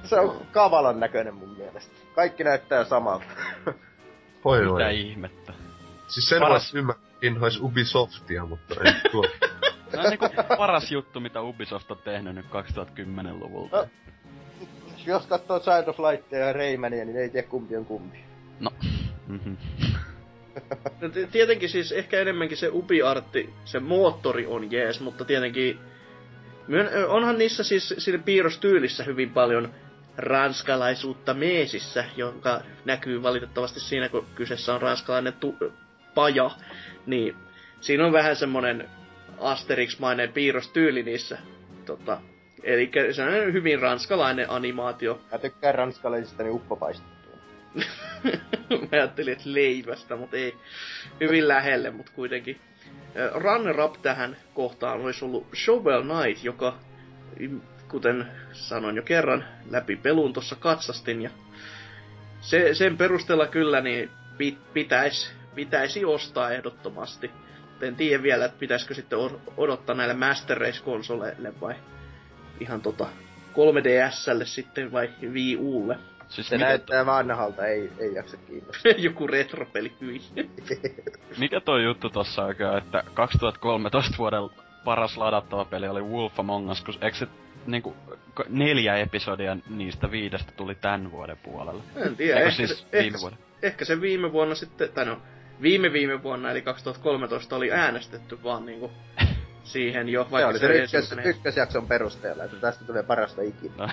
Se 0.04 0.20
on 0.20 0.46
kavalan 0.52 1.00
näköinen 1.00 1.34
mun 1.34 1.58
mielestä. 1.58 1.96
Kaikki 2.16 2.44
näyttää 2.44 2.84
samalta. 2.84 3.26
Voi 4.46 4.66
Mitä 4.66 4.90
ihmettä. 4.90 5.54
Siis 6.08 6.30
sen 6.30 6.42
Paras- 6.42 6.76
ymmärrin 6.76 7.44
olisi 7.44 7.60
Ubisoftia, 7.62 8.46
mutta 8.46 8.76
ei 8.84 9.12
tuo. 9.12 9.24
Tämä 9.92 10.04
on 10.04 10.10
niinku 10.10 10.26
paras 10.58 10.92
juttu, 10.92 11.20
mitä 11.20 11.42
Ubisoft 11.42 11.92
on 11.92 11.98
tehnyt 12.04 12.36
nyt 12.36 12.46
2010-luvulta. 12.46 13.78
No. 13.78 13.88
Jos 15.06 15.26
katsoo 15.28 15.60
Child 15.60 15.88
of 15.88 16.00
Lightia 16.00 16.40
ja 16.40 16.54
Raymania, 16.54 17.06
niin 17.06 17.18
ei 17.18 17.30
tiedä 17.30 17.48
kumpi 17.48 17.78
on 17.78 17.86
kumpi. 17.86 18.18
No. 18.60 18.70
Mhm. 19.28 19.54
No, 21.02 21.10
t- 21.10 21.32
tietenkin 21.32 21.70
siis 21.70 21.92
ehkä 21.92 22.20
enemmänkin 22.20 22.58
se 22.58 22.70
UbiArtti, 22.74 23.54
se 23.66 23.80
moottori 23.80 24.46
on 24.46 24.72
jees, 24.72 25.00
mutta 25.02 25.26
tietenkin 25.26 25.80
myön, 26.68 27.10
onhan 27.10 27.38
niissä 27.38 27.64
siis 27.64 27.94
siinä 27.98 28.24
piirrostyylissä 28.24 29.04
hyvin 29.04 29.30
paljon 29.30 29.74
ranskalaisuutta 30.18 31.34
meesissä, 31.34 32.06
joka 32.16 32.62
näkyy 32.86 33.24
valitettavasti 33.24 33.80
siinä, 33.80 34.10
kun 34.10 34.26
kyseessä 34.36 34.76
on 34.76 34.82
ranskalainen 34.82 35.34
tu- 35.34 35.74
paja, 36.16 36.52
niin 37.06 37.36
siinä 37.82 38.06
on 38.06 38.14
vähän 38.14 38.36
semmonen 38.36 38.90
Asterix-mainen 39.40 40.34
piirrostyyli 40.34 41.04
niissä. 41.04 41.38
Tota, 41.86 42.22
eli 42.64 42.92
se 43.12 43.24
on 43.24 43.54
hyvin 43.54 43.80
ranskalainen 43.80 44.50
animaatio. 44.50 45.22
Mä 45.32 45.38
tykkään 45.38 45.76
ranskalaisista, 45.76 46.44
niin 46.44 46.54
uppo 46.54 46.76
paistettua. 46.76 47.38
Mä 48.82 48.88
ajattelin, 48.92 49.34
että 49.34 49.54
leivästä, 49.54 50.16
mutta 50.16 50.38
ei. 50.38 50.56
Hyvin 51.22 51.48
lähelle, 51.48 51.92
mutta 51.92 52.12
kuitenkin. 52.16 52.60
Ö, 53.16 53.32
Runner-up 53.34 54.02
tähän 54.02 54.38
kohtaan 54.54 55.02
olisi 55.02 55.26
ollut 55.26 55.48
Shovel 55.56 56.04
Knight, 56.04 56.44
joka, 56.44 56.78
kuten 57.88 58.32
sanoin 58.52 58.96
jo 58.96 59.04
kerran, 59.04 59.46
läpi 59.70 59.96
pelun 59.96 60.34
tuossa 60.34 60.56
katsastin. 60.56 61.22
Ja 61.22 61.30
se, 62.42 62.74
sen 62.74 62.98
perusteella 62.98 63.48
kyllä 63.48 63.82
niin 63.82 64.10
pit, 64.38 64.74
pitäisi, 64.74 65.32
pitäisi 65.56 66.06
ostaa 66.06 66.52
ehdottomasti. 66.52 67.32
En 67.82 67.96
tiedä 67.96 68.24
vielä, 68.24 68.46
että 68.46 68.60
pitäisikö 68.60 68.94
sitten 68.94 69.20
odottaa 69.58 69.96
näille 69.96 70.14
Master 70.14 70.58
Race-konsoleille 70.58 71.54
vai 71.62 71.76
ihan 72.60 72.82
tota 72.82 73.08
3DSlle 73.54 74.46
sitten 74.46 74.92
vai 74.92 75.10
Wii 75.32 75.58
Ulle. 75.58 76.00
Siis 76.28 76.50
Se 76.50 76.56
mikä, 76.56 76.68
näyttää 76.68 77.06
vanhalta, 77.06 77.68
ei, 77.68 77.90
ei 78.00 78.14
jaksa 78.14 78.38
kiinnostaa. 78.38 78.92
Joku 78.98 79.28
retropeli, 79.28 79.94
hyi. 80.02 80.22
mikä 81.40 81.62
toi 81.62 81.84
juttu 81.84 82.10
tossa 82.10 82.46
oikein, 82.46 82.78
että 82.78 83.04
2013 83.14 84.18
vuoden 84.18 84.40
paras 84.86 85.18
ladattava 85.18 85.66
peli 85.66 85.88
oli 85.88 86.02
Wolf 86.02 86.40
Among 86.40 86.72
Us, 86.72 86.82
kun 86.82 86.94
eikö 87.02 87.18
se 87.18 87.28
niinku 87.66 87.96
neljä 88.50 88.96
episodia 88.98 89.58
niistä 89.70 90.12
viidestä 90.12 90.52
tuli 90.52 90.76
tän 90.76 91.12
vuoden 91.12 91.38
puolelle? 91.44 91.84
En 91.96 92.16
tiedä, 92.16 92.40
Eikö 92.40 92.48
ehkä, 92.48 92.56
siis 92.58 92.80
se, 92.80 92.86
viime 92.92 93.08
ehkä, 93.08 93.20
vuoden? 93.22 93.40
ehkä 93.62 93.86
se 93.86 94.02
viime 94.02 94.32
vuonna 94.32 94.56
sitten, 94.56 94.90
tai 94.90 95.06
no, 95.06 95.22
viime 95.62 95.94
viime 95.94 96.24
vuonna, 96.24 96.52
eli 96.52 96.62
2013 96.62 97.56
oli 97.56 97.72
äänestetty 97.72 98.44
vaan 98.44 98.66
niinku 98.66 98.92
siihen 99.64 100.10
jo, 100.10 100.24
Se 100.24 100.32
vaikka 100.32 100.50
oli 100.50 100.60
se, 100.60 100.68
se 100.68 100.74
ykkös, 100.98 101.16
ykkösjakson 101.26 101.88
perusteella, 101.88 102.44
että 102.44 102.58
tästä 102.58 102.86
tulee 102.86 103.04
parasta 103.04 103.42
ikinä. 103.42 103.74
No, 103.78 103.88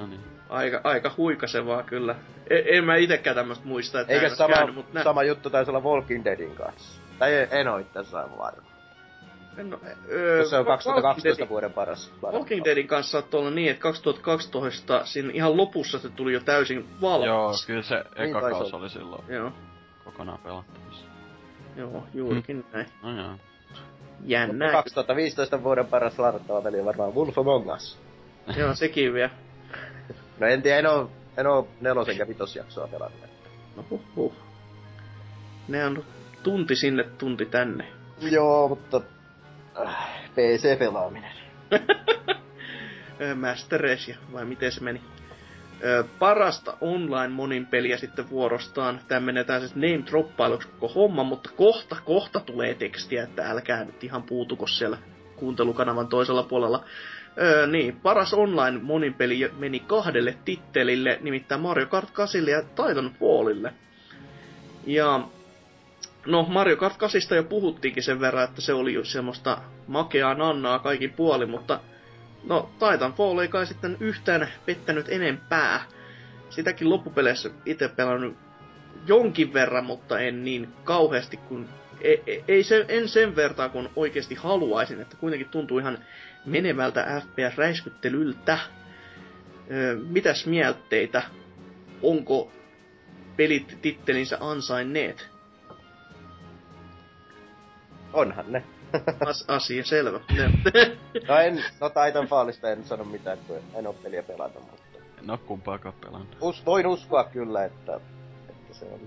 no 0.00 0.06
niin. 0.06 0.20
aika, 0.48 0.80
aika 0.84 1.10
huikasevaa 1.16 1.82
kyllä. 1.82 2.14
En, 2.50 2.62
en 2.66 2.84
mä 2.84 2.96
itekään 2.96 3.36
tämmöstä 3.36 3.66
muista, 3.66 4.00
että 4.00 4.12
Eikä 4.12 4.28
sama, 4.28 4.54
käynyt, 4.54 4.74
mutta 4.74 4.98
nä- 4.98 5.04
sama 5.04 5.22
juttu 5.22 5.50
taisi 5.50 5.70
olla 5.70 5.80
Walking 5.80 6.24
Deadin 6.24 6.54
kanssa. 6.56 7.00
Tai 7.18 7.34
en, 7.34 7.48
en 7.50 7.68
oo 7.68 7.78
itse 7.78 7.98
asiassa 7.98 8.28
varma. 8.38 8.62
en, 9.58 9.74
oo- 9.74 9.80
öö, 10.10 10.44
Se 10.44 10.56
on 10.56 10.66
Walking 10.66 10.94
2012 10.94 11.42
Deadin- 11.44 11.48
vuoden 11.48 11.72
paras. 11.72 12.12
Walking 12.22 12.64
Deadin 12.64 12.86
kanssa 12.86 13.10
saattoi 13.10 13.40
olla 13.40 13.50
niin, 13.50 13.70
että 13.70 13.82
2012 13.82 15.04
siinä 15.04 15.30
ihan 15.34 15.56
lopussa 15.56 15.98
se 15.98 16.08
tuli 16.08 16.32
jo 16.32 16.40
täysin 16.40 16.88
valmis. 17.00 17.26
Joo, 17.26 17.52
kyllä 17.66 17.82
se 17.82 17.94
Niin 17.94 18.30
eka 18.30 18.40
taisi 18.40 18.58
kausi 18.58 18.76
oli 18.76 18.90
silloin 18.90 19.24
Joo, 19.28 19.52
kokonaan 20.10 20.38
pelattavissa. 20.38 21.04
joo, 21.76 22.06
juurikin 22.14 22.64
näin. 22.72 22.86
No 23.02 23.22
joo. 23.22 23.30
Mutta 23.30 23.42
Jännää. 24.24 24.72
2015 24.72 25.62
vuoden 25.62 25.86
paras 25.86 26.18
ladattava 26.18 26.62
peli 26.62 26.78
on 26.78 26.84
varmaan 26.86 27.14
Wolf 27.14 27.38
Among 27.38 27.74
Us. 27.74 27.98
Joo, 28.56 28.74
sekin 28.74 29.12
vielä. 29.14 29.30
No 30.38 30.46
en 30.46 30.62
tiedä, 30.62 30.78
en 30.78 30.86
oo, 30.86 31.10
en 31.36 31.46
oo 31.46 31.68
nelosen 31.80 32.18
ja 32.18 32.28
vitosjaksoa 32.28 32.88
pelannut. 32.88 33.20
No 33.76 33.84
huh, 33.90 34.00
huh. 34.16 34.32
Ne 35.68 35.84
on 35.84 36.04
tunti 36.42 36.76
sinne, 36.76 37.04
tunti 37.04 37.46
tänne. 37.46 37.92
Joo, 38.20 38.68
mutta... 38.68 39.00
Äh, 39.86 40.08
PC-pelaaminen. 40.32 41.32
Master 43.40 43.80
Race, 43.80 44.16
vai 44.32 44.44
miten 44.44 44.72
se 44.72 44.80
meni? 44.80 45.00
Ö, 45.84 46.04
parasta 46.18 46.76
online 46.80 47.28
monin 47.28 47.66
peliä 47.66 47.96
sitten 47.96 48.30
vuorostaan. 48.30 49.00
Tämä 49.08 49.20
menetään 49.20 49.60
siis 49.60 49.74
name 49.74 50.02
droppailuksi 50.10 50.68
koko 50.68 50.88
homma, 50.88 51.24
mutta 51.24 51.50
kohta, 51.56 51.96
kohta 52.04 52.40
tulee 52.40 52.74
tekstiä, 52.74 53.22
että 53.22 53.50
älkää 53.50 53.84
nyt 53.84 54.04
ihan 54.04 54.22
puutuko 54.22 54.66
siellä 54.66 54.98
kuuntelukanavan 55.36 56.08
toisella 56.08 56.42
puolella. 56.42 56.84
Öö, 57.38 57.66
niin, 57.66 58.00
paras 58.00 58.34
online 58.34 58.78
monin 58.82 59.14
peli 59.14 59.50
meni 59.58 59.80
kahdelle 59.80 60.36
tittelille, 60.44 61.18
nimittäin 61.20 61.60
Mario 61.60 61.86
Kart 61.86 62.10
8 62.10 62.46
ja 62.46 62.62
Titanfallille. 62.62 63.72
Ja 64.86 65.28
No, 66.26 66.42
Mario 66.48 66.76
Kart 66.76 66.96
8 66.96 67.36
jo 67.36 67.42
puhuttiinkin 67.42 68.02
sen 68.02 68.20
verran, 68.20 68.44
että 68.44 68.60
se 68.60 68.72
oli 68.72 69.04
semmoista 69.04 69.58
makeaa 69.86 70.34
nannaa 70.34 70.78
kaikin 70.78 71.12
puoli, 71.12 71.46
mutta 71.46 71.80
no 72.44 72.70
Titanfall 72.78 73.38
ei 73.38 73.48
kai 73.48 73.66
sitten 73.66 73.96
yhtään 74.00 74.48
pettänyt 74.66 75.08
enempää. 75.08 75.84
Sitäkin 76.50 76.90
loppupeleissä 76.90 77.50
itse 77.66 77.88
pelannut 77.88 78.36
jonkin 79.06 79.52
verran, 79.52 79.84
mutta 79.84 80.18
en 80.18 80.44
niin 80.44 80.68
kauheasti 80.84 81.36
kuin... 81.36 81.68
Ei, 82.00 82.22
e, 82.26 82.44
ei 82.48 82.62
se, 82.62 82.84
en 82.88 83.08
sen 83.08 83.36
vertaa, 83.36 83.68
kun 83.68 83.90
oikeasti 83.96 84.34
haluaisin, 84.34 85.00
että 85.00 85.16
kuitenkin 85.16 85.48
tuntuu 85.48 85.78
ihan 85.78 85.98
menevältä 86.46 87.22
FPS-räiskyttelyltä. 87.22 88.58
Öö, 89.70 89.96
mitäs 89.96 90.46
mielteitä? 90.46 91.22
Onko 92.02 92.52
pelit 93.36 93.78
tittelinsä 93.82 94.38
ansainneet? 94.40 95.28
Onhan 98.12 98.52
ne. 98.52 98.64
As- 99.26 99.44
asia 99.48 99.84
selvä. 99.84 100.20
no 101.28 101.38
en, 101.38 101.64
no 101.80 101.90
Titanfallista 101.90 102.70
en 102.70 102.84
sano 102.84 103.04
mitään, 103.04 103.38
kun 103.46 103.56
en 103.74 103.86
oo 103.86 103.92
peliä 103.92 104.22
pelata, 104.22 104.60
mutta... 104.60 104.98
En 105.22 105.30
oo 105.30 105.38
kumpaakaan 105.38 105.94
pelannut. 106.00 106.36
Us, 106.40 106.66
voin 106.66 106.86
uskoa 106.86 107.24
kyllä, 107.24 107.64
että, 107.64 108.00
että 108.48 108.74
se 108.74 108.84
on 108.84 109.00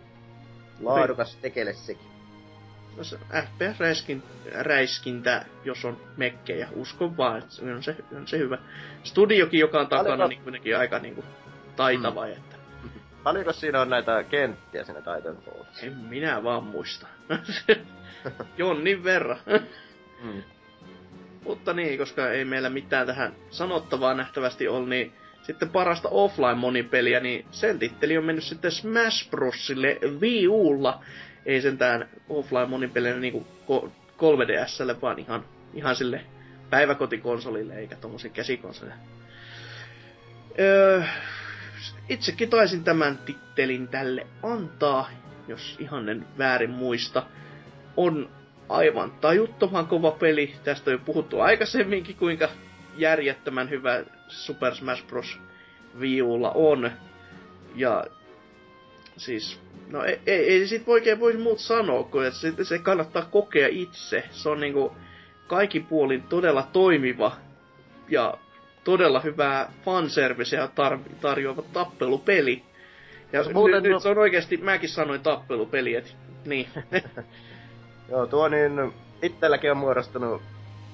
laadukas 0.81 1.35
tekele 1.35 1.73
sekin. 1.73 2.13
No 2.97 3.03
se 3.03 3.17
FPS-räiskintä, 3.43 5.45
jos 5.63 5.85
on 5.85 5.97
mekkejä, 6.17 6.67
uskon 6.75 7.17
vaan, 7.17 7.37
että 7.37 7.55
se 7.55 7.73
on 7.73 7.83
se, 7.83 7.95
on 8.17 8.27
se 8.27 8.37
hyvä. 8.37 8.57
Studiokin, 9.03 9.59
joka 9.59 9.79
on 9.79 9.87
takana, 9.87 10.27
niin 10.27 10.41
kuitenkin 10.41 10.77
aika 10.77 10.99
niinku 10.99 11.23
taitava, 11.75 12.25
mm. 12.25 12.31
että... 12.31 12.52
Paljonko 13.23 13.53
siinä 13.53 13.81
on 13.81 13.89
näitä 13.89 14.23
kenttiä 14.23 14.83
siinä 14.83 14.99
Titanfallissa? 15.01 15.85
En 15.85 15.97
minä 15.97 16.43
vaan 16.43 16.63
muista. 16.63 17.07
Jonnin 18.57 19.03
verran. 19.03 19.39
mm. 20.23 20.43
Mutta 21.43 21.73
niin, 21.73 21.97
koska 21.97 22.31
ei 22.31 22.45
meillä 22.45 22.69
mitään 22.69 23.07
tähän 23.07 23.33
sanottavaa 23.49 24.13
nähtävästi 24.13 24.67
ole, 24.67 24.87
niin 24.87 25.13
sitten 25.41 25.69
parasta 25.69 26.09
offline-monipeliä, 26.09 27.19
niin 27.19 27.45
sen 27.51 27.79
titteli 27.79 28.17
on 28.17 28.23
mennyt 28.23 28.43
sitten 28.43 28.71
Smash 28.71 29.29
Brosille 29.29 29.97
Wii 30.19 30.47
Ulla. 30.47 31.03
Ei 31.45 31.61
sentään 31.61 32.09
offline 32.29 32.65
monipeliä 32.65 33.15
niinku 33.15 33.47
3DSlle, 34.17 35.01
vaan 35.01 35.19
ihan, 35.19 35.45
ihan 35.73 35.95
sille 35.95 36.21
päiväkotikonsolille, 36.69 37.75
eikä 37.75 37.95
tommosen 37.95 38.31
käsikonsolille. 38.31 38.95
Öö, 40.59 41.03
itsekin 42.09 42.49
taisin 42.49 42.83
tämän 42.83 43.17
tittelin 43.17 43.87
tälle 43.87 44.27
antaa, 44.43 45.09
jos 45.47 45.77
ihan 45.79 46.09
en 46.09 46.25
väärin 46.37 46.69
muista 46.69 47.25
on 47.97 48.29
aivan 48.69 49.11
tajuttoman 49.11 49.87
kova 49.87 50.11
peli. 50.11 50.55
Tästä 50.63 50.91
on 50.91 50.93
jo 50.93 50.99
puhuttu 51.05 51.39
aikaisemminkin, 51.39 52.15
kuinka 52.15 52.49
järjettömän 52.97 53.69
hyvä 53.69 54.03
Super 54.27 54.75
Smash 54.75 55.07
Bros. 55.07 55.39
Viulla 55.99 56.51
on. 56.51 56.91
Ja 57.75 58.03
siis, 59.17 59.59
no 59.87 60.03
ei, 60.03 60.19
ei, 60.25 60.49
ei 60.49 60.67
sit 60.67 60.83
oikein 60.87 61.19
voi 61.19 61.37
muut 61.37 61.59
sanoa, 61.59 62.03
kun 62.03 62.31
se, 62.31 62.63
se 62.63 62.79
kannattaa 62.79 63.25
kokea 63.25 63.67
itse. 63.71 64.23
Se 64.31 64.49
on 64.49 64.59
niinku 64.59 64.95
kaikin 65.47 65.85
puolin 65.85 66.23
todella 66.23 66.69
toimiva 66.73 67.37
ja 68.09 68.37
todella 68.83 69.19
hyvää 69.19 69.71
fanserviceä 69.85 70.65
tar- 70.65 71.15
tarjoava 71.21 71.61
tappelupeli. 71.61 72.63
Ja 73.33 73.43
nyt, 73.43 73.83
nyt 73.83 74.01
se 74.01 74.09
on 74.09 74.17
oikeasti, 74.17 74.57
mäkin 74.57 74.89
sanoin 74.89 75.21
tappelupeli, 75.21 75.95
et 75.95 76.17
niin. 76.45 76.67
Joo, 78.09 78.27
tuo 78.27 78.47
niin 78.47 78.93
itselläkin 79.21 79.71
on 79.71 79.77
muodostunut 79.77 80.41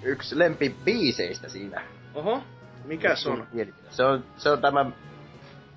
yksi 0.03 0.39
lempibiiseistä 0.39 1.49
siinä. 1.49 1.81
Oho, 2.13 2.43
mikä 2.85 3.15
se 3.15 3.29
on? 3.29 3.47
Se 3.89 4.03
on, 4.03 4.23
se 4.37 4.49
on 4.49 4.61
tämä, 4.61 4.85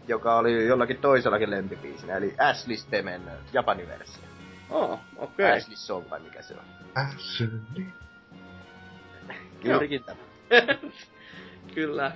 joka 0.09 0.37
oli 0.37 0.67
jollakin 0.67 0.99
toisellakin 0.99 1.51
lempibiisinä, 1.51 2.17
eli 2.17 2.35
Ashley 2.39 2.77
Stemen 2.77 3.23
Japanin 3.53 3.89
versio. 3.89 4.23
Oh, 4.71 4.93
okei. 5.17 5.47
Okay. 5.47 5.57
Ashley 5.57 5.77
Song 5.77 6.11
vai 6.11 6.21
mikä 6.21 6.43
se 6.43 6.55
on? 6.55 6.65
Ashley. 6.95 7.61
Juurikin 9.65 10.05
tämä. 10.05 10.19
Kyllä. 11.75 12.13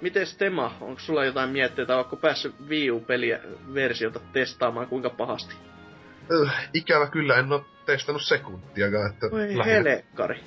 Miten 0.00 0.26
Tema, 0.38 0.76
onko 0.80 1.00
sulla 1.00 1.24
jotain 1.24 1.50
mietteitä, 1.50 1.96
onko 1.96 2.16
päässyt 2.16 2.54
Wii 2.68 2.90
U-peliä 2.90 3.40
versiota 3.74 4.20
testaamaan 4.32 4.86
kuinka 4.86 5.10
pahasti? 5.10 5.54
Öh, 6.32 6.52
ikävä 6.74 7.06
kyllä, 7.06 7.36
en 7.36 7.52
oo 7.52 7.64
testannut 7.86 8.22
sekuntiakaan, 8.22 9.10
että... 9.10 9.30
Voi 9.30 9.66
helekkari. 9.66 10.40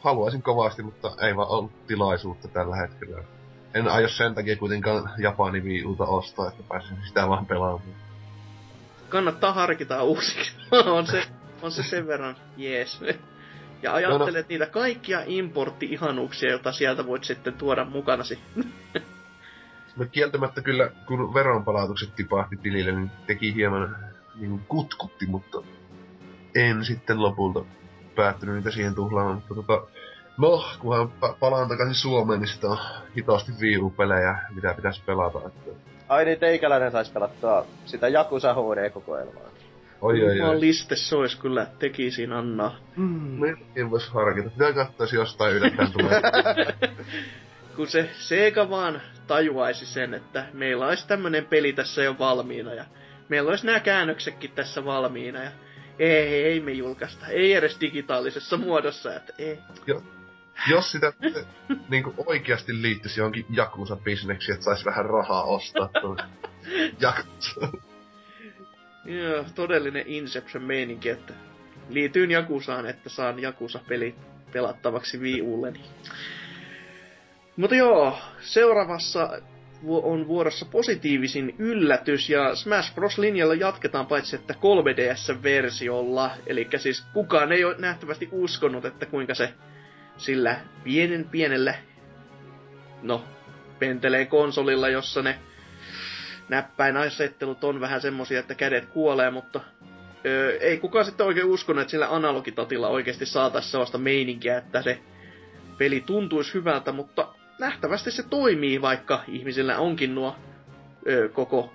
Haluaisin 0.00 0.42
kovasti, 0.42 0.82
mutta 0.82 1.10
ei 1.20 1.36
vaan 1.36 1.48
ollut 1.48 1.86
tilaisuutta 1.86 2.48
tällä 2.48 2.76
hetkellä. 2.76 3.24
En 3.74 3.88
aio 3.88 4.08
sen 4.08 4.34
takia 4.34 4.56
kuitenkaan 4.56 5.10
Japani 5.18 5.64
viiulta 5.64 6.04
ostaa, 6.04 6.48
että 6.48 6.62
pääsen 6.68 6.98
sitä 7.08 7.28
vaan 7.28 7.46
pelaamaan. 7.46 7.94
Kannattaa 9.08 9.52
harkita 9.52 10.02
uusiksi. 10.02 10.52
on, 10.96 11.06
se, 11.06 11.22
on 11.62 11.72
se 11.72 11.82
sen 11.82 12.06
verran 12.06 12.36
jees. 12.56 13.00
Ja 13.82 13.94
ajattelet 13.94 14.34
no, 14.34 14.40
no. 14.40 14.46
niitä 14.48 14.66
kaikkia 14.66 15.22
importti-ihanuuksia, 15.26 16.50
joita 16.50 16.72
sieltä 16.72 17.06
voit 17.06 17.24
sitten 17.24 17.54
tuoda 17.54 17.84
mukanasi. 17.84 18.38
no 19.96 20.06
kieltämättä 20.12 20.62
kyllä, 20.62 20.90
kun 21.06 21.34
veronpalautukset 21.34 22.14
tipahti 22.16 22.56
tilille, 22.56 22.92
niin 22.92 23.10
teki 23.26 23.54
hieman 23.54 23.96
niin 24.36 24.60
kutkutti, 24.68 25.26
mutta 25.26 25.58
en 26.54 26.84
sitten 26.84 27.22
lopulta 27.22 27.64
päättynyt 28.14 28.54
niitä 28.54 28.70
siihen 28.70 28.94
tuhlaamaan. 28.94 29.36
Mutta 29.36 29.54
tota, 29.54 29.86
no, 30.38 30.64
kunhan 30.78 31.12
palaan 31.40 31.68
takaisin 31.68 31.94
Suomeen, 31.94 32.40
niin 32.40 32.48
sitä 32.48 32.66
on 32.66 32.78
hitaasti 33.16 33.52
viulupelejä, 33.60 34.38
mitä 34.54 34.74
pitäisi 34.74 35.02
pelata. 35.06 35.38
Että... 35.46 35.70
Ai 36.08 36.24
niin, 36.24 36.38
teikäläinen 36.38 36.92
saisi 36.92 37.12
pelattua 37.12 37.66
sitä 37.84 38.08
Jakusa 38.08 38.54
HD-kokoelmaa. 38.54 39.57
Oi, 40.00 40.24
oi, 40.24 40.40
oi. 40.40 40.60
liste 40.60 40.96
se 40.96 41.16
olisi 41.16 41.38
kyllä 41.38 41.66
tekisin 41.78 42.32
Anna. 42.32 42.80
Mm. 42.96 43.42
En 43.76 43.90
vois 43.90 44.08
harkita. 44.08 44.50
Pitää 44.50 44.90
jos 44.98 45.12
jostain 45.12 45.54
yllättäen 45.54 45.92
tulee. 45.92 46.20
Kun 47.76 47.86
se 47.86 48.10
Sega 48.12 48.70
vaan 48.70 49.02
tajuaisi 49.26 49.86
sen, 49.86 50.14
että 50.14 50.46
meillä 50.52 50.86
olisi 50.86 51.08
tämmönen 51.08 51.46
peli 51.46 51.72
tässä 51.72 52.02
jo 52.02 52.18
valmiina 52.18 52.74
ja 52.74 52.84
meillä 53.28 53.50
olisi 53.50 53.66
nämä 53.66 53.80
käännöksetkin 53.80 54.50
tässä 54.50 54.84
valmiina 54.84 55.42
ja 55.42 55.50
ei, 55.98 56.44
ei 56.44 56.60
me 56.60 56.72
julkaista. 56.72 57.26
Ei 57.26 57.54
edes 57.54 57.80
digitaalisessa 57.80 58.56
muodossa, 58.56 59.14
että 59.14 59.32
ei. 59.38 59.58
Jo, 59.86 60.02
jos 60.70 60.92
sitä 60.92 61.12
niin 61.90 62.04
oikeasti 62.26 62.82
liittyisi 62.82 63.20
johonkin 63.20 63.46
Jakusa-bisneksiin, 63.50 64.54
että 64.54 64.64
saisi 64.64 64.84
vähän 64.84 65.04
rahaa 65.04 65.44
ostaa 65.44 65.88
tuon 66.00 66.18
Jakusa. 67.00 67.78
Joo, 69.08 69.44
todellinen 69.54 70.04
Inception-meininki, 70.06 71.08
että 71.08 71.34
liityin 71.88 72.30
Jakusaan, 72.30 72.86
että 72.86 73.08
saan 73.08 73.38
Jakusa-peli 73.38 74.14
pelattavaksi 74.52 75.18
Wii 75.18 75.42
Ulleni. 75.42 75.80
Mutta 77.56 77.76
joo, 77.76 78.18
seuraavassa 78.40 79.42
on 79.86 80.28
vuorossa 80.28 80.66
positiivisin 80.66 81.54
yllätys, 81.58 82.30
ja 82.30 82.54
Smash 82.54 82.94
Bros. 82.94 83.18
linjalla 83.18 83.54
jatketaan 83.54 84.06
paitsi 84.06 84.36
että 84.36 84.54
3DS-versiolla, 84.54 86.30
eli 86.46 86.68
siis 86.76 87.04
kukaan 87.12 87.52
ei 87.52 87.64
ole 87.64 87.76
nähtävästi 87.78 88.28
uskonut, 88.32 88.84
että 88.84 89.06
kuinka 89.06 89.34
se 89.34 89.54
sillä 90.16 90.60
pienen 90.84 91.24
pienellä, 91.24 91.74
no, 93.02 93.24
pentelee 93.78 94.26
konsolilla, 94.26 94.88
jossa 94.88 95.22
ne 95.22 95.38
näppäinasettelut 96.48 97.64
on 97.64 97.80
vähän 97.80 98.00
semmosia, 98.00 98.40
että 98.40 98.54
kädet 98.54 98.86
kuolee, 98.86 99.30
mutta 99.30 99.60
öö, 100.26 100.58
ei 100.58 100.78
kukaan 100.78 101.04
sitten 101.04 101.26
oikein 101.26 101.46
uskonut, 101.46 101.82
että 101.82 101.90
sillä 101.90 102.14
analogitatilla 102.14 102.88
oikeasti 102.88 103.26
saataisiin 103.26 103.70
sellaista 103.70 103.98
meininkiä, 103.98 104.58
että 104.58 104.82
se 104.82 104.98
peli 105.78 106.00
tuntuisi 106.00 106.54
hyvältä, 106.54 106.92
mutta 106.92 107.28
nähtävästi 107.58 108.10
se 108.10 108.22
toimii, 108.22 108.80
vaikka 108.80 109.22
ihmisillä 109.28 109.78
onkin 109.78 110.14
nuo 110.14 110.36
ö, 111.08 111.28
koko 111.28 111.74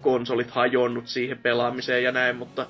konsolit 0.00 0.50
hajonnut 0.50 1.06
siihen 1.06 1.38
pelaamiseen 1.38 2.04
ja 2.04 2.12
näin, 2.12 2.36
mutta 2.36 2.66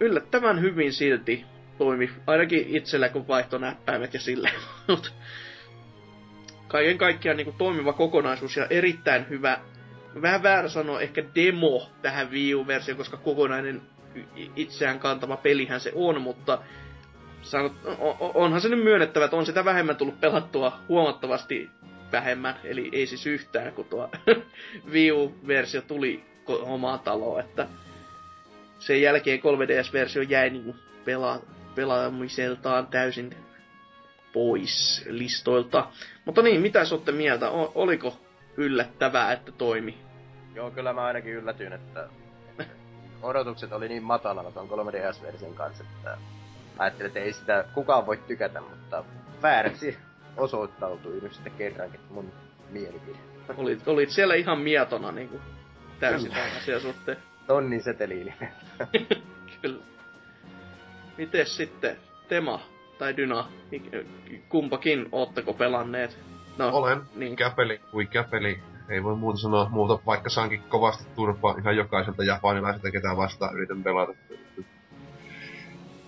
yllättävän 0.00 0.60
hyvin 0.60 0.92
silti 0.92 1.44
toimi, 1.78 2.10
ainakin 2.26 2.76
itsellä 2.76 3.08
kun 3.08 3.28
vaihto 3.28 3.58
näppäimet 3.58 4.14
ja 4.14 4.20
sille. 4.20 4.50
kaiken 6.68 6.98
kaikkiaan 6.98 7.36
niin 7.36 7.44
kuin 7.44 7.58
toimiva 7.58 7.92
kokonaisuus 7.92 8.56
ja 8.56 8.66
erittäin 8.70 9.28
hyvä, 9.28 9.58
vähän 10.22 10.42
väärä 10.42 10.68
sanoa 10.68 11.00
ehkä 11.00 11.24
demo 11.34 11.90
tähän 12.02 12.30
Wii 12.30 12.54
U-versioon, 12.54 12.98
koska 12.98 13.16
kokonainen 13.16 13.82
itseään 14.56 14.98
kantava 14.98 15.36
pelihän 15.36 15.80
se 15.80 15.92
on, 15.94 16.22
mutta 16.22 16.58
sanot, 17.42 17.72
onhan 18.34 18.60
se 18.60 18.68
nyt 18.68 18.84
myönnettävä, 18.84 19.24
että 19.24 19.36
on 19.36 19.46
sitä 19.46 19.64
vähemmän 19.64 19.96
tullut 19.96 20.20
pelattua 20.20 20.78
huomattavasti 20.88 21.70
vähemmän, 22.12 22.54
eli 22.64 22.88
ei 22.92 23.06
siis 23.06 23.26
yhtään, 23.26 23.72
kun 23.72 23.84
tuo 23.84 24.10
Wii 24.92 25.12
U-versio 25.12 25.82
tuli 25.82 26.24
omaan 26.46 27.00
taloon, 27.00 27.40
että 27.40 27.68
sen 28.78 29.02
jälkeen 29.02 29.38
3DS-versio 29.38 30.22
jäi 30.22 30.50
niin 30.50 30.74
pela- 31.04 31.46
pelaamiseltaan 31.74 32.86
täysin 32.86 33.30
pois 34.32 35.04
listoilta. 35.08 35.88
Mutta 36.24 36.42
niin, 36.42 36.60
mitä 36.60 36.82
olette 36.92 37.12
mieltä? 37.12 37.50
O- 37.50 37.72
oliko 37.74 38.20
yllättävää, 38.58 39.32
että 39.32 39.52
toimi 39.52 40.08
Joo, 40.54 40.70
kyllä 40.70 40.92
mä 40.92 41.04
ainakin 41.04 41.32
yllätyin, 41.32 41.72
että 41.72 42.08
odotukset 43.22 43.72
oli 43.72 43.88
niin 43.88 44.02
matalalla 44.02 44.52
ton 44.52 44.68
3DS-version 44.68 45.54
kanssa, 45.54 45.84
että 45.96 46.18
ajattelin, 46.78 47.06
että 47.06 47.20
ei 47.20 47.32
sitä 47.32 47.64
kukaan 47.74 48.06
voi 48.06 48.16
tykätä, 48.16 48.60
mutta 48.60 49.04
vääräksi 49.42 49.98
osoittautui 50.36 51.20
nyt 51.20 51.34
sitten 51.34 51.52
kerrankin 51.52 52.00
mun 52.10 52.32
mielipide. 52.70 53.18
Olit, 53.56 53.88
olit 53.88 54.10
siellä 54.10 54.34
ihan 54.34 54.58
mietona 54.58 55.12
niinku 55.12 55.40
täysin 56.00 56.30
tämän 56.30 56.56
asian 56.56 56.80
suhteen. 56.80 57.18
Tonnin 57.46 57.82
seteliin. 57.82 58.34
Kyllä. 59.62 59.82
Mites 61.18 61.56
sitten 61.56 61.96
Tema 62.28 62.60
tai 62.98 63.16
Dyna, 63.16 63.48
kumpakin 64.48 65.08
ootteko 65.12 65.52
pelanneet? 65.52 66.18
No, 66.58 66.70
Olen. 66.72 67.02
Niin. 67.14 67.36
Käpeli 67.36 67.80
kuin 67.90 68.08
käpeli. 68.08 68.60
Ei 68.88 69.02
voi 69.02 69.16
muuta 69.16 69.38
sanoa 69.38 69.68
muuta, 69.68 69.98
vaikka 70.06 70.30
saankin 70.30 70.62
kovasti 70.62 71.04
turpaa 71.14 71.54
ihan 71.58 71.76
jokaiselta 71.76 72.24
japanilaiselta, 72.24 72.90
ketä 72.90 73.16
vastaan 73.16 73.54
yritän 73.54 73.82
pelata. 73.82 74.12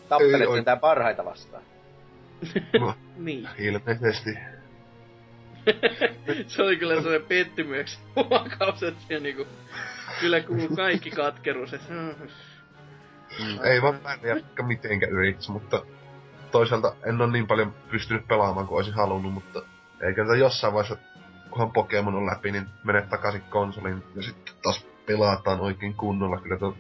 Tappelet 0.09 0.64
tää 0.64 0.77
parhaita 0.77 1.24
vastaan. 1.24 1.62
No, 2.81 2.94
niin. 3.16 3.48
Ilmeisesti. 3.59 4.31
se 6.48 6.62
oli 6.62 6.77
kyllä 6.77 6.94
sellainen 6.94 7.28
pettymyksi 7.28 7.98
huokaus, 8.16 8.82
että 8.82 9.02
se 9.09 9.20
niinku, 9.20 9.47
kyllä 10.20 10.40
kuuluu 10.40 10.77
kaikki 10.77 11.10
katkeruus. 11.10 11.72
Että... 11.72 11.93
Mm. 11.93 13.64
Ei 13.64 13.82
vaan 13.82 13.98
pärjää 13.98 14.36
mitenkä 14.62 15.06
yrittäisi, 15.06 15.52
mutta 15.52 15.82
toisaalta 16.51 16.94
en 17.05 17.20
ole 17.20 17.32
niin 17.32 17.47
paljon 17.47 17.74
pystynyt 17.90 18.28
pelaamaan 18.28 18.66
kuin 18.66 18.77
olisin 18.77 18.94
halunnut, 18.94 19.32
mutta 19.32 19.62
eikä 20.01 20.22
tätä 20.24 20.36
jossain 20.36 20.74
vaiheessa, 20.74 21.05
kunhan 21.51 21.72
Pokemon 21.72 22.14
on 22.14 22.27
läpi, 22.27 22.52
niin 22.52 22.66
mene 22.85 23.02
takaisin 23.02 23.43
konsolin 23.43 24.02
ja 24.16 24.22
sitten 24.22 24.55
taas 24.62 24.86
pelataan 25.06 25.60
oikein 25.60 25.94
kunnolla. 25.94 26.40
Kyllä 26.40 26.59
tuo 26.59 26.77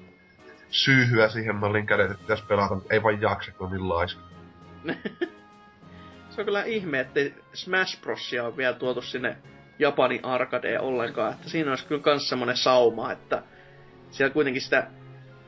syyhyä 0.68 1.28
siihen 1.28 1.56
mallin 1.56 1.86
kädet, 1.86 2.10
että 2.10 2.22
pitäisi 2.22 2.44
pelata, 2.44 2.74
mutta 2.74 2.94
ei 2.94 3.02
vaan 3.02 3.20
jaksa, 3.20 3.52
kun 3.52 3.66
on 3.66 3.72
niin 3.72 3.88
laiska. 3.88 4.22
se 6.30 6.40
on 6.40 6.44
kyllä 6.44 6.64
ihme, 6.64 7.00
että 7.00 7.20
Smash 7.52 8.00
Brosia 8.00 8.44
on 8.44 8.56
vielä 8.56 8.74
tuotu 8.74 9.02
sinne 9.02 9.36
Japanin 9.78 10.24
arcadeen 10.24 10.80
ollenkaan. 10.80 11.32
Että 11.32 11.48
siinä 11.48 11.70
olisi 11.70 11.86
kyllä 11.86 12.02
kans 12.02 12.28
semmonen 12.28 12.56
sauma, 12.56 13.12
että 13.12 13.42
siellä 14.10 14.32
kuitenkin 14.32 14.62
sitä 14.62 14.86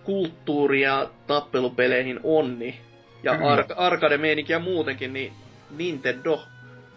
kulttuuria 0.04 1.10
tappelupeleihin 1.26 2.20
on, 2.24 2.58
niin, 2.58 2.74
ja 3.22 3.32
ar- 3.32 3.64
arcade-meininkiä 3.76 4.58
muutenkin, 4.58 5.12
niin 5.12 5.32
Nintendo, 5.70 6.42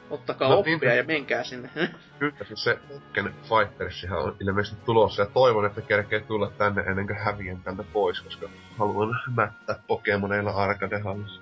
ottakaa 0.09 0.49
no, 0.49 0.57
oppia 0.59 0.71
Nintendo. 0.71 0.95
ja 0.95 1.03
menkää 1.03 1.43
sinne. 1.43 1.69
Kyllä, 2.19 2.35
siis 2.47 2.63
se 2.63 2.79
Tekken 2.87 3.33
Fightersihan 3.43 4.19
on 4.19 4.35
ilmeisesti 4.39 4.85
tulossa, 4.85 5.21
ja 5.21 5.29
toivon, 5.33 5.65
että 5.65 5.81
kerkee 5.81 6.19
tulla 6.19 6.51
tänne 6.57 6.81
ennen 6.81 7.07
kuin 7.07 7.19
häviän 7.19 7.61
tältä 7.63 7.83
pois, 7.93 8.21
koska 8.21 8.49
haluan 8.77 9.19
mättää 9.35 9.79
Pokemoneilla 9.87 10.51
arcade-hallissa. 10.51 11.41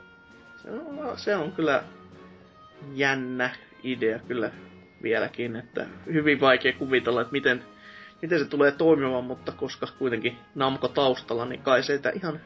Se 0.63 0.71
on, 0.71 1.17
se 1.17 1.35
on 1.35 1.51
kyllä 1.51 1.83
jännä 2.93 3.49
idea 3.83 4.19
kyllä 4.19 4.51
vieläkin, 5.03 5.55
että 5.55 5.85
hyvin 6.13 6.41
vaikea 6.41 6.73
kuvitella, 6.73 7.21
että 7.21 7.31
miten, 7.31 7.63
miten 8.21 8.39
se 8.39 8.45
tulee 8.45 8.71
toimimaan, 8.71 9.23
mutta 9.23 9.51
koska 9.51 9.87
kuitenkin 9.99 10.37
Namco 10.55 10.87
taustalla, 10.87 11.45
niin 11.45 11.61
kai 11.61 11.83
se 11.83 11.99
ihan, 12.15 12.39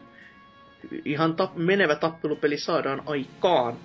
ihan 1.06 1.36
tap, 1.36 1.56
menevä 1.56 1.96
tappelupeli 1.96 2.58
saadaan 2.58 3.04
aikaan. 3.06 3.78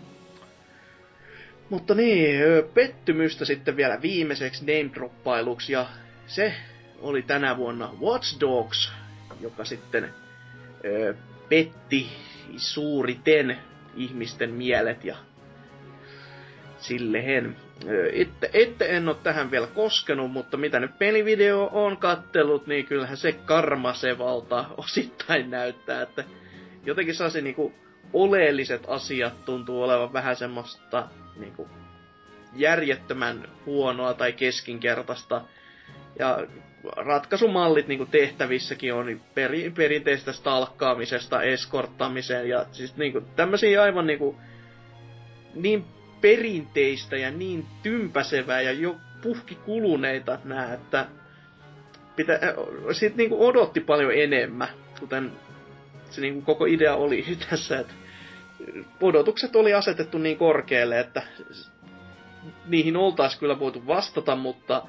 Mutta 1.73 1.95
niin, 1.95 2.41
pettymystä 2.75 3.45
sitten 3.45 3.77
vielä 3.77 4.03
viimeiseksi 4.03 4.65
name-droppailuksi, 4.65 5.73
ja 5.73 5.87
se 6.27 6.55
oli 7.01 7.23
tänä 7.23 7.57
vuonna 7.57 7.91
Watch 8.01 8.41
Dogs, 8.41 8.93
joka 9.41 9.65
sitten 9.65 10.15
ö, 10.85 11.15
petti 11.49 12.07
suuriten 12.57 13.59
ihmisten 13.95 14.51
mielet 14.51 15.05
ja 15.05 15.17
silleen. 16.79 17.57
Itse, 18.13 18.51
itse 18.55 18.87
en 18.89 19.09
ole 19.09 19.17
tähän 19.23 19.51
vielä 19.51 19.67
koskenut, 19.67 20.31
mutta 20.31 20.57
mitä 20.57 20.81
nyt 20.81 20.99
pelivideo 20.99 21.71
on 21.73 21.97
kattellut, 21.97 22.67
niin 22.67 22.87
kyllähän 22.87 23.17
se 23.17 23.33
karmasevalta 23.33 24.65
osittain 24.77 25.51
näyttää, 25.51 26.03
että 26.03 26.25
jotenkin 26.87 27.15
saa 27.15 27.31
se 27.31 27.41
niinku 27.41 27.73
oleelliset 28.13 28.83
asiat 28.89 29.45
tuntuu 29.45 29.83
olevan 29.83 30.13
vähän 30.13 30.37
semmoista 30.37 31.09
niinku 31.43 31.69
järjettömän 32.57 33.49
huonoa 33.67 34.15
tai 34.15 34.33
keskinkertaista. 34.33 35.41
Ja 36.19 36.47
ratkaisumallit 36.97 37.89
niin 37.89 38.07
tehtävissäkin 38.11 38.95
on 38.95 39.21
peri, 39.35 39.71
perinteistä 39.71 40.33
stalkkaamisesta 40.33 41.43
eskorttamiseen 41.43 42.49
ja 42.49 42.67
siis 42.73 42.97
niin 42.97 43.13
kuin, 43.13 43.25
tämmöisiä 43.37 43.83
aivan 43.83 44.07
niin, 44.07 44.19
kuin, 44.19 44.37
niin 45.55 45.85
perinteistä 46.21 47.17
ja 47.17 47.31
niin 47.31 47.67
tympäsevää 47.83 48.61
ja 48.61 48.73
jo 48.73 48.97
puhki 49.23 49.55
kuluneita 49.55 50.39
nää, 50.45 50.75
että 50.75 51.07
pitä, 52.17 52.41
sit 52.93 53.17
niinku 53.17 53.47
odotti 53.47 53.81
paljon 53.81 54.13
enemmän, 54.15 54.69
kuten 55.01 55.33
se 56.11 56.21
niinku 56.21 56.43
koko 56.43 56.65
idea 56.67 56.95
oli 56.97 57.25
tässä, 57.51 57.79
että 57.79 57.95
odotukset 59.01 59.57
oli 59.57 59.75
asetettu 59.75 60.19
niin 60.19 60.39
korkealle, 60.39 61.01
että 61.01 61.23
niihin 62.67 62.97
oltaisiin 62.97 63.41
kyllä 63.41 63.59
voitu 63.59 63.87
vastata, 63.87 64.37
mutta 64.37 64.83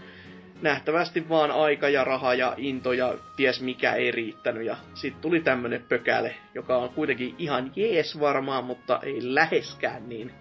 nähtävästi 0.61 1.29
vaan 1.29 1.51
aika 1.51 1.89
ja 1.89 2.03
raha 2.03 2.33
ja 2.33 2.53
into 2.57 2.93
ja 2.93 3.15
ties 3.35 3.61
mikä 3.61 3.93
ei 3.93 4.11
riittänyt. 4.11 4.65
Ja 4.65 4.77
sitten 4.93 5.21
tuli 5.21 5.39
tämmönen 5.39 5.85
pökäle, 5.89 6.35
joka 6.55 6.77
on 6.77 6.89
kuitenkin 6.89 7.35
ihan 7.37 7.71
jees 7.75 8.19
varmaan, 8.19 8.63
mutta 8.63 8.99
ei 9.03 9.19
läheskään 9.21 10.09
niin 10.09 10.31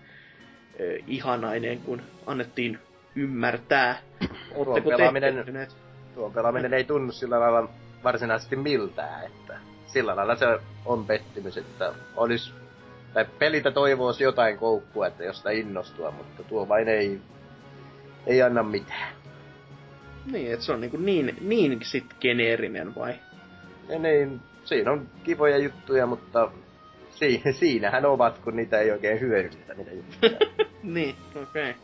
eh, 0.77 1.05
ihanainen, 1.07 1.79
kun 1.79 2.03
annettiin 2.27 2.79
ymmärtää. 3.17 3.99
tuo 4.55 4.81
pelaaminen, 4.81 5.69
tuo 6.15 6.31
pelaaminen 6.31 6.75
ei 6.75 6.85
tunnu 6.85 7.13
sillä 7.13 7.41
lailla 7.41 7.69
varsinaisesti 8.05 8.57
miltään, 8.57 9.27
että 9.27 9.59
sillä 9.87 10.17
lailla 10.17 10.37
se 10.37 10.47
on 10.85 11.07
pettymys, 11.07 11.57
että 11.57 11.93
olisi 12.17 12.53
tai 13.15 13.27
pelitä 13.39 13.71
toivoisi 13.71 14.25
jotain 14.25 14.59
koukkua, 14.59 15.07
että 15.07 15.25
josta 15.25 15.51
innostua, 15.51 16.11
mutta 16.11 16.45
tuo 16.45 16.69
vain 16.69 16.89
ei, 16.89 17.21
ei 18.27 18.43
anna 18.43 18.63
mitään. 18.63 19.15
Niin, 20.33 20.53
että 20.53 20.65
se 20.65 20.73
on 20.73 20.81
niinku 20.81 20.97
niin, 20.97 21.37
niin 21.41 21.79
sit 21.83 22.15
geneerinen 22.21 22.95
vai? 22.95 23.15
Ja 23.89 23.99
niin, 23.99 24.41
siinä 24.65 24.93
on 24.93 25.09
kivoja 25.25 25.59
juttuja, 25.59 26.07
mutta 26.07 26.51
si- 27.11 27.43
siinähän 27.59 28.07
ovat, 28.07 28.39
kun 28.39 28.57
niitä 28.57 28.79
ei 28.79 28.91
oikein 28.91 29.21
hyödynnetä, 29.21 29.75
niitä 29.75 29.93
juttuja. 29.93 30.39
niin, 30.83 31.17
okei. 31.43 31.75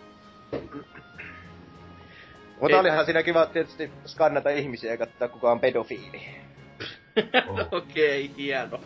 Okay. 0.53 0.83
Mutta 2.61 2.81
olihan 2.81 3.05
siinä 3.05 3.23
kiva 3.23 3.47
tietysti 3.47 3.91
skannata 4.07 4.51
ihmisiä 4.51 4.91
ja 4.91 4.97
katsoa 4.97 5.29
kuka 5.29 5.53
on 5.53 5.61
pedofiili. 5.61 6.21
Okei, 7.73 8.25
okay, 8.25 8.37
hieno. 8.37 8.81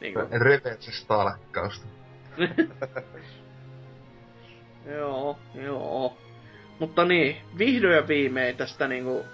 Niin 0.00 0.14
kuin... 0.14 0.26
Revenge 0.30 0.90
stalkkausta. 0.90 1.86
joo, 4.98 5.38
joo. 5.54 6.18
Mutta 6.78 7.04
niin, 7.04 7.36
vihdoin 7.58 7.96
ja 7.96 8.08
viimein 8.08 8.56
tästä 8.56 8.88
niinku 8.88 9.24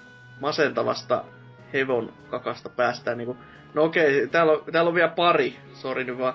masentavasta 0.40 1.24
hevon 1.72 2.12
kakasta 2.30 2.68
päästään 2.68 3.18
niinku... 3.18 3.36
No 3.74 3.84
okei, 3.84 4.26
täällä 4.26 4.52
on, 4.52 4.64
täällä 4.72 4.88
on 4.88 4.94
vielä 4.94 5.08
pari, 5.08 5.56
sori 5.74 6.04
nyt 6.04 6.18
vaan. 6.18 6.34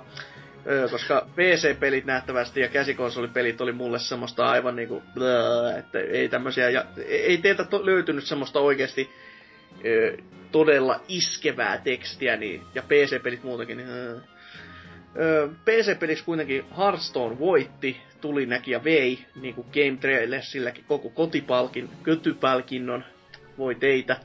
Öö, 0.70 0.90
koska 0.90 1.28
PC-pelit 1.36 2.06
nähtävästi 2.06 2.62
ja 2.62 2.68
käsikonsolipelit 2.68 3.62
oli 3.62 3.72
mulle 3.72 4.00
semmoista 4.00 4.50
aivan 4.50 4.76
niinku, 4.76 5.04
blää, 5.14 5.78
että 5.78 6.00
ei 6.00 6.30
tämmösiä, 6.30 6.70
ja 6.70 6.86
ei 7.08 7.38
teiltä 7.38 7.64
to, 7.64 7.86
löytynyt 7.86 8.24
semmoista 8.24 8.60
oikeasti 8.60 9.10
öö, 9.86 10.18
todella 10.52 11.02
iskevää 11.08 11.78
tekstiä, 11.78 12.36
niin, 12.36 12.62
ja 12.76 12.82
PC-pelit 12.82 13.44
muutenkin, 13.44 13.78
niin, 13.78 13.90
öö. 13.90 14.20
PC-pelissä 15.66 16.26
kuitenkin 16.26 16.66
Hearthstone 16.78 17.40
voitti, 17.40 18.02
tuli 18.22 18.46
näki 18.46 18.72
ja 18.72 18.84
vei, 18.84 19.20
niin 19.42 19.56
kuin 19.56 19.68
Game 19.74 19.98
Trailersilläkin 20.02 20.86
koko 20.88 21.10
kotipalkin, 21.10 21.90
kötypalkinnon 22.04 23.04
voi 23.58 23.76
teitä. 23.76 24.18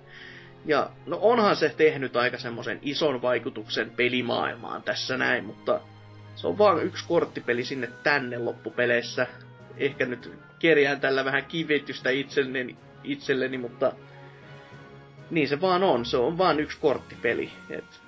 Ja 0.65 0.91
no 1.07 1.19
onhan 1.23 1.57
se 1.57 1.74
tehnyt 1.77 2.16
aika 2.16 2.39
semmoisen 2.39 2.79
ison 2.83 3.23
vaikutuksen 3.23 3.91
pelimaailmaan 3.91 4.83
tässä 4.83 5.16
näin, 5.16 5.45
mutta 5.45 5.81
se 6.35 6.47
on 6.47 6.59
vaan 6.59 6.85
yksi 6.85 7.05
korttipeli 7.09 7.65
sinne 7.65 7.89
tänne 8.03 8.39
loppupeleissä. 8.39 9.27
Ehkä 9.77 10.07
nyt 10.07 10.33
kerjään 10.59 11.01
tällä 11.01 11.24
vähän 11.24 11.45
kivitystä 11.45 12.11
itselleni, 12.11 12.77
itselleni 13.05 13.59
mutta 13.59 13.93
niin 15.32 15.48
se 15.48 15.60
vaan 15.60 15.82
on. 15.82 16.04
Se 16.04 16.16
on 16.16 16.38
vaan 16.38 16.60
yksi 16.60 16.78
korttipeli. 16.80 17.52
Et 17.70 18.00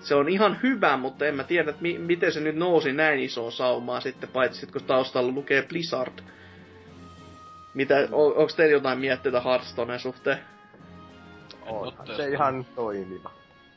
se 0.00 0.14
on 0.14 0.28
ihan 0.28 0.58
hyvä, 0.62 0.96
mutta 0.96 1.26
en 1.26 1.34
mä 1.34 1.44
tiedä, 1.44 1.70
että 1.70 1.82
mi- 1.82 1.98
miten 1.98 2.32
se 2.32 2.40
nyt 2.40 2.56
nousi 2.56 2.92
näin 2.92 3.20
isoon 3.20 3.52
saumaan 3.52 4.02
sitten, 4.02 4.28
paitsi 4.28 4.66
kun 4.66 4.84
taustalla 4.84 5.32
lukee 5.32 5.62
Blizzard. 5.62 6.18
Mitä, 7.74 7.94
on, 8.12 8.26
onko 8.26 8.52
teillä 8.56 8.72
jotain 8.72 8.98
mietteitä 8.98 9.40
Hearthstoneen 9.40 10.00
suhteen? 10.00 10.38
Oo 11.66 11.92
se 12.16 12.28
ihan 12.28 12.66
toimiva. 12.76 13.30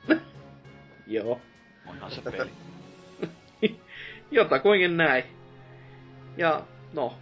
Joo. 1.08 1.42
Onhan 1.88 2.12
se 2.12 2.22
peli. 2.22 2.52
Jotakuinkin 4.32 4.98
näin. 4.98 5.24
Ja 6.38 6.62
no, 6.94 7.14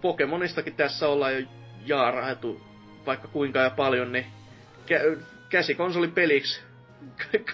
Pokemonistakin 0.00 0.74
tässä 0.74 1.08
ollaan 1.08 1.34
jo 1.34 1.46
jaarailtu 1.86 2.69
vaikka 3.06 3.28
kuinka 3.28 3.58
ja 3.58 3.70
paljon, 3.70 4.12
niin 4.12 4.26
kä- 4.86 5.18
käsikonsolipeliksi 5.48 6.62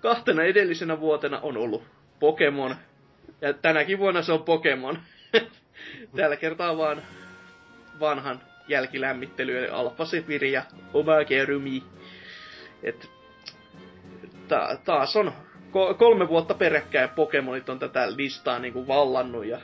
kahtena 0.00 0.42
edellisenä 0.42 1.00
vuotena 1.00 1.40
on 1.40 1.56
ollut 1.56 1.84
Pokemon. 2.20 2.76
Ja 3.40 3.52
tänäkin 3.52 3.98
vuonna 3.98 4.22
se 4.22 4.32
on 4.32 4.42
Pokemon. 4.42 4.98
Tällä 6.16 6.36
kertaa 6.36 6.76
vaan 6.76 7.02
vanhan 8.00 8.40
jälkilämmittely, 8.68 9.58
eli 9.58 9.68
Alpha 9.68 10.04
Sephiroth 10.04 10.52
ja 10.52 10.62
Omega 10.94 11.44
Rumi. 11.48 11.82
Et, 12.82 13.10
ta- 14.48 14.76
taas 14.84 15.16
on 15.16 15.32
ko- 15.72 15.94
kolme 15.94 16.28
vuotta 16.28 16.54
peräkkäin 16.54 17.08
Pokemonit 17.08 17.68
on 17.68 17.78
tätä 17.78 18.16
listaa 18.16 18.58
niinku 18.58 18.86
vallannut 18.86 19.46
ja 19.46 19.60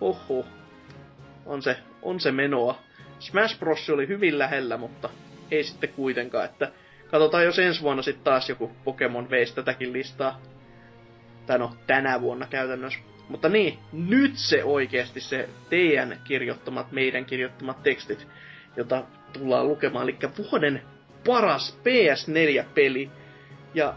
oho, 0.00 0.46
on 1.46 1.62
se, 1.62 1.76
on 2.02 2.20
se 2.20 2.32
menoa. 2.32 2.78
Smash 3.22 3.58
Bros. 3.58 3.90
oli 3.90 4.08
hyvin 4.08 4.38
lähellä, 4.38 4.76
mutta 4.76 5.10
ei 5.50 5.64
sitten 5.64 5.88
kuitenkaan, 5.88 6.44
että 6.44 6.72
katsotaan 7.10 7.44
jos 7.44 7.58
ensi 7.58 7.82
vuonna 7.82 8.02
sitten 8.02 8.24
taas 8.24 8.48
joku 8.48 8.70
Pokemon 8.84 9.30
veisi 9.30 9.54
tätäkin 9.54 9.92
listaa. 9.92 10.40
Tai 11.46 11.58
no, 11.58 11.76
tänä 11.86 12.20
vuonna 12.20 12.46
käytännössä. 12.46 12.98
Mutta 13.28 13.48
niin, 13.48 13.78
nyt 13.92 14.32
se 14.36 14.64
oikeasti 14.64 15.20
se 15.20 15.48
teidän 15.70 16.20
kirjoittamat, 16.24 16.92
meidän 16.92 17.24
kirjoittamat 17.24 17.82
tekstit, 17.82 18.28
jota 18.76 19.04
tullaan 19.32 19.68
lukemaan. 19.68 20.04
Eli 20.08 20.18
vuoden 20.38 20.82
paras 21.26 21.78
PS4-peli. 21.78 23.10
Ja 23.74 23.94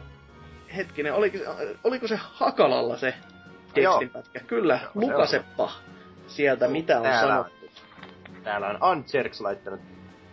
hetkinen, 0.75 1.13
oliko, 1.13 1.37
oliko 1.83 2.07
se 2.07 2.19
Hakalalla 2.21 2.97
se 2.97 3.13
tekstinpätkä? 3.73 4.39
Kyllä, 4.39 4.79
Joo, 4.83 4.91
lukaseppa 4.93 5.71
sieltä, 6.27 6.67
mitä 6.67 6.99
on 6.99 7.07
sanottu. 7.21 7.54
Täällä 8.45 8.67
on 8.67 8.77
Antserks 8.79 9.41
laittanut 9.41 9.79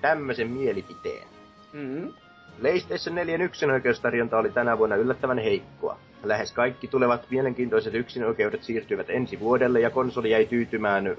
tämmöisen 0.01 0.51
mielipiteen. 0.51 1.29
Mm. 1.73 2.13
PlayStation 2.61 3.15
4 3.15 3.37
yksinoikeustarjonta 3.45 4.39
oli 4.39 4.51
tänä 4.51 4.79
vuonna 4.79 4.97
yllättävän 4.97 5.39
heikkoa. 5.39 5.99
Lähes 6.23 6.53
kaikki 6.53 6.89
tulevat 6.89 7.31
mielenkiintoiset 7.31 7.95
yksinoikeudet 7.95 8.63
siirtyivät 8.63 9.11
ensi 9.11 9.41
vuodelle 9.41 9.81
ja 9.81 9.91
konsoli 9.91 10.31
jäi 10.31 10.47
tyytymään 10.47 11.17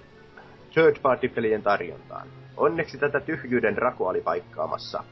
third 0.74 0.96
party 1.02 1.30
pelien 1.30 1.64
tarjontaan. 1.64 2.28
Onneksi 2.58 2.98
tätä 2.98 3.20
tyhjyyden 3.20 3.78
rakoa 3.78 4.10
oli 4.10 4.22
paikkaamassa. 4.22 5.04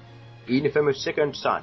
Infamous 0.48 1.04
Second 1.04 1.34
Son. 1.34 1.62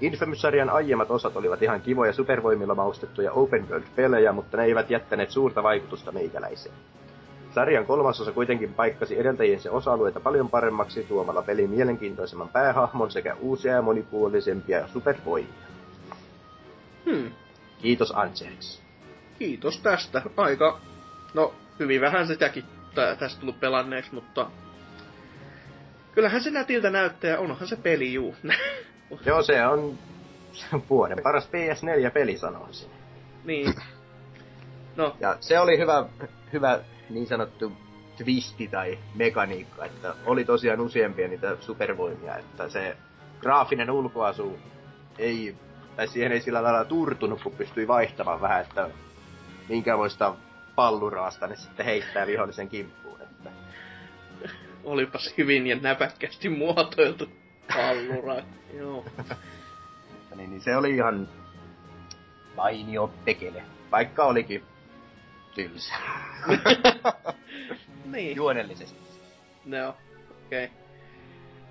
Infamous-sarjan 0.00 0.70
aiemmat 0.70 1.10
osat 1.10 1.36
olivat 1.36 1.62
ihan 1.62 1.80
kivoja 1.80 2.12
supervoimilla 2.12 2.74
maustettuja 2.74 3.32
open 3.32 3.68
world-pelejä, 3.68 4.32
mutta 4.32 4.56
ne 4.56 4.64
eivät 4.64 4.90
jättäneet 4.90 5.30
suurta 5.30 5.62
vaikutusta 5.62 6.12
meikäläiseen. 6.12 6.74
Sarjan 7.56 7.86
kolmas 7.86 8.20
osa 8.20 8.32
kuitenkin 8.32 8.74
paikkasi 8.74 9.20
edeltäjiensä 9.20 9.72
osa-alueita 9.72 10.20
paljon 10.20 10.50
paremmaksi 10.50 11.04
tuomalla 11.04 11.42
pelin 11.42 11.70
mielenkiintoisemman 11.70 12.48
päähahmon 12.48 13.10
sekä 13.10 13.34
uusia 13.40 13.72
ja 13.72 13.82
monipuolisempia 13.82 14.88
supervoimia. 14.88 15.52
Hmm. 17.04 17.30
Kiitos 17.82 18.12
Anserks. 18.16 18.82
Kiitos 19.38 19.80
tästä. 19.80 20.22
Aika, 20.36 20.80
no 21.34 21.54
hyvin 21.78 22.00
vähän 22.00 22.26
sitäkin 22.26 22.64
tä- 22.94 23.16
tästä 23.18 23.40
tullut 23.40 23.60
pelanneeksi, 23.60 24.14
mutta 24.14 24.50
kyllähän 26.14 26.42
se 26.42 26.50
nätiltä 26.50 26.90
näyttää 26.90 27.30
ja 27.30 27.38
onhan 27.38 27.68
se 27.68 27.76
peli 27.76 28.12
juu. 28.12 28.34
Joo, 29.26 29.42
se 29.42 29.66
on 29.66 29.98
se 30.52 30.66
on 30.72 30.82
vuoden 30.90 31.18
paras 31.22 31.48
PS4-peli 31.48 32.38
sanoisin. 32.38 32.90
niin. 33.44 33.74
No, 34.96 35.16
Ja 35.20 35.36
se 35.40 35.60
oli 35.60 35.78
hyvä, 35.78 36.04
hyvä 36.52 36.80
niin 37.10 37.26
sanottu 37.26 37.72
twisti 38.16 38.68
tai 38.68 38.98
mekaniikka, 39.14 39.84
että 39.84 40.14
oli 40.26 40.44
tosiaan 40.44 40.80
useampia 40.80 41.28
niitä 41.28 41.56
supervoimia, 41.60 42.36
että 42.36 42.68
se 42.68 42.96
graafinen 43.40 43.90
ulkoasu 43.90 44.58
ei, 45.18 45.56
tai 45.96 46.08
siihen 46.08 46.32
ei 46.32 46.40
sillä 46.40 46.62
lailla 46.62 46.84
turtunut, 46.84 47.42
kun 47.42 47.52
pystyi 47.52 47.88
vaihtamaan 47.88 48.40
vähän, 48.40 48.62
että 48.62 48.90
minkämoista 49.68 50.34
palluraasta 50.74 51.46
ne 51.46 51.56
sitten 51.56 51.86
heittää 51.86 52.26
vihollisen 52.26 52.68
kimppuun. 52.68 53.20
Että 53.20 53.50
olipas 54.84 55.34
hyvin 55.38 55.66
ja 55.66 55.76
näpäkkästi 55.76 56.48
muotoiltu 56.48 57.28
pallura. 57.74 58.36
Joo. 58.74 59.04
Niin, 60.36 60.50
niin 60.50 60.60
se 60.60 60.76
oli 60.76 60.94
ihan 60.94 61.28
mainio 62.56 63.10
pekele. 63.24 63.62
Vaikka 63.90 64.24
olikin 64.24 64.64
tylsä. 65.56 65.94
niin. 68.12 68.36
Juonellisesti. 68.36 68.98
No, 69.64 69.88
okei. 70.46 70.64
Okay. 70.64 70.76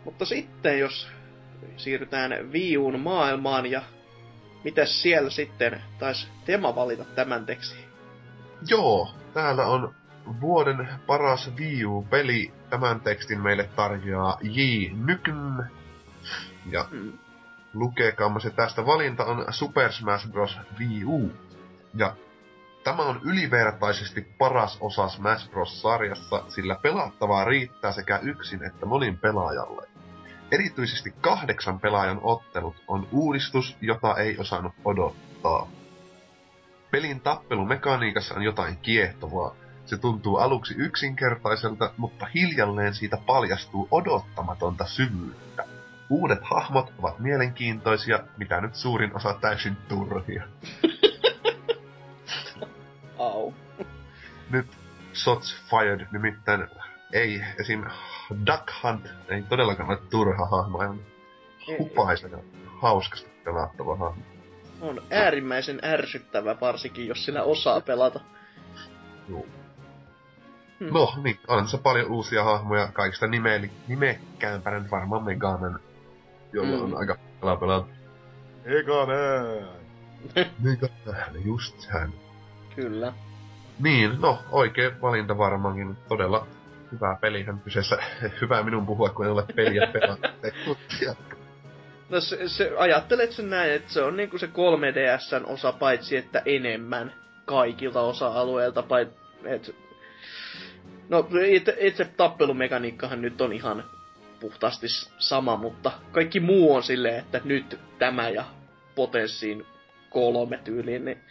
Mutta 0.06 0.26
sitten 0.26 0.80
jos 0.80 1.08
siirrytään 1.78 2.52
Viun 2.52 3.00
maailmaan 3.00 3.66
ja 3.66 3.82
mitäs 4.64 5.02
siellä 5.02 5.30
sitten 5.30 5.82
taisi 6.00 6.28
Tema 6.46 6.76
valita 6.76 7.06
tämän 7.06 7.46
tekstin? 7.46 7.86
Joo, 8.68 9.10
täällä 9.34 9.66
on 9.66 9.96
vuoden 10.42 10.90
paras 11.08 11.52
Wii 11.58 11.86
U-peli. 11.86 12.54
Tämän 12.70 13.02
tekstin 13.02 13.42
meille 13.42 13.70
tarjoaa 13.76 14.38
J. 14.42 14.60
Nykn. 15.06 15.64
Ja 16.72 16.86
Mm. 16.92 17.14
lukekaamme 17.74 18.40
se 18.40 18.50
tästä. 18.50 18.86
Valinta 18.86 19.26
on 19.26 19.46
Super 19.50 19.92
Smash 19.92 20.32
Bros. 20.32 20.58
Wii 20.80 21.06
U. 21.06 21.32
Ja 21.96 22.16
tämä 22.86 23.04
on 23.04 23.20
ylivertaisesti 23.24 24.22
paras 24.22 24.78
osa 24.82 25.10
Smash 25.10 25.50
Bros. 25.50 25.82
sarjassa, 25.82 26.44
sillä 26.48 26.76
pelattavaa 26.82 27.46
riittää 27.46 27.92
sekä 27.92 28.20
yksin 28.22 28.64
että 28.64 28.86
monin 28.86 29.18
pelaajalle. 29.18 29.88
Erityisesti 30.52 31.14
kahdeksan 31.22 31.80
pelaajan 31.80 32.20
ottelut 32.24 32.76
on 32.88 33.08
uudistus, 33.12 33.78
jota 33.82 34.16
ei 34.16 34.38
osannut 34.38 34.74
odottaa. 34.86 35.68
Pelin 36.92 37.22
tappelumekaniikassa 37.22 38.36
on 38.36 38.44
jotain 38.44 38.78
kiehtovaa. 38.78 39.56
Se 39.86 39.98
tuntuu 39.98 40.38
aluksi 40.38 40.74
yksinkertaiselta, 40.78 41.94
mutta 41.98 42.28
hiljalleen 42.36 42.94
siitä 42.94 43.18
paljastuu 43.26 43.88
odottamatonta 43.92 44.86
syvyyttä. 44.86 45.66
Uudet 46.10 46.40
hahmot 46.44 46.94
ovat 47.00 47.20
mielenkiintoisia, 47.20 48.20
mitä 48.38 48.62
nyt 48.62 48.76
suurin 48.76 49.16
osa 49.16 49.38
täysin 49.42 49.76
turhia. 49.88 50.44
Au. 53.26 53.54
Nyt 54.50 54.68
shots 55.14 55.56
fired, 55.70 56.08
nimittäin 56.12 56.68
ei 57.14 57.42
esim. 57.60 57.84
Duck 58.46 58.64
Hunt 58.84 59.08
ei 59.30 59.42
todellakaan 59.44 59.90
ole 59.90 59.98
turha 60.10 60.46
hahmo, 60.46 60.82
ihan 60.82 61.00
hupaisen 61.80 62.32
ja 62.32 62.38
hauskasti 62.82 63.30
pelattava 63.44 63.96
hahmo. 63.96 64.24
On 64.82 65.02
äärimmäisen 65.12 65.80
ärsyttävä 65.84 66.56
varsinkin, 66.62 67.08
jos 67.08 67.26
sillä 67.26 67.44
osaa 67.44 67.82
pelata. 67.82 68.20
Joo. 69.30 69.46
Hmm. 70.80 70.88
No 70.92 71.14
niin, 71.24 71.40
on 71.48 71.68
se 71.68 71.78
paljon 71.78 72.12
uusia 72.12 72.44
hahmoja, 72.44 72.88
kaikista 72.94 73.28
nimeli, 73.28 73.72
nimekkäämpänä 73.88 74.80
nyt 74.80 74.92
varmaan 74.92 75.24
Megaman, 75.24 75.80
jolla 76.54 76.78
Mm. 76.78 76.84
on 76.84 76.98
aika 76.98 77.18
pelaa 77.42 77.56
pelaa. 77.58 77.88
Megaman! 78.66 79.68
Megaman, 80.64 81.46
just 81.46 81.88
hän. 81.90 82.14
Kyllä. 82.76 83.14
Niin, 83.80 84.22
no 84.22 84.40
oikein 84.52 85.02
valinta 85.02 85.38
varmaankin. 85.38 85.98
Todella 86.08 86.48
hyvä 86.92 87.18
pelihän 87.22 87.60
kyseessä. 87.60 87.98
Hyvä 88.42 88.64
minun 88.64 88.86
puhua, 88.86 89.10
kun 89.10 89.26
en 89.26 89.32
ole 89.32 89.46
peliä 89.56 89.88
pelannut. 89.88 90.32
No 92.10 92.22
se, 92.22 92.48
se, 92.48 92.72
ajattelet 92.78 93.32
sen 93.32 93.50
näin, 93.50 93.72
että 93.72 93.94
se 93.94 94.02
on 94.02 94.18
niinku 94.18 94.38
se 94.38 94.48
3DSn 94.48 95.46
osa, 95.46 95.72
paitsi 95.72 96.18
että 96.18 96.42
enemmän 96.46 97.14
kaikilta 97.46 98.02
osa-alueilta, 98.02 98.84
pait, 98.84 99.10
et, 99.46 99.76
No 101.10 101.28
itse, 101.46 101.78
itse 101.80 102.06
tappelumekaniikkahan 102.06 103.22
nyt 103.22 103.42
on 103.42 103.54
ihan 103.54 103.84
puhtaasti 104.40 104.88
sama, 105.18 105.58
mutta 105.58 105.92
kaikki 106.12 106.40
muu 106.40 106.76
on 106.76 106.84
silleen, 106.84 107.20
että 107.20 107.42
nyt 107.44 107.80
tämä 108.00 108.30
ja 108.30 108.46
potenssiin 108.96 109.66
kolme 110.10 110.60
tyyliin, 110.64 111.06
niin 111.06 111.22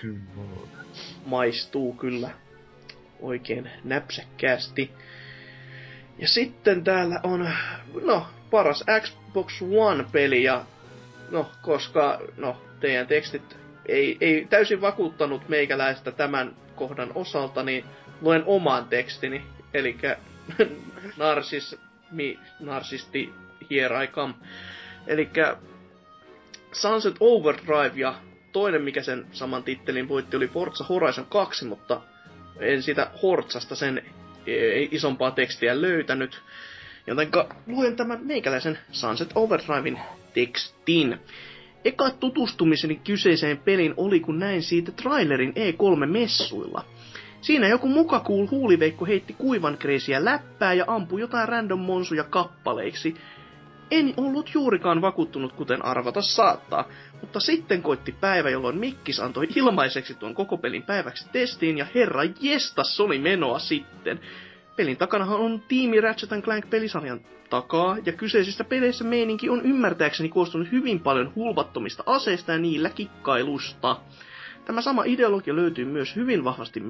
Kyllä. 0.00 0.81
Maistuu 1.26 1.92
kyllä 1.94 2.30
oikein 3.20 3.70
näpsäkkäästi. 3.84 4.90
Ja 6.18 6.28
sitten 6.28 6.84
täällä 6.84 7.20
on, 7.22 7.48
no, 8.02 8.26
paras 8.50 8.84
Xbox 9.00 9.62
One-peli 9.62 10.42
ja, 10.42 10.64
no, 11.30 11.50
koska, 11.62 12.20
no, 12.36 12.62
teidän 12.80 13.06
tekstit 13.06 13.56
ei, 13.86 14.16
ei 14.20 14.46
täysin 14.50 14.80
vakuuttanut 14.80 15.48
meikäläistä 15.48 16.10
tämän 16.12 16.56
kohdan 16.76 17.10
osalta, 17.14 17.62
niin 17.62 17.84
luen 18.20 18.42
oman 18.46 18.84
tekstini, 18.84 19.42
eli 19.74 19.96
narsismi, 21.16 22.38
narsisti, 22.60 23.32
come. 24.12 24.34
Eli 25.06 25.30
Sunset 26.72 27.14
Overdrive 27.20 27.92
ja 27.94 28.14
toinen, 28.52 28.82
mikä 28.82 29.02
sen 29.02 29.26
saman 29.32 29.62
tittelin 29.62 30.08
voitti, 30.08 30.36
oli 30.36 30.48
Forza 30.48 30.84
Horizon 30.84 31.26
2, 31.26 31.64
mutta 31.64 32.00
en 32.60 32.82
sitä 32.82 33.10
Horzasta 33.22 33.74
sen 33.74 33.98
e, 34.46 34.82
isompaa 34.90 35.30
tekstiä 35.30 35.80
löytänyt. 35.80 36.40
Jotenka 37.06 37.56
luen 37.66 37.96
tämän 37.96 38.20
meikäläisen 38.22 38.78
Sunset 38.90 39.30
Overdrivein 39.34 39.98
tekstin. 40.34 41.18
Eka 41.84 42.10
tutustumiseni 42.10 43.00
kyseiseen 43.04 43.58
pelin 43.58 43.94
oli, 43.96 44.20
kun 44.20 44.38
näin 44.38 44.62
siitä 44.62 44.92
trailerin 44.92 45.54
E3-messuilla. 45.56 46.84
Siinä 47.40 47.68
joku 47.68 47.88
mukakuul 47.88 48.46
huuliveikko 48.50 49.06
heitti 49.06 49.32
kuivan 49.32 49.78
kreisiä 49.78 50.24
läppää 50.24 50.72
ja 50.72 50.84
ampui 50.86 51.20
jotain 51.20 51.48
random 51.48 51.80
monsuja 51.80 52.24
kappaleiksi. 52.24 53.14
En 53.92 54.14
ollut 54.16 54.50
juurikaan 54.54 55.02
vakuuttunut, 55.02 55.52
kuten 55.52 55.84
arvata 55.84 56.22
saattaa, 56.22 56.88
mutta 57.20 57.40
sitten 57.40 57.82
koitti 57.82 58.12
päivä, 58.12 58.50
jolloin 58.50 58.78
Mikkis 58.78 59.20
antoi 59.20 59.48
ilmaiseksi 59.56 60.14
tuon 60.14 60.34
koko 60.34 60.56
pelin 60.56 60.82
päiväksi 60.82 61.28
testiin, 61.32 61.78
ja 61.78 61.86
herra 61.94 62.22
jestas, 62.40 63.00
oli 63.00 63.18
menoa 63.18 63.58
sitten. 63.58 64.20
Pelin 64.76 64.96
takanahan 64.96 65.40
on 65.40 65.62
tiimi 65.68 66.00
Ratchet 66.00 66.42
Clank 66.42 66.70
pelisarjan 66.70 67.20
takaa, 67.50 67.96
ja 68.06 68.12
kyseisissä 68.12 68.64
peleissä 68.64 69.04
meininki 69.04 69.50
on 69.50 69.62
ymmärtääkseni 69.62 70.28
koostunut 70.28 70.72
hyvin 70.72 71.00
paljon 71.00 71.32
hulvattomista 71.36 72.02
aseista 72.06 72.52
ja 72.52 72.58
niillä 72.58 72.90
kikkailusta. 72.90 73.96
Tämä 74.64 74.80
sama 74.80 75.04
ideologia 75.04 75.56
löytyy 75.56 75.84
myös 75.84 76.16
hyvin 76.16 76.44
vahvasti 76.44 76.82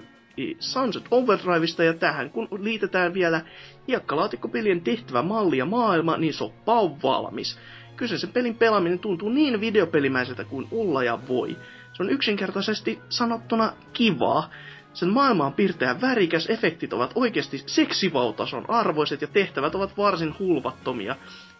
Sunset 0.58 1.04
Overdriveista, 1.10 1.84
ja 1.84 1.94
tähän 1.94 2.30
kun 2.30 2.48
liitetään 2.60 3.14
vielä 3.14 3.40
hiekkalaatikkopelien 3.88 4.80
tehtävä 4.80 5.22
malli 5.22 5.58
ja 5.58 5.64
maailma, 5.66 6.16
niin 6.16 6.34
soppa 6.34 6.80
on 6.80 7.02
valmis. 7.02 7.58
Kyseisen 7.96 8.32
pelin 8.32 8.54
pelaaminen 8.54 8.98
tuntuu 8.98 9.28
niin 9.28 9.60
videopelimäiseltä 9.60 10.44
kuin 10.44 10.68
olla 10.70 11.04
ja 11.04 11.18
voi. 11.28 11.56
Se 11.92 12.02
on 12.02 12.10
yksinkertaisesti 12.10 12.98
sanottuna 13.08 13.72
kivaa. 13.92 14.50
Sen 14.92 15.08
maailma 15.08 15.46
on 15.46 15.52
pirteä 15.52 16.00
värikäs, 16.00 16.50
efektit 16.50 16.92
ovat 16.92 17.12
oikeasti 17.14 17.62
seksivautason 17.66 18.70
arvoiset 18.70 19.20
ja 19.22 19.26
tehtävät 19.28 19.74
ovat 19.74 19.96
varsin 19.96 20.34
hulvattomia. 20.38 21.16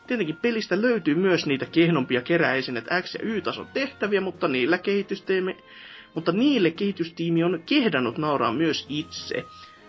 Tietenkin 0.06 0.36
pelistä 0.42 0.82
löytyy 0.82 1.14
myös 1.14 1.46
niitä 1.46 1.66
kehnompia 1.66 2.20
keräisinet 2.20 2.84
X- 3.02 3.14
ja 3.14 3.20
Y-tason 3.22 3.66
tehtäviä, 3.74 4.20
mutta 4.20 4.48
niillä 4.48 4.78
kehitysteemme 4.78 5.56
mutta 6.14 6.32
niille 6.32 6.70
kehitystiimi 6.70 7.44
on 7.44 7.62
kehdannut 7.66 8.18
nauraa 8.18 8.52
myös 8.52 8.86
itse. 8.88 9.44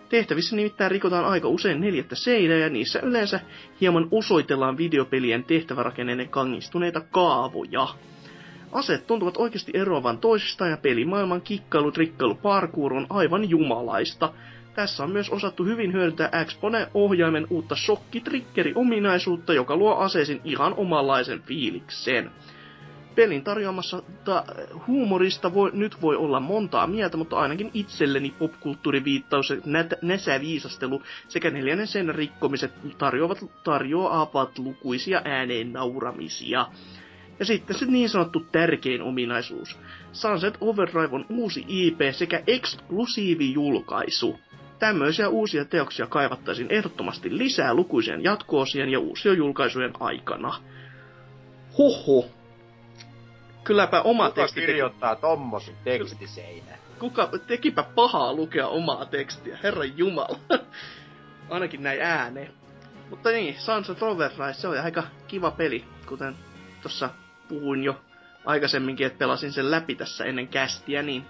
Tehtävissä 0.09 0.55
nimittäin 0.55 0.91
rikotaan 0.91 1.25
aika 1.25 1.47
usein 1.47 1.81
neljättä 1.81 2.15
seinää 2.15 2.57
ja 2.57 2.69
niissä 2.69 2.99
yleensä 2.99 3.39
hieman 3.81 4.07
osoitellaan 4.11 4.77
videopelien 4.77 5.43
tehtävärakenneiden 5.43 6.29
kangistuneita 6.29 7.01
kaavoja. 7.01 7.87
Aseet 8.71 9.07
tuntuvat 9.07 9.37
oikeasti 9.37 9.71
eroavan 9.75 10.17
toisistaan 10.17 10.71
ja 10.71 10.77
pelimaailman 10.77 11.41
kikkailu, 11.41 11.91
trikkailu, 11.91 12.35
parkour 12.35 12.93
on 12.93 13.07
aivan 13.09 13.49
jumalaista. 13.49 14.33
Tässä 14.75 15.03
on 15.03 15.11
myös 15.11 15.29
osattu 15.29 15.65
hyvin 15.65 15.93
hyödyntää 15.93 16.45
Xpone-ohjaimen 16.45 17.47
uutta 17.49 17.75
shokkitrikkeri-ominaisuutta, 17.75 19.53
joka 19.53 19.75
luo 19.75 19.95
aseesin 19.95 20.41
ihan 20.43 20.73
omanlaisen 20.73 21.41
fiiliksen 21.41 22.31
pelin 23.15 23.43
tarjoamassa 23.43 24.03
ta, 24.25 24.43
huumorista 24.87 25.53
voi, 25.53 25.71
nyt 25.73 26.01
voi 26.01 26.15
olla 26.15 26.39
montaa 26.39 26.87
mieltä, 26.87 27.17
mutta 27.17 27.39
ainakin 27.39 27.71
itselleni 27.73 28.33
popkulttuuriviittaus, 28.39 29.53
nä, 29.65 29.85
näsäviisastelu 30.01 31.03
sekä 31.27 31.49
neljännen 31.49 31.87
sen 31.87 32.15
rikkomiset 32.15 32.71
tarjoavat, 32.97 33.37
tarjoavat 33.63 34.59
lukuisia 34.59 35.21
ääneen 35.25 35.73
nauramisia. 35.73 36.67
Ja 37.39 37.45
sitten 37.45 37.79
se 37.79 37.85
niin 37.85 38.09
sanottu 38.09 38.39
tärkein 38.51 39.01
ominaisuus. 39.01 39.77
Sunset 40.11 40.57
Overdrive 40.61 41.15
on 41.15 41.25
uusi 41.29 41.65
IP 41.67 41.99
sekä 42.11 42.43
eksklusiivi 42.47 43.53
julkaisu. 43.53 44.39
Tämmöisiä 44.79 45.29
uusia 45.29 45.65
teoksia 45.65 46.07
kaivattaisiin 46.07 46.71
ehdottomasti 46.71 47.37
lisää 47.37 47.73
lukuisien 47.73 48.23
jatkoosien 48.23 48.89
ja 48.89 48.99
uusien 48.99 49.37
julkaisujen 49.37 49.93
aikana. 49.99 50.53
Hoho, 51.77 52.25
Kylläpä 53.63 54.01
oma 54.01 54.29
Kuka 54.29 54.41
teksti 54.41 54.59
kirjoittaa 54.61 55.15
tommosen 55.15 55.75
tekstiseinä? 55.83 56.77
Kuka 56.99 57.29
tekipä 57.47 57.83
pahaa 57.83 58.33
lukea 58.33 58.67
omaa 58.67 59.05
tekstiä, 59.05 59.57
herran 59.63 59.97
jumala. 59.97 60.39
Ainakin 61.49 61.83
näin 61.83 62.01
ääneen. 62.01 62.53
Mutta 63.09 63.29
niin, 63.29 63.55
Sunset 63.59 64.03
Overdrive, 64.03 64.53
se 64.53 64.67
oli 64.67 64.79
aika 64.79 65.03
kiva 65.27 65.51
peli, 65.51 65.85
kuten 66.05 66.35
tuossa 66.81 67.09
puhuin 67.47 67.83
jo 67.83 68.01
aikaisemminkin, 68.45 69.07
että 69.07 69.19
pelasin 69.19 69.51
sen 69.51 69.71
läpi 69.71 69.95
tässä 69.95 70.25
ennen 70.25 70.47
kästiä, 70.47 71.01
niin 71.01 71.25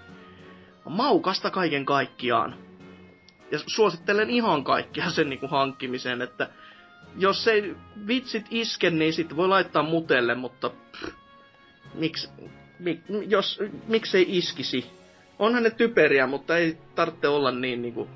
maukasta 0.88 1.50
kaiken 1.50 1.84
kaikkiaan. 1.84 2.56
Ja 3.50 3.58
suosittelen 3.66 4.30
ihan 4.30 4.64
kaikkia 4.64 5.10
sen 5.10 5.28
niin 5.28 5.40
kuin 5.40 5.50
hankkimiseen, 5.50 6.22
että 6.22 6.48
jos 7.18 7.48
ei 7.48 7.76
vitsit 8.06 8.46
iske, 8.50 8.90
niin 8.90 9.12
sitten 9.12 9.36
voi 9.36 9.48
laittaa 9.48 9.82
mutelle, 9.82 10.34
mutta 10.34 10.70
pff, 10.70 11.23
miksi, 11.94 12.28
mik, 12.78 13.00
jos, 13.26 13.60
miksei 13.86 14.26
iskisi. 14.28 14.90
Onhan 15.38 15.62
ne 15.62 15.70
typeriä, 15.70 16.26
mutta 16.26 16.56
ei 16.56 16.78
tarvitse 16.94 17.28
olla 17.28 17.50
niin 17.50 17.82
niinku 17.82 18.08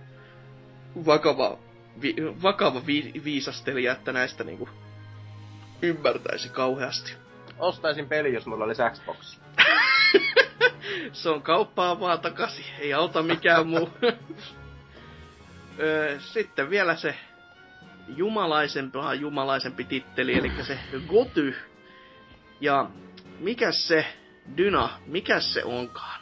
vakava, 1.07 1.58
vi, 2.02 2.16
vakava 2.42 2.86
vi, 2.86 3.12
viisastelija, 3.24 3.92
että 3.92 4.12
näistä 4.12 4.44
niinku 4.44 4.68
ymmärtäisi 5.82 6.48
kauheasti. 6.48 7.12
Ostaisin 7.58 8.08
peli, 8.08 8.34
jos 8.34 8.47
mulla 8.47 8.65
olisi 8.65 8.82
Xbox. 8.92 9.39
Se 11.12 11.28
on 11.28 11.42
kauppaa 11.42 12.00
vaan 12.00 12.20
takaisin, 12.20 12.65
ei 12.78 12.94
auta 12.94 13.23
mikään 13.23 13.66
muu. 13.66 13.90
Sitten 16.32 16.70
vielä 16.70 16.97
se 16.97 17.15
jumalaisempi, 18.16 18.98
jumalaisempi 19.20 19.84
titteli, 19.84 20.34
eli 20.34 20.52
se 20.62 20.78
Goty. 21.08 21.57
Ja 22.60 22.90
mikä 23.39 23.73
se 23.73 24.07
Dyna, 24.57 24.89
mikä 25.07 25.41
se 25.41 25.65
onkaan? 25.65 26.20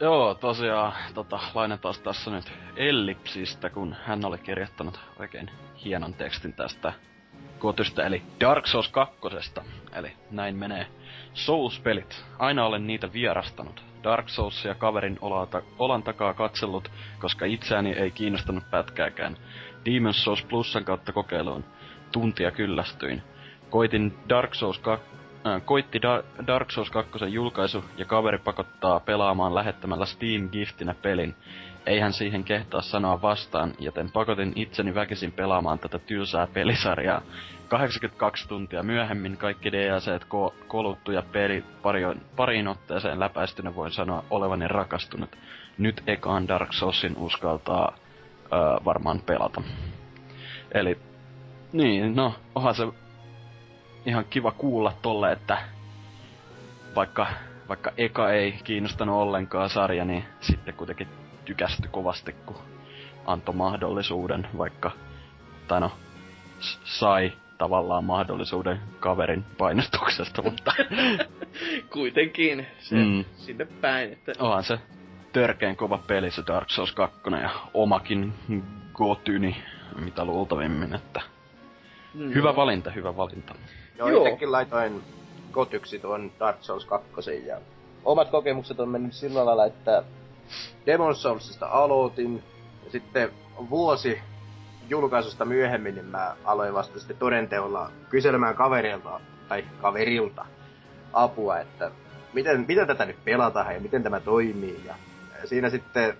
Joo, 0.00 0.34
tosiaan, 0.34 0.92
tota, 1.14 1.40
lainataan 1.54 1.94
tässä 2.04 2.30
nyt 2.30 2.52
Ellipsistä, 2.76 3.70
kun 3.70 3.96
hän 4.04 4.24
oli 4.24 4.38
kirjoittanut 4.38 5.00
oikein 5.18 5.50
hienon 5.84 6.14
tekstin 6.14 6.52
tästä 6.52 6.92
kotystä, 7.58 8.06
eli 8.06 8.22
Dark 8.40 8.66
Souls 8.66 8.88
2. 8.88 9.16
Eli 9.92 10.12
näin 10.30 10.56
menee. 10.56 10.86
Souls-pelit. 11.34 12.24
Aina 12.38 12.66
olen 12.66 12.86
niitä 12.86 13.12
vierastanut. 13.12 13.84
Dark 14.02 14.28
Soulsia 14.28 14.74
kaverin 14.74 15.18
olata, 15.20 15.62
olan 15.78 16.02
takaa 16.02 16.34
katsellut, 16.34 16.90
koska 17.18 17.46
itseäni 17.46 17.92
ei 17.92 18.10
kiinnostanut 18.10 18.70
pätkääkään. 18.70 19.36
Demon's 19.84 20.24
Souls 20.24 20.42
Plusan 20.42 20.84
kautta 20.84 21.12
kokeiluun. 21.12 21.64
Tuntia 22.12 22.50
kyllästyin. 22.50 23.22
Koitin 23.70 24.18
Dark 24.28 24.54
Souls 24.54 24.78
2 24.78 25.06
äh, 25.06 25.19
koitti 25.64 25.98
da- 25.98 26.46
Dark 26.46 26.70
Souls 26.70 26.90
2 26.90 27.18
julkaisu 27.28 27.84
ja 27.96 28.04
kaveri 28.04 28.38
pakottaa 28.38 29.00
pelaamaan 29.00 29.54
lähettämällä 29.54 30.04
Steam-giftinä 30.06 30.94
pelin. 31.02 31.34
Eihän 31.86 32.12
siihen 32.12 32.44
kehtaa 32.44 32.80
sanoa 32.80 33.22
vastaan, 33.22 33.74
joten 33.78 34.10
pakotin 34.12 34.52
itseni 34.56 34.94
väkisin 34.94 35.32
pelaamaan 35.32 35.78
tätä 35.78 35.98
tylsää 35.98 36.46
pelisarjaa. 36.46 37.22
82 37.68 38.48
tuntia 38.48 38.82
myöhemmin 38.82 39.36
kaikki 39.36 39.72
DLCt 39.72 40.24
ko- 40.24 40.54
koluttu 40.68 41.12
ja 41.12 41.22
peli 41.32 41.64
pariin, 41.82 42.20
pariin 42.36 42.68
otteeseen 42.68 43.20
läpäistynä 43.20 43.74
voin 43.74 43.92
sanoa 43.92 44.24
olevani 44.30 44.68
rakastunut. 44.68 45.36
Nyt 45.78 46.02
ekaan 46.06 46.48
Dark 46.48 46.72
Soulsin 46.72 47.16
uskaltaa 47.16 47.96
öö, 48.52 48.58
varmaan 48.84 49.20
pelata. 49.20 49.62
Eli, 50.72 50.98
niin, 51.72 52.16
no, 52.16 52.34
onhan 52.54 52.74
se 52.74 52.86
ihan 54.06 54.24
kiva 54.30 54.52
kuulla 54.52 54.92
tolle, 55.02 55.32
että 55.32 55.58
vaikka, 56.96 57.26
vaikka 57.68 57.92
eka 57.96 58.30
ei 58.30 58.52
kiinnostanut 58.64 59.16
ollenkaan 59.16 59.70
sarja, 59.70 60.04
niin 60.04 60.24
sitten 60.40 60.74
kuitenkin 60.74 61.08
tykästy 61.44 61.88
kovasti, 61.88 62.32
kun 62.32 62.56
antoi 63.26 63.54
mahdollisuuden, 63.54 64.48
vaikka, 64.58 64.90
tai 65.68 65.80
no, 65.80 65.92
sai 66.84 67.32
tavallaan 67.58 68.04
mahdollisuuden 68.04 68.80
kaverin 69.00 69.44
painostuksesta, 69.58 70.42
mutta... 70.42 70.72
Kuitenkin 71.92 72.66
se 72.78 72.96
mm. 72.96 73.24
sinne 73.36 73.64
päin, 73.64 74.12
että... 74.12 74.32
Onhan 74.38 74.64
se 74.64 74.78
törkeen 75.32 75.76
kova 75.76 75.98
peli 75.98 76.30
se 76.30 76.42
Dark 76.46 76.70
Souls 76.70 76.92
2 76.92 77.20
ja 77.42 77.50
omakin 77.74 78.34
gotyni, 78.94 79.56
mitä 80.00 80.24
luultavimmin, 80.24 80.94
että... 80.94 81.20
No. 82.14 82.30
Hyvä 82.34 82.56
valinta, 82.56 82.90
hyvä 82.90 83.16
valinta. 83.16 83.54
Joo, 84.00 84.08
Joo. 84.08 84.24
itsekin 84.26 84.52
laitoin 84.52 85.02
kotyksi 85.52 85.98
tuon 85.98 86.32
Dark 86.38 86.56
Souls 86.60 86.84
2 86.84 87.46
ja 87.46 87.60
omat 88.04 88.30
kokemukset 88.30 88.80
on 88.80 88.88
mennyt 88.88 89.12
sillä 89.12 89.46
lailla, 89.46 89.66
että 89.66 90.04
Demon 90.86 91.14
Soulsista 91.14 91.66
aloitin 91.66 92.42
ja 92.84 92.90
sitten 92.90 93.30
vuosi 93.70 94.18
julkaisusta 94.88 95.44
myöhemmin 95.44 95.94
niin 95.94 96.06
mä 96.06 96.36
aloin 96.44 96.74
vasta 96.74 96.98
sitten 96.98 97.16
todenteolla 97.16 97.90
kyselemään 98.08 98.54
kaverilta 98.54 99.20
tai 99.48 99.64
kaverilta 99.82 100.46
apua, 101.12 101.58
että 101.58 101.90
miten, 102.32 102.64
miten 102.68 102.86
tätä 102.86 103.04
nyt 103.04 103.24
pelataan 103.24 103.74
ja 103.74 103.80
miten 103.80 104.02
tämä 104.02 104.20
toimii. 104.20 104.80
Ja, 104.86 104.94
siinä 105.44 105.70
sitten 105.70 106.16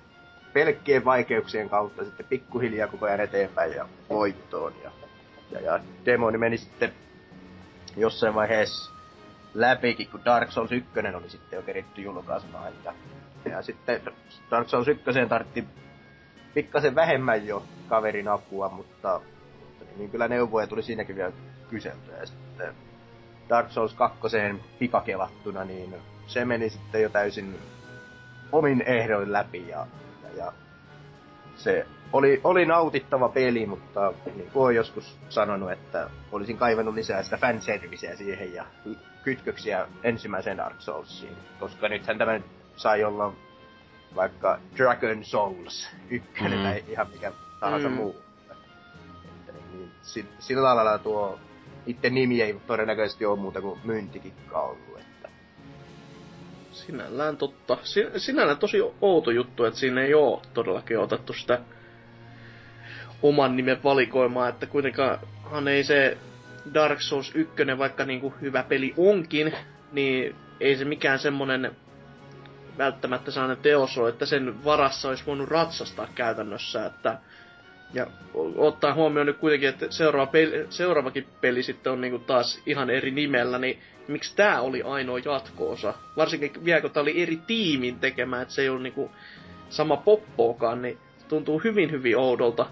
pelkkien 0.52 1.04
vaikeuksien 1.04 1.68
kautta 1.68 2.04
sitten 2.04 2.26
pikkuhiljaa 2.26 2.88
koko 2.88 3.06
ajan 3.06 3.20
eteenpäin 3.20 3.72
ja 3.72 3.88
voittoon. 4.08 4.72
Ja, 4.82 4.90
ja, 5.50 5.60
ja 5.60 5.80
demoni 6.04 6.38
meni 6.38 6.58
sitten 6.58 6.92
jossain 7.96 8.34
vaiheessa 8.34 8.92
läpikin, 9.54 10.08
kun 10.10 10.24
Dark 10.24 10.50
Souls 10.50 10.72
1 10.72 10.90
oli 11.14 11.30
sitten 11.30 11.56
jo 11.56 11.62
keritty 11.62 12.02
julkaisemaan. 12.02 12.72
Ja, 12.84 12.92
ja 13.50 13.62
sitten 13.62 14.00
Dark 14.50 14.68
Souls 14.68 14.88
1 14.88 15.04
tartti 15.28 15.64
pikkasen 16.54 16.94
vähemmän 16.94 17.46
jo 17.46 17.64
kaverin 17.88 18.28
apua, 18.28 18.68
mutta, 18.68 19.20
mutta 19.60 19.84
niin, 19.84 19.98
niin 19.98 20.10
kyllä 20.10 20.28
neuvoja 20.28 20.66
tuli 20.66 20.82
siinäkin 20.82 21.16
vielä 21.16 21.32
kyseltyä. 21.70 22.16
Ja 22.16 22.26
sitten 22.26 22.74
Dark 23.48 23.70
Souls 23.70 23.94
2 23.94 24.18
pikakelattuna, 24.78 25.64
niin 25.64 25.94
se 26.26 26.44
meni 26.44 26.70
sitten 26.70 27.02
jo 27.02 27.08
täysin 27.08 27.58
omin 28.52 28.82
ehdoin 28.86 29.32
läpi 29.32 29.68
ja, 29.68 29.86
ja, 30.22 30.36
ja 30.36 30.52
se 31.62 31.86
oli, 32.12 32.40
oli 32.44 32.66
nautittava 32.66 33.28
peli, 33.28 33.66
mutta 33.66 34.12
niin 34.34 34.50
kuin 34.50 34.62
olen 34.62 34.76
joskus 34.76 35.18
sanonut, 35.28 35.72
että 35.72 36.10
olisin 36.32 36.56
kaivannut 36.56 36.94
lisää 36.94 37.22
sitä 37.22 37.36
fanserviceä 37.36 38.16
siihen 38.16 38.54
ja 38.54 38.64
kytköksiä 39.22 39.86
ensimmäiseen 40.02 40.56
Dark 40.56 40.80
Soulsiin, 40.80 41.36
koska 41.60 41.88
nythän 41.88 42.18
tämä 42.18 42.40
sai 42.76 43.04
olla 43.04 43.32
vaikka 44.14 44.58
Dragon 44.76 45.24
Souls 45.24 45.90
ykkönen 46.10 46.58
mm. 46.58 46.64
tai 46.64 46.84
ihan 46.88 47.10
mikä 47.12 47.32
tahansa 47.60 47.88
mm. 47.88 47.94
muu. 47.94 48.16
Että 49.30 49.52
niin, 49.52 49.92
sillä 50.38 50.74
lailla 50.74 50.98
tuo 50.98 51.38
itse 51.86 52.10
nimi 52.10 52.42
ei 52.42 52.60
todennäköisesti 52.66 53.26
ole 53.26 53.38
muuta 53.38 53.60
kuin 53.60 53.80
myyntikikka 53.84 54.60
ollut. 54.60 54.69
Että... 54.69 54.69
Sinällään 56.72 57.36
totta. 57.36 57.78
Sinällään 58.16 58.58
tosi 58.58 58.78
outo 59.00 59.30
juttu, 59.30 59.64
että 59.64 59.80
siinä 59.80 60.02
ei 60.02 60.14
ole 60.14 60.40
todellakin 60.54 60.98
otettu 60.98 61.32
sitä 61.32 61.58
oman 63.22 63.56
nimen 63.56 63.82
valikoimaa, 63.84 64.48
että 64.48 64.66
kuitenkaan 64.66 65.18
ei 65.70 65.84
se 65.84 66.16
Dark 66.74 67.00
Souls 67.00 67.32
1, 67.34 67.54
vaikka 67.78 68.04
niinku 68.04 68.34
hyvä 68.40 68.62
peli 68.62 68.94
onkin, 68.96 69.52
niin 69.92 70.36
ei 70.60 70.76
se 70.76 70.84
mikään 70.84 71.18
semmonen 71.18 71.76
välttämättä 72.78 73.30
sellainen 73.30 73.62
teos 73.62 73.98
ole, 73.98 74.08
että 74.08 74.26
sen 74.26 74.64
varassa 74.64 75.08
olisi 75.08 75.26
voinut 75.26 75.48
ratsastaa 75.48 76.08
käytännössä, 76.14 76.86
että 76.86 77.18
ja 77.94 78.06
ottaa 78.56 78.94
huomioon 78.94 79.26
nyt 79.26 79.38
kuitenkin, 79.38 79.68
että 79.68 79.86
seuraava 79.90 80.26
peli, 80.32 80.66
seuraavakin 80.70 81.26
peli 81.40 81.62
sitten 81.62 81.92
on 81.92 82.00
niinku 82.00 82.18
taas 82.18 82.62
ihan 82.66 82.90
eri 82.90 83.10
nimellä, 83.10 83.58
niin 83.58 83.78
miksi 84.08 84.36
tämä 84.36 84.60
oli 84.60 84.82
ainoa 84.82 85.18
jatko-osa? 85.18 85.94
Varsinkin 86.16 86.64
vielä 86.64 86.80
kun 86.80 86.90
tämä 86.90 87.02
oli 87.02 87.22
eri 87.22 87.38
tiimin 87.46 87.98
tekemä, 87.98 88.42
että 88.42 88.54
se 88.54 88.62
ei 88.62 88.68
ollut 88.68 88.82
niinku 88.82 89.10
sama 89.68 89.96
poppoakaan, 89.96 90.82
niin 90.82 90.98
tuntuu 91.28 91.58
hyvin 91.58 91.90
hyvin 91.90 92.16
oudolta. 92.16 92.66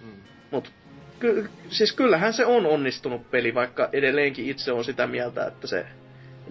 Mm. 0.00 0.12
Mut 0.50 0.72
ky- 1.18 1.50
siis 1.68 1.92
kyllähän 1.92 2.32
se 2.32 2.46
on 2.46 2.66
onnistunut 2.66 3.30
peli, 3.30 3.54
vaikka 3.54 3.88
edelleenkin 3.92 4.50
itse 4.50 4.72
on 4.72 4.84
sitä 4.84 5.06
mieltä, 5.06 5.46
että 5.46 5.66
se 5.66 5.86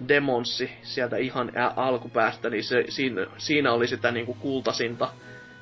demonssi 0.08 0.70
sieltä 0.82 1.16
ihan 1.16 1.52
alkupäästä, 1.76 2.50
niin 2.50 2.64
se, 2.64 2.84
siinä, 2.88 3.26
siinä 3.38 3.72
oli 3.72 3.88
sitä 3.88 4.10
niinku 4.10 4.34
kultasinta 4.34 5.08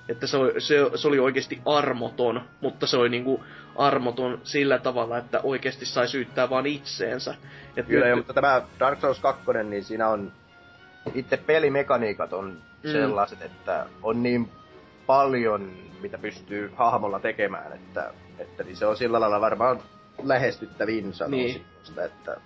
että 0.09 0.27
se, 0.27 0.39
se, 0.59 0.91
se 0.95 1.09
oli 1.09 1.19
oikeasti 1.19 1.61
armoton, 1.67 2.43
mutta 2.61 2.87
se 2.87 2.97
oli 2.97 3.09
niinku 3.09 3.45
armoton 3.77 4.41
sillä 4.43 4.79
tavalla, 4.79 5.19
että 5.19 5.41
oikeasti 5.43 5.87
sai 5.87 6.09
syyttää 6.09 6.51
vaan 6.51 6.67
itseensä. 6.67 7.35
Et 7.77 7.87
Kyllä, 7.87 8.07
nyt... 8.07 8.17
mutta 8.17 8.33
tämä 8.33 8.63
Dark 8.81 9.01
Souls 9.01 9.21
2, 9.21 9.43
niin 9.65 9.85
siinä 9.85 10.09
on 10.09 10.33
itse 11.15 11.37
pelimekaniikat 11.37 12.33
on 12.33 12.59
mm. 12.83 12.91
sellaiset, 12.91 13.43
että 13.43 13.87
on 14.03 14.23
niin 14.23 14.49
paljon, 15.07 15.73
mitä 16.01 16.19
pystyy 16.19 16.73
hahmolla 16.77 17.21
tekemään, 17.21 17.73
että, 17.73 18.13
että 18.39 18.65
niin 18.65 18.77
se 18.77 18.87
on 18.87 18.97
sillä 18.97 19.21
lailla 19.21 19.41
varmaan 19.41 19.81
lähestyttävin 20.23 21.15
sanoisin 21.15 21.65
niin. 21.89 22.05
että 22.05 22.37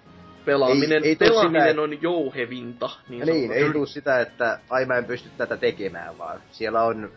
pelaaminen, 0.44 1.04
ei, 1.04 1.08
ei 1.08 1.16
pelaaminen 1.16 1.68
sitä, 1.68 1.82
on 1.82 2.02
jouhevinta. 2.02 2.90
Niin, 3.08 3.26
niin 3.26 3.52
ei 3.52 3.72
tule 3.72 3.86
sitä, 3.86 4.20
että 4.20 4.58
ai 4.70 4.84
mä 4.84 4.96
en 4.96 5.04
pysty 5.04 5.28
tätä 5.36 5.56
tekemään, 5.56 6.18
vaan 6.18 6.40
siellä 6.50 6.82
on 6.82 7.10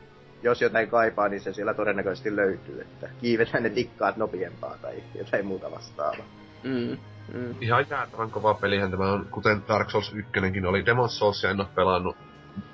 jos 0.44 0.62
jotain 0.62 0.90
kaipaa, 0.90 1.30
niin 1.30 1.42
se 1.42 1.54
siellä 1.54 1.74
todennäköisesti 1.74 2.36
löytyy, 2.36 2.82
että 2.82 3.10
kiivetään 3.22 3.64
ne 3.64 3.70
tikkaat 3.70 4.18
nopeampaa 4.18 4.78
tai 4.82 5.04
jotain 5.16 5.46
muuta 5.46 5.72
vastaavaa. 5.72 6.26
Mm, 6.64 6.98
mm. 7.34 7.56
Ihan 7.62 7.86
jäätävän 7.90 8.32
kova 8.32 8.54
pelihän 8.54 8.92
tämä 8.92 9.12
on, 9.12 9.28
kuten 9.32 9.62
Dark 9.68 9.90
Souls 9.90 10.14
1 10.14 10.32
oli. 10.68 10.86
Demon 10.86 11.10
Souls 11.10 11.46
en 11.46 11.60
ole 11.60 11.68
pelannut. 11.76 12.18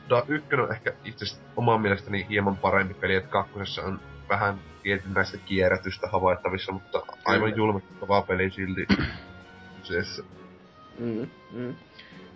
Da, 0.09 0.23
1 0.27 0.55
on 0.55 0.71
ehkä 0.71 0.93
itse 1.05 1.25
oman 1.55 1.81
mielestäni 1.81 2.25
hieman 2.29 2.57
parempi 2.57 2.93
peli, 2.93 3.15
että 3.15 3.29
kakkosessa 3.29 3.81
on 3.81 3.99
vähän 4.29 4.59
tietynlaista 4.83 5.37
kierrätystä 5.37 6.07
havaittavissa, 6.07 6.71
mutta 6.71 7.01
aivan 7.25 7.55
julmettu 7.55 7.93
kova 7.99 8.21
peli 8.21 8.49
silti 8.51 8.87
kyseessä. 9.77 10.23
Mm, 10.99 11.29
mm. 11.51 11.75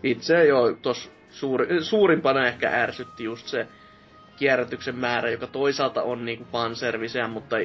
Itse 0.03 0.45
jo 0.45 0.77
tos 0.81 1.11
suuri, 1.29 1.83
suurimpana 1.83 2.47
ehkä 2.47 2.69
ärsytti 2.69 3.23
just 3.23 3.47
se, 3.47 3.67
kierrätyksen 4.41 4.95
määrä, 4.95 5.29
joka 5.29 5.47
toisaalta 5.47 6.03
on 6.03 6.25
niinku 6.25 6.45
fanserviceä, 6.51 7.27
mutta 7.27 7.55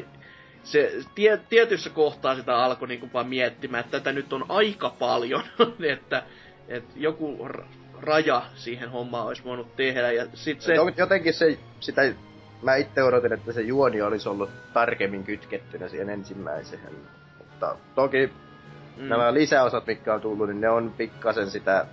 se 0.62 0.92
tie, 1.14 1.40
tietyssä 1.48 1.90
kohtaa 1.90 2.34
sitä 2.34 2.56
alkoi 2.56 2.88
niinku 2.88 3.08
vaan 3.14 3.28
miettimään, 3.28 3.84
että 3.84 3.98
tätä 4.00 4.12
nyt 4.12 4.32
on 4.32 4.44
aika 4.48 4.90
paljon, 4.98 5.42
että, 5.94 6.22
että 6.68 6.94
joku 6.96 7.48
raja 8.00 8.42
siihen 8.55 8.90
hommaan 8.90 9.26
olisi 9.26 9.44
voinut 9.44 9.76
tehdä. 9.76 10.12
Ja 10.12 10.26
sit 10.34 10.60
se... 10.60 10.74
Jotenkin 10.96 11.34
se, 11.34 11.58
sitä, 11.80 12.02
mä 12.62 12.76
itse 12.76 13.02
odotin, 13.02 13.32
että 13.32 13.52
se 13.52 13.60
juoni 13.60 14.02
olisi 14.02 14.28
ollut 14.28 14.50
tarkemmin 14.72 15.24
kytkettynä 15.24 15.88
siihen 15.88 16.10
ensimmäiseen. 16.10 16.92
Mutta 17.38 17.76
toki 17.94 18.26
mm. 18.96 19.08
nämä 19.08 19.34
lisäosat, 19.34 19.86
mitkä 19.86 20.14
on 20.14 20.20
tullut, 20.20 20.48
niin 20.48 20.60
ne 20.60 20.68
on 20.68 20.94
pikkasen 20.96 21.50
sitä 21.50 21.86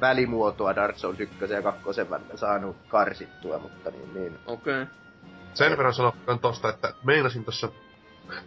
välimuotoa 0.00 0.76
Dark 0.76 0.96
Souls 0.96 1.20
1 1.20 1.36
ja 1.52 1.62
2 1.62 2.10
välillä 2.10 2.36
saanut 2.36 2.76
karsittua, 2.88 3.58
mutta 3.58 3.90
niin, 3.90 4.14
niin. 4.14 4.38
Okei. 4.46 4.82
Okay. 4.82 4.94
Sen 5.54 5.70
verran 5.70 5.94
sanotaan 5.94 6.38
tosta, 6.38 6.68
että 6.68 6.94
meinasin 7.04 7.44
tuossa 7.44 7.68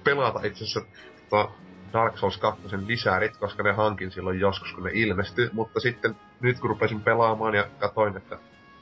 pelata 0.04 0.40
itse 0.44 0.64
asiassa 0.64 0.82
tota 1.30 1.52
Dark 1.94 2.18
Souls 2.18 2.38
2 2.38 2.62
lisärit, 2.86 3.38
koska 3.38 3.64
ne 3.64 3.72
hankin 3.72 4.12
silloin 4.12 4.40
joskus, 4.40 4.74
kun 4.74 4.84
ne 4.84 4.92
ilmestyi, 4.94 5.50
mutta 5.54 5.80
sitten 5.80 6.16
nyt 6.40 6.60
kun 6.60 6.70
rupesin 6.70 7.02
pelaamaan 7.02 7.56
ja 7.56 7.68
katoin, 7.80 8.18
että 8.18 8.38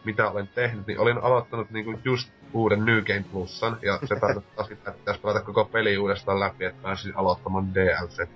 mitä 0.05 0.29
olen 0.29 0.47
tehnyt, 0.47 0.88
niin 0.88 0.99
olin 0.99 1.17
aloittanut 1.17 1.69
niinku 1.69 1.99
just 2.03 2.29
uuden 2.53 2.85
New 2.85 3.03
Game 3.03 3.25
Plusan, 3.31 3.77
ja 3.81 3.99
se 4.05 4.15
tarkoittaa 4.19 4.65
sitä, 4.65 4.75
että 4.75 4.91
pitäisi 4.91 5.21
pelata 5.21 5.41
koko 5.41 5.65
peli 5.65 5.97
uudestaan 5.97 6.39
läpi, 6.39 6.65
että 6.65 6.81
pääsin 6.81 7.17
aloittamaan 7.17 7.73
DLC. 7.73 8.29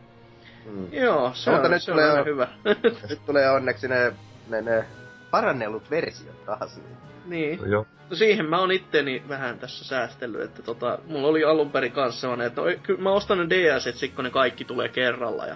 Mm. 0.65 0.87
Joo, 0.91 1.31
se 1.33 1.49
on, 1.51 1.71
nyt 1.71 1.83
se 1.83 1.91
tulee, 1.91 2.11
on 2.11 2.25
hyvä. 2.25 2.47
nyt 3.09 3.25
tulee 3.25 3.51
onneksi 3.51 3.87
ne, 3.87 4.13
ne, 4.49 4.61
ne 4.61 4.85
parannellut 5.31 5.89
versiot 5.89 6.45
taas. 6.45 6.77
Niin. 6.77 6.97
Niin. 7.25 7.59
No, 7.59 7.65
joo. 7.65 7.85
no 8.09 8.15
siihen 8.15 8.45
mä 8.45 8.59
oon 8.59 8.71
itteni 8.71 9.23
vähän 9.29 9.59
tässä 9.59 9.85
säästellyt, 9.85 10.41
että 10.41 10.61
tota, 10.61 10.99
mulla 11.07 11.27
oli 11.27 11.43
alun 11.43 11.71
perin 11.71 11.91
kanssa 11.91 12.21
sellainen, 12.21 12.47
että 12.47 12.61
no, 12.61 12.67
kyllä 12.83 13.01
mä 13.01 13.11
ostan 13.11 13.37
ne 13.37 13.49
DS, 13.49 13.99
sit 13.99 14.13
kun 14.15 14.23
ne 14.23 14.29
kaikki 14.29 14.65
tulee 14.65 14.89
kerralla 14.89 15.45
ja 15.45 15.55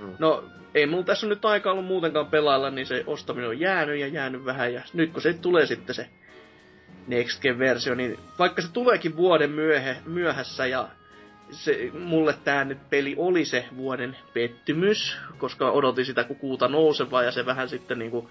mm. 0.00 0.14
No, 0.18 0.44
ei 0.74 0.86
mulla 0.86 1.04
tässä 1.04 1.26
nyt 1.26 1.44
aika 1.44 1.70
ollut 1.70 1.86
muutenkaan 1.86 2.26
pelailla, 2.26 2.70
niin 2.70 2.86
se 2.86 3.04
ostaminen 3.06 3.48
on 3.48 3.60
jäänyt 3.60 3.98
ja 3.98 4.06
jäänyt 4.06 4.44
vähän. 4.44 4.74
Ja 4.74 4.82
nyt 4.92 5.12
kun 5.12 5.22
se 5.22 5.32
tulee 5.32 5.66
sitten 5.66 5.94
se 5.94 6.08
Next 7.06 7.42
Gen-versio, 7.42 7.94
niin 7.94 8.18
vaikka 8.38 8.62
se 8.62 8.72
tuleekin 8.72 9.16
vuoden 9.16 9.50
myöhe, 9.50 9.96
myöhässä 10.06 10.66
ja 10.66 10.88
se, 11.52 11.90
mulle 11.98 12.34
tämä 12.44 12.64
nyt 12.64 12.90
peli 12.90 13.14
oli 13.18 13.44
se 13.44 13.64
vuoden 13.76 14.16
pettymys, 14.34 15.16
koska 15.38 15.70
odotin 15.70 16.04
sitä 16.04 16.24
kukuuta 16.24 16.68
nousevaa 16.68 17.22
ja 17.22 17.32
se 17.32 17.46
vähän 17.46 17.68
sitten 17.68 17.98
niinku 17.98 18.30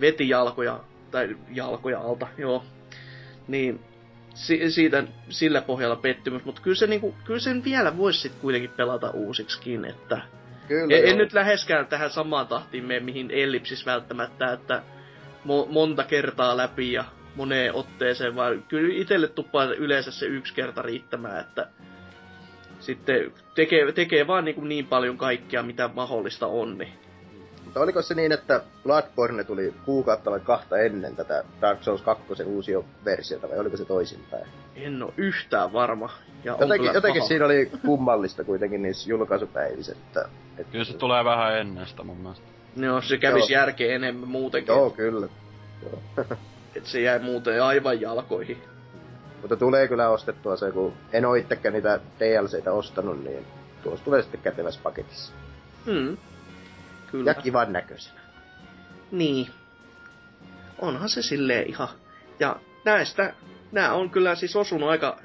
veti 0.00 0.28
jalkoja, 0.28 0.80
tai 1.10 1.36
jalkoja 1.54 2.00
alta, 2.00 2.26
joo. 2.38 2.64
Niin 3.48 3.80
si- 4.34 4.70
siitä, 4.70 5.04
sillä 5.28 5.62
pohjalla 5.62 5.96
pettymys, 5.96 6.44
mutta 6.44 6.62
kyllä, 6.62 6.74
se 6.74 6.86
niinku, 6.86 7.14
kyllä 7.24 7.40
sen 7.40 7.64
vielä 7.64 7.96
voisi 7.96 8.20
sitten 8.20 8.40
kuitenkin 8.40 8.70
pelata 8.70 9.10
uusiksikin, 9.10 9.84
että 9.84 10.20
Kyllä, 10.68 10.96
en, 10.96 11.06
en 11.06 11.18
nyt 11.18 11.32
läheskään 11.32 11.86
tähän 11.86 12.10
samaan 12.10 12.46
tahtiin 12.46 12.84
mene, 12.84 13.00
mihin 13.00 13.30
ellipsis 13.30 13.86
välttämättä, 13.86 14.52
että 14.52 14.82
mo- 15.44 15.68
monta 15.68 16.04
kertaa 16.04 16.56
läpi 16.56 16.92
ja 16.92 17.04
moneen 17.36 17.74
otteeseen, 17.74 18.36
vaan 18.36 18.62
kyllä 18.62 18.94
itselle 18.94 19.28
tuppaa 19.28 19.64
yleensä 19.64 20.10
se 20.10 20.26
yksi 20.26 20.54
kerta 20.54 20.82
riittämään, 20.82 21.40
että 21.40 21.68
sitten 22.82 23.32
tekee, 23.54 23.92
tekee 23.92 24.26
vaan 24.26 24.44
niin, 24.44 24.54
kuin 24.54 24.68
niin 24.68 24.86
paljon 24.86 25.18
kaikkea, 25.18 25.62
mitä 25.62 25.90
mahdollista 25.94 26.46
on. 26.46 26.78
Niin. 26.78 26.92
Mutta 27.64 27.80
oliko 27.80 28.02
se 28.02 28.14
niin, 28.14 28.32
että 28.32 28.60
Bloodborne 28.82 29.44
tuli 29.44 29.74
kuukautta 29.84 30.30
vai 30.30 30.40
kahta 30.40 30.78
ennen 30.78 31.16
tätä 31.16 31.44
Dark 31.60 31.82
Souls 31.82 32.02
2 32.02 32.42
uusia 32.42 32.82
versiota, 33.04 33.48
vai 33.48 33.58
oliko 33.58 33.76
se 33.76 33.84
toisinpäin? 33.84 34.46
En 34.76 35.02
ole 35.02 35.12
yhtään 35.16 35.72
varma. 35.72 36.10
Ja 36.44 36.56
jotenkin, 36.60 36.94
jotenkin 36.94 37.22
siinä 37.22 37.44
oli 37.44 37.70
kummallista 37.86 38.44
kuitenkin 38.44 38.82
niissä 38.82 39.10
julkaisupäivissä, 39.10 39.92
että... 39.92 40.28
että... 40.58 40.72
Kyllä 40.72 40.84
se 40.84 40.96
tulee 40.96 41.24
vähän 41.24 41.58
ennen 41.58 41.86
sitä 41.86 42.02
mun 42.02 42.16
mielestä. 42.16 42.46
Joo, 42.76 43.00
se 43.00 43.18
kävisi 43.18 43.52
järkeä 43.52 43.94
enemmän 43.94 44.28
muutenkin. 44.28 44.72
Joo, 44.74 44.90
kyllä. 44.90 45.28
Joo. 45.82 46.02
Et 46.76 46.86
se 46.86 47.00
jäi 47.00 47.18
muuten 47.18 47.62
aivan 47.62 48.00
jalkoihin. 48.00 48.58
Mutta 49.42 49.56
tulee 49.56 49.88
kyllä 49.88 50.08
ostettua 50.08 50.56
se, 50.56 50.70
kun 50.70 50.92
en 51.12 51.24
oo 51.24 51.34
itsekään 51.34 51.72
niitä 51.72 52.00
DLCitä 52.20 52.72
ostanut, 52.72 53.24
niin 53.24 53.46
tuossa 53.82 54.04
tulee 54.04 54.22
sitten 54.22 54.40
kätevässä 54.40 54.80
paketissa. 54.82 55.32
Mm. 55.86 56.16
Kyllä. 57.10 57.30
Ja 57.30 57.34
kivan 57.34 57.72
näköisenä. 57.72 58.20
Niin. 59.10 59.46
Onhan 60.78 61.08
se 61.08 61.22
silleen 61.22 61.68
ihan... 61.68 61.88
Ja 62.40 62.56
näistä, 62.84 63.34
nämä 63.72 63.92
on 63.92 64.10
kyllä 64.10 64.34
siis 64.34 64.56
osunut 64.56 64.88
aika 64.88 65.18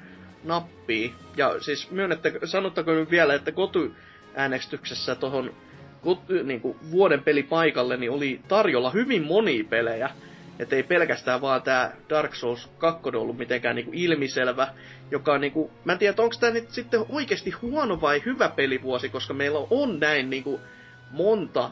nappiin. 0.44 1.14
Ja 1.36 1.60
siis 1.60 1.90
myönnettäkö, 1.90 2.46
sanottako 2.46 2.92
nyt 2.92 3.10
vielä, 3.10 3.34
että 3.34 3.52
kotyäänestyksessä 3.52 5.14
tohon 5.14 5.54
niin 6.44 6.60
kuin 6.60 6.78
vuoden 6.90 7.22
pelipaikalle 7.22 7.96
niin 7.96 8.10
oli 8.10 8.40
tarjolla 8.48 8.90
hyvin 8.90 9.22
monia 9.22 9.64
pelejä. 9.64 10.10
Että 10.58 10.76
ei 10.76 10.82
pelkästään 10.82 11.40
vaan 11.40 11.62
tämä 11.62 11.92
Dark 12.08 12.34
Souls 12.34 12.70
2 12.78 13.16
ollut 13.16 13.38
mitenkään 13.38 13.76
niinku 13.76 13.92
ilmiselvä, 13.94 14.68
joka 15.10 15.32
on 15.32 15.40
niinku, 15.40 15.70
mä 15.84 15.92
en 15.92 15.98
tiedä, 15.98 16.22
onko 16.22 16.36
tämä 16.40 16.52
nyt 16.52 16.70
sitten 16.70 17.04
oikeasti 17.08 17.50
huono 17.50 18.00
vai 18.00 18.22
hyvä 18.26 18.48
pelivuosi, 18.48 19.08
koska 19.08 19.34
meillä 19.34 19.58
on 19.70 20.00
näin 20.00 20.30
niinku 20.30 20.60
monta 21.10 21.70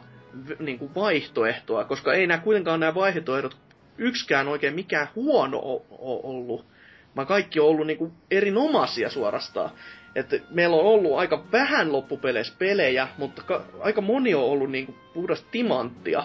niinku 0.59 0.91
vaihtoehtoa, 0.95 1.85
koska 1.85 2.15
ei 2.15 2.27
nämä 2.27 2.43
kuitenkaan 2.43 2.81
nämä 2.81 2.95
vaihtoehdot 2.95 3.57
yksikään 3.99 4.49
oikein 4.49 4.75
mikään 4.75 5.09
huono 5.15 5.59
ole 5.59 5.83
ollut, 6.23 6.67
vaan 7.17 7.27
kaikki 7.27 7.61
on 7.61 7.69
ollut 7.69 7.87
niinku 7.87 8.13
erinomaisia 8.31 9.11
suorastaan. 9.11 9.71
että 10.15 10.37
meillä 10.51 10.77
on 10.77 10.85
ollut 10.85 11.19
aika 11.19 11.45
vähän 11.53 11.93
loppupeleissä 11.93 12.55
pelejä, 12.59 13.09
mutta 13.19 13.43
ka- 13.43 13.65
aika 13.81 14.01
moni 14.01 14.35
on 14.35 14.45
ollut 14.45 14.71
niinku 14.71 14.95
puhdas 15.15 15.43
timanttia. 15.43 16.25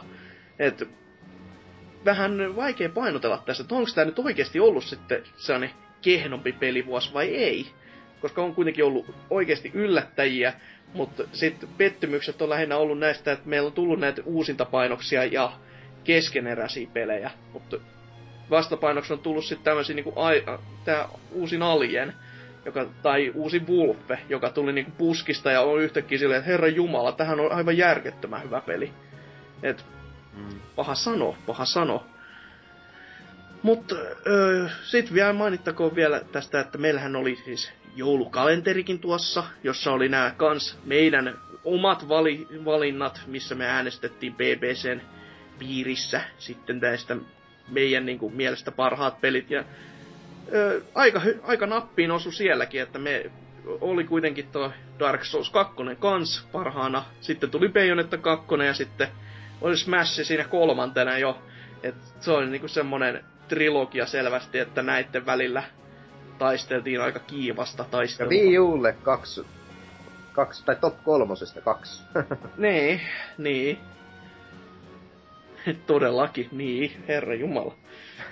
että 0.59 0.85
vähän 2.05 2.55
vaikea 2.55 2.89
painotella 2.89 3.43
tässä, 3.45 3.63
että 3.63 3.75
onko 3.75 3.89
tämä 3.95 4.05
nyt 4.05 4.19
oikeasti 4.19 4.59
ollut 4.59 4.83
sitten 4.83 5.23
sellainen 5.37 5.71
kehnompi 6.01 6.51
pelivuosi 6.51 7.13
vai 7.13 7.27
ei. 7.27 7.67
Koska 8.21 8.43
on 8.43 8.55
kuitenkin 8.55 8.85
ollut 8.85 9.15
oikeasti 9.29 9.71
yllättäjiä, 9.73 10.53
mutta 10.93 11.23
sitten 11.31 11.69
pettymykset 11.77 12.41
on 12.41 12.49
lähinnä 12.49 12.77
ollut 12.77 12.99
näistä, 12.99 13.31
että 13.31 13.49
meillä 13.49 13.67
on 13.67 13.73
tullut 13.73 13.99
näitä 13.99 14.21
uusintapainoksia 14.25 15.25
ja 15.25 15.51
keskeneräisiä 16.03 16.87
pelejä. 16.93 17.31
Mutta 17.53 17.77
vastapainoksi 18.49 19.13
on 19.13 19.19
tullut 19.19 19.45
sitten 19.45 19.65
tämmöisiä 19.65 19.95
niinku 19.95 20.13
tämä 20.85 21.09
uusin 21.31 21.61
Alien, 21.61 22.13
joka, 22.65 22.85
tai 23.01 23.31
uusi 23.35 23.61
Wolfe, 23.69 24.19
joka 24.29 24.49
tuli 24.49 24.73
niinku 24.73 24.91
puskista 24.97 25.51
ja 25.51 25.61
on 25.61 25.81
yhtäkkiä 25.81 26.17
silleen, 26.17 26.39
että 26.39 26.51
herra 26.51 26.67
jumala, 26.67 27.11
tähän 27.11 27.39
on 27.39 27.51
aivan 27.51 27.77
järkettömän 27.77 28.43
hyvä 28.43 28.61
peli. 28.61 28.91
Et 29.63 29.85
Mm. 30.33 30.59
Paha 30.75 30.95
sano, 30.95 31.35
paha 31.45 31.65
sano. 31.65 32.05
Mutta 33.61 33.95
öö, 34.27 34.67
sitten 34.83 35.13
vielä 35.13 35.33
mainittakoon 35.33 35.95
vielä 35.95 36.21
tästä, 36.31 36.59
että 36.59 36.77
meillähän 36.77 37.15
oli 37.15 37.35
siis 37.45 37.71
joulukalenterikin 37.95 38.99
tuossa, 38.99 39.43
jossa 39.63 39.91
oli 39.91 40.09
nämä 40.09 40.33
kans 40.37 40.77
meidän 40.85 41.37
omat 41.63 42.09
vali, 42.09 42.47
valinnat, 42.65 43.21
missä 43.27 43.55
me 43.55 43.65
äänestettiin 43.65 44.35
BBCn 44.35 45.01
piirissä 45.59 46.21
sitten 46.37 46.79
tästä 46.79 47.15
meidän 47.67 48.05
niin 48.05 48.19
kuin, 48.19 48.35
mielestä 48.35 48.71
parhaat 48.71 49.21
pelit. 49.21 49.51
Ja 49.51 49.63
öö, 50.53 50.81
aika, 50.95 51.21
aika 51.43 51.65
nappiin 51.65 52.11
osu 52.11 52.31
sielläkin, 52.31 52.81
että 52.81 52.99
me 52.99 53.31
oli 53.65 54.03
kuitenkin 54.03 54.47
tuo 54.47 54.71
Dark 54.99 55.25
Souls 55.25 55.49
2 55.49 55.75
kans 55.99 56.47
parhaana. 56.51 57.03
Sitten 57.21 57.51
tuli 57.51 57.69
Bayonetta 57.69 58.17
2 58.17 58.45
ja 58.65 58.73
sitten 58.73 59.07
oli 59.61 59.77
Smash 59.77 60.23
siinä 60.23 60.43
kolmantena 60.43 61.17
jo. 61.17 61.41
Et 61.83 61.95
se 62.19 62.31
oli 62.31 62.49
niinku 62.49 62.67
semmonen 62.67 63.23
trilogia 63.47 64.05
selvästi, 64.05 64.59
että 64.59 64.81
näiden 64.81 65.25
välillä 65.25 65.63
taisteltiin 66.37 67.01
aika 67.01 67.19
kiivasta 67.19 67.85
taistelua. 67.91 68.33
Ja 68.33 68.39
Wii 68.39 68.59
Ulle 68.59 68.93
kaksi, 68.93 69.45
kaksi 70.33 70.65
tai 70.65 70.75
top 70.75 71.03
kolmosesta 71.03 71.61
kaksi. 71.61 72.03
niin, 72.57 73.01
niin. 73.37 73.79
Todellakin, 75.87 76.49
niin, 76.51 77.03
herra 77.07 77.33
jumala. 77.33 77.75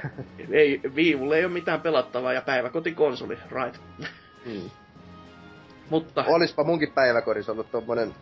ei, 0.52 0.82
Wii 0.96 1.16
Ulle 1.16 1.38
ei 1.38 1.46
ole 1.46 1.54
mitään 1.54 1.82
pelattavaa 1.82 2.34
ja 2.34 2.42
päiväkotikonsoli, 2.42 3.38
right. 3.52 3.82
Mm. 4.46 4.70
Mutta... 5.90 6.24
Olispa 6.28 6.64
munkin 6.64 6.92
päiväkodissa 6.92 7.52
ollut 7.52 7.72
tommonen, 7.72 8.16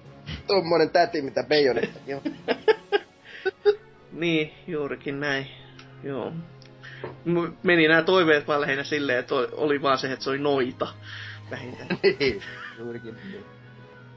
tommonen 0.47 0.89
täti, 0.89 1.21
mitä 1.21 1.43
Bayonettakin 1.43 2.15
on. 2.15 2.21
Niin, 4.19 4.53
juurikin 4.67 5.19
näin. 5.19 5.47
Joo. 6.03 6.33
Meni 7.63 7.87
nämä 7.87 8.01
toiveet 8.01 8.47
vaan 8.47 8.61
lähinnä 8.61 8.83
silleen, 8.83 9.19
että 9.19 9.35
oli 9.35 9.81
vaan 9.81 9.97
se, 9.97 10.11
että 10.11 10.23
se 10.23 10.29
oli 10.29 10.37
noita. 10.37 10.87
Vähintään. 11.51 11.87
Niin, 12.19 12.41
juurikin. 12.79 13.17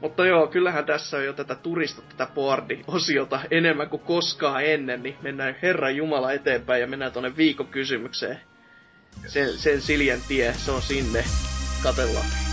Mutta 0.01 0.25
joo, 0.25 0.47
kyllähän 0.47 0.85
tässä 0.85 1.17
on 1.17 1.25
jo 1.25 1.33
tätä 1.33 1.55
turista, 1.55 2.01
tätä 2.01 2.27
boardi-osiota 2.33 3.39
enemmän 3.51 3.89
kuin 3.89 4.01
koskaan 4.01 4.65
ennen, 4.65 5.03
niin 5.03 5.15
mennään 5.21 5.55
Herran 5.61 5.95
Jumala 5.95 6.31
eteenpäin 6.31 6.81
ja 6.81 6.87
mennään 6.87 7.11
tuonne 7.11 7.37
viikon 7.37 7.67
kysymykseen. 7.67 8.39
Sen, 9.27 9.57
sen 9.57 9.81
Siljen 9.81 10.21
tie, 10.27 10.53
se 10.53 10.71
on 10.71 10.81
sinne. 10.81 11.23
Katellaan. 11.83 12.50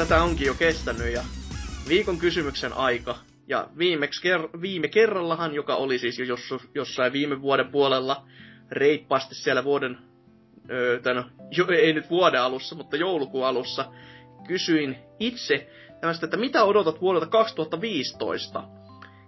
Tätä 0.00 0.22
onkin 0.22 0.46
jo 0.46 0.54
kestänyt 0.54 1.12
ja 1.12 1.24
viikon 1.88 2.18
kysymyksen 2.18 2.72
aika. 2.72 3.18
Ja 3.48 3.68
ker- 3.76 4.60
viime 4.60 4.88
kerrallahan, 4.88 5.54
joka 5.54 5.74
oli 5.76 5.98
siis 5.98 6.18
jo 6.18 6.24
joss- 6.24 6.68
jossain 6.74 7.12
viime 7.12 7.40
vuoden 7.40 7.68
puolella, 7.68 8.24
reippaasti 8.70 9.34
siellä 9.34 9.64
vuoden, 9.64 9.98
öö, 10.70 11.00
tämän, 11.00 11.24
jo, 11.56 11.66
ei 11.68 11.92
nyt 11.92 12.10
vuoden 12.10 12.40
alussa, 12.40 12.74
mutta 12.76 12.96
joulukuun 12.96 13.46
alussa, 13.46 13.84
kysyin 14.46 14.96
itse 15.18 15.70
tämmöistä, 16.00 16.26
että 16.26 16.36
mitä 16.36 16.64
odotat 16.64 17.00
vuodelta 17.00 17.26
2015? 17.26 18.64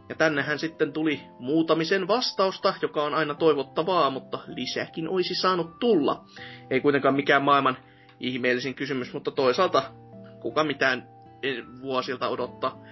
Ja 0.08 0.14
tännehän 0.14 0.58
sitten 0.58 0.92
tuli 0.92 1.20
muutamisen 1.38 2.08
vastausta, 2.08 2.74
joka 2.82 3.02
on 3.02 3.14
aina 3.14 3.34
toivottavaa, 3.34 4.10
mutta 4.10 4.38
lisäkin 4.46 5.08
olisi 5.08 5.34
saanut 5.34 5.78
tulla. 5.78 6.24
Ei 6.70 6.80
kuitenkaan 6.80 7.14
mikään 7.14 7.42
maailman 7.42 7.76
ihmeellisin 8.20 8.74
kysymys, 8.74 9.12
mutta 9.12 9.30
toisaalta 9.30 10.01
kuka 10.42 10.64
mitään 10.64 11.08
vuosilta 11.82 12.28
odottaa. 12.28 12.82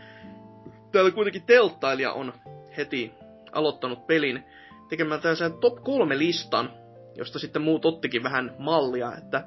Täällä 0.93 1.11
kuitenkin 1.11 1.43
telttailija 1.43 2.13
on 2.13 2.33
heti 2.77 3.15
aloittanut 3.53 4.07
pelin 4.07 4.45
tekemään 4.89 5.21
tällaisen 5.21 5.53
top 5.53 5.85
3 5.85 6.19
listan, 6.19 6.71
josta 7.17 7.39
sitten 7.39 7.63
muut 7.63 7.85
ottikin 7.85 8.23
vähän 8.23 8.55
mallia, 8.59 9.13
että 9.19 9.45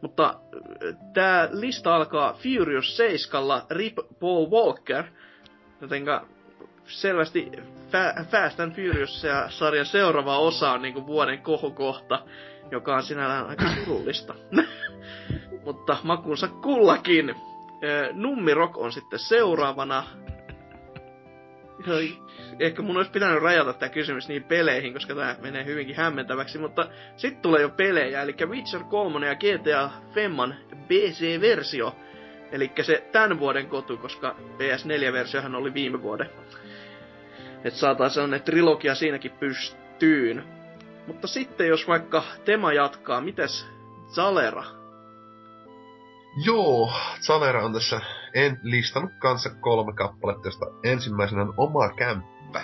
mutta 0.00 0.24
äh, 0.28 0.96
tämä 1.12 1.48
lista 1.52 1.96
alkaa 1.96 2.32
Furious 2.32 2.96
7 2.96 3.62
Rip 3.70 3.98
Paul 4.20 4.50
Walker, 4.50 5.04
jotenka 5.80 6.26
selvästi 6.84 7.52
Fa- 7.92 8.24
Fast 8.24 8.60
and 8.60 8.72
Furious 8.72 9.24
ja 9.24 9.50
sarjan 9.50 9.86
seuraava 9.86 10.38
osa 10.38 10.72
on 10.72 10.82
niinku 10.82 11.06
vuoden 11.06 11.38
kohokohta. 11.38 12.24
joka 12.70 12.96
on 12.96 13.02
sinällään 13.02 13.46
aika 13.46 13.64
surullista. 13.84 14.34
Mutta 15.64 15.96
makunsa 16.02 16.48
kullakin. 16.48 17.34
Nummirok 18.12 18.76
on 18.76 18.92
sitten 18.92 19.18
seuraavana. 19.18 20.04
Ehkä 22.60 22.82
mun 22.82 22.96
olisi 22.96 23.10
pitänyt 23.10 23.42
rajata 23.42 23.72
tämä 23.72 23.88
kysymys 23.88 24.28
niin 24.28 24.44
peleihin, 24.44 24.92
koska 24.92 25.14
tämä 25.14 25.36
menee 25.42 25.64
hyvinkin 25.64 25.96
hämmentäväksi, 25.96 26.58
mutta 26.58 26.86
sitten 27.16 27.42
tulee 27.42 27.62
jo 27.62 27.68
pelejä, 27.68 28.22
eli 28.22 28.34
Witcher 28.46 28.84
3 28.84 29.26
ja 29.26 29.34
GTA 29.34 29.90
Femman 30.14 30.54
BC-versio. 30.88 31.96
Eli 32.52 32.72
se 32.82 33.08
tämän 33.12 33.38
vuoden 33.38 33.66
kotu, 33.66 33.96
koska 33.96 34.36
PS4-versiohan 34.58 35.54
oli 35.54 35.74
viime 35.74 36.02
vuoden. 36.02 36.30
Että 37.64 37.80
saataisiin 37.80 38.14
sellainen 38.14 38.42
trilogia 38.42 38.94
siinäkin 38.94 39.30
pystyyn. 39.30 40.44
Mutta 41.06 41.26
sitten 41.26 41.68
jos 41.68 41.88
vaikka 41.88 42.22
tema 42.44 42.72
jatkaa, 42.72 43.20
mites 43.20 43.66
Zalera? 44.06 44.81
Joo, 46.36 46.92
Zalera 47.20 47.64
on 47.64 47.72
tässä 47.72 48.00
en 48.34 48.60
listannut 48.62 49.12
kanssa 49.18 49.50
kolme 49.50 49.92
kappaletta, 49.92 50.48
josta 50.48 50.66
ensimmäisenä 50.82 51.42
on 51.42 51.54
oma 51.56 51.88
kämppä. 51.88 52.60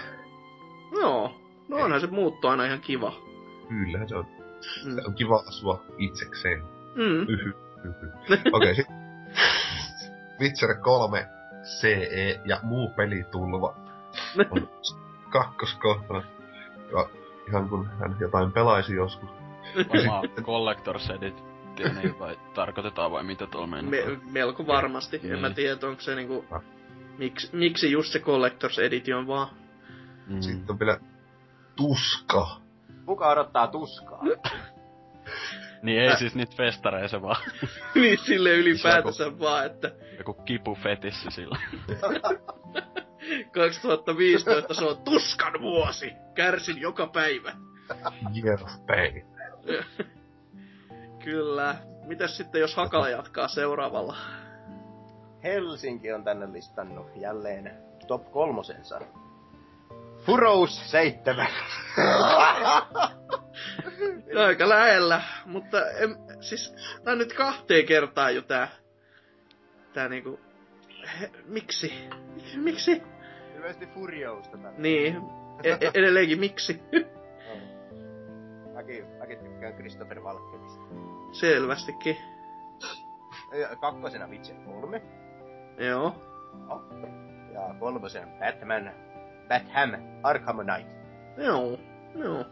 Joo, 0.92 1.34
no 1.68 1.76
onhan 1.76 2.00
se 2.00 2.06
muutto 2.06 2.48
aina 2.48 2.64
ihan 2.64 2.80
kiva. 2.80 3.12
Kyllä, 3.68 4.06
se 4.06 4.16
on. 4.16 4.26
Mm. 4.84 4.94
Se 4.94 5.02
on 5.06 5.14
kiva 5.14 5.36
asua 5.48 5.82
itsekseen. 5.98 6.62
Mm. 6.94 7.26
Yhy, 7.28 7.55
yhy. 7.84 8.12
Okei, 8.30 8.42
okay, 8.52 8.74
sit 8.74 8.86
Witcher 10.40 10.74
3 10.74 11.28
CE 11.80 12.40
ja 12.44 12.60
muu 12.62 12.90
pelitulva 12.90 13.74
on 14.50 14.68
kakkoskohtana. 15.30 16.22
Ja 16.92 17.08
ihan 17.48 17.68
kun 17.68 17.88
hän 18.00 18.16
jotain 18.20 18.52
pelaisi 18.52 18.94
joskus. 18.94 19.30
Varmaan 19.76 20.24
Collector's 20.24 21.12
Edition 21.81 22.18
vai 22.18 22.39
tarkoitetaan 22.55 23.10
vai 23.10 23.24
mitä 23.24 23.47
tuolla 23.47 23.66
mennä? 23.66 23.90
Me, 23.90 24.18
melko 24.31 24.66
varmasti. 24.66 25.18
Niin. 25.23 25.32
En 25.32 25.40
mä 25.40 25.48
niin. 25.48 25.55
tiedä, 25.55 25.86
onko 25.86 26.00
se 26.00 26.15
niinku... 26.15 26.44
Ah. 26.50 26.62
Miksi, 27.18 27.48
miksi 27.52 27.92
just 27.92 28.12
se 28.12 28.18
Collector's 28.18 28.82
Edition 28.82 29.26
vaan? 29.26 29.48
Mm. 30.26 30.40
Sitten 30.40 30.70
on 30.70 30.78
vielä 30.78 31.00
tuska. 31.76 32.60
Kuka 33.07 33.28
odottaa 33.28 33.66
tuskaa? 33.66 34.23
niin 35.82 36.00
ei 36.00 36.16
siis 36.16 36.34
niitä 36.34 36.57
festareissa 36.57 37.23
vaan. 37.23 37.42
niin 37.94 38.18
sille 38.18 38.50
ylipäätänsä 38.50 39.24
joku, 39.24 39.39
vaan, 39.39 39.66
että... 39.66 39.92
Joku 40.18 40.34
kipu 40.34 40.74
fetissi 40.74 41.31
sillä. 41.31 41.58
2015 43.52 44.74
se 44.74 44.84
on 44.84 44.98
tuskan 45.05 45.52
vuosi. 45.60 46.12
Kärsin 46.34 46.81
joka 46.81 47.07
päivä. 47.07 47.52
Year 48.44 48.62
of 48.65 48.86
pain. 48.86 49.26
Kyllä. 51.28 51.76
Mitäs 52.05 52.36
sitten 52.36 52.60
jos 52.60 52.76
Hakala 52.76 53.08
jatkaa 53.08 53.48
seuraavalla? 53.48 54.16
Helsinki 55.42 56.12
on 56.12 56.24
tänne 56.24 56.52
listannut 56.52 57.07
jälleen 57.16 57.82
top 58.07 58.31
kolmosensa. 58.31 59.00
Furous 60.26 60.90
7. 60.90 61.47
Aika 64.47 64.68
lähellä, 64.68 65.23
mutta 65.44 65.90
en, 65.90 66.16
siis 66.40 66.74
tää 67.05 67.12
on 67.12 67.18
nyt 67.18 67.32
kahteen 67.32 67.86
kertaan 67.86 68.34
jo 68.34 68.42
tää, 68.42 68.68
tää 69.92 70.08
niinku, 70.08 70.40
he, 71.20 71.31
miksi? 71.44 71.92
Miksi? 72.57 73.02
Ilmeisesti 73.55 73.86
Furiousta 73.86 74.58
tänne. 74.58 74.78
Niin, 74.78 75.16
e- 75.65 75.73
e- 75.73 75.90
edelleenkin 75.94 76.40
miksi? 76.40 76.82
mäkin, 78.89 79.18
mäkin 79.18 79.39
tykkään 79.39 79.75
Christopher 79.75 80.20
Walkenista. 80.20 80.84
Selvästikin. 81.33 82.17
Ja 83.52 83.76
kakkosena 83.76 84.26
Witcher 84.26 84.57
3. 84.57 85.02
Joo. 85.78 86.15
Oh. 86.68 86.83
Ja 87.52 87.75
kolmosena 87.81 88.26
Batman, 88.39 88.91
Batham, 89.49 89.91
Arkham 90.23 90.57
Knight. 90.57 90.92
Joo, 91.36 91.78
joo. 92.15 92.44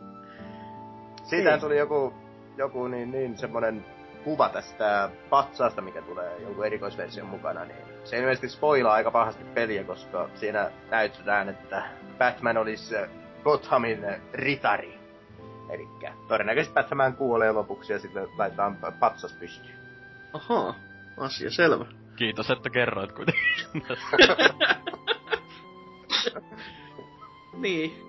Siitä 1.23 1.59
tuli 1.59 1.79
joku, 1.79 2.15
joku 2.57 2.89
niin, 2.89 3.11
niin 3.11 3.39
semmonen 3.39 3.85
kuva 4.25 4.49
tästä 4.49 5.11
patsaasta, 5.31 5.83
mikä 5.83 6.03
tulee 6.03 6.41
jonkun 6.41 6.67
erikoisversion 6.67 7.27
mukana, 7.27 7.65
niin 7.65 7.79
se 8.05 8.19
ilmeisesti 8.19 8.49
spoilaa 8.49 8.95
aika 8.95 9.11
pahasti 9.11 9.45
peliä, 9.45 9.85
koska 9.85 10.29
siinä 10.35 10.71
näytetään, 10.91 11.49
että 11.49 11.83
Batman 12.19 12.57
olisi 12.57 12.95
Gothamin 13.45 14.07
ritari. 14.33 14.96
Eli 15.71 15.89
todennäköisesti 16.29 16.75
Batman 16.75 17.17
kuolee 17.17 17.53
lopuksi 17.53 17.93
ja 17.93 17.99
sitten 17.99 18.29
laitetaan 18.39 18.79
patsas 19.01 19.33
pystyyn. 19.33 19.77
Ahaa, 20.33 20.75
asia 21.17 21.51
selvä. 21.51 21.87
Kiitos, 22.17 22.51
että 22.51 22.71
kerroit 22.71 23.13
kuitenkin. 23.13 23.43
niin. 27.63 28.03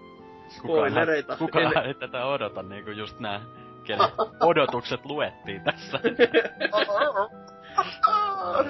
Spoilereita. 0.48 1.38
Kukaan, 1.38 1.68
kukaan 1.68 1.86
ei 1.86 1.94
tätä 1.94 2.26
odota, 2.26 2.64
niinku 2.64 2.92
just 2.92 3.20
nää 3.20 3.42
kenen 3.84 4.08
odotukset 4.40 5.06
luettiin 5.06 5.64
tässä. 5.64 6.00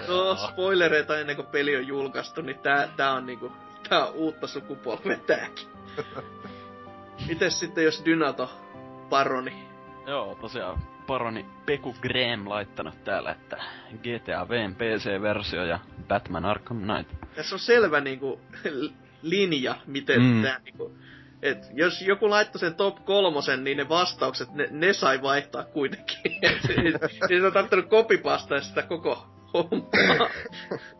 no, 0.07 0.35
spoilereita 0.35 1.19
ennen 1.19 1.35
kuin 1.35 1.47
peli 1.47 1.75
on 1.75 1.87
julkaistu, 1.87 2.41
niin 2.41 2.59
tää, 2.59 2.87
tää 2.97 3.13
on 3.13 3.25
niinku, 3.25 3.51
tää 3.89 4.05
on 4.05 4.13
uutta 4.13 4.47
sukupolvea 4.47 5.17
tääkin. 5.17 5.67
Mites 7.27 7.59
sitten 7.59 7.83
jos 7.83 8.05
Dynato 8.05 8.49
paroni? 9.09 9.67
Joo, 10.07 10.35
tosiaan 10.35 10.77
paroni 11.07 11.45
Peku 11.65 11.95
Graham 12.01 12.49
laittanut 12.49 13.03
täällä, 13.03 13.31
että 13.31 13.57
GTA 13.93 14.49
Vn 14.49 14.75
PC-versio 14.75 15.65
ja 15.65 15.79
Batman 16.07 16.45
Arkham 16.45 16.81
Knight. 16.81 17.35
Tässä 17.35 17.55
on 17.55 17.59
selvä 17.59 18.01
niinku 18.01 18.41
linja, 19.21 19.75
miten 19.85 20.21
mm. 20.21 20.41
tää 20.41 20.59
niinku 20.59 20.97
et 21.41 21.57
jos 21.73 22.01
joku 22.01 22.29
laittoi 22.29 22.59
sen 22.59 22.75
top 22.75 23.05
kolmosen, 23.05 23.63
niin 23.63 23.77
ne 23.77 23.89
vastaukset, 23.89 24.53
ne, 24.53 24.67
ne 24.71 24.93
sai 24.93 25.21
vaihtaa 25.21 25.63
kuitenkin. 25.63 26.17
niin 27.29 27.45
on 27.45 27.53
tarvittanut 27.53 27.89
kopipastaa 27.89 28.61
sitä 28.61 28.83
koko 28.83 29.27
hommaa. 29.53 30.29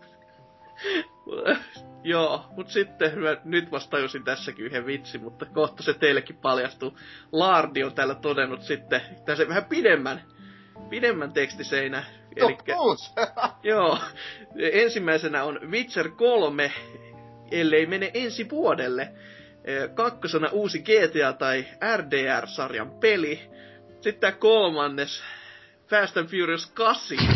Joo, 2.08 2.46
mut 2.56 2.70
sitten 2.70 3.20
mä 3.20 3.38
nyt 3.44 3.72
vasta 3.72 3.90
tajusin 3.92 4.24
tässäkin 4.24 4.66
yhden 4.66 4.86
vitsi, 4.86 5.18
mutta 5.18 5.46
kohta 5.46 5.84
se 5.84 5.94
teillekin 5.94 6.38
paljastuu. 6.38 6.98
Laardi 7.32 7.84
on 7.84 7.94
täällä 7.94 8.16
todennut 8.16 8.62
sitten 8.62 9.02
tässä 9.26 9.48
vähän 9.48 9.66
pidemmän, 9.66 10.22
pidemmän 10.90 11.34
tekstiseinä. 11.34 12.04
Elikkä, 12.36 12.76
joo, 13.64 14.00
ensimmäisenä 14.72 15.44
on 15.44 15.60
Witcher 15.72 16.10
3, 16.10 16.72
ellei 17.52 17.86
mene 17.86 18.12
ensi 18.14 18.50
vuodelle 18.50 19.14
kakkosena 19.94 20.50
uusi 20.52 20.80
GTA 20.80 21.34
tai 21.34 21.66
RDR-sarjan 21.98 22.92
peli. 23.00 23.42
Sitten 24.02 24.20
tää 24.20 24.32
kolmannes, 24.32 25.24
Fast 25.90 26.18
and 26.18 26.28
Furious 26.28 26.66
8. 26.66 27.18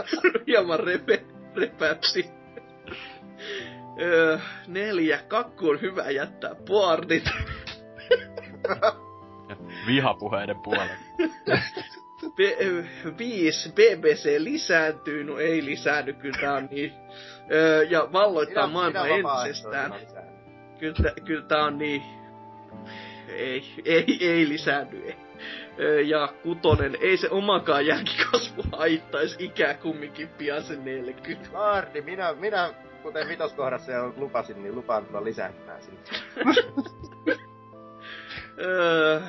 Hieman 0.46 0.80
repe, 0.80 1.24
repäpsi. 1.56 2.30
Öö, 4.00 4.38
neljä, 4.66 5.18
kakku 5.28 5.68
on 5.68 5.80
hyvä 5.80 6.10
jättää 6.10 6.54
boardit. 6.54 7.24
Vihapuheiden 9.86 10.58
puolelle. 10.58 10.96
Be- 12.36 12.56
viisi, 13.18 13.72
BBC 13.72 14.34
lisääntyy, 14.38 15.24
no 15.24 15.38
ei 15.38 15.64
lisäänny, 15.64 16.12
kyllä 16.12 16.38
tää 16.40 16.52
on 16.52 16.68
niin. 16.70 16.92
Öö, 17.52 17.82
ja 17.82 18.08
valloittaa 18.12 18.66
minä, 18.66 18.72
maailman 18.72 19.02
minä 19.02 19.16
entisestään 19.16 19.94
kyllä, 20.80 21.12
kyllä 21.24 21.42
tää 21.42 21.64
on 21.64 21.78
niin... 21.78 22.02
Ei, 23.28 23.64
ei, 23.84 24.18
ei 24.20 24.48
lisäänny. 24.48 25.12
Ja 26.06 26.32
kutonen, 26.42 26.96
ei 27.00 27.16
se 27.16 27.28
omakaan 27.30 27.86
jälkikasvu 27.86 28.62
haittaisi 28.72 29.44
ikää 29.44 29.74
kumminkin 29.74 30.28
pian 30.28 30.62
sen 30.62 30.84
40. 30.84 31.48
Laardi, 31.52 32.02
minä, 32.02 32.32
minä 32.32 32.74
kuten 33.02 33.28
vitoskohdassa 33.28 33.92
jo 33.92 34.14
lupasin, 34.16 34.62
niin 34.62 34.74
lupaan 34.74 35.06
tulla 35.06 35.24
lisääntymään 35.24 35.82
sinne. 35.82 36.00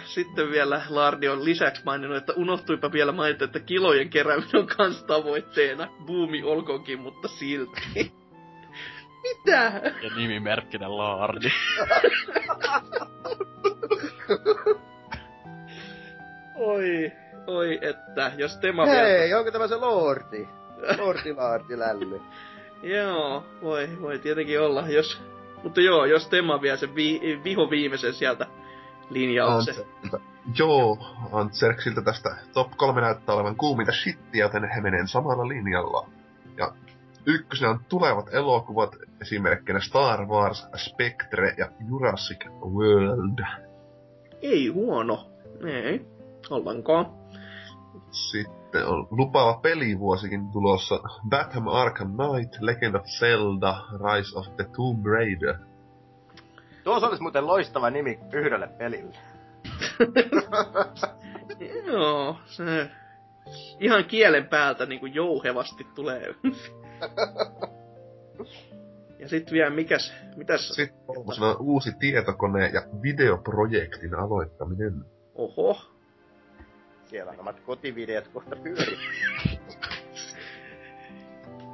Sitten 0.06 0.52
vielä 0.52 0.82
Lardi 0.90 1.28
on 1.28 1.46
lisäksi 1.46 1.82
maininnut, 1.86 2.18
että 2.18 2.34
unohtuipa 2.36 2.92
vielä 2.92 3.12
mainita, 3.12 3.46
että 3.46 3.60
kilojen 3.60 4.10
kerääminen 4.10 4.56
on 4.56 4.68
kans 4.68 5.04
tavoitteena. 5.04 5.88
Buumi 6.06 6.44
olkoonkin, 6.44 7.00
mutta 7.00 7.28
silti. 7.28 7.82
Mitä? 9.24 9.82
Ja 10.04 10.16
nimimerkkinen 10.16 10.98
Laardi. 10.98 11.50
oi, 16.56 17.12
oi, 17.48 17.80
että 17.82 18.32
jos 18.38 18.58
tema 18.58 18.86
Hei, 18.86 19.28
vielä... 19.28 19.40
onko 19.40 19.52
tämä 19.52 19.68
se 19.68 19.76
Lordi? 19.76 20.48
Lordi 20.98 21.34
Laardi 21.34 21.80
lälly. 21.80 22.22
Joo, 22.84 23.46
voi, 23.62 23.90
voi 24.02 24.20
tietenkin 24.20 24.62
olla, 24.62 24.88
jos... 24.88 25.22
Mutta 25.64 25.82
joo, 25.82 26.06
jos 26.06 26.28
tema 26.28 26.62
vie 26.62 26.78
sen 26.78 26.96
vi, 26.96 27.40
viho 27.44 27.70
viimeisen 27.70 28.14
sieltä 28.14 28.48
linjauksen. 29.10 29.76
joo, 30.58 30.98
Antserksiltä 31.32 32.02
tästä 32.02 32.36
top 32.54 32.72
3 32.78 33.02
näyttää 33.02 33.36
olevan 33.36 33.56
kuuminta 33.56 33.92
shittiä, 33.92 34.46
joten 34.46 34.70
he 34.76 34.82
menee 34.82 35.08
samalla 35.08 35.48
linjalla. 35.48 36.10
Ja 36.58 36.74
ykkösenä 37.26 37.70
on 37.70 37.80
tulevat 37.90 38.34
elokuvat, 38.34 38.96
esimerkkinä 39.22 39.80
Star 39.80 40.26
Wars, 40.26 40.68
Spectre 40.76 41.54
ja 41.58 41.68
Jurassic 41.88 42.46
World. 42.50 43.46
Ei 44.42 44.68
huono. 44.68 45.32
Ei. 45.66 46.06
Ollenkaan. 46.50 47.06
Sitten 48.12 48.61
on 48.76 49.08
lupaava 49.12 49.60
pelivuosikin 49.62 50.52
tulossa 50.52 51.00
Batman 51.30 51.74
Arkham 51.74 52.12
Knight, 52.16 52.62
Legend 52.62 52.96
of 52.96 53.06
Zelda, 53.06 53.76
Rise 53.92 54.40
of 54.40 54.56
the 54.56 54.66
Tomb 54.76 55.06
Raider. 55.06 55.56
Tuossa 56.84 57.08
olisi 57.08 57.22
muuten 57.22 57.48
loistava 57.48 57.90
nimi 57.90 58.20
yhdelle 58.34 58.68
pelille. 58.68 59.18
Joo, 61.86 62.36
se 62.46 62.90
ihan 63.80 64.06
kielen 64.06 64.48
päältä 64.48 64.86
niinku 64.86 65.06
jouhevasti 65.06 65.88
tulee. 65.96 66.22
ja 69.20 69.30
sit 69.30 69.52
vielä 69.52 69.70
mikäs, 69.70 70.14
mitäs? 70.36 70.68
Sitten 70.68 71.00
on 71.08 71.58
uusi 71.60 71.92
tietokone 72.00 72.68
ja 72.68 72.82
videoprojektin 73.02 74.16
aloittaminen. 74.16 75.06
Oho. 75.36 75.78
Siellä 77.12 77.34
nämä 77.34 77.54
kotivideot 77.54 78.28
kohta 78.28 78.56
pyörii. 78.56 78.98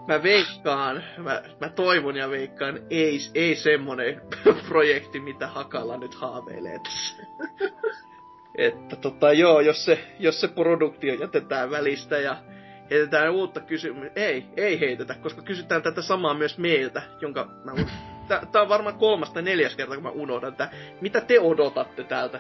Mä 0.08 0.24
veikkaan, 0.24 1.04
mä, 1.18 1.44
mä 1.62 1.70
toivon 1.70 2.16
ja 2.16 2.30
veikkaan, 2.30 2.80
ei, 2.90 3.20
ei 3.36 3.56
semmonen 3.56 4.22
projekti, 4.70 5.20
mitä 5.20 5.48
Hakala 5.48 5.98
nyt 5.98 6.16
haaveilee 6.16 6.80
tässä. 6.84 7.24
että 8.56 8.96
tota 8.96 9.34
joo, 9.34 9.60
jos 9.60 9.86
se, 9.86 10.00
jos 10.20 10.42
se 10.42 10.48
produktio 10.48 11.14
jätetään 11.14 11.72
välistä 11.72 12.18
ja 12.18 12.38
heitetään 12.90 13.32
uutta 13.32 13.60
kysymystä, 13.60 14.22
ei, 14.22 14.46
ei 14.56 14.80
heitetä, 14.80 15.16
koska 15.16 15.42
kysytään 15.42 15.82
tätä 15.82 16.02
samaa 16.02 16.34
myös 16.34 16.58
meiltä, 16.58 17.02
jonka 17.22 17.50
mä, 17.64 17.72
tää, 18.52 18.62
on 18.62 18.70
varmaan 18.70 18.98
kolmas 18.98 19.32
tai 19.32 19.44
neljäs 19.44 19.76
kerta, 19.76 19.94
kun 19.94 20.04
mä 20.04 20.10
unohdan, 20.10 20.52
että 20.52 20.70
mitä 21.02 21.22
te 21.22 21.40
odotatte 21.40 22.04
täältä, 22.04 22.40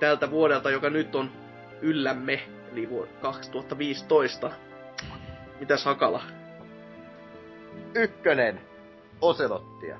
tältä 0.00 0.30
vuodelta, 0.30 0.70
joka 0.70 0.90
nyt 0.90 1.14
on 1.14 1.45
yllämme, 1.82 2.40
eli 2.72 2.90
vuonna 2.90 3.12
2015. 3.20 4.50
Mitäs 5.60 5.84
Hakala? 5.84 6.22
Ykkönen. 7.94 8.60
Oselottia. 9.20 9.98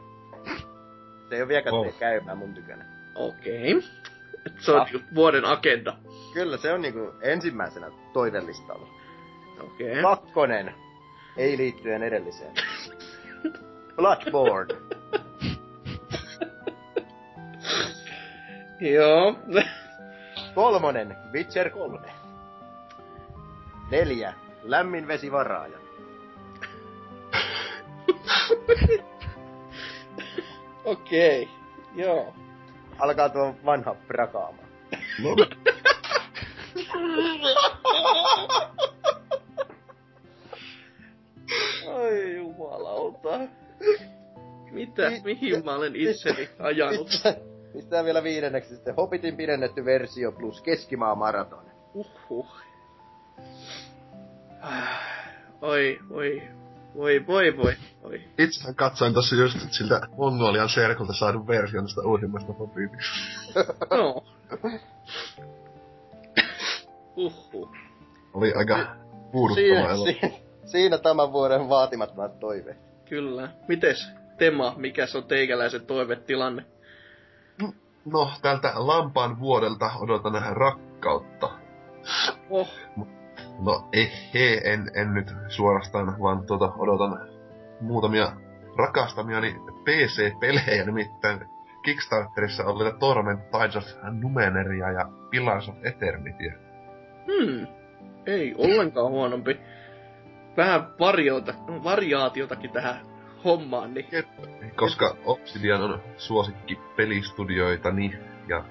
Se 1.28 1.34
ei 1.34 1.40
ole 1.42 1.48
vieläkään 1.48 1.74
Oh. 1.74 1.98
käymään 1.98 2.38
mun 2.38 2.54
tykönä. 2.54 2.84
Okei. 3.14 3.74
Okay. 3.74 3.88
Se 4.58 4.72
on 4.72 4.80
Ah. 4.80 4.86
niinku 4.92 5.06
vuoden 5.14 5.44
agenda. 5.44 5.96
Kyllä 6.34 6.56
se 6.56 6.72
on 6.72 6.82
niinku 6.82 7.12
ensimmäisenä 7.20 7.90
toivellistalla. 8.12 8.88
Okei. 9.60 9.90
Okay. 9.90 10.02
Kakkonen. 10.02 10.74
Ei 11.36 11.56
liittyen 11.56 12.02
edelliseen. 12.02 12.54
Bloodborne. 13.96 14.74
Joo. 18.94 19.36
Kolmonen. 20.56 21.16
Witcher 21.32 21.70
3. 21.70 21.98
Neljä. 23.90 24.34
Lämmin 24.62 25.08
vesi 25.08 25.32
varaaja. 25.32 25.78
Okei. 30.84 31.42
Okay. 31.42 31.54
Joo. 32.04 32.34
Alkaa 32.98 33.28
tuo 33.28 33.56
vanha 33.64 33.94
prakaama. 34.06 34.62
No, 35.22 35.36
Ai 41.94 42.36
jumalauta. 42.36 43.38
Mitä? 44.70 45.10
Mi- 45.10 45.20
Mihin 45.24 45.64
mä 45.64 45.74
olen 45.74 45.96
itseni 45.96 46.48
ajanut? 46.58 47.08
Pistää, 47.76 48.04
vielä 48.04 48.22
viidenneksi 48.22 48.74
sitten 48.74 48.94
Hobbitin 48.96 49.36
pidennetty 49.36 49.84
versio 49.84 50.32
plus 50.32 50.62
keskimaa 50.62 51.14
maraton. 51.14 51.64
Uhuh. 51.94 52.46
Oi, 55.60 55.98
oi, 56.10 56.42
voi, 56.96 57.26
voi, 57.26 57.56
voi, 57.56 57.74
voi. 58.02 58.20
itsehän 58.38 58.74
katsoin 58.74 59.14
tossa 59.14 59.36
just 59.36 59.58
siltä 59.70 60.00
Mongolian 60.16 60.68
serkulta 60.68 61.12
saadun 61.12 61.46
version 61.46 61.84
tästä 61.84 62.00
uusimmasta 62.00 62.52
Hobbitista. 62.52 63.64
No. 63.90 64.24
Uhuh. 67.16 67.70
Oli 68.34 68.52
aika 68.54 68.96
puuduttava 69.32 69.66
Siinä, 69.66 69.88
elo. 69.90 70.04
siinä, 70.04 70.30
siinä 70.64 70.98
tämän 70.98 71.32
vuoden 71.32 71.68
vaatimattomat 71.68 72.40
toiveet. 72.40 72.78
Kyllä. 73.08 73.48
Mites, 73.68 74.06
Tema, 74.38 74.74
mikä 74.76 75.06
se 75.06 75.18
on 75.18 75.24
teikäläisen 75.24 75.86
toivetilanne? 75.86 76.64
No, 78.12 78.30
tältä 78.42 78.72
lampaan 78.74 79.40
vuodelta 79.40 79.90
odotan 80.00 80.56
rakkautta. 80.56 81.50
Oh, 82.50 82.68
No, 83.58 83.88
ehe, 83.92 84.60
en, 84.64 84.90
en 84.94 85.14
nyt 85.14 85.34
suorastaan, 85.48 86.20
vaan 86.22 86.46
tuota, 86.46 86.72
odotan 86.78 87.28
muutamia 87.80 88.32
rakastamiani 88.76 89.56
PC-pelejä, 89.84 90.84
nimittäin 90.84 91.40
Kickstarterissa 91.82 92.64
oli 92.64 92.92
Torment 92.98 93.40
Tides 93.50 93.76
of 93.76 93.84
Numeneria 94.12 94.92
ja 94.92 95.08
Pillars 95.30 95.68
of 95.68 95.74
Eternityä. 95.84 96.54
hmm. 97.26 97.66
Ei 98.26 98.54
ollenkaan 98.58 99.10
huonompi. 99.10 99.60
Vähän 100.56 100.86
variota, 101.00 101.54
variaatiotakin 101.84 102.70
tähän 102.70 102.96
hommaan, 103.44 103.94
niin 103.94 104.06
Koska 104.76 105.16
Obsidian 105.24 105.82
on 105.82 106.02
suosikki 106.16 106.78
pelistudioitani 106.96 108.18
ja 108.48 108.64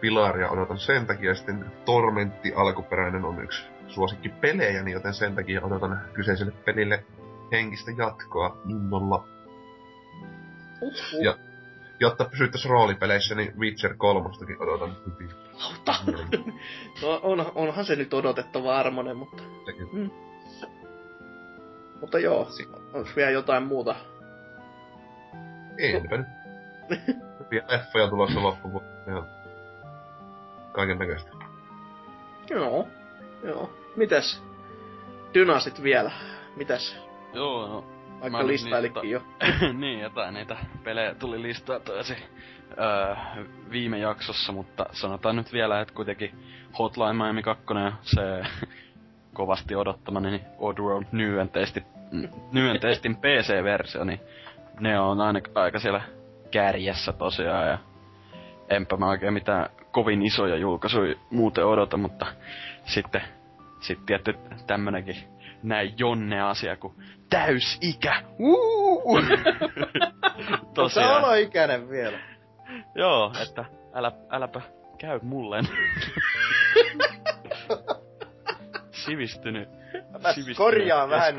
Pilaria 0.00 0.50
odotan 0.50 0.78
sen 0.78 1.06
takia, 1.06 1.30
ja 1.30 1.34
sitten 1.34 1.72
Tormentti 1.84 2.52
alkuperäinen 2.54 3.24
on 3.24 3.44
yksi 3.44 3.66
suosikki 3.88 4.28
pelejäni, 4.28 4.92
joten 4.92 5.14
sen 5.14 5.34
takia 5.34 5.64
odotan 5.64 6.00
kyseiselle 6.12 6.52
pelille 6.52 7.04
henkistä 7.52 7.90
jatkoa 7.98 8.56
innolla. 8.68 9.24
uhuh. 10.80 11.24
Ja- 11.24 11.36
Jotta 12.00 12.24
pysyttäis 12.24 12.64
roolipeleissä, 12.68 13.34
niin 13.34 13.52
Witcher 13.58 13.94
3 13.96 14.30
odotan 14.58 14.96
hyvin. 15.06 15.30
Lauta. 15.62 15.94
No, 17.02 17.20
on, 17.22 17.52
onhan 17.54 17.84
se 17.84 17.96
nyt 17.96 18.14
odotettava 18.14 18.76
armonen, 18.76 19.16
mutta, 19.16 19.42
Sekin. 19.66 20.12
mutta 22.00 22.18
joo, 22.18 22.48
onks 22.94 23.16
vielä 23.16 23.30
jotain 23.30 23.62
muuta? 23.62 23.94
Enpä 25.78 26.16
nyt. 26.16 26.26
Hyviä 27.44 27.62
leffoja 27.68 28.08
tulossa 28.08 28.42
loppuvuonna. 28.42 28.88
Ja 29.06 29.22
kaiken 30.72 30.98
näköistä. 30.98 31.30
Joo, 32.50 32.88
joo. 33.44 33.72
Mitäs? 33.96 34.42
Dynasit 35.34 35.82
vielä. 35.82 36.10
Mitäs? 36.56 36.96
Joo, 37.32 37.66
no 37.66 37.84
Vaikka 38.20 38.46
listailikin 38.46 39.10
jo. 39.10 39.22
niin, 39.80 40.00
jotain 40.00 40.34
niitä 40.34 40.56
pelejä 40.84 41.14
tuli 41.14 41.42
listaa 41.42 41.80
tosi 41.80 42.16
öö, 42.78 43.16
viime 43.70 43.98
jaksossa, 43.98 44.52
mutta 44.52 44.86
sanotaan 44.92 45.36
nyt 45.36 45.52
vielä, 45.52 45.80
että 45.80 45.94
kuitenkin 45.94 46.30
Hotline 46.78 47.12
Miami 47.12 47.42
2 47.42 47.64
ja 47.84 47.92
se 48.02 48.20
kovasti 49.34 49.74
odottamani 49.74 50.30
niin 50.30 50.42
Oddworld 50.58 51.06
Nyen, 51.12 51.48
testi, 51.48 51.82
Nyen 52.52 52.80
testin 52.80 53.16
PC-versio, 53.16 54.04
niin 54.04 54.20
ne 54.80 55.00
on 55.00 55.20
aina 55.20 55.40
aika 55.54 55.78
siellä 55.78 56.00
kärjessä 56.50 57.12
tosiaan 57.12 57.68
ja 57.68 57.78
enpä 58.68 58.96
mä 58.96 59.08
oikein 59.08 59.32
mitään 59.32 59.70
kovin 59.90 60.22
isoja 60.22 60.56
julkaisuja 60.56 61.14
muuten 61.30 61.66
odota, 61.66 61.96
mutta 61.96 62.26
sitten 62.84 63.22
sit 63.80 64.06
tietty 64.06 64.34
tämmönenkin 64.66 65.16
näin 65.62 65.94
Jonne-asia 65.98 66.76
kuin 66.76 66.94
täysikä. 67.30 68.22
Sä 70.50 70.58
Tosiaan. 70.74 71.24
oloikäinen 71.24 71.88
vielä? 71.88 72.18
Joo, 72.94 73.32
että 73.42 73.64
älä, 73.94 74.12
äläpä 74.30 74.60
käy 74.98 75.20
mulleen. 75.22 75.68
Sivistynyt. 79.06 79.68
Mä 80.22 80.32
sivistynyt 80.32 80.56
korjaan 80.56 81.10
vähän. 81.10 81.34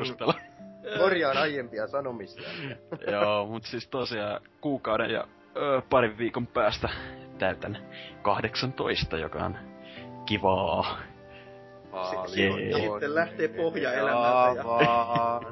Korjaan 0.98 1.36
aiempia 1.36 1.86
sanomisia. 1.86 2.48
Joo, 3.12 3.46
mut 3.46 3.64
siis 3.64 3.88
tosiaan 3.88 4.40
kuukauden 4.60 5.10
ja 5.10 5.24
ö, 5.56 5.82
parin 5.90 6.18
viikon 6.18 6.46
päästä 6.46 6.88
täytän 7.38 7.78
18, 8.22 9.16
joka 9.16 9.38
on 9.44 9.58
kivaa. 10.26 10.98
Jee. 12.36 12.72
Sitten 12.72 13.14
lähtee 13.14 13.48
pohjaelämältä 13.48 14.58
ja- 14.58 14.64
vaan. 14.64 15.42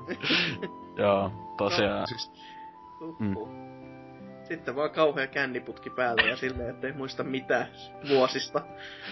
Joo, 1.03 1.31
tosiaan. 1.59 2.07
Siis 2.07 2.31
Uhuh. 3.01 3.49
Sitten 4.45 4.77
vaan 4.77 4.91
kauhea 4.91 5.27
känniputki 5.27 5.91
päällä 5.91 6.23
ja 6.23 6.37
silleen, 6.37 6.71
ettei 6.71 6.93
muista 6.93 7.23
mitään 7.25 7.67
vuosista. 8.09 8.61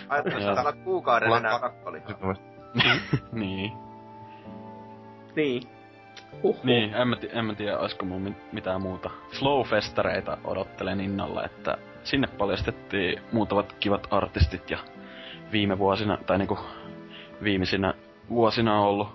Ajattelin, 0.08 0.48
että 0.48 0.60
olla 0.60 0.72
kuukauden 0.72 1.32
enää 1.32 1.58
kakkoli. 1.58 2.02
Niin. 3.32 3.72
Niin. 5.36 5.62
Huhhuh. 6.42 6.64
Niin, 6.64 6.94
en 6.94 7.08
mä, 7.08 7.16
ti- 7.16 7.28
en 7.32 7.44
mä 7.44 7.54
tiedä, 7.54 7.78
olisiko 7.78 8.04
mun 8.04 8.22
mit- 8.22 8.52
mitään 8.52 8.82
muuta. 8.82 9.10
Slowfestareita 9.32 10.38
odottelen 10.44 11.00
innolla, 11.00 11.44
että 11.44 11.78
sinne 12.04 12.26
paljastettiin 12.26 13.22
muutamat 13.32 13.72
kivat 13.80 14.06
artistit 14.10 14.70
ja 14.70 14.78
viime 15.52 15.78
vuosina, 15.78 16.18
tai 16.26 16.38
niinku 16.38 16.58
viimeisinä 17.42 17.94
vuosina 18.30 18.78
on 18.80 18.86
ollut 18.86 19.08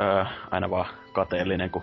öö, 0.00 0.24
aina 0.50 0.70
vaan 0.70 0.86
kateellinen, 1.12 1.70
kun 1.70 1.82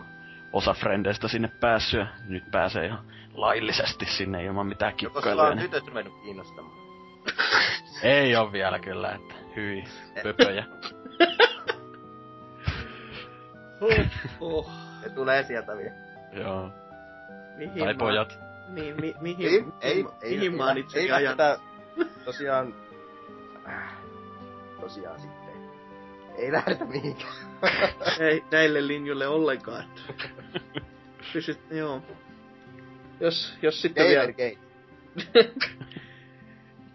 osa 0.53 0.73
frendeistä 0.73 1.27
sinne 1.27 1.48
päässyt 1.59 1.99
ja 1.99 2.07
nyt 2.27 2.43
pääsee 2.51 2.85
ihan 2.85 2.99
laillisesti 3.33 4.06
sinne 4.06 4.43
ilman 4.43 4.67
mitään 4.67 4.91
Koska 4.93 5.07
sulla 5.09 5.22
kikkailuja. 5.22 5.51
on 5.51 5.57
tytöt 5.59 5.88
ruvennut 5.88 6.22
kiinnostamaan. 6.23 6.75
ei 8.03 8.35
oo 8.35 8.51
vielä 8.51 8.80
kyllä, 8.80 9.11
että 9.11 9.35
hyi, 9.56 9.83
pöpöjä. 10.23 10.64
Oh, 14.42 14.69
Se 15.03 15.10
tulee 15.10 15.43
sieltä 15.43 15.77
vielä. 15.77 15.95
Joo. 16.32 16.69
mihin 17.58 17.84
Tai 17.84 17.93
mä- 17.93 17.98
pojat. 18.00 18.40
Niin, 18.68 18.95
mi, 19.02 19.16
mihin, 19.22 19.45
Ei, 19.48 19.52
mihin, 19.61 19.74
ei, 19.82 20.03
mä- 20.03 20.10
ei, 20.22 20.35
mihin 20.35 20.56
mä 20.58 20.66
oon 20.68 20.77
ei 20.95 21.11
ajan? 21.11 21.38
tätä, 21.38 21.60
tosiaan, 22.26 22.76
äh, 23.68 23.93
tosiaan 24.80 25.19
sitten, 25.19 25.53
ei 26.38 26.52
lähdetä 26.52 26.85
mihinkään. 26.85 27.34
Ei 28.19 28.43
näille 28.52 28.88
linjoille 28.88 29.27
ollenkaan. 29.27 29.84
Pysyt, 31.34 31.60
joo. 31.72 32.02
Jos, 33.19 33.58
jos 33.61 33.82
sitten 33.82 34.08
vielä... 34.08 34.22
Gamergate. 34.34 34.58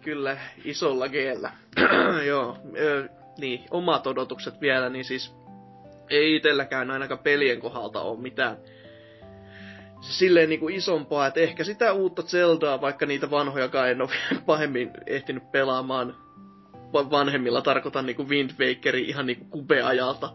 Kyllä, 0.01 0.37
isolla 0.63 1.09
geellä. 1.09 1.51
Joo, 2.27 2.57
ö, 2.77 3.09
niin, 3.37 3.65
omat 3.71 4.07
odotukset 4.07 4.61
vielä, 4.61 4.89
niin 4.89 5.05
siis 5.05 5.35
ei 6.09 6.35
itselläkään 6.35 6.91
ainakaan 6.91 7.19
pelien 7.19 7.59
kohdalta 7.59 8.01
ole 8.01 8.19
mitään 8.19 8.57
silleen 10.01 10.49
niinku 10.49 10.69
isompaa, 10.69 11.27
että 11.27 11.39
ehkä 11.39 11.63
sitä 11.63 11.93
uutta 11.93 12.21
Zeldaa, 12.21 12.81
vaikka 12.81 13.05
niitä 13.05 13.31
vanhojakaan 13.31 13.89
en 13.89 14.01
ole 14.01 14.09
pahemmin 14.45 14.91
ehtinyt 15.05 15.51
pelaamaan. 15.51 16.15
Va- 16.93 17.11
Vanhemmilla 17.11 17.61
tarkoitan 17.61 18.05
niinku 18.05 18.27
Wind 18.29 18.51
Wakerin 18.59 19.05
ihan 19.05 19.25
niinku 19.25 19.45
kupeajalta. 19.45 20.33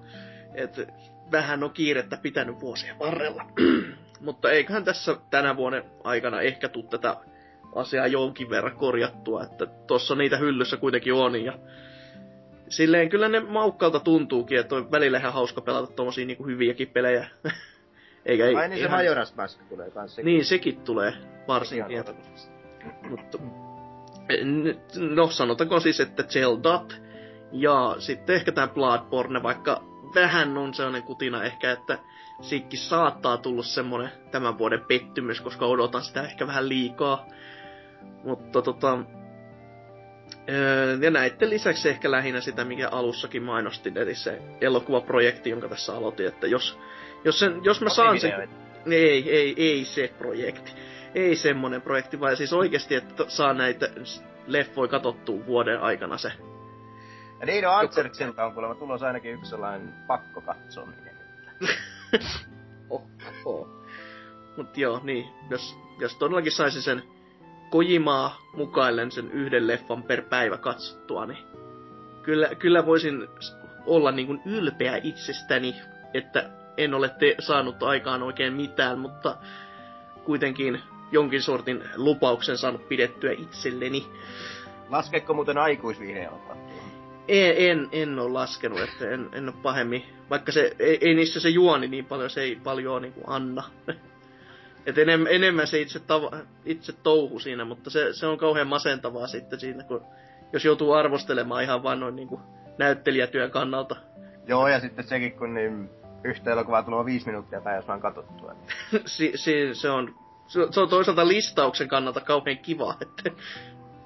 Et 0.54 0.88
vähän 1.32 1.64
on 1.64 1.70
kiirettä 1.70 2.16
pitänyt 2.16 2.60
vuosien 2.60 2.98
varrella. 2.98 3.46
Mutta 4.20 4.50
eiköhän 4.50 4.84
tässä 4.84 5.16
tänä 5.30 5.56
vuoden 5.56 5.84
aikana 6.04 6.40
ehkä 6.40 6.68
tuu 6.68 6.82
tätä 6.82 7.16
asiaa 7.74 8.06
jonkin 8.06 8.50
verran 8.50 8.76
korjattua, 8.76 9.42
että 9.42 9.66
tuossa 9.66 10.14
niitä 10.14 10.36
hyllyssä 10.36 10.76
kuitenkin 10.76 11.14
on 11.14 11.44
ja 11.44 11.58
silleen 12.68 13.08
kyllä 13.08 13.28
ne 13.28 13.40
maukkaalta 13.40 14.00
tuntuukin, 14.00 14.58
että 14.58 14.74
on 14.74 14.90
välillä 14.90 15.18
ihan 15.18 15.32
hauska 15.32 15.60
pelata 15.60 15.92
tommosia 15.92 16.26
niinku 16.26 16.46
hyviäkin 16.46 16.88
pelejä. 16.88 17.28
Eikä 18.26 18.46
ei, 18.46 18.54
Ai 18.54 18.68
niin 18.68 18.78
se 18.78 18.84
ihan- 18.84 19.00
Majora's 19.00 19.34
Mask 19.36 19.60
tulee 19.68 19.90
kans. 19.90 20.14
sekin. 20.14 20.26
Niin, 20.26 20.44
sekin 20.44 20.76
tulee 20.80 21.12
varsinkin. 21.48 21.98
että- 21.98 22.14
mutta, 23.10 23.38
n- 24.44 25.14
no 25.14 25.26
sanotaanko 25.26 25.80
siis, 25.80 26.00
että 26.00 26.22
Zeldat 26.22 27.02
ja 27.52 27.96
sitten 27.98 28.36
ehkä 28.36 28.52
tämä 28.52 28.68
Bloodborne, 28.68 29.42
vaikka 29.42 29.82
vähän 30.14 30.58
on 30.58 30.74
sellainen 30.74 31.02
kutina 31.02 31.44
ehkä, 31.44 31.72
että 31.72 31.98
sikki 32.40 32.76
saattaa 32.76 33.36
tulla 33.36 33.62
semmonen 33.62 34.10
tämän 34.30 34.58
vuoden 34.58 34.84
pettymys, 34.88 35.40
koska 35.40 35.66
odotan 35.66 36.02
sitä 36.02 36.22
ehkä 36.22 36.46
vähän 36.46 36.68
liikaa. 36.68 37.26
Mutta 38.24 38.62
tota... 38.62 38.98
öö, 40.48 40.96
Ja 41.00 41.10
näiden 41.10 41.50
lisäksi 41.50 41.88
ehkä 41.88 42.10
lähinnä 42.10 42.40
sitä, 42.40 42.64
mikä 42.64 42.88
alussakin 42.88 43.42
mainostin, 43.42 43.98
eli 43.98 44.14
se 44.14 44.42
elokuvaprojekti, 44.60 45.50
jonka 45.50 45.68
tässä 45.68 45.96
aloitin, 45.96 46.26
että 46.26 46.46
jos, 46.46 46.78
jos, 47.24 47.38
sen, 47.38 47.64
jos 47.64 47.80
mä 47.80 47.90
saan 47.90 48.20
sen... 48.20 48.48
Ei, 48.90 49.30
ei, 49.30 49.54
ei 49.56 49.84
se 49.84 50.10
projekti. 50.18 50.72
Ei 51.14 51.36
semmonen 51.36 51.82
projekti, 51.82 52.20
vaan 52.20 52.36
siis 52.36 52.52
oikeasti, 52.52 52.94
että 52.94 53.24
saa 53.28 53.54
näitä 53.54 53.88
leffoja 54.46 54.88
katsottua 54.88 55.46
vuoden 55.46 55.80
aikana 55.80 56.18
se. 56.18 56.32
Ja 57.40 57.46
Dino 57.46 57.70
Anserksilta 57.70 58.44
on 58.44 58.52
kuulemma 58.52 58.74
tulossa 58.74 59.06
ainakin 59.06 59.34
yksi 59.34 59.50
sellainen 59.50 59.94
pakko 60.06 60.40
katsominen. 60.40 61.14
Oho. 62.90 63.68
Mut 64.56 64.78
joo, 64.78 65.00
niin, 65.02 65.26
jos, 65.50 65.76
jos 65.98 66.16
todellakin 66.16 66.52
saisin 66.52 66.82
sen 66.82 67.02
Kojimaa 67.74 68.38
mukaillen 68.52 69.10
sen 69.10 69.30
yhden 69.30 69.66
leffan 69.66 70.02
per 70.02 70.22
päivä 70.22 70.58
katsottua, 70.58 71.26
niin 71.26 71.38
kyllä, 72.22 72.48
kyllä 72.54 72.86
voisin 72.86 73.28
olla 73.86 74.12
niin 74.12 74.26
kuin 74.26 74.42
ylpeä 74.46 75.00
itsestäni, 75.02 75.74
että 76.14 76.50
en 76.76 76.94
ole 76.94 77.08
te- 77.08 77.34
saanut 77.38 77.82
aikaan 77.82 78.22
oikein 78.22 78.52
mitään, 78.52 78.98
mutta 78.98 79.36
kuitenkin 80.24 80.80
jonkin 81.12 81.42
sortin 81.42 81.82
lupauksen 81.96 82.58
saanut 82.58 82.88
pidettyä 82.88 83.32
itselleni. 83.32 84.06
Laskeeko 84.90 85.34
muuten 85.34 85.58
aikuisvideolta? 85.58 86.56
En, 87.28 87.54
en, 87.56 87.88
en 87.92 88.18
ole 88.18 88.30
laskenut, 88.30 88.80
että 88.80 89.10
en, 89.10 89.28
en 89.32 89.48
ole 89.48 89.56
pahemmin. 89.62 90.04
Vaikka 90.30 90.52
se, 90.52 90.76
ei, 90.78 90.98
ei 91.00 91.14
niissä 91.14 91.40
se 91.40 91.48
juoni 91.48 91.88
niin 91.88 92.04
paljon, 92.04 92.30
se 92.30 92.40
ei 92.40 92.56
paljon 92.64 93.02
niin 93.02 93.12
kuin 93.12 93.24
anna. 93.28 93.62
Et 94.86 94.98
enem, 94.98 95.26
enemmän 95.26 95.66
se 95.66 95.80
itse, 95.80 96.00
tava, 96.00 96.30
itse 96.64 96.92
touhu 96.92 97.38
siinä, 97.38 97.64
mutta 97.64 97.90
se, 97.90 98.12
se 98.12 98.26
on 98.26 98.38
kauhean 98.38 98.68
masentavaa 98.68 99.26
sitten 99.26 99.60
siinä, 99.60 99.84
kun 99.84 100.04
jos 100.52 100.64
joutuu 100.64 100.92
arvostelemaan 100.92 101.62
ihan 101.62 101.82
vain 101.82 102.00
noin 102.00 102.16
niin 102.16 102.28
kuin 102.28 102.40
näyttelijätyön 102.78 103.50
kannalta. 103.50 103.96
Joo, 104.46 104.68
ja 104.68 104.80
sitten 104.80 105.08
sekin, 105.08 105.32
kun 105.32 105.54
niin 105.54 105.90
yhtä 106.24 106.52
elokuvaa 106.52 106.82
tulee 106.82 107.04
viisi 107.04 107.26
minuuttia 107.26 107.60
päivässä 107.60 107.88
vaan 107.88 108.00
katsottua. 108.00 108.54
si, 109.06 109.32
si, 109.34 109.74
se, 109.74 109.90
on, 109.90 110.14
se, 110.46 110.60
se 110.70 110.80
on 110.80 110.88
toisaalta 110.88 111.28
listauksen 111.28 111.88
kannalta 111.88 112.20
kauhean 112.20 112.58
kiva, 112.58 112.96
että 113.00 113.30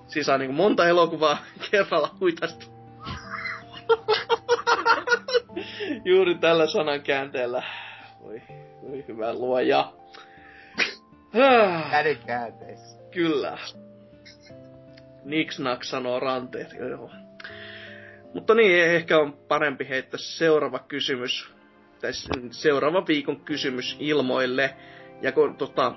siinä 0.07 0.25
saa 0.25 0.39
niin 0.39 0.49
kuin 0.49 0.57
monta 0.57 0.89
elokuvaa 0.89 1.39
kerralla 1.71 2.15
huitasta. 2.21 2.67
Juuri 6.05 6.35
tällä 6.35 6.67
sanan 6.67 7.03
käänteellä. 7.03 7.63
Voi, 8.23 8.43
voi 8.83 9.05
hyvä 9.09 9.33
luoja. 9.33 9.93
Ah, 11.35 11.91
Käden 11.91 12.19
käänteessä. 12.27 12.99
Kyllä. 13.11 13.59
Niksnak 15.25 15.85
sanoo 15.85 16.21
ranteet, 16.21 16.73
joo, 16.73 16.89
joo. 16.89 17.11
Mutta 18.35 18.55
niin, 18.55 18.85
ehkä 18.85 19.19
on 19.19 19.33
parempi 19.33 19.89
heittää 19.89 20.19
seuraava 20.19 20.79
kysymys, 20.79 21.53
tai 22.01 22.11
seuraava 22.51 23.07
viikon 23.09 23.41
kysymys 23.41 23.97
ilmoille. 24.01 24.77
Ja 25.23 25.33
kun 25.33 25.57
tota, 25.57 25.95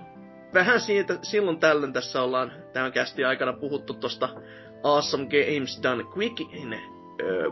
vähän 0.53 0.81
siitä, 0.81 1.17
silloin 1.21 1.59
tällöin 1.59 1.93
tässä 1.93 2.21
ollaan 2.21 2.51
tämän 2.73 2.91
kästi 2.91 3.25
aikana 3.25 3.53
puhuttu 3.53 3.93
tosta 3.93 4.29
Awesome 4.83 5.25
Games 5.25 5.79
Done 5.83 6.03
Quickin 6.17 6.75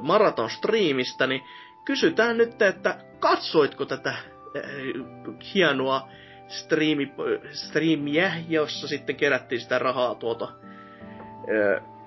maraton 0.01 0.49
striimistä, 0.49 1.27
niin 1.27 1.41
kysytään 1.85 2.38
nyt, 2.38 2.61
että 2.61 2.98
katsoitko 3.19 3.85
tätä 3.85 4.16
ö, 4.56 4.61
hienoa 5.53 6.09
striimi, 6.50 7.14
striimiä, 7.52 8.34
jossa 8.50 8.88
sitten 8.88 9.16
kerättiin 9.16 9.61
sitä 9.61 9.80
rahaa 9.80 10.16
tuota 10.16 10.48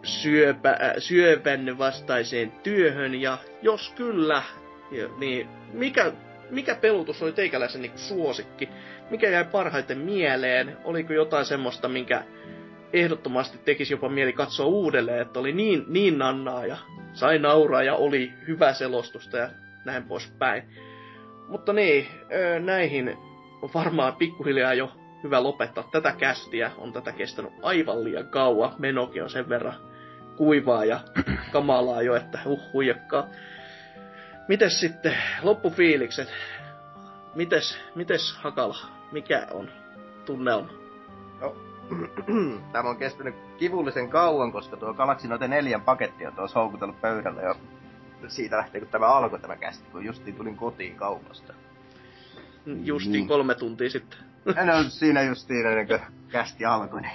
syöpä, 0.03 0.79
syövän 0.99 1.79
vastaiseen 1.79 2.51
työhön, 2.51 3.15
ja 3.15 3.39
jos 3.63 3.93
kyllä, 3.97 4.43
niin 5.19 5.49
mikä, 5.73 6.13
mikä 6.51 6.75
pelutus 6.75 7.23
oli 7.23 7.33
teikäläisen 7.33 7.83
niin 7.83 7.99
suosikki? 7.99 8.69
Mikä 9.11 9.29
jäi 9.29 9.45
parhaiten 9.45 9.99
mieleen? 9.99 10.77
Oliko 10.85 11.13
jotain 11.13 11.45
semmoista, 11.45 11.89
minkä 11.89 12.23
ehdottomasti 12.93 13.59
tekisi 13.59 13.95
jopa 13.95 14.09
mieli 14.09 14.33
katsoa 14.33 14.67
uudelleen, 14.67 15.23
että 15.23 15.41
oli 15.41 15.53
niin, 15.53 15.85
niin 15.89 16.19
nannaa 16.19 16.67
ja 16.67 16.77
sai 17.13 17.39
nauraa 17.39 17.83
ja 17.83 17.95
oli 17.95 18.33
hyvä 18.49 18.73
selostusta 18.73 19.37
ja 19.37 19.49
näin 19.85 20.03
poispäin. 20.03 20.63
Mutta 21.49 21.73
niin, 21.73 22.07
näihin 22.65 23.17
on 23.63 23.71
varmaan 23.75 24.17
pikkuhiljaa 24.17 24.75
jo 24.75 24.93
hyvä 25.23 25.43
lopettaa 25.43 25.85
tätä 25.93 26.13
kästiä. 26.13 26.71
On 26.79 26.93
tätä 26.93 27.13
kestänyt 27.13 27.53
aivan 27.63 28.05
liian 28.05 28.29
kauan. 28.29 28.75
Menokin 28.79 29.23
on 29.23 29.31
sen 29.31 29.49
verran 29.49 29.75
kuivaa 30.37 30.85
ja 30.85 31.01
kamalaa 31.53 32.03
jo, 32.03 32.15
että 32.15 32.39
huh 32.45 32.61
huijakkaa. 32.73 33.27
Mites 34.49 34.81
sitten 34.81 35.17
loppufiilikset? 35.43 36.29
Mites, 37.35 37.79
mites 37.95 38.37
Hakala? 38.37 38.77
Mikä 39.13 39.47
on 39.51 39.71
tunnelma? 40.25 40.69
No, 41.41 41.57
tämä 42.73 42.91
on 42.91 42.97
kestänyt 42.97 43.35
kivullisen 43.59 44.11
kauan, 44.11 44.53
koska 44.53 44.77
tuo 44.77 44.95
Galaxy 44.95 45.29
Note 45.29 45.49
4 45.49 45.79
paketti 45.79 46.27
on 46.27 46.33
tuossa 46.33 46.61
houkutellut 46.61 47.01
pöydällä 47.01 47.43
jo 47.43 47.57
siitä 48.29 48.57
lähtien, 48.57 48.85
kun 48.85 48.93
tämä 48.93 49.07
alkoi 49.07 49.39
tämä 49.39 49.57
kästi, 49.57 49.85
kun 49.93 50.05
justiin 50.05 50.37
tulin 50.37 50.57
kotiin 50.57 50.97
kaupasta. 50.97 51.55
Justiin 52.67 53.13
Niin. 53.13 53.29
kolme 53.29 53.55
tuntia 53.55 53.91
sitten. 53.91 54.19
En 54.57 54.71
ole 54.71 54.91
siinä 54.91 55.23
justiin 55.23 55.67
ennen 55.67 55.87
kuin 55.87 56.01
kästi 56.29 56.65
alkoi, 56.65 57.01
niin 57.01 57.13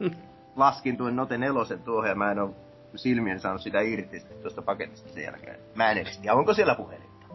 Niin. 0.00 0.16
laskin 0.56 0.96
tuon 0.96 1.16
Note 1.16 1.38
4 1.38 1.76
tuohon 1.84 2.08
ja 2.08 2.14
mä 2.14 2.30
en 2.30 2.38
oo 2.38 2.54
silmien 2.96 3.40
saanut 3.40 3.62
sitä 3.62 3.80
irti 3.80 4.20
tuosta 4.42 4.62
paketista 4.62 5.08
sen 5.12 5.22
jälkeen. 5.24 5.56
Mä 5.74 5.90
en 5.90 5.98
edes 5.98 6.18
tiedä, 6.18 6.34
onko 6.34 6.54
siellä 6.54 6.74
puhelinta. 6.74 7.26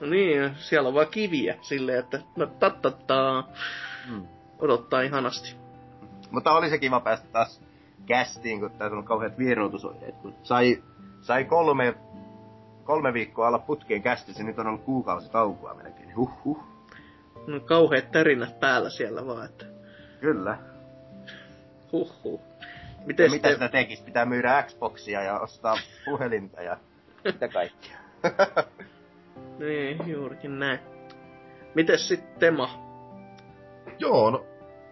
No 0.00 0.06
niin, 0.06 0.50
siellä 0.56 0.88
on 0.88 0.94
vaan 0.94 1.06
kiviä 1.10 1.54
silleen, 1.60 1.98
että 1.98 2.20
no 2.36 2.46
tattattaa. 2.46 3.48
Mm. 4.10 4.26
Odottaa 4.58 5.00
ihanasti. 5.00 5.56
Mutta 6.30 6.52
oli 6.52 6.70
se 6.70 6.78
kiva 6.78 7.00
päästä 7.00 7.26
taas 7.32 7.60
kästiin, 8.06 8.60
kun 8.60 8.70
tässä 8.70 8.96
on 8.96 9.04
kauheat 9.04 9.38
vieroitusoireet. 9.38 10.14
Kun 10.16 10.34
sai, 10.42 10.82
sai 11.20 11.44
kolme, 11.44 11.94
kolme 12.84 13.12
viikkoa 13.12 13.48
olla 13.48 13.58
putkeen 13.58 14.02
kästissä, 14.02 14.42
nyt 14.44 14.58
on 14.58 14.66
ollut 14.66 14.84
kuukausi 14.84 15.30
taukoa 15.30 15.74
melkein. 15.74 16.16
Huhhuh. 16.16 16.67
No 17.48 17.60
kauheat 17.60 18.10
tärinät 18.10 18.60
päällä 18.60 18.90
siellä 18.90 19.26
vaan, 19.26 19.44
että 19.44 19.64
Kyllä. 20.20 20.58
huhhuh. 21.92 22.40
Ja 22.98 23.06
Miten 23.06 23.30
mitä 23.30 23.52
sitä 23.52 23.68
tekisi? 23.68 24.02
Pitää 24.02 24.24
myydä 24.24 24.64
Xboxia 24.66 25.22
ja 25.22 25.40
ostaa 25.40 25.78
puhelinta 26.04 26.62
ja 26.62 26.76
mitä 27.24 27.48
kaikkea. 27.48 27.96
niin, 29.58 30.08
juurikin 30.08 30.58
näin. 30.58 30.78
Mites 31.74 32.08
sitten 32.08 32.38
Tema? 32.38 32.70
Joo, 33.98 34.30
no 34.30 34.46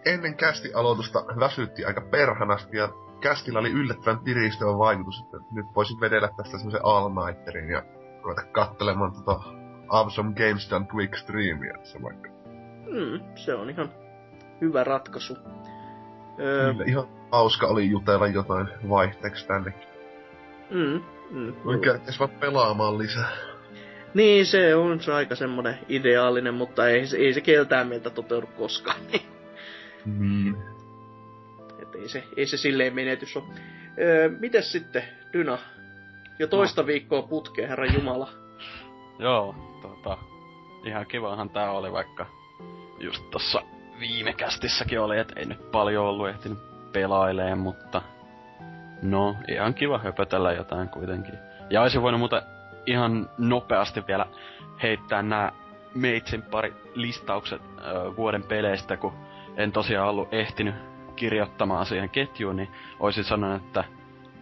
ennen 0.05 0.35
kästi 0.35 0.73
aloitusta 0.73 1.25
väsytti 1.39 1.85
aika 1.85 2.01
perhanasti 2.01 2.77
ja 2.77 2.89
kästillä 3.21 3.59
oli 3.59 3.71
yllättävän 3.71 4.19
tiristävä 4.19 4.77
vaikutus, 4.77 5.21
että 5.23 5.37
nyt 5.51 5.65
voisin 5.75 5.99
vedellä 5.99 6.29
tästä 6.37 6.57
semmoisen 6.57 6.85
all-nighterin 6.85 7.69
ja 7.69 7.83
ruveta 8.23 8.43
kattelemaan 8.51 9.13
tota 9.13 9.39
Awesome 9.89 10.33
Games 10.33 10.69
Done 10.69 10.85
Quick 10.93 11.15
Streamia 11.15 11.73
tässä 11.73 12.01
vaikka. 12.01 12.36
Mm, 12.91 13.19
se 13.35 13.53
on 13.53 13.69
ihan 13.69 13.89
hyvä 14.61 14.83
ratkaisu. 14.83 15.37
Öö, 16.39 16.71
Kyllä, 16.71 16.85
ihan 16.87 17.07
hauska 17.31 17.67
oli 17.67 17.89
jutella 17.89 18.27
jotain 18.27 18.67
vaihteeksi 18.89 19.47
tännekin. 19.47 19.87
mm, 20.69 21.01
mm, 21.31 21.53
Voin 21.65 21.81
kättis 21.81 22.19
vaan 22.19 22.29
pelaamaan 22.29 22.97
lisää. 22.97 23.29
Niin, 24.13 24.45
se 24.45 24.75
on 24.75 24.99
se 24.99 25.13
aika 25.13 25.35
semmonen 25.35 25.79
ideaalinen, 25.89 26.53
mutta 26.53 26.87
ei, 26.89 27.07
se- 27.07 27.17
ei 27.17 27.33
se 27.33 27.41
keltään 27.41 27.87
meiltä 27.87 28.09
toteudu 28.09 28.47
koskaan. 28.57 28.97
Niin. 30.19 30.57
Et 31.81 31.95
ei 31.95 32.09
se, 32.09 32.23
ei 32.37 32.45
se 32.45 32.57
silleen 32.57 32.95
menetys 32.95 33.37
ole. 33.37 33.43
Öö, 33.99 34.29
mites 34.39 34.71
sitten, 34.71 35.03
Dyna? 35.33 35.57
Jo 36.39 36.47
toista 36.47 36.85
viikkoa 36.85 37.21
putkeen, 37.21 37.69
herran 37.69 37.93
Jumala. 37.93 38.29
Joo, 39.19 39.55
tota, 39.81 40.17
ihan 40.85 41.05
kivahan 41.07 41.49
tää 41.49 41.71
oli, 41.71 41.91
vaikka 41.91 42.25
just 42.99 43.23
tossa 43.31 43.61
viime 43.99 44.33
kästissäkin 44.33 44.99
oli, 44.99 45.19
että 45.19 45.39
ei 45.39 45.45
nyt 45.45 45.71
paljon 45.71 46.05
ollut 46.05 46.29
ehtinyt 46.29 46.59
pelaileen, 46.91 47.57
mutta 47.57 48.01
no, 49.01 49.35
ihan 49.47 49.73
kiva 49.73 49.97
höpötellä 49.97 50.51
jotain 50.51 50.89
kuitenkin. 50.89 51.33
Ja 51.69 51.81
olisin 51.81 52.01
voinut 52.01 52.19
muuten 52.19 52.41
ihan 52.85 53.29
nopeasti 53.37 54.03
vielä 54.07 54.25
heittää 54.83 55.21
nämä 55.21 55.51
meitsin 55.95 56.41
pari 56.41 56.73
listaukset 56.93 57.61
ö, 57.61 58.15
vuoden 58.15 58.43
peleistä, 58.43 58.97
kun 58.97 59.13
en 59.57 59.71
tosiaan 59.71 60.09
ollut 60.09 60.33
ehtinyt 60.33 60.75
kirjoittamaan 61.15 61.85
siihen 61.85 62.09
ketjuun, 62.09 62.55
niin 62.55 62.69
olisin 62.99 63.23
sanonut, 63.23 63.65
että 63.65 63.83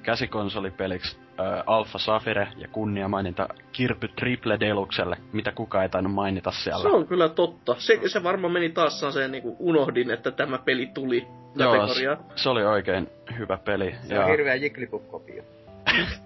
käsikonsolipeliksi 0.03 1.24
ö, 1.39 1.63
Alpha 1.65 1.99
Safire 1.99 2.47
ja 2.57 2.67
kunnia 2.67 3.07
mainita 3.07 3.47
Kirpy 3.71 4.07
Triple 4.07 4.59
Deluxelle, 4.59 5.17
mitä 5.33 5.51
kukaan 5.51 5.83
ei 5.83 5.89
tainnut 5.89 6.13
mainita 6.13 6.51
siellä. 6.51 6.81
Se 6.81 6.87
on 6.95 7.07
kyllä 7.07 7.29
totta. 7.29 7.75
Se, 7.77 7.99
se 8.07 8.23
varmaan 8.23 8.53
meni 8.53 8.69
taas 8.69 8.99
se 9.13 9.27
niinku 9.27 9.55
unohdin, 9.59 10.11
että 10.11 10.31
tämä 10.31 10.57
peli 10.57 10.85
tuli 10.93 11.27
Joo, 11.55 11.71
kategoriaan. 11.73 12.17
s- 12.35 12.43
se 12.43 12.49
oli 12.49 12.63
oikein 12.65 13.09
hyvä 13.37 13.57
peli. 13.57 13.95
Se 14.07 14.19
on 14.19 14.27
hirveä 14.29 14.55
Jigglypuff-kopio. 14.55 15.43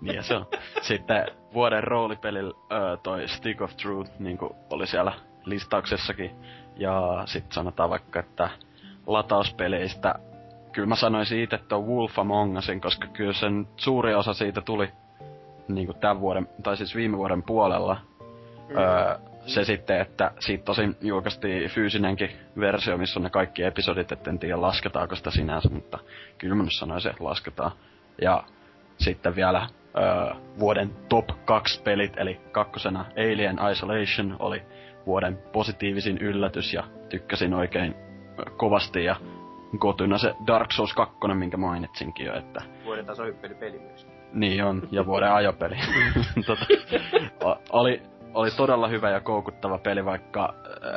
Niin 0.00 0.16
ja 0.16 0.22
se 0.22 0.34
on. 0.34 0.46
Sitten 0.82 1.26
vuoden 1.54 1.84
roolipelillä 1.84 2.54
öö, 2.72 2.96
toi 2.96 3.28
Stick 3.28 3.60
of 3.62 3.76
Truth 3.76 4.10
niin 4.18 4.38
oli 4.70 4.86
siellä 4.86 5.12
listauksessakin. 5.44 6.30
Ja 6.76 7.22
sitten 7.26 7.52
sanotaan 7.52 7.90
vaikka, 7.90 8.20
että 8.20 8.48
latauspeleistä 9.06 10.14
kyllä 10.76 10.88
mä 10.88 10.96
sanoin 10.96 11.26
siitä, 11.26 11.56
että 11.56 11.76
on 11.76 11.86
Wolf 11.86 12.18
Among 12.18 12.58
Usin, 12.58 12.80
koska 12.80 13.06
kyllä 13.06 13.32
sen 13.32 13.68
suuri 13.76 14.14
osa 14.14 14.34
siitä 14.34 14.60
tuli 14.60 14.88
niin 15.68 15.94
tämän 16.00 16.20
vuoden, 16.20 16.48
tai 16.62 16.76
siis 16.76 16.94
viime 16.94 17.16
vuoden 17.16 17.42
puolella. 17.42 18.00
Mm. 18.68 18.76
Öö, 18.76 19.18
se 19.46 19.64
sitten, 19.64 20.00
että 20.00 20.30
siitä 20.40 20.64
tosin 20.64 20.96
julkaistiin 21.00 21.70
fyysinenkin 21.70 22.30
versio, 22.60 22.98
missä 22.98 23.20
on 23.20 23.24
ne 23.24 23.30
kaikki 23.30 23.62
episodit, 23.62 24.12
et 24.12 24.28
en 24.28 24.38
tiedä 24.38 24.60
lasketaanko 24.60 25.16
sitä 25.16 25.30
sinänsä, 25.30 25.68
mutta 25.68 25.98
kyllä 26.38 26.54
mä 26.54 26.62
nyt 26.62 26.78
sanoisin, 26.78 27.10
että 27.10 27.24
lasketaan. 27.24 27.72
Ja 28.22 28.44
sitten 28.98 29.36
vielä 29.36 29.68
öö, 29.98 30.34
vuoden 30.58 30.90
top 31.08 31.28
2 31.44 31.82
pelit, 31.82 32.12
eli 32.16 32.40
kakkosena 32.52 33.04
Alien 33.16 33.58
Isolation 33.72 34.36
oli 34.38 34.62
vuoden 35.06 35.38
positiivisin 35.52 36.18
yllätys 36.18 36.74
ja 36.74 36.84
tykkäsin 37.08 37.54
oikein 37.54 37.94
kovasti 38.56 39.04
ja 39.04 39.16
kotuna 39.78 40.18
se 40.18 40.34
Dark 40.46 40.72
Souls 40.72 40.94
2, 40.94 41.16
minkä 41.34 41.56
mainitsinkin 41.56 42.26
jo, 42.26 42.34
että 42.34 42.62
Vuoden 42.84 43.06
taso 43.06 43.22
peli 43.60 43.78
myös. 43.78 44.06
niin 44.32 44.64
on, 44.64 44.88
ja 44.90 45.06
vuoden 45.06 45.32
ajopeli. 45.32 45.76
tota, 46.46 46.66
o- 47.44 47.62
oli, 47.70 48.02
oli 48.34 48.50
todella 48.50 48.88
hyvä 48.88 49.10
ja 49.10 49.20
koukuttava 49.20 49.78
peli, 49.78 50.04
vaikka 50.04 50.54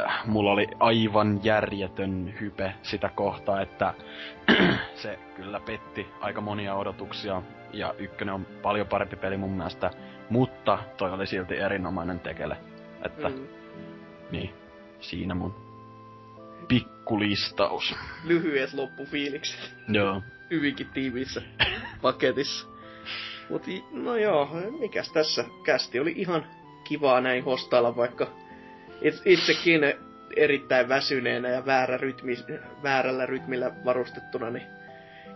äh, 0.07 0.25
mulla 0.25 0.51
oli 0.51 0.67
aivan 0.79 1.39
järjetön 1.43 2.33
hype 2.41 2.73
sitä 2.81 3.09
kohtaa, 3.15 3.61
että 3.61 3.93
se 5.01 5.19
kyllä 5.35 5.59
petti 5.59 6.07
aika 6.21 6.41
monia 6.41 6.75
odotuksia, 6.75 7.41
ja 7.73 7.93
ykkönen 7.97 8.35
on 8.35 8.45
paljon 8.61 8.87
parempi 8.87 9.15
peli 9.15 9.37
mun 9.37 9.51
mielestä, 9.51 9.91
mutta 10.29 10.79
toi 10.97 11.11
oli 11.11 11.27
silti 11.27 11.57
erinomainen 11.57 12.19
tekele. 12.19 12.57
Että, 13.05 13.29
mm. 13.29 13.35
Mm. 13.35 13.47
niin, 14.31 14.53
siinä 14.99 15.35
mun 15.35 15.68
pikkulistaus. 16.69 17.95
Lyhyet 18.23 18.73
loppufiilikset. 18.73 19.73
Joo. 19.87 20.23
Hyvinkin 20.51 20.87
tiiviissä 20.93 21.41
paketissa. 22.01 22.67
Mut 23.49 23.63
no 23.91 24.15
joo, 24.15 24.49
mikäs 24.79 25.11
tässä 25.11 25.45
kästi 25.63 25.99
oli 25.99 26.13
ihan 26.15 26.45
kivaa 26.83 27.21
näin 27.21 27.43
hostailla, 27.43 27.95
vaikka 27.95 28.27
it- 29.01 29.21
itsekin 29.25 29.81
erittäin 30.35 30.89
väsyneenä 30.89 31.49
ja 31.49 31.65
väärä 31.65 31.97
rytmi, 31.97 32.35
väärällä 32.83 33.25
rytmillä 33.25 33.71
varustettuna, 33.85 34.49
niin 34.49 34.67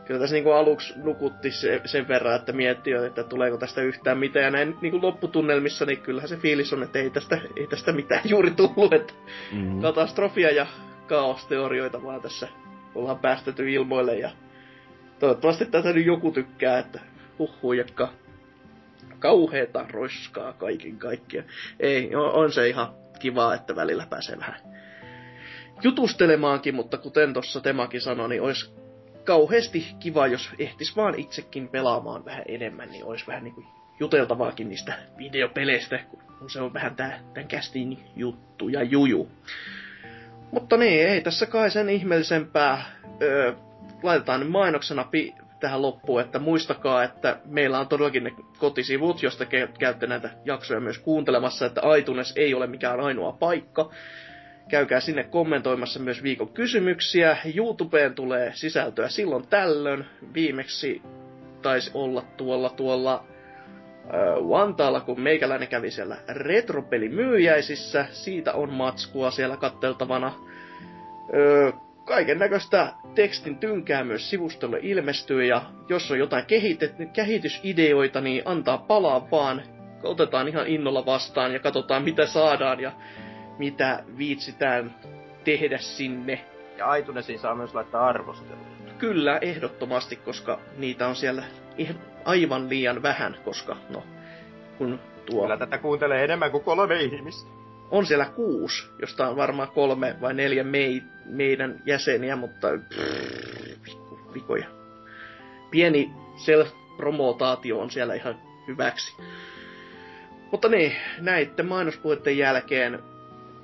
kyllä 0.05 0.19
tässä 0.19 0.35
niinku 0.35 0.51
aluksi 0.51 0.93
nukutti 0.95 1.51
se, 1.51 1.81
sen 1.85 2.07
verran, 2.07 2.35
että 2.35 2.51
mietti 2.51 2.91
jo, 2.91 3.03
että 3.05 3.23
tuleeko 3.23 3.57
tästä 3.57 3.81
yhtään 3.81 4.17
mitään. 4.17 4.45
Ja 4.45 4.51
näin 4.51 4.75
niinku 4.81 5.01
lopputunnelmissa, 5.01 5.85
niin 5.85 6.01
kyllähän 6.01 6.29
se 6.29 6.37
fiilis 6.37 6.73
on, 6.73 6.83
että 6.83 6.99
ei 6.99 7.09
tästä, 7.09 7.41
ei 7.55 7.67
tästä 7.67 7.91
mitään 7.91 8.21
juuri 8.25 8.51
tullut. 8.51 8.93
Että 8.93 9.13
Mm. 9.51 9.81
katastrofia 9.81 10.51
ja 10.51 10.67
kaosteorioita 11.07 12.03
vaan 12.03 12.21
tässä 12.21 12.47
ollaan 12.95 13.19
päästetty 13.19 13.71
ilmoille 13.71 14.15
ja 14.15 14.31
toivottavasti 15.19 15.65
tätä 15.65 15.93
nyt 15.93 16.05
joku 16.05 16.31
tykkää, 16.31 16.79
että 16.79 16.99
huhujakka 17.39 18.13
kauheeta 19.19 19.85
roskaa 19.89 20.53
kaiken 20.53 20.97
kaikkiaan. 20.97 21.47
Ei, 21.79 22.15
on, 22.15 22.51
se 22.51 22.69
ihan 22.69 22.93
kivaa, 23.19 23.53
että 23.53 23.75
välillä 23.75 24.07
pääsee 24.09 24.39
vähän 24.39 24.59
jutustelemaankin, 25.83 26.75
mutta 26.75 26.97
kuten 26.97 27.33
tuossa 27.33 27.61
Temakin 27.61 28.01
sanoi, 28.01 28.29
niin 28.29 28.41
olisi 28.41 28.73
kauheasti 29.23 29.87
kiva, 29.99 30.27
jos 30.27 30.49
ehtis 30.59 30.95
vaan 30.95 31.19
itsekin 31.19 31.67
pelaamaan 31.67 32.25
vähän 32.25 32.43
enemmän, 32.47 32.89
niin 32.89 33.05
olisi 33.05 33.27
vähän 33.27 33.43
niinku 33.43 33.65
juteltavaakin 33.99 34.69
niistä 34.69 34.93
videopeleistä, 35.17 35.99
kun 36.39 36.49
se 36.49 36.61
on 36.61 36.73
vähän 36.73 36.95
tää, 36.95 37.19
tän 37.33 37.47
kästin 37.47 37.99
juttu 38.15 38.69
ja 38.69 38.83
juju. 38.83 39.29
Mutta 40.53 40.77
niin, 40.77 41.07
ei 41.07 41.21
tässä 41.21 41.45
kai 41.45 41.71
sen 41.71 41.89
ihmeellisempää. 41.89 42.83
Öö, 43.21 43.53
laitetaan 44.03 44.39
nyt 44.39 44.49
mainoksena 44.49 45.03
pi- 45.03 45.33
tähän 45.59 45.81
loppuun, 45.81 46.21
että 46.21 46.39
muistakaa, 46.39 47.03
että 47.03 47.39
meillä 47.45 47.79
on 47.79 47.87
todellakin 47.87 48.23
ne 48.23 48.31
kotisivut, 48.57 49.23
josta 49.23 49.43
ke- 49.43 49.77
käytte 49.79 50.07
näitä 50.07 50.29
jaksoja 50.45 50.79
myös 50.79 50.97
kuuntelemassa, 50.97 51.65
että 51.65 51.81
iTunes 51.99 52.33
ei 52.35 52.53
ole 52.53 52.67
mikään 52.67 52.99
ainoa 52.99 53.31
paikka. 53.31 53.91
Käykää 54.69 54.99
sinne 54.99 55.23
kommentoimassa 55.23 55.99
myös 55.99 56.23
viikon 56.23 56.49
kysymyksiä. 56.49 57.37
YouTubeen 57.55 58.15
tulee 58.15 58.51
sisältöä 58.55 59.09
silloin 59.09 59.47
tällöin. 59.47 60.05
Viimeksi 60.33 61.01
taisi 61.61 61.91
olla 61.93 62.23
tuolla 62.37 62.69
tuolla 62.69 63.25
Vantaalla, 64.49 64.99
kun 65.01 65.21
meikäläinen 65.21 65.67
kävi 65.67 65.91
siellä 65.91 66.17
retropelimyyjäisissä. 66.27 68.05
Siitä 68.11 68.53
on 68.53 68.73
matskua 68.73 69.31
siellä 69.31 69.57
katteltavana. 69.57 70.33
Öö, 71.33 71.71
kaiken 72.05 72.39
näköistä 72.39 72.93
tekstin 73.15 73.57
tynkää 73.57 74.03
myös 74.03 74.29
sivustolle 74.29 74.79
ilmestyy 74.81 75.45
ja 75.45 75.61
jos 75.89 76.11
on 76.11 76.19
jotain 76.19 76.45
kehitet- 76.45 77.09
kehitysideoita, 77.13 78.21
niin 78.21 78.41
antaa 78.45 78.77
palaa 78.77 79.27
vaan. 79.31 79.61
Otetaan 80.03 80.47
ihan 80.47 80.67
innolla 80.67 81.05
vastaan 81.05 81.53
ja 81.53 81.59
katsotaan 81.59 82.03
mitä 82.03 82.25
saadaan 82.25 82.79
ja 82.79 82.91
mitä 83.57 84.03
viitsitään 84.17 84.95
tehdä 85.43 85.77
sinne. 85.77 86.45
Ja 86.77 86.95
iTunesiin 86.95 87.39
saa 87.39 87.55
myös 87.55 87.73
laittaa 87.75 88.07
arvosteluja. 88.07 88.67
Kyllä, 88.97 89.37
ehdottomasti, 89.41 90.15
koska 90.15 90.59
niitä 90.77 91.07
on 91.07 91.15
siellä 91.15 91.43
aivan 92.25 92.69
liian 92.69 93.03
vähän, 93.03 93.37
koska 93.43 93.77
no, 93.89 94.03
kun 94.77 94.99
tuo... 95.25 95.41
Kyllä 95.41 95.57
tätä 95.57 95.77
kuuntelee 95.77 96.23
enemmän 96.23 96.51
kuin 96.51 96.63
kolme 96.63 97.01
ihmistä. 97.01 97.51
On 97.91 98.05
siellä 98.05 98.25
kuusi, 98.25 98.89
josta 99.01 99.27
on 99.29 99.35
varmaan 99.35 99.71
kolme 99.71 100.15
vai 100.21 100.33
neljä 100.33 100.63
mei, 100.63 101.03
meidän 101.25 101.81
jäseniä, 101.85 102.35
mutta 102.35 102.67
vikoja. 104.33 104.65
Pieni 105.71 106.11
self-promotaatio 106.35 107.79
on 107.79 107.91
siellä 107.91 108.13
ihan 108.13 108.35
hyväksi. 108.67 109.15
Mutta 110.51 110.69
niin, 110.69 110.95
näiden 111.19 111.65
mainospuheiden 111.65 112.37
jälkeen 112.37 112.99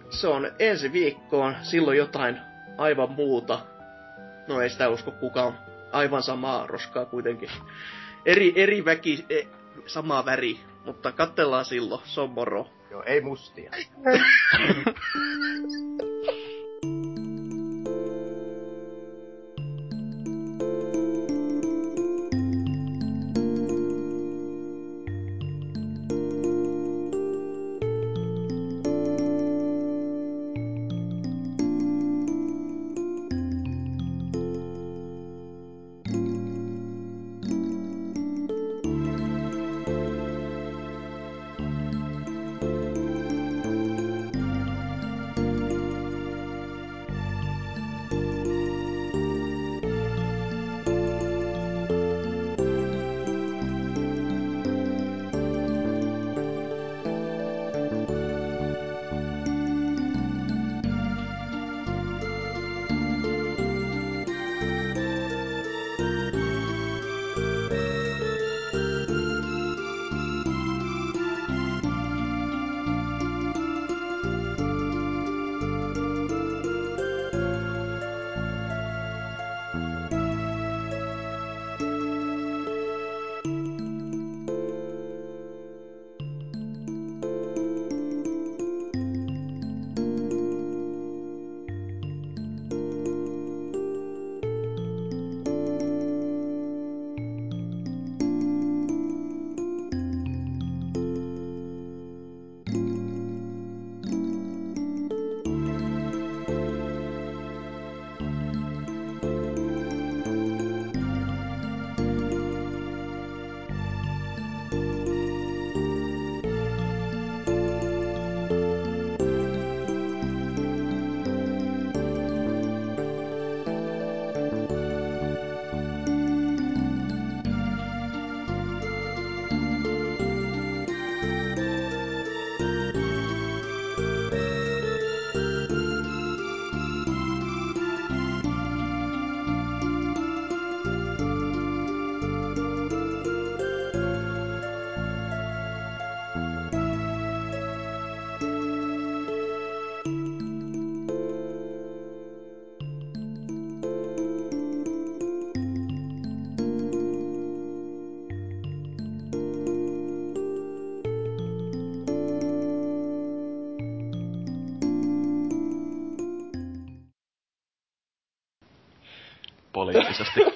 se 0.10 0.28
on 0.28 0.52
ensi 0.60 0.94
viikkoon, 0.94 1.56
silloin 1.62 1.98
jotain 1.98 2.40
aivan 2.78 3.12
muuta. 3.12 3.60
No 4.48 4.62
ei 4.62 4.70
sitä 4.70 4.90
usko 4.90 5.12
kukaan. 5.12 5.58
Aivan 5.92 6.24
samaa 6.24 6.68
roskaa 6.68 7.06
kuitenkin. 7.06 7.50
Eri, 8.26 8.54
eri 8.56 8.86
väki, 8.86 9.26
e, 9.30 9.44
sama 9.86 10.26
väri, 10.26 10.60
mutta 10.86 11.12
kattellaan 11.12 11.66
silloin, 11.66 12.02
se 12.06 12.22
on 12.22 12.30
moro. 12.30 12.68
Joo, 12.92 13.04
ei 13.06 13.22
mustia. 13.22 13.72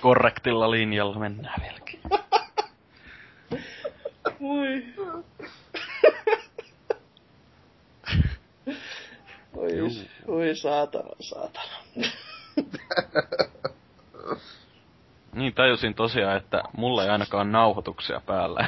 korrektilla 0.03 0.71
linjalla 0.71 1.19
mennään 1.19 1.61
vieläkin. 1.61 1.99
Voi. 4.41 4.83
Oi, 9.55 9.71
oi 10.27 10.55
saatana, 10.55 11.09
saatana. 11.19 11.73
niin 15.33 15.53
tajusin 15.53 15.93
tosiaan, 15.93 16.37
että 16.37 16.63
mulla 16.77 17.03
ei 17.03 17.09
ainakaan 17.09 17.51
nauhoituksia 17.51 18.21
päällä. 18.25 18.67